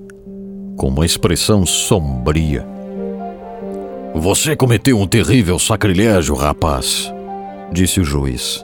com 0.77 0.89
uma 0.89 1.07
expressão 1.07 1.65
sombria. 1.65 2.67
Você 4.13 4.55
cometeu 4.55 4.99
um 4.99 5.07
terrível 5.07 5.57
sacrilégio, 5.57 6.35
rapaz, 6.35 7.11
disse 7.71 7.99
o 7.99 8.05
juiz. 8.05 8.63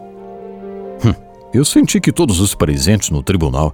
Hum, 1.03 1.15
eu 1.51 1.65
senti 1.65 1.99
que 1.99 2.11
todos 2.11 2.39
os 2.39 2.53
presentes 2.53 3.09
no 3.09 3.23
tribunal 3.23 3.73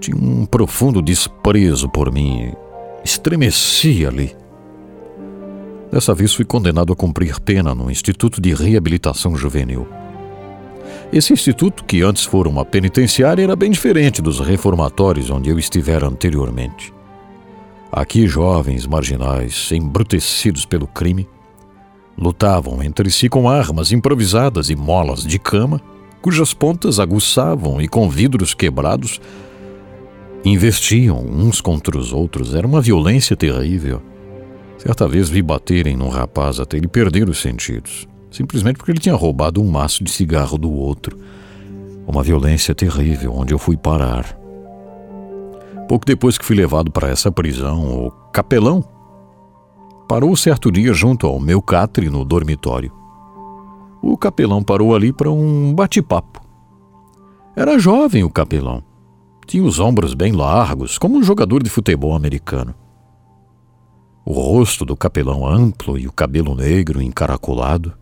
tinham 0.00 0.18
um 0.18 0.46
profundo 0.46 1.02
desprezo 1.02 1.90
por 1.90 2.10
mim. 2.10 2.54
Estremeci 3.04 4.06
ali. 4.06 4.41
Dessa 5.92 6.14
vez 6.14 6.32
fui 6.32 6.46
condenado 6.46 6.90
a 6.90 6.96
cumprir 6.96 7.38
pena 7.38 7.74
no 7.74 7.90
Instituto 7.90 8.40
de 8.40 8.54
Reabilitação 8.54 9.36
Juvenil. 9.36 9.86
Esse 11.12 11.34
instituto, 11.34 11.84
que 11.84 12.00
antes 12.00 12.24
fora 12.24 12.48
uma 12.48 12.64
penitenciária, 12.64 13.42
era 13.42 13.54
bem 13.54 13.70
diferente 13.70 14.22
dos 14.22 14.40
reformatórios 14.40 15.28
onde 15.28 15.50
eu 15.50 15.58
estivera 15.58 16.06
anteriormente. 16.06 16.94
Aqui, 17.92 18.26
jovens 18.26 18.86
marginais, 18.86 19.70
embrutecidos 19.70 20.64
pelo 20.64 20.86
crime, 20.86 21.28
lutavam 22.16 22.82
entre 22.82 23.10
si 23.10 23.28
com 23.28 23.46
armas 23.46 23.92
improvisadas 23.92 24.70
e 24.70 24.74
molas 24.74 25.24
de 25.24 25.38
cama, 25.38 25.78
cujas 26.22 26.54
pontas 26.54 26.98
aguçavam 26.98 27.82
e 27.82 27.86
com 27.86 28.08
vidros 28.08 28.54
quebrados 28.54 29.20
investiam 30.42 31.18
uns 31.18 31.60
contra 31.60 31.98
os 31.98 32.14
outros. 32.14 32.54
Era 32.54 32.66
uma 32.66 32.80
violência 32.80 33.36
terrível. 33.36 34.00
Certa 34.82 35.06
vez 35.06 35.28
vi 35.28 35.40
baterem 35.40 35.96
num 35.96 36.08
rapaz 36.08 36.58
até 36.58 36.76
ele 36.76 36.88
perder 36.88 37.28
os 37.28 37.40
sentidos, 37.40 38.08
simplesmente 38.32 38.78
porque 38.78 38.90
ele 38.90 38.98
tinha 38.98 39.14
roubado 39.14 39.62
um 39.62 39.70
maço 39.70 40.02
de 40.02 40.10
cigarro 40.10 40.58
do 40.58 40.72
outro. 40.72 41.16
Uma 42.04 42.20
violência 42.20 42.74
terrível 42.74 43.32
onde 43.32 43.54
eu 43.54 43.60
fui 43.60 43.76
parar. 43.76 44.36
Pouco 45.88 46.04
depois 46.04 46.36
que 46.36 46.44
fui 46.44 46.56
levado 46.56 46.90
para 46.90 47.08
essa 47.08 47.30
prisão, 47.30 48.06
o 48.06 48.10
capelão 48.32 48.84
parou 50.08 50.34
certo 50.34 50.68
dia 50.72 50.92
junto 50.92 51.28
ao 51.28 51.38
meu 51.38 51.62
catre 51.62 52.10
no 52.10 52.24
dormitório. 52.24 52.92
O 54.02 54.16
capelão 54.16 54.64
parou 54.64 54.96
ali 54.96 55.12
para 55.12 55.30
um 55.30 55.72
bate-papo. 55.72 56.40
Era 57.54 57.78
jovem 57.78 58.24
o 58.24 58.30
capelão. 58.30 58.82
Tinha 59.46 59.62
os 59.62 59.78
ombros 59.78 60.12
bem 60.12 60.32
largos, 60.32 60.98
como 60.98 61.18
um 61.18 61.22
jogador 61.22 61.62
de 61.62 61.70
futebol 61.70 62.16
americano. 62.16 62.74
O 64.24 64.32
rosto 64.32 64.84
do 64.84 64.96
capelão 64.96 65.46
amplo 65.46 65.98
e 65.98 66.06
o 66.06 66.12
cabelo 66.12 66.54
negro 66.54 67.02
encaracolado 67.02 67.92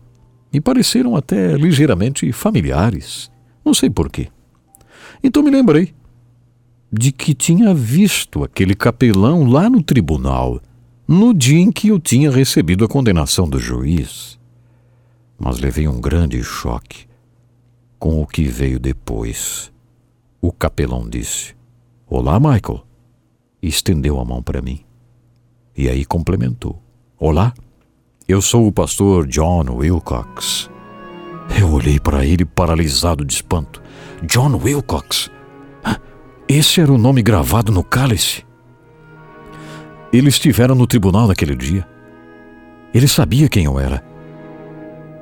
me 0.53 0.61
pareceram 0.61 1.15
até 1.15 1.55
ligeiramente 1.55 2.31
familiares. 2.31 3.31
Não 3.65 3.73
sei 3.73 3.89
porquê. 3.89 4.29
Então 5.23 5.41
me 5.41 5.49
lembrei 5.49 5.93
de 6.91 7.11
que 7.11 7.33
tinha 7.33 7.73
visto 7.73 8.43
aquele 8.43 8.75
capelão 8.75 9.49
lá 9.49 9.69
no 9.69 9.81
tribunal, 9.81 10.61
no 11.07 11.33
dia 11.33 11.59
em 11.59 11.71
que 11.71 11.87
eu 11.87 11.99
tinha 11.99 12.29
recebido 12.29 12.83
a 12.83 12.87
condenação 12.87 13.47
do 13.47 13.57
juiz. 13.57 14.37
Mas 15.39 15.59
levei 15.59 15.87
um 15.87 15.99
grande 15.99 16.43
choque 16.43 17.07
com 17.97 18.21
o 18.21 18.27
que 18.27 18.43
veio 18.43 18.79
depois. 18.79 19.71
O 20.41 20.51
capelão 20.51 21.09
disse: 21.09 21.55
Olá, 22.05 22.39
Michael, 22.39 22.85
e 23.61 23.67
estendeu 23.67 24.19
a 24.19 24.25
mão 24.25 24.43
para 24.43 24.61
mim. 24.61 24.83
E 25.75 25.89
aí 25.89 26.05
complementou: 26.05 26.81
Olá, 27.17 27.53
eu 28.27 28.41
sou 28.41 28.67
o 28.67 28.71
pastor 28.71 29.27
John 29.27 29.65
Wilcox. 29.75 30.69
Eu 31.59 31.71
olhei 31.71 31.99
para 31.99 32.25
ele 32.25 32.45
paralisado 32.45 33.25
de 33.25 33.33
espanto. 33.33 33.81
John 34.23 34.55
Wilcox? 34.57 35.29
Esse 36.47 36.81
era 36.81 36.91
o 36.91 36.97
nome 36.97 37.21
gravado 37.21 37.71
no 37.71 37.81
cálice. 37.83 38.43
Ele 40.11 40.27
estivera 40.27 40.75
no 40.75 40.85
tribunal 40.85 41.27
naquele 41.27 41.55
dia. 41.55 41.87
Ele 42.93 43.07
sabia 43.07 43.47
quem 43.47 43.63
eu 43.63 43.79
era. 43.79 44.03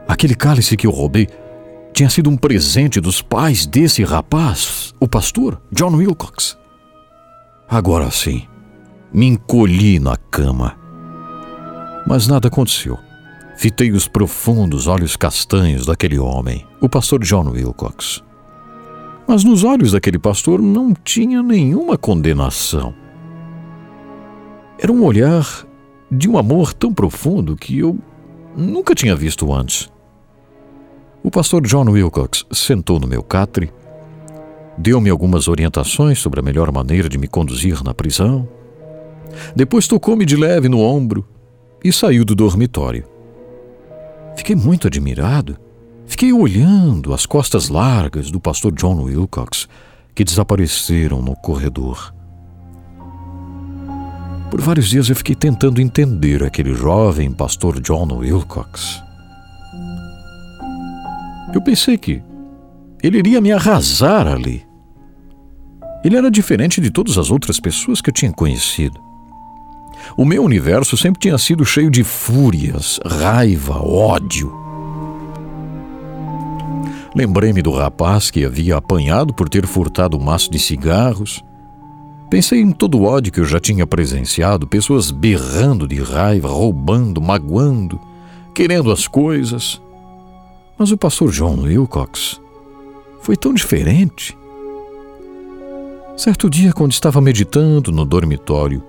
Aquele 0.07 0.34
cálice 0.34 0.76
que 0.76 0.88
eu 0.88 0.91
roubei 0.91 1.27
tinha 1.93 2.09
sido 2.09 2.31
um 2.31 2.38
presente 2.38 2.99
dos 2.99 3.21
pais 3.21 3.67
desse 3.67 4.03
rapaz, 4.03 4.93
o 4.99 5.07
pastor 5.07 5.61
John 5.71 5.95
Wilcox. 5.95 6.57
Agora 7.69 8.09
sim, 8.09 8.47
me 9.14 9.27
encolhi 9.27 9.99
na 9.99 10.15
cama. 10.15 10.77
Mas 12.06 12.27
nada 12.27 12.48
aconteceu. 12.48 12.98
Fitei 13.57 13.91
os 13.91 14.07
profundos 14.07 14.88
olhos 14.88 15.15
castanhos 15.18 15.86
daquele 15.86 16.18
homem, 16.18 16.65
o 16.80 16.88
pastor 16.88 17.23
John 17.23 17.49
Wilcox. 17.49 18.23
Mas 19.27 19.44
nos 19.44 19.64
olhos 19.64 19.91
daquele 19.91 20.18
pastor 20.18 20.61
não 20.61 20.94
tinha 20.94 21.44
nenhuma 21.44 21.98
condenação. 21.98 22.94
Era 24.80 24.91
um 24.91 25.03
olhar 25.03 25.45
de 26.10 26.30
um 26.30 26.38
amor 26.38 26.73
tão 26.73 26.94
profundo 26.94 27.56
que 27.56 27.77
eu 27.77 27.99
nunca 28.56 28.95
tinha 28.95 29.15
visto 29.15 29.53
antes. 29.53 29.91
O 31.22 31.30
pastor 31.30 31.61
John 31.68 31.90
Wilcox 31.90 32.45
sentou 32.52 32.98
no 32.98 33.07
meu 33.07 33.22
catre, 33.22 33.72
deu-me 34.77 35.10
algumas 35.10 35.49
orientações 35.49 36.18
sobre 36.18 36.40
a 36.40 36.44
melhor 36.44 36.72
maneira 36.72 37.10
de 37.10 37.18
me 37.18 37.27
conduzir 37.27 37.84
na 37.84 37.94
prisão 37.94 38.48
depois 39.56 39.88
tocou-me 39.88 40.26
de 40.26 40.35
leve 40.35 40.69
no 40.69 40.80
ombro 40.80 41.27
e 41.84 41.91
saiu 41.91 42.26
do 42.26 42.35
dormitório. 42.35 43.06
Fiquei 44.35 44.56
muito 44.56 44.88
admirado. 44.88 45.57
Fiquei 46.06 46.34
olhando 46.34 47.14
as 47.14 47.26
costas 47.26 47.69
largas 47.69 48.31
do 48.31 48.39
pastor 48.39 48.72
John 48.72 49.03
Wilcox, 49.03 49.68
que 50.15 50.23
desapareceram 50.23 51.22
no 51.22 51.35
corredor. 51.35 52.14
Por 54.49 54.60
vários 54.60 54.89
dias 54.89 55.10
eu 55.10 55.15
fiquei 55.15 55.35
tentando 55.35 55.80
entender 55.80 56.43
aquele 56.43 56.73
jovem 56.73 57.31
pastor 57.31 57.80
John 57.80 58.07
Wilcox. 58.18 59.03
Eu 61.53 61.61
pensei 61.61 61.97
que 61.97 62.23
ele 63.03 63.19
iria 63.19 63.39
me 63.39 63.51
arrasar 63.51 64.27
ali. 64.27 64.65
Ele 66.03 66.18
era 66.18 66.31
diferente 66.31 66.81
de 66.81 66.89
todas 66.89 67.18
as 67.18 67.30
outras 67.30 67.60
pessoas 67.60 68.01
que 68.01 68.10
eu 68.10 68.14
tinha 68.14 68.31
conhecido. 68.31 69.09
O 70.15 70.26
meu 70.26 70.43
universo 70.43 70.97
sempre 70.97 71.19
tinha 71.19 71.38
sido 71.38 71.65
cheio 71.65 71.89
de 71.89 72.03
fúrias, 72.03 72.99
raiva, 73.05 73.80
ódio. 73.81 74.53
Lembrei-me 77.15 77.61
do 77.61 77.71
rapaz 77.71 78.30
que 78.30 78.45
havia 78.45 78.77
apanhado 78.77 79.34
por 79.34 79.49
ter 79.49 79.65
furtado 79.65 80.17
um 80.17 80.21
maço 80.21 80.51
de 80.51 80.59
cigarros. 80.59 81.43
Pensei 82.30 82.61
em 82.61 82.71
todo 82.71 82.99
o 82.99 83.03
ódio 83.03 83.31
que 83.31 83.39
eu 83.39 83.45
já 83.45 83.59
tinha 83.59 83.88
presenciado, 83.88 84.67
pessoas 84.67 85.09
berrando 85.09 85.88
de 85.88 86.01
raiva, 86.01 86.47
roubando, 86.47 87.19
magoando, 87.19 87.99
querendo 88.53 88.91
as 88.91 89.07
coisas. 89.07 89.81
Mas 90.77 90.91
o 90.91 90.97
pastor 90.97 91.31
John 91.31 91.61
Wilcox 91.61 92.39
foi 93.21 93.35
tão 93.35 93.53
diferente. 93.53 94.38
Certo 96.15 96.49
dia, 96.49 96.71
quando 96.73 96.91
estava 96.91 97.19
meditando 97.19 97.91
no 97.91 98.05
dormitório, 98.05 98.84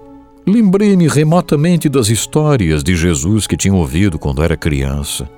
Lembrei-me 0.46 1.06
remotamente 1.06 1.88
das 1.88 2.08
histórias 2.08 2.82
de 2.82 2.96
Jesus 2.96 3.46
que 3.46 3.56
tinha 3.56 3.74
ouvido 3.74 4.18
quando 4.18 4.42
era 4.42 4.56
criança. 4.56 5.28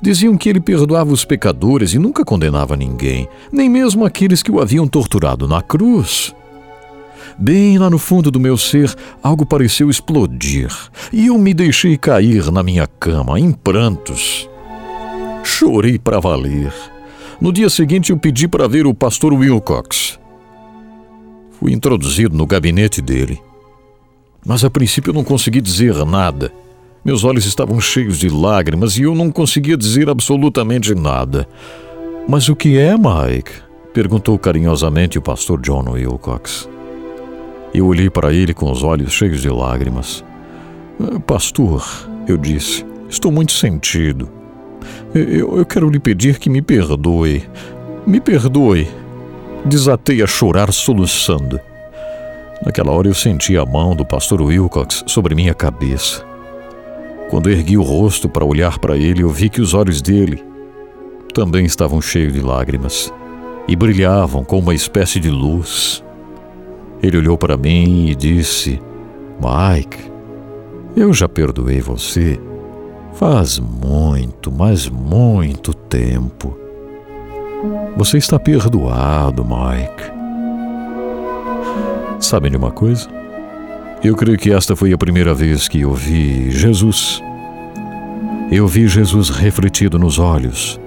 Diziam 0.00 0.36
que 0.36 0.48
ele 0.48 0.60
perdoava 0.60 1.12
os 1.12 1.24
pecadores 1.24 1.92
e 1.92 1.98
nunca 1.98 2.24
condenava 2.24 2.76
ninguém, 2.76 3.28
nem 3.52 3.68
mesmo 3.68 4.04
aqueles 4.04 4.42
que 4.42 4.50
o 4.50 4.60
haviam 4.60 4.86
torturado 4.86 5.46
na 5.48 5.60
cruz. 5.60 6.34
Bem 7.38 7.78
lá 7.78 7.88
no 7.88 7.98
fundo 7.98 8.30
do 8.30 8.38
meu 8.38 8.56
ser, 8.56 8.94
algo 9.22 9.46
pareceu 9.46 9.88
explodir 9.88 10.70
e 11.12 11.26
eu 11.26 11.38
me 11.38 11.54
deixei 11.54 11.96
cair 11.96 12.50
na 12.52 12.62
minha 12.62 12.86
cama 12.86 13.38
em 13.38 13.52
prantos. 13.52 14.48
Chorei 15.42 15.98
para 15.98 16.20
valer. 16.20 16.72
No 17.40 17.52
dia 17.52 17.68
seguinte, 17.68 18.10
eu 18.10 18.18
pedi 18.18 18.46
para 18.46 18.68
ver 18.68 18.86
o 18.86 18.94
pastor 18.94 19.32
Wilcox. 19.32 20.18
Fui 21.58 21.72
introduzido 21.72 22.36
no 22.36 22.46
gabinete 22.46 23.00
dele. 23.00 23.40
Mas 24.44 24.64
a 24.64 24.70
princípio 24.70 25.10
eu 25.10 25.14
não 25.14 25.24
consegui 25.24 25.60
dizer 25.60 25.94
nada. 26.04 26.52
Meus 27.04 27.24
olhos 27.24 27.46
estavam 27.46 27.80
cheios 27.80 28.18
de 28.18 28.28
lágrimas 28.28 28.96
e 28.96 29.02
eu 29.02 29.14
não 29.14 29.30
conseguia 29.30 29.76
dizer 29.76 30.08
absolutamente 30.08 30.94
nada. 30.94 31.48
Mas 32.28 32.48
o 32.48 32.56
que 32.56 32.76
é, 32.76 32.94
Mike? 32.96 33.52
perguntou 33.92 34.38
carinhosamente 34.38 35.18
o 35.18 35.22
pastor 35.22 35.60
John 35.60 35.90
Wilcox. 35.90 36.68
Eu 37.74 37.86
olhei 37.86 38.08
para 38.08 38.32
ele 38.32 38.54
com 38.54 38.70
os 38.70 38.82
olhos 38.82 39.12
cheios 39.12 39.40
de 39.40 39.48
lágrimas. 39.48 40.24
Ah, 41.00 41.20
pastor, 41.20 41.84
eu 42.26 42.36
disse, 42.36 42.84
estou 43.08 43.32
muito 43.32 43.52
sentido. 43.52 44.30
Eu, 45.14 45.58
eu 45.58 45.66
quero 45.66 45.90
lhe 45.90 45.98
pedir 45.98 46.38
que 46.38 46.50
me 46.50 46.62
perdoe. 46.62 47.44
Me 48.06 48.20
perdoe. 48.20 48.88
Desatei 49.64 50.22
a 50.22 50.26
chorar 50.26 50.72
soluçando. 50.72 51.60
Naquela 52.64 52.92
hora 52.92 53.08
eu 53.08 53.14
senti 53.14 53.56
a 53.56 53.66
mão 53.66 53.94
do 53.96 54.04
pastor 54.04 54.40
Wilcox 54.40 55.02
sobre 55.06 55.34
minha 55.34 55.54
cabeça. 55.54 56.24
Quando 57.28 57.50
ergui 57.50 57.76
o 57.76 57.82
rosto 57.82 58.28
para 58.28 58.44
olhar 58.44 58.78
para 58.78 58.96
ele, 58.96 59.22
eu 59.22 59.28
vi 59.28 59.48
que 59.48 59.60
os 59.60 59.74
olhos 59.74 60.00
dele 60.00 60.44
também 61.34 61.64
estavam 61.64 62.00
cheios 62.00 62.32
de 62.32 62.40
lágrimas 62.40 63.12
e 63.66 63.74
brilhavam 63.74 64.44
com 64.44 64.58
uma 64.58 64.74
espécie 64.74 65.18
de 65.18 65.30
luz. 65.30 66.04
Ele 67.02 67.16
olhou 67.16 67.36
para 67.36 67.56
mim 67.56 68.08
e 68.08 68.14
disse: 68.14 68.80
Mike, 69.40 70.12
eu 70.94 71.12
já 71.12 71.28
perdoei 71.28 71.80
você 71.80 72.38
faz 73.14 73.58
muito, 73.58 74.50
mas 74.50 74.88
muito 74.88 75.74
tempo. 75.74 76.56
Você 77.96 78.18
está 78.18 78.38
perdoado, 78.38 79.44
Mike. 79.44 80.21
Sabe 82.22 82.48
de 82.48 82.56
uma 82.56 82.70
coisa? 82.70 83.08
Eu 84.02 84.14
creio 84.14 84.38
que 84.38 84.52
esta 84.52 84.76
foi 84.76 84.92
a 84.92 84.96
primeira 84.96 85.34
vez 85.34 85.66
que 85.66 85.80
eu 85.80 85.92
vi 85.92 86.52
Jesus. 86.52 87.20
Eu 88.50 88.68
vi 88.68 88.86
Jesus 88.86 89.28
refletido 89.28 89.98
nos 89.98 90.20
olhos 90.20 90.80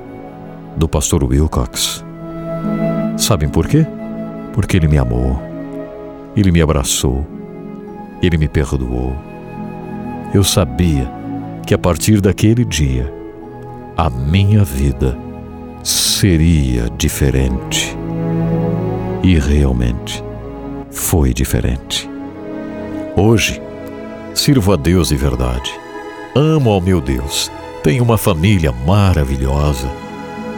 do 0.78 0.88
pastor 0.88 1.26
Wilcox. 1.26 2.06
Sabem 3.18 3.49
por 3.49 3.68
quê? 3.68 3.86
Porque 4.53 4.78
ele 4.78 4.88
me 4.88 4.98
amou. 4.98 5.38
Ele 6.38 6.53
me 6.53 6.62
abraçou. 6.62 7.28
Ele 8.22 8.38
me 8.38 8.48
perdoou. 8.48 9.14
Eu 10.34 10.44
sabia 10.44 11.12
que 11.68 11.74
a 11.74 11.78
partir 11.78 12.22
daquele 12.22 12.64
dia 12.64 13.14
a 13.98 14.10
minha 14.10 14.64
vida 14.64 15.18
seria 15.84 16.90
diferente. 16.98 17.95
E 19.22 19.38
realmente 19.38 20.25
foi 20.96 21.34
diferente. 21.34 22.10
Hoje, 23.18 23.62
sirvo 24.34 24.74
a 24.74 24.76
Deus 24.78 25.10
de 25.10 25.18
verdade. 25.18 25.72
Amo 26.34 26.72
ao 26.72 26.82
meu 26.82 27.02
Deus. 27.02 27.52
Tenho 27.84 28.04
uma 28.04 28.18
família 28.18 28.72
maravilhosa. 28.72 29.92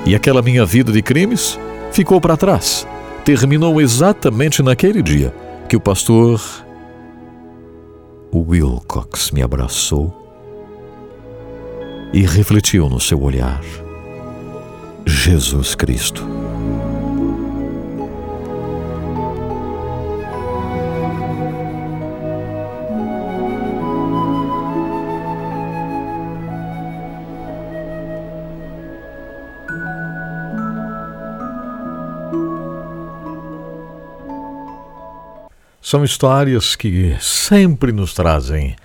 E 0.06 0.16
aquela 0.16 0.42
minha 0.42 0.66
vida 0.66 0.92
de 0.92 1.02
crimes 1.02 1.60
ficou 1.92 2.22
para 2.22 2.38
trás. 2.38 2.88
Terminou 3.26 3.82
exatamente 3.82 4.62
naquele 4.62 5.02
dia 5.02 5.34
que 5.68 5.76
o 5.76 5.82
pastor 5.82 6.40
Wilcox 8.34 9.32
me 9.32 9.42
abraçou 9.42 10.24
e 12.14 12.22
refletiu 12.22 12.88
no 12.88 13.00
seu 13.00 13.22
olhar 13.22 13.62
Jesus 15.06 15.76
Cristo. 15.76 16.26
São 35.90 36.04
histórias 36.04 36.76
que 36.76 37.16
sempre 37.22 37.94
nos 37.94 38.14
trazem 38.14 38.76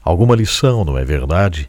alguma 0.00 0.36
lição, 0.36 0.84
não 0.84 0.96
é 0.96 1.04
verdade? 1.04 1.68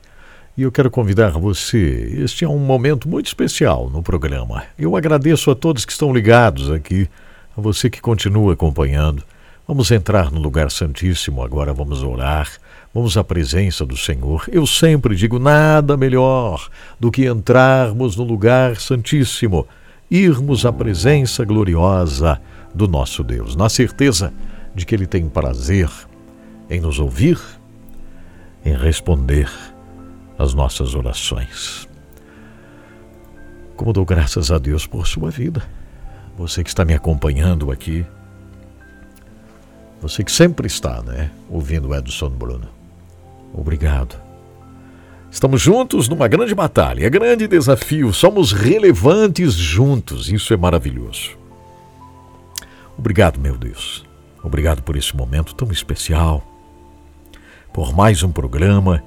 E 0.56 0.62
eu 0.62 0.72
quero 0.72 0.92
convidar 0.92 1.32
você. 1.32 2.14
Este 2.20 2.46
é 2.46 2.48
um 2.48 2.60
momento 2.60 3.10
muito 3.10 3.26
especial 3.26 3.90
no 3.90 4.04
programa. 4.04 4.66
Eu 4.78 4.96
agradeço 4.96 5.50
a 5.50 5.56
todos 5.56 5.84
que 5.84 5.92
estão 5.92 6.14
ligados 6.14 6.70
aqui, 6.70 7.10
a 7.58 7.60
você 7.60 7.90
que 7.90 8.00
continua 8.00 8.54
acompanhando. 8.54 9.24
Vamos 9.68 9.90
entrar 9.90 10.32
no 10.32 10.40
lugar 10.40 10.70
santíssimo 10.70 11.42
agora, 11.42 11.74
vamos 11.74 12.04
orar, 12.04 12.48
vamos 12.94 13.18
à 13.18 13.24
presença 13.24 13.84
do 13.88 13.98
Senhor. 13.98 14.46
Eu 14.48 14.68
sempre 14.68 15.16
digo 15.16 15.40
nada 15.40 15.98
melhor 15.98 16.70
do 17.00 17.10
que 17.10 17.26
entrarmos 17.26 18.16
no 18.16 18.24
lugar 18.24 18.76
santíssimo, 18.76 19.68
irmos 20.12 20.68
à 20.68 20.72
presença 20.72 21.44
gloriosa 21.44 22.40
do 22.76 22.88
nosso 22.88 23.24
Deus, 23.24 23.56
na 23.56 23.70
certeza 23.70 24.32
de 24.76 24.86
que 24.86 24.96
Ele 24.96 25.06
tem 25.06 25.28
prazer 25.28 25.90
em 26.70 26.80
nos 26.80 27.00
ouvir, 27.00 27.40
em 28.66 28.76
responder 28.76 29.50
às 30.38 30.54
nossas 30.54 30.96
orações. 30.96 31.88
Como 33.76 33.94
dou 33.94 34.06
graças 34.06 34.52
a 34.52 34.58
Deus 34.58 34.88
por 34.88 35.08
sua 35.08 35.30
vida, 35.30 35.64
você 36.38 36.64
que 36.64 36.70
está 36.70 36.86
me 36.86 36.94
acompanhando 36.94 37.72
aqui, 37.72 38.06
você 40.02 40.24
que 40.24 40.32
sempre 40.32 40.68
está, 40.68 41.02
né, 41.02 41.32
ouvindo 41.50 41.94
Edson 41.94 42.30
Bruno. 42.30 42.68
Obrigado. 43.54 44.16
Estamos 45.30 45.62
juntos 45.62 46.08
numa 46.08 46.28
grande 46.28 46.54
batalha, 46.54 47.10
grande 47.10 47.48
desafio, 47.48 48.14
somos 48.14 48.52
relevantes 48.52 49.54
juntos, 49.54 50.30
isso 50.30 50.54
é 50.54 50.58
maravilhoso. 50.58 51.32
Obrigado, 52.98 53.40
meu 53.40 53.58
Deus. 53.58 54.06
Obrigado 54.44 54.84
por 54.84 54.98
esse 54.98 55.16
momento 55.16 55.56
tão 55.56 55.72
especial, 55.72 56.44
por 57.72 57.96
mais 57.96 58.22
um 58.24 58.32
programa. 58.32 59.02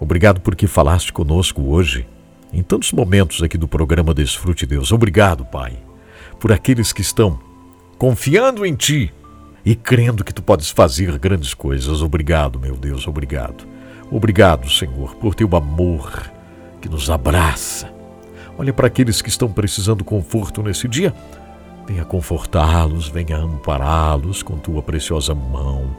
Obrigado 0.00 0.40
porque 0.40 0.66
falaste 0.66 1.12
conosco 1.12 1.62
hoje, 1.62 2.08
em 2.52 2.60
tantos 2.60 2.90
momentos 2.92 3.40
aqui 3.40 3.56
do 3.56 3.68
programa 3.68 4.12
Desfrute 4.12 4.66
Deus. 4.66 4.90
Obrigado, 4.90 5.44
Pai, 5.44 5.78
por 6.40 6.50
aqueles 6.50 6.92
que 6.92 7.00
estão 7.00 7.38
confiando 7.96 8.66
em 8.66 8.74
Ti 8.74 9.14
e 9.64 9.76
crendo 9.76 10.24
que 10.24 10.34
Tu 10.34 10.42
podes 10.42 10.70
fazer 10.70 11.16
grandes 11.20 11.54
coisas. 11.54 12.02
Obrigado, 12.02 12.58
meu 12.58 12.76
Deus, 12.76 13.06
obrigado. 13.06 13.64
Obrigado, 14.10 14.68
Senhor, 14.68 15.14
por 15.16 15.36
Teu 15.36 15.48
amor 15.56 16.30
que 16.80 16.88
nos 16.88 17.08
abraça. 17.08 17.88
Olha 18.58 18.72
para 18.72 18.88
aqueles 18.88 19.22
que 19.22 19.28
estão 19.28 19.50
precisando 19.50 20.02
conforto 20.02 20.62
nesse 20.64 20.88
dia 20.88 21.14
Venha 21.86 22.04
confortá-los, 22.04 23.08
venha 23.08 23.36
ampará-los 23.36 24.42
com 24.42 24.56
tua 24.56 24.82
preciosa 24.82 25.34
mão. 25.34 25.96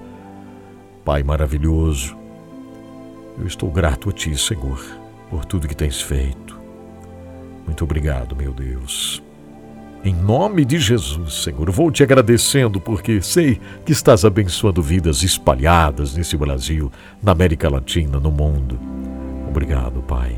Pai 1.03 1.23
maravilhoso, 1.23 2.15
eu 3.37 3.45
estou 3.45 3.69
grato 3.71 4.09
a 4.09 4.13
ti, 4.13 4.35
Senhor, 4.37 4.79
por 5.29 5.43
tudo 5.45 5.67
que 5.67 5.75
tens 5.75 6.01
feito. 6.01 6.59
Muito 7.65 7.83
obrigado, 7.83 8.35
meu 8.35 8.53
Deus. 8.53 9.21
Em 10.03 10.13
nome 10.13 10.65
de 10.65 10.79
Jesus, 10.79 11.43
Senhor, 11.43 11.71
vou 11.71 11.89
te 11.89 12.03
agradecendo 12.03 12.79
porque 12.79 13.21
sei 13.21 13.59
que 13.85 13.93
estás 13.93 14.25
abençoando 14.25 14.81
vidas 14.81 15.23
espalhadas 15.23 16.13
nesse 16.13 16.35
Brasil, 16.35 16.91
na 17.21 17.31
América 17.31 17.69
Latina, 17.69 18.19
no 18.19 18.29
mundo. 18.29 18.77
Obrigado, 19.47 20.01
Pai. 20.01 20.37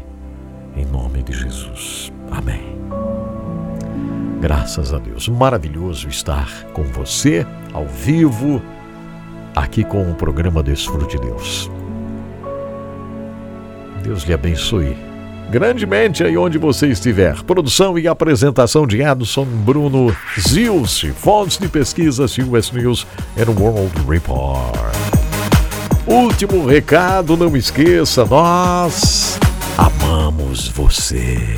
Em 0.76 0.85
nome 0.85 1.23
de 1.23 1.34
Jesus. 1.34 2.11
Amém. 2.30 3.14
Graças 4.45 4.93
a 4.93 4.99
Deus. 4.99 5.27
Maravilhoso 5.27 6.07
estar 6.07 6.47
com 6.72 6.84
você 6.84 7.43
ao 7.73 7.88
vivo 7.88 8.61
aqui 9.55 9.84
com 9.84 10.07
o 10.07 10.13
programa 10.13 10.61
Desfrute 10.61 11.17
Deus. 11.17 11.72
Deus 14.03 14.22
lhe 14.22 14.35
abençoe 14.35 14.95
grandemente 15.49 16.23
aí 16.23 16.38
onde 16.38 16.59
você 16.59 16.85
estiver. 16.89 17.41
Produção 17.41 17.97
e 17.97 18.07
apresentação 18.07 18.85
de 18.85 19.01
Adson 19.01 19.45
Bruno 19.45 20.15
Zilce, 20.39 21.11
fontes 21.11 21.57
de 21.57 21.67
pesquisa 21.67 22.26
US 22.26 22.72
News 22.72 23.07
and 23.35 23.49
World 23.59 23.99
Report. 24.07 24.76
Último 26.05 26.67
recado, 26.67 27.35
não 27.35 27.57
esqueça, 27.57 28.23
nós 28.23 29.39
Amamos 29.76 30.67
você. 30.67 31.57